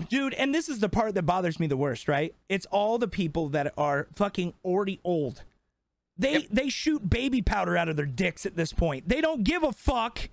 dude 0.11 0.35
and 0.35 0.55
this 0.55 0.68
is 0.68 0.81
the 0.81 0.89
part 0.91 1.14
that 1.14 1.23
bothers 1.23 1.59
me 1.59 1.66
the 1.66 1.77
worst 1.77 2.07
right? 2.07 2.35
It's 2.49 2.66
all 2.66 2.99
the 2.99 3.09
people 3.09 3.49
that 3.51 3.73
are 3.79 4.09
fucking 4.12 4.53
already 4.64 5.01
old. 5.05 5.45
They 6.18 6.33
Yep. 6.33 6.47
they 6.51 6.68
shoot 6.68 7.09
baby 7.09 7.41
powder 7.41 7.79
out 7.79 7.89
of 7.89 7.97
their 7.97 8.05
dicks 8.05 8.45
at 8.45 8.57
this 8.57 8.75
point. 8.75 9.09
They 9.09 9.23
don't 9.23 9.43
give 9.43 9.62
a 9.62 9.73
fuck. 9.73 10.29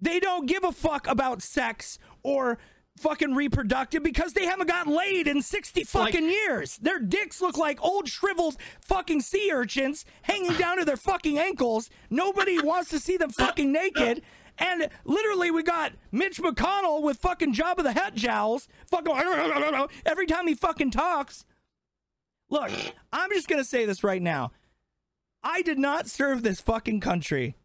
They 0.00 0.20
don't 0.20 0.46
give 0.46 0.64
a 0.64 0.72
fuck 0.72 1.06
about 1.06 1.42
sex 1.42 1.98
or 2.22 2.56
fucking 2.98 3.34
reproductive 3.34 4.02
because 4.02 4.32
they 4.32 4.44
haven't 4.44 4.68
gotten 4.68 4.94
laid 4.94 5.26
in 5.26 5.40
60 5.42 5.84
fucking 5.84 6.24
years 6.24 6.76
their 6.78 6.98
dicks 6.98 7.40
look 7.40 7.56
like 7.56 7.82
old 7.82 8.08
shriveled 8.08 8.56
fucking 8.80 9.20
sea 9.20 9.50
urchins 9.52 10.04
hanging 10.22 10.54
down 10.54 10.78
to 10.78 10.84
their 10.84 10.96
fucking 10.96 11.38
ankles 11.38 11.88
nobody 12.10 12.60
wants 12.60 12.90
to 12.90 12.98
see 12.98 13.16
them 13.16 13.30
fucking 13.30 13.72
naked 13.72 14.22
and 14.58 14.88
literally, 15.04 15.50
we 15.50 15.62
got 15.62 15.92
Mitch 16.10 16.38
McConnell 16.42 17.00
with 17.02 17.18
fucking 17.18 17.54
Jabba 17.54 17.84
the 17.84 17.92
Hutt 17.92 18.14
jowls. 18.14 18.68
Fucking 18.90 19.88
every 20.04 20.26
time 20.26 20.48
he 20.48 20.54
fucking 20.54 20.90
talks. 20.90 21.44
Look, 22.50 22.70
I'm 23.12 23.30
just 23.30 23.46
gonna 23.46 23.64
say 23.64 23.84
this 23.84 24.02
right 24.02 24.22
now. 24.22 24.52
I 25.42 25.62
did 25.62 25.78
not 25.78 26.08
serve 26.08 26.42
this 26.42 26.60
fucking 26.60 27.00
country, 27.00 27.56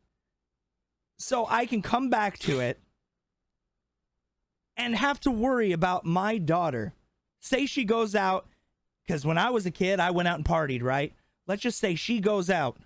so 1.17 1.47
I 1.49 1.65
can 1.65 1.81
come 1.81 2.09
back 2.09 2.38
to 2.39 2.59
it 2.59 2.79
and 4.84 4.95
have 4.95 5.19
to 5.21 5.31
worry 5.31 5.71
about 5.71 6.05
my 6.05 6.38
daughter. 6.38 6.93
Say 7.39 7.65
she 7.65 7.84
goes 7.84 8.15
out, 8.15 8.47
because 9.05 9.25
when 9.25 9.38
I 9.38 9.49
was 9.49 9.65
a 9.65 9.71
kid, 9.71 9.99
I 9.99 10.11
went 10.11 10.27
out 10.27 10.38
and 10.38 10.45
partied, 10.45 10.84
right? 10.84 11.13
Let's 11.47 11.61
just 11.61 11.79
say 11.79 11.95
she 11.95 12.19
goes 12.19 12.49
out 12.49 12.77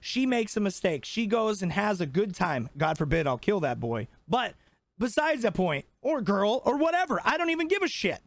she 0.00 0.26
makes 0.26 0.56
a 0.56 0.60
mistake. 0.60 1.04
She 1.04 1.26
goes 1.26 1.62
and 1.62 1.72
has 1.72 2.00
a 2.00 2.06
good 2.06 2.34
time. 2.34 2.70
God 2.76 2.98
forbid 2.98 3.26
I'll 3.26 3.38
kill 3.38 3.60
that 3.60 3.80
boy. 3.80 4.08
But 4.26 4.54
besides 4.98 5.42
that 5.42 5.54
point, 5.54 5.86
or 6.00 6.20
girl, 6.20 6.62
or 6.64 6.76
whatever, 6.76 7.20
I 7.24 7.36
don't 7.36 7.50
even 7.50 7.68
give 7.68 7.82
a 7.82 7.88
shit. 7.88 8.20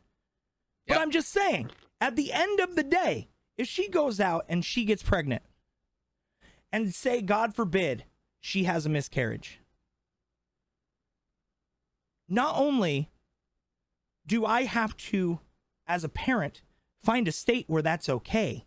But 0.88 0.96
Yep. 0.96 1.02
I'm 1.02 1.12
just 1.12 1.30
saying, 1.30 1.72
at 2.00 2.16
the 2.16 2.34
end 2.34 2.60
of 2.60 2.76
the 2.76 2.84
day, 2.84 3.30
if 3.58 3.68
she 3.68 3.88
goes 3.88 4.20
out 4.20 4.46
and 4.50 4.66
she 4.66 4.86
gets 4.86 5.04
pregnant, 5.04 5.44
and 6.74 6.94
say, 6.94 7.22
God 7.22 7.54
forbid, 7.54 8.06
she 8.40 8.64
has 8.64 8.86
a 8.86 8.90
miscarriage, 8.90 9.60
not 12.32 12.56
only 12.58 13.12
do 14.26 14.46
I 14.46 14.64
have 14.64 14.96
to, 14.98 15.40
as 15.86 16.06
a 16.06 16.10
parent, 16.10 16.62
find 17.04 17.28
a 17.28 17.32
state 17.32 17.66
where 17.68 17.82
that's 17.82 18.08
okay 18.08 18.66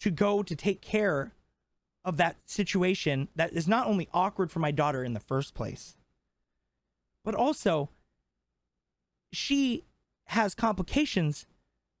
to 0.00 0.10
go 0.10 0.42
to 0.42 0.54
take 0.54 0.82
care 0.82 1.32
of 2.04 2.18
that 2.18 2.36
situation 2.44 3.28
that 3.34 3.54
is 3.54 3.66
not 3.66 3.86
only 3.86 4.08
awkward 4.12 4.50
for 4.50 4.58
my 4.58 4.70
daughter 4.70 5.02
in 5.02 5.14
the 5.14 5.20
first 5.20 5.54
place, 5.54 5.96
but 7.24 7.34
also 7.34 7.88
she 9.32 9.84
has 10.26 10.54
complications. 10.54 11.46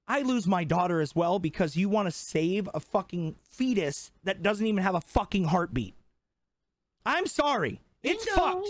I 0.06 0.20
lose 0.20 0.46
my 0.46 0.64
daughter 0.64 1.00
as 1.00 1.16
well 1.16 1.38
because 1.38 1.76
you 1.76 1.88
want 1.88 2.06
to 2.06 2.12
save 2.12 2.68
a 2.74 2.80
fucking 2.80 3.36
fetus 3.42 4.12
that 4.22 4.42
doesn't 4.42 4.66
even 4.66 4.82
have 4.82 4.94
a 4.94 5.00
fucking 5.00 5.44
heartbeat. 5.44 5.94
I'm 7.06 7.26
sorry. 7.26 7.80
It's 8.02 8.28
fucked. 8.28 8.68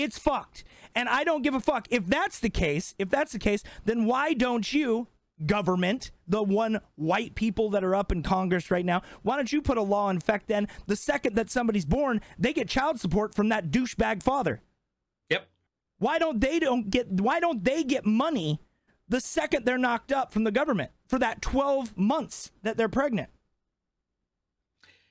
It's 0.00 0.18
fucked. 0.18 0.64
And 0.94 1.10
I 1.10 1.24
don't 1.24 1.42
give 1.42 1.54
a 1.54 1.60
fuck. 1.60 1.86
If 1.90 2.06
that's 2.06 2.40
the 2.40 2.48
case, 2.48 2.94
if 2.98 3.10
that's 3.10 3.32
the 3.32 3.38
case, 3.38 3.62
then 3.84 4.06
why 4.06 4.32
don't 4.32 4.72
you, 4.72 5.08
government, 5.44 6.10
the 6.26 6.42
one 6.42 6.80
white 6.96 7.34
people 7.34 7.68
that 7.70 7.84
are 7.84 7.94
up 7.94 8.10
in 8.10 8.22
Congress 8.22 8.70
right 8.70 8.84
now, 8.84 9.02
why 9.22 9.36
don't 9.36 9.52
you 9.52 9.60
put 9.60 9.76
a 9.76 9.82
law 9.82 10.08
in 10.08 10.16
effect 10.16 10.48
then? 10.48 10.68
The 10.86 10.96
second 10.96 11.36
that 11.36 11.50
somebody's 11.50 11.84
born, 11.84 12.22
they 12.38 12.54
get 12.54 12.66
child 12.66 12.98
support 12.98 13.34
from 13.34 13.50
that 13.50 13.70
douchebag 13.70 14.22
father. 14.22 14.62
Yep. 15.28 15.46
Why 15.98 16.18
don't 16.18 16.40
they 16.40 16.58
don't 16.58 16.88
get 16.88 17.08
why 17.20 17.38
don't 17.40 17.62
they 17.62 17.84
get 17.84 18.06
money 18.06 18.58
the 19.06 19.20
second 19.20 19.66
they're 19.66 19.76
knocked 19.76 20.12
up 20.12 20.32
from 20.32 20.44
the 20.44 20.50
government 20.50 20.92
for 21.06 21.18
that 21.18 21.42
12 21.42 21.96
months 21.98 22.52
that 22.62 22.78
they're 22.78 22.88
pregnant? 22.88 23.28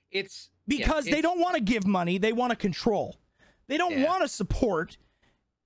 It's 0.09 0.49
yeah, 0.65 0.77
because 0.77 1.05
they 1.05 1.21
don't 1.21 1.39
want 1.39 1.55
to 1.55 1.61
give 1.61 1.85
money 1.85 2.17
they 2.17 2.33
want 2.33 2.49
to 2.49 2.55
control 2.55 3.18
they 3.69 3.77
don't 3.77 3.97
Yeah. 3.99 4.05
want 4.05 4.21
to 4.23 4.27
support 4.27 4.97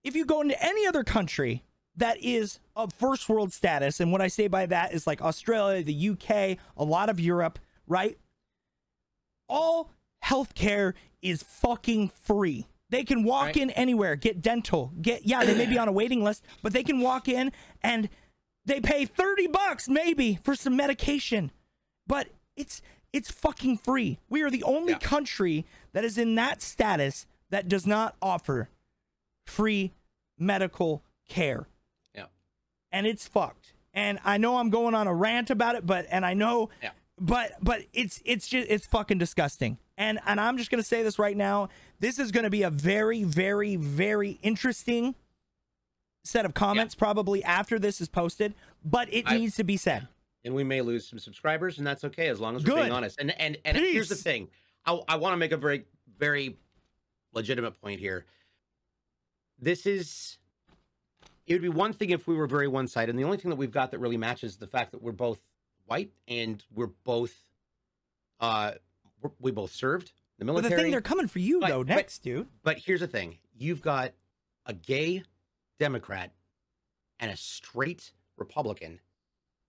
if 0.03 0.15
you 0.15 0.25
go 0.25 0.41
into 0.41 0.61
any 0.63 0.85
other 0.85 1.03
country 1.03 1.63
that 1.95 2.17
is 2.23 2.59
of 2.75 2.93
first 2.93 3.27
world 3.29 3.51
status 3.53 3.99
and 3.99 4.11
what 4.11 4.21
i 4.21 4.27
say 4.27 4.47
by 4.47 4.65
that 4.67 4.93
is 4.93 5.07
like 5.07 5.21
australia 5.21 5.81
the 5.83 6.09
uk 6.09 6.29
a 6.29 6.57
lot 6.77 7.09
of 7.09 7.19
europe 7.19 7.57
right 7.87 8.17
all 9.49 9.91
healthcare 10.25 10.93
is 11.21 11.43
fucking 11.43 12.09
free 12.09 12.67
they 12.89 13.03
can 13.03 13.23
walk 13.23 13.45
Right. 13.47 13.57
in 13.57 13.69
anywhere 13.71 14.15
get 14.15 14.41
dental 14.41 14.91
get 15.01 15.25
yeah 15.25 15.43
they 15.43 15.55
may 15.55 15.65
be 15.65 15.77
on 15.77 15.87
a 15.87 15.91
waiting 15.91 16.23
list 16.23 16.43
but 16.61 16.73
they 16.73 16.83
can 16.83 16.99
walk 16.99 17.27
in 17.27 17.51
and 17.81 18.09
they 18.65 18.79
pay 18.79 19.05
30 19.05 19.47
bucks 19.47 19.87
maybe 19.89 20.35
for 20.43 20.55
some 20.55 20.75
medication 20.75 21.51
but 22.07 22.27
it's 22.55 22.81
it's 23.11 23.29
fucking 23.29 23.77
free. 23.77 24.17
We 24.27 24.41
are 24.41 24.49
the 24.49 24.63
only 24.63 24.93
Yeah. 24.93 24.97
country 24.99 25.67
that 25.91 26.03
is 26.03 26.17
in 26.17 26.33
that 26.33 26.63
status 26.63 27.27
that 27.53 27.67
does 27.69 27.85
not 27.87 28.15
offer 28.21 28.69
free 29.45 29.93
medical 30.37 31.03
care. 31.29 31.67
Yeah. 32.15 32.25
And 32.91 33.05
it's 33.07 33.27
fucked. 33.27 33.73
And 33.93 34.19
I 34.25 34.37
know 34.37 34.57
I'm 34.57 34.69
going 34.69 34.95
on 34.95 35.07
a 35.07 35.13
rant 35.13 35.49
about 35.49 35.75
it, 35.75 35.85
but 35.85 36.07
and 36.09 36.25
I 36.25 36.33
know 36.33 36.69
Yeah. 36.81 36.91
but 37.19 37.53
but 37.61 37.81
it's 37.93 38.21
it's 38.25 38.47
just 38.47 38.67
it's 38.69 38.85
fucking 38.87 39.17
disgusting. 39.19 39.77
And 39.97 40.19
and 40.25 40.39
I'm 40.41 40.57
just 40.57 40.71
going 40.71 40.81
to 40.81 40.87
say 40.87 41.03
this 41.03 41.19
right 41.19 41.37
now. 41.37 41.69
This 41.99 42.17
is 42.17 42.31
going 42.31 42.45
to 42.45 42.49
be 42.49 42.63
a 42.63 42.69
very 42.71 43.23
very 43.23 43.75
very 43.75 44.39
interesting 44.41 45.13
set 46.25 46.45
of 46.45 46.53
comments 46.53 46.95
probably 46.95 47.43
after 47.43 47.77
this 47.77 48.01
is 48.01 48.07
posted, 48.09 48.55
but 48.83 49.13
it 49.13 49.25
I- 49.27 49.37
needs 49.37 49.55
to 49.57 49.63
be 49.63 49.77
said. 49.77 50.07
and 50.45 50.55
we 50.55 50.63
may 50.63 50.81
lose 50.81 51.07
some 51.07 51.19
subscribers, 51.19 51.77
and 51.77 51.85
that's 51.85 52.03
okay 52.03 52.27
as 52.29 52.39
long 52.39 52.55
as 52.55 52.63
we're 52.63 52.73
Good. 52.75 52.81
being 52.81 52.91
honest. 52.91 53.19
And 53.19 53.29
and 53.39 53.57
and 53.63 53.77
here's 53.77 54.09
the 54.09 54.15
thing, 54.15 54.49
I 54.85 54.99
I 55.07 55.15
want 55.17 55.33
to 55.33 55.37
make 55.37 55.51
a 55.51 55.57
very 55.57 55.85
very 56.17 56.57
legitimate 57.33 57.79
point 57.81 57.99
here. 57.99 58.25
This 59.59 59.85
is. 59.85 60.37
It 61.45 61.53
would 61.53 61.61
be 61.61 61.69
one 61.69 61.91
thing 61.91 62.11
if 62.11 62.25
we 62.25 62.35
were 62.35 62.47
very 62.47 62.69
one 62.69 62.87
sided. 62.87 63.09
And 63.11 63.19
the 63.19 63.25
only 63.25 63.37
thing 63.37 63.49
that 63.49 63.57
we've 63.57 63.71
got 63.71 63.91
that 63.91 63.99
really 63.99 64.15
matches 64.17 64.55
the 64.55 64.67
fact 64.67 64.91
that 64.93 65.01
we're 65.01 65.11
both 65.11 65.41
white 65.87 66.11
and 66.25 66.63
we're 66.73 66.87
both, 67.03 67.33
uh, 68.39 68.71
we're, 69.21 69.31
we 69.41 69.51
both 69.51 69.73
served 69.73 70.13
the 70.39 70.45
But 70.45 70.53
military. 70.53 70.69
the 70.75 70.81
thing 70.83 70.91
they're 70.91 71.01
coming 71.01 71.27
for 71.27 71.39
you 71.39 71.59
But- 71.59 71.67
though 71.69 71.83
but- 71.83 71.95
next, 71.95 72.19
dude. 72.19 72.47
But 72.63 72.77
here's 72.79 73.01
the 73.01 73.07
thing: 73.07 73.39
you've 73.53 73.81
got 73.81 74.13
a 74.65 74.73
gay 74.73 75.23
Democrat 75.79 76.31
and 77.19 77.29
a 77.29 77.35
straight 77.37 78.13
Republican 78.37 78.99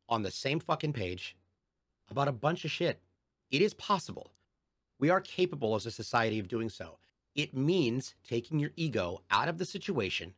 on 0.08 0.22
the 0.22 0.30
same 0.30 0.60
fucking 0.60 0.92
page 0.92 1.36
about 2.10 2.28
a 2.28 2.32
bunch 2.32 2.64
of 2.64 2.70
shit. 2.70 3.00
It 3.50 3.62
is 3.62 3.74
possible. 3.74 4.30
We 5.00 5.10
are 5.10 5.20
capable 5.20 5.74
as 5.74 5.86
a 5.86 5.90
society 5.90 6.38
of 6.38 6.46
doing 6.48 6.68
so. 6.68 6.98
It 7.34 7.54
means 7.54 8.14
taking 8.26 8.58
your 8.58 8.70
ego 8.76 9.22
out 9.30 9.48
of 9.48 9.58
the 9.58 9.64
situation 9.64 10.34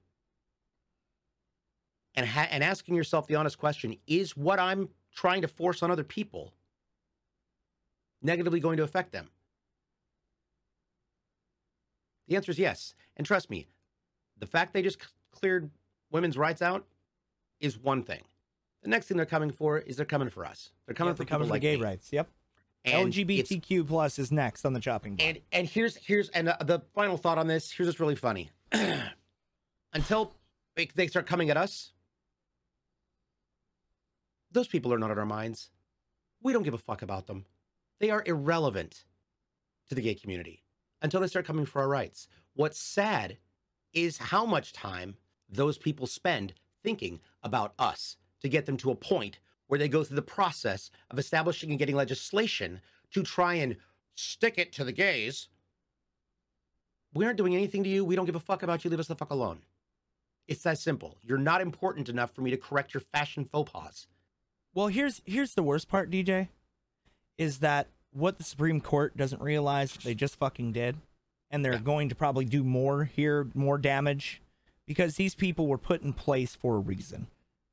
and 2.14 2.26
ha- 2.26 2.48
and 2.50 2.64
asking 2.64 2.94
yourself 2.94 3.26
the 3.26 3.34
honest 3.34 3.58
question: 3.58 3.96
Is 4.06 4.36
what 4.36 4.58
I'm 4.58 4.88
trying 5.14 5.42
to 5.42 5.48
force 5.48 5.82
on 5.82 5.90
other 5.90 6.04
people 6.04 6.52
negatively 8.22 8.60
going 8.60 8.76
to 8.78 8.82
affect 8.82 9.12
them? 9.12 9.28
The 12.28 12.36
answer 12.36 12.50
is 12.50 12.58
yes. 12.58 12.94
And 13.16 13.26
trust 13.26 13.50
me, 13.50 13.66
the 14.38 14.46
fact 14.46 14.72
they 14.72 14.82
just 14.82 15.00
c- 15.00 15.08
cleared 15.30 15.70
women's 16.10 16.36
rights 16.36 16.60
out 16.62 16.84
is 17.60 17.78
one 17.78 18.02
thing. 18.02 18.22
The 18.82 18.88
next 18.88 19.06
thing 19.06 19.16
they're 19.16 19.26
coming 19.26 19.50
for 19.50 19.78
is 19.78 19.96
they're 19.96 20.04
coming 20.06 20.28
for 20.28 20.44
us. 20.44 20.70
They're 20.86 20.94
coming 20.94 21.10
Yep, 21.10 21.16
for 21.16 21.24
they're 21.24 21.28
coming 21.30 21.46
for 21.48 21.54
like 21.54 21.62
gay 21.62 21.76
me. 21.76 21.82
rights. 21.82 22.12
Yep. 22.12 22.28
And 22.86 23.12
LGBTQ 23.12 23.86
plus 23.88 24.18
is 24.18 24.30
next 24.30 24.64
on 24.64 24.72
the 24.72 24.80
chopping 24.80 25.16
block. 25.16 25.28
And 25.28 25.38
and 25.52 25.66
here's 25.66 25.96
here's 25.96 26.28
and 26.30 26.48
uh, 26.48 26.56
the 26.60 26.80
final 26.94 27.16
thought 27.16 27.36
on 27.36 27.46
this. 27.46 27.70
Here's 27.70 27.88
what's 27.88 28.00
really 28.00 28.14
funny. 28.14 28.50
Until 29.92 30.32
they, 30.76 30.88
they 30.94 31.06
start 31.06 31.26
coming 31.26 31.50
at 31.50 31.56
us, 31.56 31.92
those 34.52 34.68
people 34.68 34.92
are 34.92 34.98
not 34.98 35.10
on 35.10 35.18
our 35.18 35.26
minds. 35.26 35.70
We 36.42 36.52
don't 36.52 36.62
give 36.62 36.74
a 36.74 36.78
fuck 36.78 37.02
about 37.02 37.26
them. 37.26 37.44
They 37.98 38.10
are 38.10 38.22
irrelevant 38.26 39.04
to 39.88 39.94
the 39.94 40.02
gay 40.02 40.14
community 40.14 40.62
until 41.02 41.20
they 41.20 41.26
start 41.26 41.46
coming 41.46 41.66
for 41.66 41.80
our 41.80 41.88
rights. 41.88 42.28
What's 42.54 42.78
sad 42.78 43.38
is 43.92 44.18
how 44.18 44.44
much 44.44 44.72
time 44.72 45.16
those 45.48 45.78
people 45.78 46.06
spend 46.06 46.52
thinking 46.82 47.20
about 47.42 47.72
us 47.78 48.16
to 48.42 48.48
get 48.48 48.66
them 48.66 48.76
to 48.78 48.90
a 48.90 48.96
point 48.96 49.38
where 49.68 49.78
they 49.78 49.88
go 49.88 50.04
through 50.04 50.16
the 50.16 50.22
process 50.22 50.90
of 51.10 51.18
establishing 51.18 51.70
and 51.70 51.78
getting 51.78 51.96
legislation 51.96 52.80
to 53.12 53.22
try 53.22 53.54
and 53.54 53.76
stick 54.14 54.54
it 54.58 54.72
to 54.72 54.84
the 54.84 54.92
gays. 54.92 55.48
We 57.14 57.24
aren't 57.24 57.38
doing 57.38 57.54
anything 57.54 57.82
to 57.84 57.88
you. 57.90 58.04
We 58.04 58.16
don't 58.16 58.26
give 58.26 58.36
a 58.36 58.40
fuck 58.40 58.62
about 58.62 58.84
you. 58.84 58.90
Leave 58.90 59.00
us 59.00 59.08
the 59.08 59.14
fuck 59.14 59.30
alone. 59.30 59.60
It's 60.48 60.62
that 60.62 60.78
simple. 60.78 61.16
You're 61.22 61.38
not 61.38 61.60
important 61.60 62.08
enough 62.08 62.32
for 62.32 62.42
me 62.42 62.50
to 62.50 62.56
correct 62.56 62.94
your 62.94 63.00
fashion 63.00 63.44
faux 63.44 63.70
pas. 63.72 64.06
Well, 64.74 64.88
here's 64.88 65.22
here's 65.24 65.54
the 65.54 65.62
worst 65.62 65.88
part, 65.88 66.10
DJ, 66.10 66.48
is 67.38 67.58
that 67.58 67.88
what 68.12 68.38
the 68.38 68.44
Supreme 68.44 68.80
Court 68.80 69.16
doesn't 69.16 69.42
realize 69.42 69.94
they 69.94 70.14
just 70.14 70.36
fucking 70.36 70.72
did, 70.72 70.96
and 71.50 71.64
they're 71.64 71.74
Yeah. 71.74 71.78
going 71.80 72.08
to 72.10 72.14
probably 72.14 72.44
do 72.44 72.62
more 72.62 73.04
here, 73.04 73.48
more 73.54 73.78
damage, 73.78 74.40
because 74.86 75.16
these 75.16 75.34
people 75.34 75.66
were 75.66 75.78
put 75.78 76.02
in 76.02 76.12
place 76.12 76.54
for 76.54 76.76
a 76.76 76.80
reason. 76.80 77.26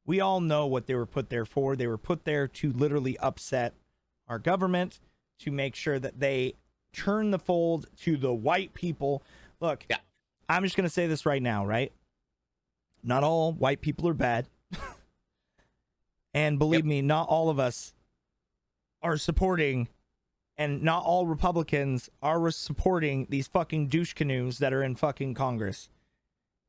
We 0.06 0.20
all 0.20 0.42
know 0.42 0.66
what 0.68 0.86
they 0.88 0.96
were 0.96 1.06
put 1.06 1.30
there 1.30 1.46
for. 1.46 1.76
They 1.76 1.88
were 1.88 1.98
put 1.98 2.26
there 2.26 2.48
to 2.48 2.72
literally 2.74 3.18
upset 3.20 3.74
our 4.28 4.40
government, 4.40 5.00
to 5.40 5.52
make 5.52 5.76
sure 5.76 6.00
that 6.00 6.20
they 6.20 6.56
turn 6.94 7.32
the 7.32 7.40
fold 7.40 7.88
to 8.02 8.18
the 8.18 8.34
white 8.34 8.74
people. 8.74 9.24
Look, 9.60 9.86
Yeah. 9.90 9.98
I'm 10.50 10.64
just 10.64 10.76
gonna 10.76 10.90
say 10.90 11.08
this 11.08 11.26
right 11.26 11.42
now, 11.42 11.66
right? 11.66 11.92
Not 13.04 13.24
all 13.24 13.54
white 13.54 13.82
people 13.82 14.08
are 14.08 14.14
bad. 14.14 14.48
And 16.34 16.58
believe 16.58 16.80
Yep. 16.80 16.86
me, 16.86 17.02
not 17.04 17.28
all 17.30 17.50
of 17.50 17.60
us 17.60 17.94
are 19.04 19.18
supporting, 19.18 19.88
and 20.58 20.82
not 20.82 21.04
all 21.04 21.28
Republicans 21.28 22.10
are 22.24 22.50
supporting 22.50 23.28
these 23.30 23.48
fucking 23.48 23.88
douche 23.88 24.14
canoes 24.14 24.58
that 24.58 24.74
are 24.74 24.82
in 24.84 24.96
fucking 24.96 25.36
Congress 25.36 25.90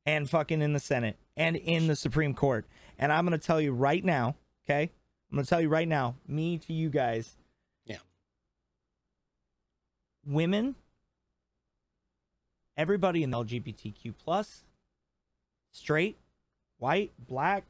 and 0.05 0.29
fucking 0.29 0.61
in 0.61 0.75
the 0.75 0.81
Senate 0.81 1.17
and 1.37 1.57
in 1.57 1.87
the 1.87 1.97
Supreme 1.97 2.35
Court. 2.35 2.67
And 2.99 3.13
I'm 3.13 3.27
going 3.27 3.39
to 3.39 3.45
tell 3.45 3.61
you 3.61 3.73
right 3.73 4.05
now, 4.05 4.37
okay? 4.65 4.91
I'm 5.31 5.37
going 5.37 5.45
to 5.45 5.49
tell 5.51 5.61
you 5.61 5.69
right 5.69 5.89
now, 5.89 6.15
me 6.29 6.59
to 6.59 6.73
you 6.73 6.91
guys. 6.91 7.37
Yeah. 7.85 7.99
Women, 10.27 10.77
everybody 12.77 13.23
in 13.23 13.31
the 13.31 13.45
LGBTQ 13.45 14.15
plus, 14.23 14.65
straight, 15.73 16.19
white, 16.79 17.13
black, 17.19 17.65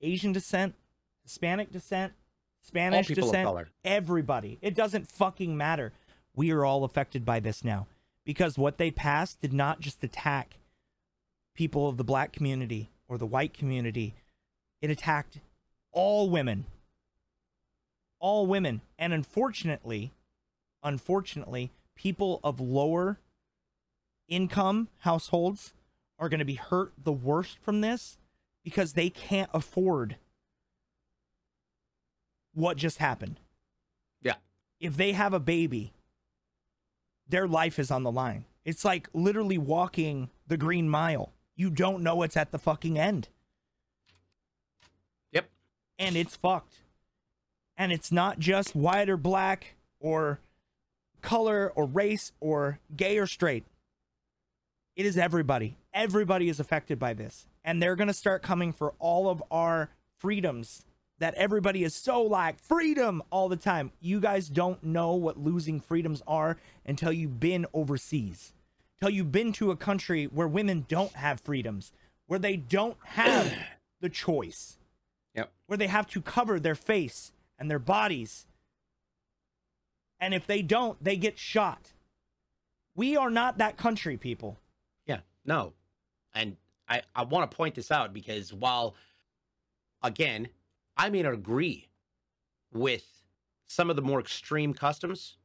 Asian 0.00 0.32
descent, 0.32 0.74
Hispanic 1.22 1.70
descent, 1.70 2.12
Spanish 2.60 3.08
descent, 3.08 3.68
everybody. 3.84 4.58
It 4.60 4.74
doesn't 4.74 5.10
fucking 5.10 5.56
matter. 5.56 5.92
We 6.34 6.50
are 6.52 6.64
all 6.64 6.84
affected 6.84 7.24
by 7.24 7.40
this 7.40 7.64
now 7.64 7.86
because 8.24 8.58
what 8.58 8.78
they 8.78 8.90
passed 8.90 9.40
did 9.40 9.52
not 9.52 9.80
just 9.80 10.04
attack 10.04 10.58
people 11.58 11.88
of 11.88 11.96
the 11.96 12.04
black 12.04 12.30
community 12.30 12.88
or 13.08 13.18
the 13.18 13.26
white 13.26 13.52
community, 13.52 14.14
it 14.80 14.90
attacked 14.90 15.40
all 15.90 16.30
women. 16.30 16.64
All 18.20 18.46
women. 18.46 18.80
And 18.96 19.12
unfortunately, 19.12 20.12
unfortunately, 20.84 21.72
people 21.96 22.38
of 22.44 22.60
lower 22.60 23.18
income 24.28 24.86
households 24.98 25.74
are 26.16 26.28
going 26.28 26.38
to 26.38 26.44
be 26.44 26.54
hurt 26.54 26.92
the 26.96 27.10
worst 27.10 27.58
from 27.60 27.80
this 27.80 28.18
because 28.62 28.92
they 28.92 29.10
can't 29.10 29.50
afford 29.52 30.14
what 32.54 32.76
just 32.76 32.98
happened. 32.98 33.40
Yeah. 34.22 34.34
If 34.78 34.96
they 34.96 35.10
have 35.10 35.34
a 35.34 35.40
baby, 35.40 35.92
their 37.28 37.48
life 37.48 37.80
is 37.80 37.90
on 37.90 38.04
the 38.04 38.12
line. 38.12 38.44
It's 38.64 38.84
like 38.84 39.08
literally 39.12 39.58
walking 39.58 40.30
the 40.46 40.56
green 40.56 40.88
mile. 40.88 41.32
You 41.58 41.70
don't 41.70 42.04
know 42.04 42.14
what's 42.14 42.36
at 42.36 42.52
the 42.52 42.58
fucking 42.58 42.96
end. 42.96 43.28
Yep. 45.32 45.50
And 45.98 46.16
it's 46.16 46.36
fucked. 46.36 46.76
And 47.76 47.90
it's 47.92 48.12
not 48.12 48.38
just 48.38 48.76
white 48.76 49.10
or 49.10 49.16
black 49.16 49.74
or 49.98 50.38
color 51.20 51.72
or 51.74 51.84
race 51.84 52.30
or 52.40 52.78
gay 52.96 53.18
or 53.18 53.26
straight. 53.26 53.64
It 54.94 55.04
is 55.04 55.18
everybody. 55.18 55.76
Everybody 55.92 56.48
is 56.48 56.60
affected 56.60 57.00
by 57.00 57.12
this. 57.12 57.48
And 57.64 57.82
they're 57.82 57.96
going 57.96 58.08
to 58.08 58.14
start 58.14 58.40
coming 58.40 58.72
for 58.72 58.94
all 59.00 59.28
of 59.28 59.42
our 59.50 59.90
freedoms 60.16 60.84
that 61.18 61.34
everybody 61.34 61.82
is 61.82 61.92
so 61.92 62.22
like 62.22 62.60
freedom 62.60 63.20
all 63.30 63.48
the 63.48 63.56
time. 63.56 63.90
You 64.00 64.20
guys 64.20 64.48
don't 64.48 64.84
know 64.84 65.14
what 65.14 65.36
losing 65.36 65.80
freedoms 65.80 66.22
are 66.28 66.56
until 66.86 67.10
you've 67.10 67.40
been 67.40 67.66
overseas. 67.74 68.52
Until 69.00 69.14
you've 69.14 69.30
been 69.32 69.52
to 69.54 69.70
a 69.70 69.76
country 69.76 70.24
where 70.24 70.48
women 70.48 70.84
don't 70.88 71.12
have 71.12 71.40
freedoms, 71.40 71.92
where 72.26 72.38
they 72.38 72.56
don't 72.56 72.96
have 73.04 73.52
the 74.00 74.08
choice, 74.08 74.76
Yep. 75.34 75.52
where 75.66 75.76
they 75.76 75.86
have 75.86 76.08
to 76.08 76.20
cover 76.20 76.58
their 76.58 76.74
face 76.74 77.32
and 77.58 77.70
their 77.70 77.78
bodies. 77.78 78.46
And 80.18 80.34
if 80.34 80.46
they 80.48 80.62
don't, 80.62 81.02
they 81.02 81.16
get 81.16 81.38
shot. 81.38 81.92
We 82.96 83.16
are 83.16 83.30
not 83.30 83.58
that 83.58 83.76
country, 83.76 84.16
people. 84.16 84.58
Yeah, 85.06 85.20
no. 85.44 85.74
And 86.34 86.56
I, 86.88 87.02
I 87.14 87.22
want 87.22 87.48
to 87.48 87.56
point 87.56 87.76
this 87.76 87.92
out 87.92 88.12
because 88.12 88.52
while, 88.52 88.96
again, 90.02 90.48
I 90.96 91.08
may 91.08 91.22
not 91.22 91.34
agree 91.34 91.86
with 92.72 93.22
some 93.68 93.90
of 93.90 93.96
the 93.96 94.02
more 94.02 94.18
extreme 94.18 94.74
customs 94.74 95.36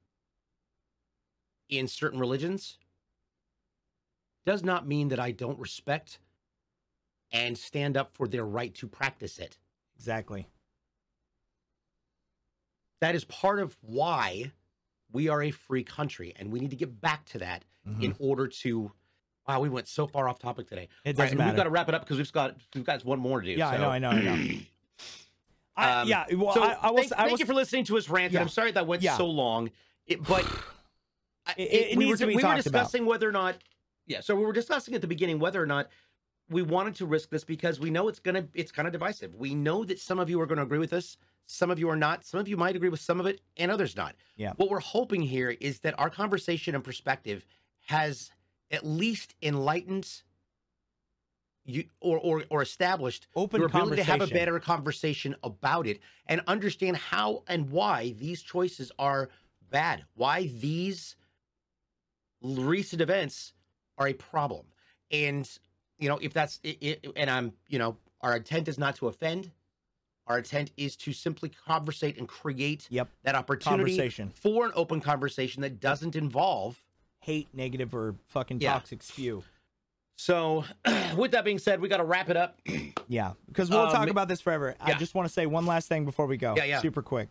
in 1.70 1.88
certain 1.88 2.20
religions, 2.20 2.78
does 4.46 4.64
not 4.64 4.88
mean 4.88 5.10
that 5.10 5.20
I 5.20 5.32
don't 5.32 5.60
respect 5.60 6.20
and 7.32 7.58
stand 7.58 7.98
up 7.98 8.12
for 8.14 8.28
their 8.28 8.46
right 8.46 8.74
to 8.76 8.88
practice 8.88 9.40
it. 9.40 9.58
Exactly. 9.96 10.48
That 13.02 13.16
is 13.16 13.26
part 13.26 13.60
of 13.60 13.76
why 13.82 14.52
we 15.12 15.28
are 15.30 15.44
a 15.44 15.52
free 15.52 15.84
country, 15.84 16.34
and 16.38 16.52
we 16.52 16.60
need 16.60 16.70
to 16.70 16.76
get 16.76 17.02
back 17.02 17.26
to 17.26 17.40
that 17.40 17.64
in 18.00 18.16
order 18.20 18.48
to. 18.48 18.92
Wow, 19.46 19.60
we 19.60 19.68
went 19.68 19.90
so 19.90 20.08
far 20.08 20.30
off 20.30 20.40
topic 20.40 20.70
today. 20.70 20.88
It 21.04 21.18
doesn't 21.18 21.32
and 21.32 21.38
matter. 21.38 21.50
We've 21.52 21.58
got 21.58 21.64
to 21.66 21.70
wrap 21.70 21.90
it 21.90 21.96
up 21.96 22.02
because 22.04 22.18
we've 22.18 22.32
got 22.32 22.56
we've 22.74 22.86
got 22.86 23.04
one 23.04 23.20
more 23.20 23.42
to 23.42 23.46
do. 23.46 23.54
Yeah, 23.60 23.68
I 23.70 23.78
know, 23.78 23.90
I 23.90 24.00
know, 24.00 24.10
I 24.10 24.22
know. 24.22 24.36
I, 25.76 26.02
Um, 26.02 26.08
yeah, 26.08 26.26
well, 26.36 26.54
so 26.54 26.64
I, 26.64 26.78
I 26.82 26.92
was, 26.92 27.08
thank, 27.10 27.20
I 27.20 27.28
thank 27.28 27.40
you 27.40 27.46
for 27.46 27.54
listening 27.56 27.84
to 27.86 27.98
us 27.98 28.08
rant. 28.08 28.32
Yeah. 28.32 28.40
I'm 28.42 28.48
sorry 28.48 28.72
that 28.72 28.86
went 28.88 29.02
Yeah. 29.02 29.18
so 29.18 29.26
long, 29.26 29.72
it, 30.08 30.24
but 30.24 30.46
It- 31.58 31.62
it 31.92 31.98
we 31.98 32.06
needs 32.06 32.12
were, 32.12 32.18
to 32.18 32.28
be 32.28 32.36
we 32.36 32.36
were 32.36 32.42
talked 32.42 32.66
about. 32.68 32.84
discussing 32.84 33.06
whether 33.06 33.28
or 33.28 33.34
not. 33.34 33.56
Yeah, 34.06 34.22
so 34.22 34.36
we 34.36 34.46
were 34.46 34.54
discussing 34.54 34.96
at 34.96 35.02
the 35.02 35.08
beginning 35.08 35.40
whether 35.40 35.62
or 35.62 35.66
not 35.66 35.90
we 36.50 36.62
wanted 36.62 36.96
to 36.96 37.06
risk 37.06 37.30
this 37.30 37.44
because 37.44 37.80
we 37.80 37.90
know 37.90 38.08
it's 38.08 38.20
gonna 38.20 38.48
it's 38.54 38.72
kind 38.72 38.88
of 38.88 38.92
divisive. 38.92 39.36
We 39.36 39.56
know 39.56 39.86
that 39.86 40.00
some 40.00 40.20
of 40.20 40.30
you 40.30 40.40
are 40.42 40.46
going 40.46 40.58
to 40.58 40.64
agree 40.64 40.80
with 40.80 40.94
us, 40.94 41.18
some 41.46 41.72
of 41.72 41.80
you 41.80 41.90
are 41.90 41.96
not. 41.96 42.26
Some 42.26 42.40
of 42.40 42.48
you 42.48 42.58
might 42.58 42.76
agree 42.76 42.90
with 42.90 43.00
some 43.00 43.20
of 43.20 43.26
it, 43.26 43.42
and 43.58 43.72
others 43.72 43.96
not. 43.96 44.16
Yeah. 44.36 44.54
What 44.58 44.70
we're 44.70 44.80
hoping 44.80 45.22
here 45.22 45.52
is 45.60 45.80
that 45.80 45.98
our 46.00 46.10
conversation 46.10 46.76
and 46.76 46.84
perspective 46.84 47.46
has 47.88 48.32
at 48.72 48.86
least 48.86 49.36
enlightened 49.42 50.10
you 51.66 51.86
or 52.02 52.18
or, 52.20 52.44
or 52.50 52.62
established 52.62 53.28
Open 53.36 53.60
your 53.60 53.68
ability 53.68 53.98
to 53.98 54.04
have 54.04 54.22
a 54.22 54.28
better 54.28 54.60
conversation 54.60 55.36
about 55.44 55.88
it 55.88 56.00
and 56.28 56.42
understand 56.48 56.98
how 56.98 57.44
and 57.48 57.70
why 57.70 58.14
these 58.20 58.42
choices 58.42 58.92
are 59.00 59.30
bad, 59.70 60.04
why 60.16 60.48
these 60.60 61.16
recent 62.42 63.02
events 63.02 63.54
are 63.98 64.08
a 64.08 64.14
problem. 64.14 64.66
And 65.12 65.50
you 66.00 66.10
know, 66.10 66.18
if 66.22 66.34
that's 66.34 66.60
it, 66.64 66.78
it, 66.82 67.06
and 67.16 67.30
I'm, 67.30 67.54
you 67.70 67.80
know, 67.80 67.96
our 68.22 68.36
intent 68.36 68.68
is 68.68 68.78
not 68.78 68.96
to 68.98 69.08
offend. 69.08 69.52
Our 70.28 70.40
intent 70.40 70.72
is 70.78 70.96
to 70.98 71.14
simply 71.14 71.50
conversate 71.50 72.18
and 72.18 72.28
create 72.28 72.88
Yep. 72.90 73.10
that 73.24 73.36
opportunity 73.36 73.96
Conversation. 73.98 74.30
for 74.30 74.66
an 74.66 74.72
open 74.76 75.00
conversation 75.02 75.62
that 75.62 75.80
doesn't 75.80 76.16
involve 76.16 76.82
hate, 77.20 77.48
negative, 77.54 77.94
or 77.96 78.16
fucking 78.28 78.60
Yeah. 78.60 78.74
toxic 78.74 79.02
spew. 79.04 79.44
So, 80.18 80.66
with 81.18 81.32
that 81.32 81.46
being 81.46 81.60
said, 81.60 81.80
we 81.80 81.88
got 81.90 81.98
to 81.98 82.04
wrap 82.06 82.30
it 82.30 82.38
up. 82.38 82.60
Yeah, 83.10 83.34
because 83.48 83.70
we'll 83.70 83.82
Um, 83.82 83.92
talk 83.92 84.10
about 84.10 84.30
this 84.30 84.40
forever. 84.40 84.76
I 84.80 84.94
just 84.94 85.14
want 85.14 85.28
to 85.28 85.34
say 85.34 85.46
one 85.46 85.66
last 85.66 85.90
thing 85.90 86.06
before 86.06 86.26
we 86.26 86.38
go. 86.38 86.56
Yeah, 86.56 86.64
yeah. 86.64 86.80
Super 86.82 87.02
quick. 87.02 87.28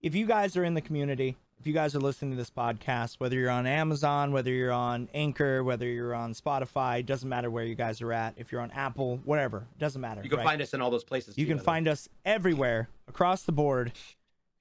If 0.00 0.14
you 0.14 0.24
guys 0.26 0.56
are 0.56 0.64
in 0.64 0.72
the 0.72 0.80
community, 0.80 1.36
if 1.58 1.66
you 1.66 1.72
guys 1.72 1.94
are 1.94 2.00
listening 2.00 2.30
to 2.30 2.36
this 2.36 2.50
podcast, 2.50 3.16
whether 3.18 3.36
you're 3.36 3.50
on 3.50 3.66
Amazon, 3.66 4.30
whether 4.30 4.50
you're 4.50 4.72
on 4.72 5.08
Anchor, 5.12 5.64
whether 5.64 5.86
you're 5.86 6.14
on 6.14 6.32
Spotify, 6.32 7.04
doesn't 7.04 7.28
matter 7.28 7.50
where 7.50 7.64
you 7.64 7.74
guys 7.74 8.00
are 8.00 8.12
at. 8.12 8.34
If 8.36 8.52
you're 8.52 8.60
on 8.60 8.70
Apple, 8.70 9.20
whatever, 9.24 9.66
doesn't 9.78 10.00
matter. 10.00 10.22
You 10.22 10.30
can 10.30 10.38
right? 10.38 10.46
find 10.46 10.62
us 10.62 10.72
in 10.72 10.80
all 10.80 10.90
those 10.90 11.04
places. 11.04 11.36
You 11.36 11.44
too, 11.44 11.50
can 11.50 11.58
way. 11.58 11.64
find 11.64 11.88
us 11.88 12.08
everywhere 12.24 12.88
across 13.08 13.42
the 13.42 13.52
board, 13.52 13.92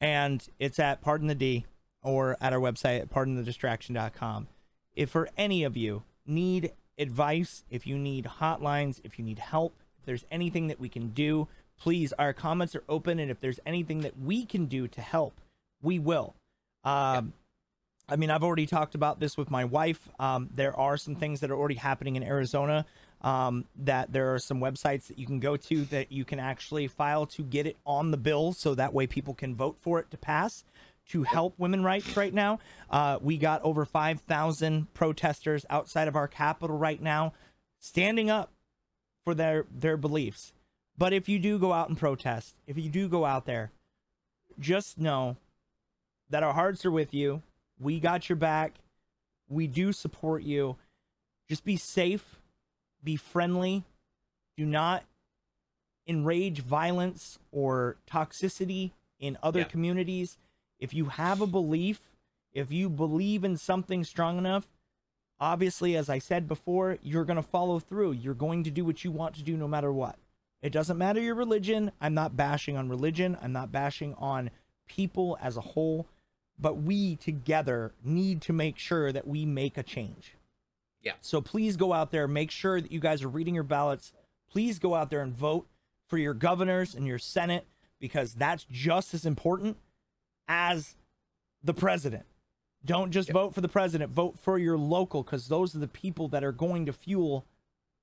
and 0.02 0.46
it's 0.60 0.80
at 0.80 1.02
Pardon 1.02 1.28
the 1.28 1.36
D 1.36 1.66
or 2.02 2.36
at 2.42 2.52
our 2.52 2.60
website 2.60 3.02
at 3.02 3.10
pardonthedistraction.com. 3.10 4.48
If 4.96 5.12
for 5.12 5.30
any 5.38 5.64
of 5.64 5.78
you 5.78 6.04
need 6.26 6.72
advice, 6.98 7.64
if 7.70 7.86
you 7.86 7.98
need 8.00 8.26
hotlines, 8.40 9.00
if 9.04 9.20
you 9.20 9.26
need 9.26 9.40
help, 9.40 9.76
if 10.00 10.06
there's 10.06 10.26
anything 10.32 10.68
that 10.68 10.80
we 10.80 10.90
can 10.90 11.10
do, 11.10 11.48
please, 11.80 12.12
our 12.14 12.34
comments 12.34 12.76
are 12.76 12.84
open, 12.90 13.20
and 13.20 13.30
if 13.30 13.40
there's 13.40 13.60
anything 13.68 14.02
that 14.02 14.18
we 14.20 14.46
can 14.46 14.66
do 14.66 14.88
to 14.88 15.02
help, 15.02 15.40
we 15.82 16.00
will. 16.00 16.34
Um, 16.88 17.34
I 18.10 18.16
mean, 18.16 18.30
I've 18.30 18.44
already 18.44 18.66
talked 18.66 18.96
about 18.96 19.20
this 19.20 19.36
with 19.36 19.52
my 19.52 19.66
wife. 19.66 20.08
Um, 20.20 20.50
there 20.56 20.76
are 20.78 20.96
some 20.96 21.16
things 21.16 21.42
that 21.42 21.52
are 21.52 21.58
already 21.58 21.76
happening 21.76 22.16
in 22.16 22.24
Arizona. 22.24 22.86
Um, 23.22 23.66
that 23.78 24.14
there 24.14 24.36
are 24.36 24.40
some 24.40 24.60
websites 24.60 25.08
that 25.08 25.18
you 25.18 25.26
can 25.26 25.40
go 25.40 25.58
to 25.58 25.86
that 25.86 26.12
you 26.12 26.24
can 26.24 26.40
actually 26.40 26.88
file 26.88 27.26
to 27.26 27.42
get 27.42 27.66
it 27.66 27.76
on 27.84 28.12
the 28.12 28.18
bill, 28.18 28.54
so 28.54 28.76
that 28.76 28.94
way 28.94 29.08
people 29.08 29.34
can 29.34 29.56
vote 29.56 29.76
for 29.82 30.00
it 30.00 30.12
to 30.12 30.18
pass 30.18 30.64
to 31.10 31.24
help 31.24 31.54
women 31.58 31.84
rights 31.84 32.16
right 32.16 32.34
now. 32.34 32.60
Uh, 32.90 33.18
we 33.22 33.38
got 33.38 33.62
over 33.64 33.86
5,000 33.86 34.94
protesters 34.94 35.66
outside 35.70 36.08
of 36.08 36.16
our 36.16 36.28
capital 36.28 36.78
right 36.78 37.02
now 37.02 37.34
standing 37.80 38.30
up 38.30 38.52
for 39.26 39.34
their 39.34 39.66
their 39.74 39.98
beliefs. 39.98 40.54
But 40.98 41.12
if 41.12 41.28
you 41.28 41.40
do 41.40 41.60
go 41.60 41.74
out 41.74 41.90
and 41.90 41.98
protest, 41.98 42.56
if 42.68 42.78
you 42.78 42.90
do 42.90 43.08
go 43.08 43.26
out 43.26 43.46
there, 43.46 43.72
just 44.60 45.00
know 45.00 45.38
that 46.30 46.44
our 46.44 46.54
hearts 46.54 46.86
are 46.86 46.92
with 46.92 47.14
you. 47.14 47.42
We 47.80 48.00
got 48.00 48.30
your 48.30 48.36
back. 48.36 48.76
We 49.50 49.68
do 49.68 49.92
support 49.94 50.44
you. 50.44 50.78
Just 51.48 51.64
be 51.64 51.78
safe, 51.78 52.40
be 53.04 53.16
friendly. 53.16 53.84
Do 54.58 54.66
not 54.66 55.04
enrage 56.06 56.60
violence 56.62 57.38
or 57.52 57.98
toxicity 58.10 58.92
in 59.20 59.38
other 59.44 59.60
Yeah. 59.60 59.66
communities. 59.66 60.38
If 60.80 60.94
you 60.94 61.06
have 61.06 61.42
a 61.42 61.48
belief, 61.48 62.12
if 62.54 62.72
you 62.72 62.90
believe 62.90 63.44
in 63.44 63.58
something 63.58 64.04
strong 64.04 64.38
enough, 64.38 64.68
obviously, 65.40 65.96
as 65.96 66.10
I 66.10 66.20
said 66.20 66.48
before, 66.48 66.98
you're 67.02 67.26
going 67.26 67.38
to 67.38 67.44
follow 67.44 67.80
through. 67.80 68.14
You're 68.14 68.34
going 68.34 68.64
to 68.64 68.72
do 68.72 68.84
what 68.86 69.04
you 69.04 69.12
want 69.12 69.36
to 69.36 69.44
do 69.44 69.56
no 69.58 69.68
matter 69.68 69.92
what. 69.92 70.18
It 70.62 70.72
doesn't 70.72 70.98
matter 70.98 71.22
your 71.22 71.36
religion. 71.36 71.92
I'm 72.02 72.14
not 72.14 72.36
bashing 72.36 72.76
on 72.76 72.90
religion. 72.90 73.38
I'm 73.42 73.54
not 73.54 73.72
bashing 73.72 74.16
on 74.16 74.50
people 74.88 75.38
as 75.42 75.56
a 75.58 75.62
whole. 75.62 76.08
But 76.60 76.78
we 76.78 77.16
together 77.16 77.94
need 78.04 78.42
to 78.44 78.54
make 78.54 78.78
sure 78.80 79.12
that 79.12 79.28
we 79.28 79.46
make 79.46 79.78
a 79.78 79.84
change. 79.84 80.36
Yeah. 81.04 81.14
So 81.22 81.40
please 81.40 81.78
go 81.78 81.94
out 81.94 82.12
there, 82.12 82.28
make 82.28 82.52
sure 82.52 82.82
that 82.82 82.92
you 82.92 83.00
guys 83.00 83.24
are 83.24 83.30
reading 83.30 83.54
your 83.56 83.64
ballots. 83.64 84.14
Please 84.50 84.80
go 84.80 84.96
out 84.96 85.10
there 85.10 85.22
and 85.22 85.34
vote 85.34 85.68
for 86.08 86.18
your 86.18 86.34
governors 86.34 86.96
and 86.96 87.06
your 87.06 87.20
Senate 87.20 87.66
because 88.00 88.34
that's 88.34 88.66
just 88.72 89.14
as 89.14 89.26
important 89.26 89.78
as 90.48 90.96
the 91.64 91.74
president. 91.74 92.26
Don't 92.86 93.12
just 93.12 93.30
vote 93.32 93.54
for 93.54 93.62
the 93.62 93.68
president, 93.68 94.12
vote 94.12 94.40
for 94.40 94.58
your 94.58 94.78
local 94.78 95.24
because 95.24 95.48
those 95.48 95.76
are 95.76 95.80
the 95.80 95.88
people 95.88 96.28
that 96.30 96.44
are 96.44 96.52
going 96.52 96.86
to 96.86 96.94
fuel 96.94 97.46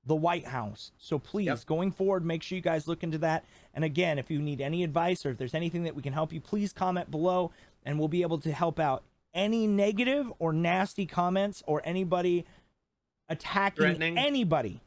the 0.07 0.15
White 0.15 0.47
House. 0.47 0.93
So 0.99 1.19
please, 1.19 1.47
Yep. 1.47 1.67
going 1.67 1.91
forward, 1.91 2.25
make 2.25 2.43
sure 2.43 2.57
you 2.57 2.63
guys 2.63 2.87
look 2.87 3.03
into 3.03 3.19
that. 3.19 3.45
And 3.73 3.85
again, 3.85 4.19
if 4.19 4.31
you 4.31 4.41
need 4.41 4.61
any 4.61 4.85
advice 4.85 5.25
or 5.25 5.31
if 5.31 5.39
there's 5.39 5.55
anything 5.55 5.85
that 5.85 5.95
we 5.95 6.03
can 6.03 6.13
help 6.13 6.33
you, 6.33 6.41
please 6.41 6.73
comment 6.73 7.11
below 7.11 7.51
and 7.85 7.99
we'll 7.99 8.09
be 8.09 8.23
able 8.23 8.39
to 8.39 8.53
help 8.53 8.79
out. 8.79 9.03
Any 9.33 9.67
negative 9.67 10.33
or 10.39 10.53
nasty 10.53 11.07
comments 11.07 11.63
or 11.67 11.83
anybody 11.85 12.45
attacking 13.29 14.03
anybody, 14.03 14.81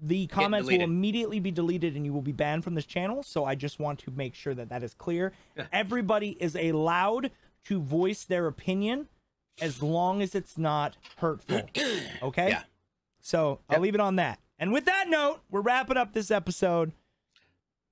the 0.00 0.26
comments 0.28 0.68
will 0.68 0.80
immediately 0.80 1.38
be 1.40 1.50
deleted 1.50 1.96
and 1.96 2.04
you 2.06 2.12
will 2.12 2.22
be 2.22 2.32
banned 2.32 2.64
from 2.64 2.74
this 2.74 2.86
channel. 2.86 3.22
So 3.22 3.44
I 3.44 3.54
just 3.54 3.78
want 3.78 3.98
to 4.00 4.10
make 4.10 4.34
sure 4.34 4.54
that 4.54 4.68
that 4.70 4.82
is 4.82 4.94
clear. 4.94 5.32
Yeah. 5.56 5.66
Everybody 5.72 6.36
is 6.40 6.54
allowed 6.56 7.30
to 7.64 7.80
voice 7.80 8.24
their 8.24 8.46
opinion 8.46 9.08
as 9.60 9.82
long 9.82 10.22
as 10.22 10.34
it's 10.34 10.56
not 10.56 10.96
hurtful. 11.18 11.68
Okay? 12.22 12.50
Yeah. 12.50 12.62
So 13.22 13.60
I'll 13.70 13.80
leave 13.80 13.94
it 13.94 14.00
on 14.00 14.16
that. 14.16 14.38
And 14.58 14.72
with 14.72 14.84
that 14.84 15.08
note, 15.08 15.40
we're 15.50 15.60
wrapping 15.62 15.96
up 15.96 16.12
this 16.12 16.30
episode. 16.30 16.92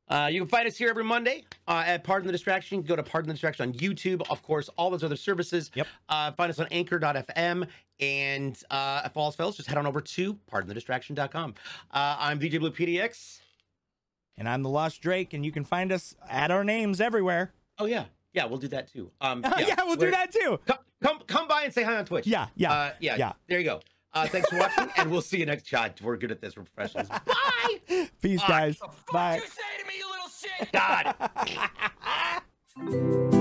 Uh, 0.08 0.28
you 0.30 0.40
can 0.40 0.48
find 0.48 0.66
us 0.66 0.76
here 0.76 0.90
every 0.90 1.04
Monday 1.04 1.44
uh, 1.68 1.84
at 1.86 2.02
Pardon 2.02 2.26
the 2.26 2.32
Distraction. 2.32 2.82
Go 2.82 2.96
to 2.96 3.02
Pardon 3.02 3.28
the 3.28 3.34
Distraction 3.34 3.68
on 3.68 3.74
YouTube, 3.74 4.28
of 4.28 4.42
course, 4.42 4.68
all 4.76 4.90
those 4.90 5.04
other 5.04 5.14
services. 5.16 5.70
Yep. 5.74 5.86
Uh, 6.08 6.32
find 6.32 6.50
us 6.50 6.58
on 6.58 6.66
anchor.fm. 6.72 7.66
And 8.00 8.58
uh, 8.70 9.02
if 9.04 9.16
all 9.16 9.30
fails, 9.30 9.56
just 9.56 9.68
head 9.68 9.78
on 9.78 9.86
over 9.86 10.00
to 10.00 10.34
pardonthedistraction.com. 10.52 11.54
Uh, 11.92 12.16
I'm 12.18 12.40
DJ 12.40 12.58
Blue 12.58 12.72
PDX. 12.72 13.38
And 14.36 14.48
I'm 14.48 14.62
the 14.62 14.70
Lost 14.70 15.00
Drake, 15.00 15.32
and 15.34 15.44
you 15.44 15.52
can 15.52 15.64
find 15.64 15.92
us 15.92 16.14
at 16.28 16.50
our 16.50 16.64
names 16.64 17.00
everywhere. 17.00 17.52
Oh, 17.78 17.84
yeah. 17.84 18.06
Yeah, 18.32 18.46
we'll 18.46 18.58
do 18.58 18.68
that 18.68 18.90
too. 18.92 19.10
Um, 19.20 19.44
Yeah, 19.58 19.76
we'll 19.84 19.94
do 19.96 20.06
we're- 20.06 20.12
that 20.12 20.32
too. 20.32 20.58
Come, 20.66 20.78
come, 21.02 21.18
come 21.26 21.46
by 21.46 21.62
and 21.64 21.72
say 21.74 21.82
hi 21.84 21.96
on 21.96 22.04
Twitch. 22.04 22.26
Yeah, 22.26 22.46
yeah, 22.56 22.72
Uh, 22.72 22.92
yeah. 23.00 23.16
yeah. 23.16 23.32
There 23.48 23.58
you 23.58 23.64
go. 23.64 23.80
Uh, 24.12 24.26
thanks 24.26 24.48
for 24.48 24.58
watching, 24.58 24.88
and 24.96 25.10
we'll 25.10 25.22
see 25.22 25.38
you 25.38 25.46
next 25.46 25.70
time. 25.70 25.92
We're 26.02 26.16
good 26.16 26.32
at 26.32 26.40
this. 26.40 26.56
We're 26.56 26.64
professionals. 26.64 27.08
Bye. 27.26 28.08
Peace, 28.20 28.42
guys. 28.46 28.76
Fuck 28.78 29.12
Bye. 29.12 29.36
you 29.36 29.42
say 29.42 29.62
to 29.80 29.86
me, 29.86 29.94
you 29.98 30.06
little 30.10 30.28
shit! 30.28 30.72
God. 33.12 33.36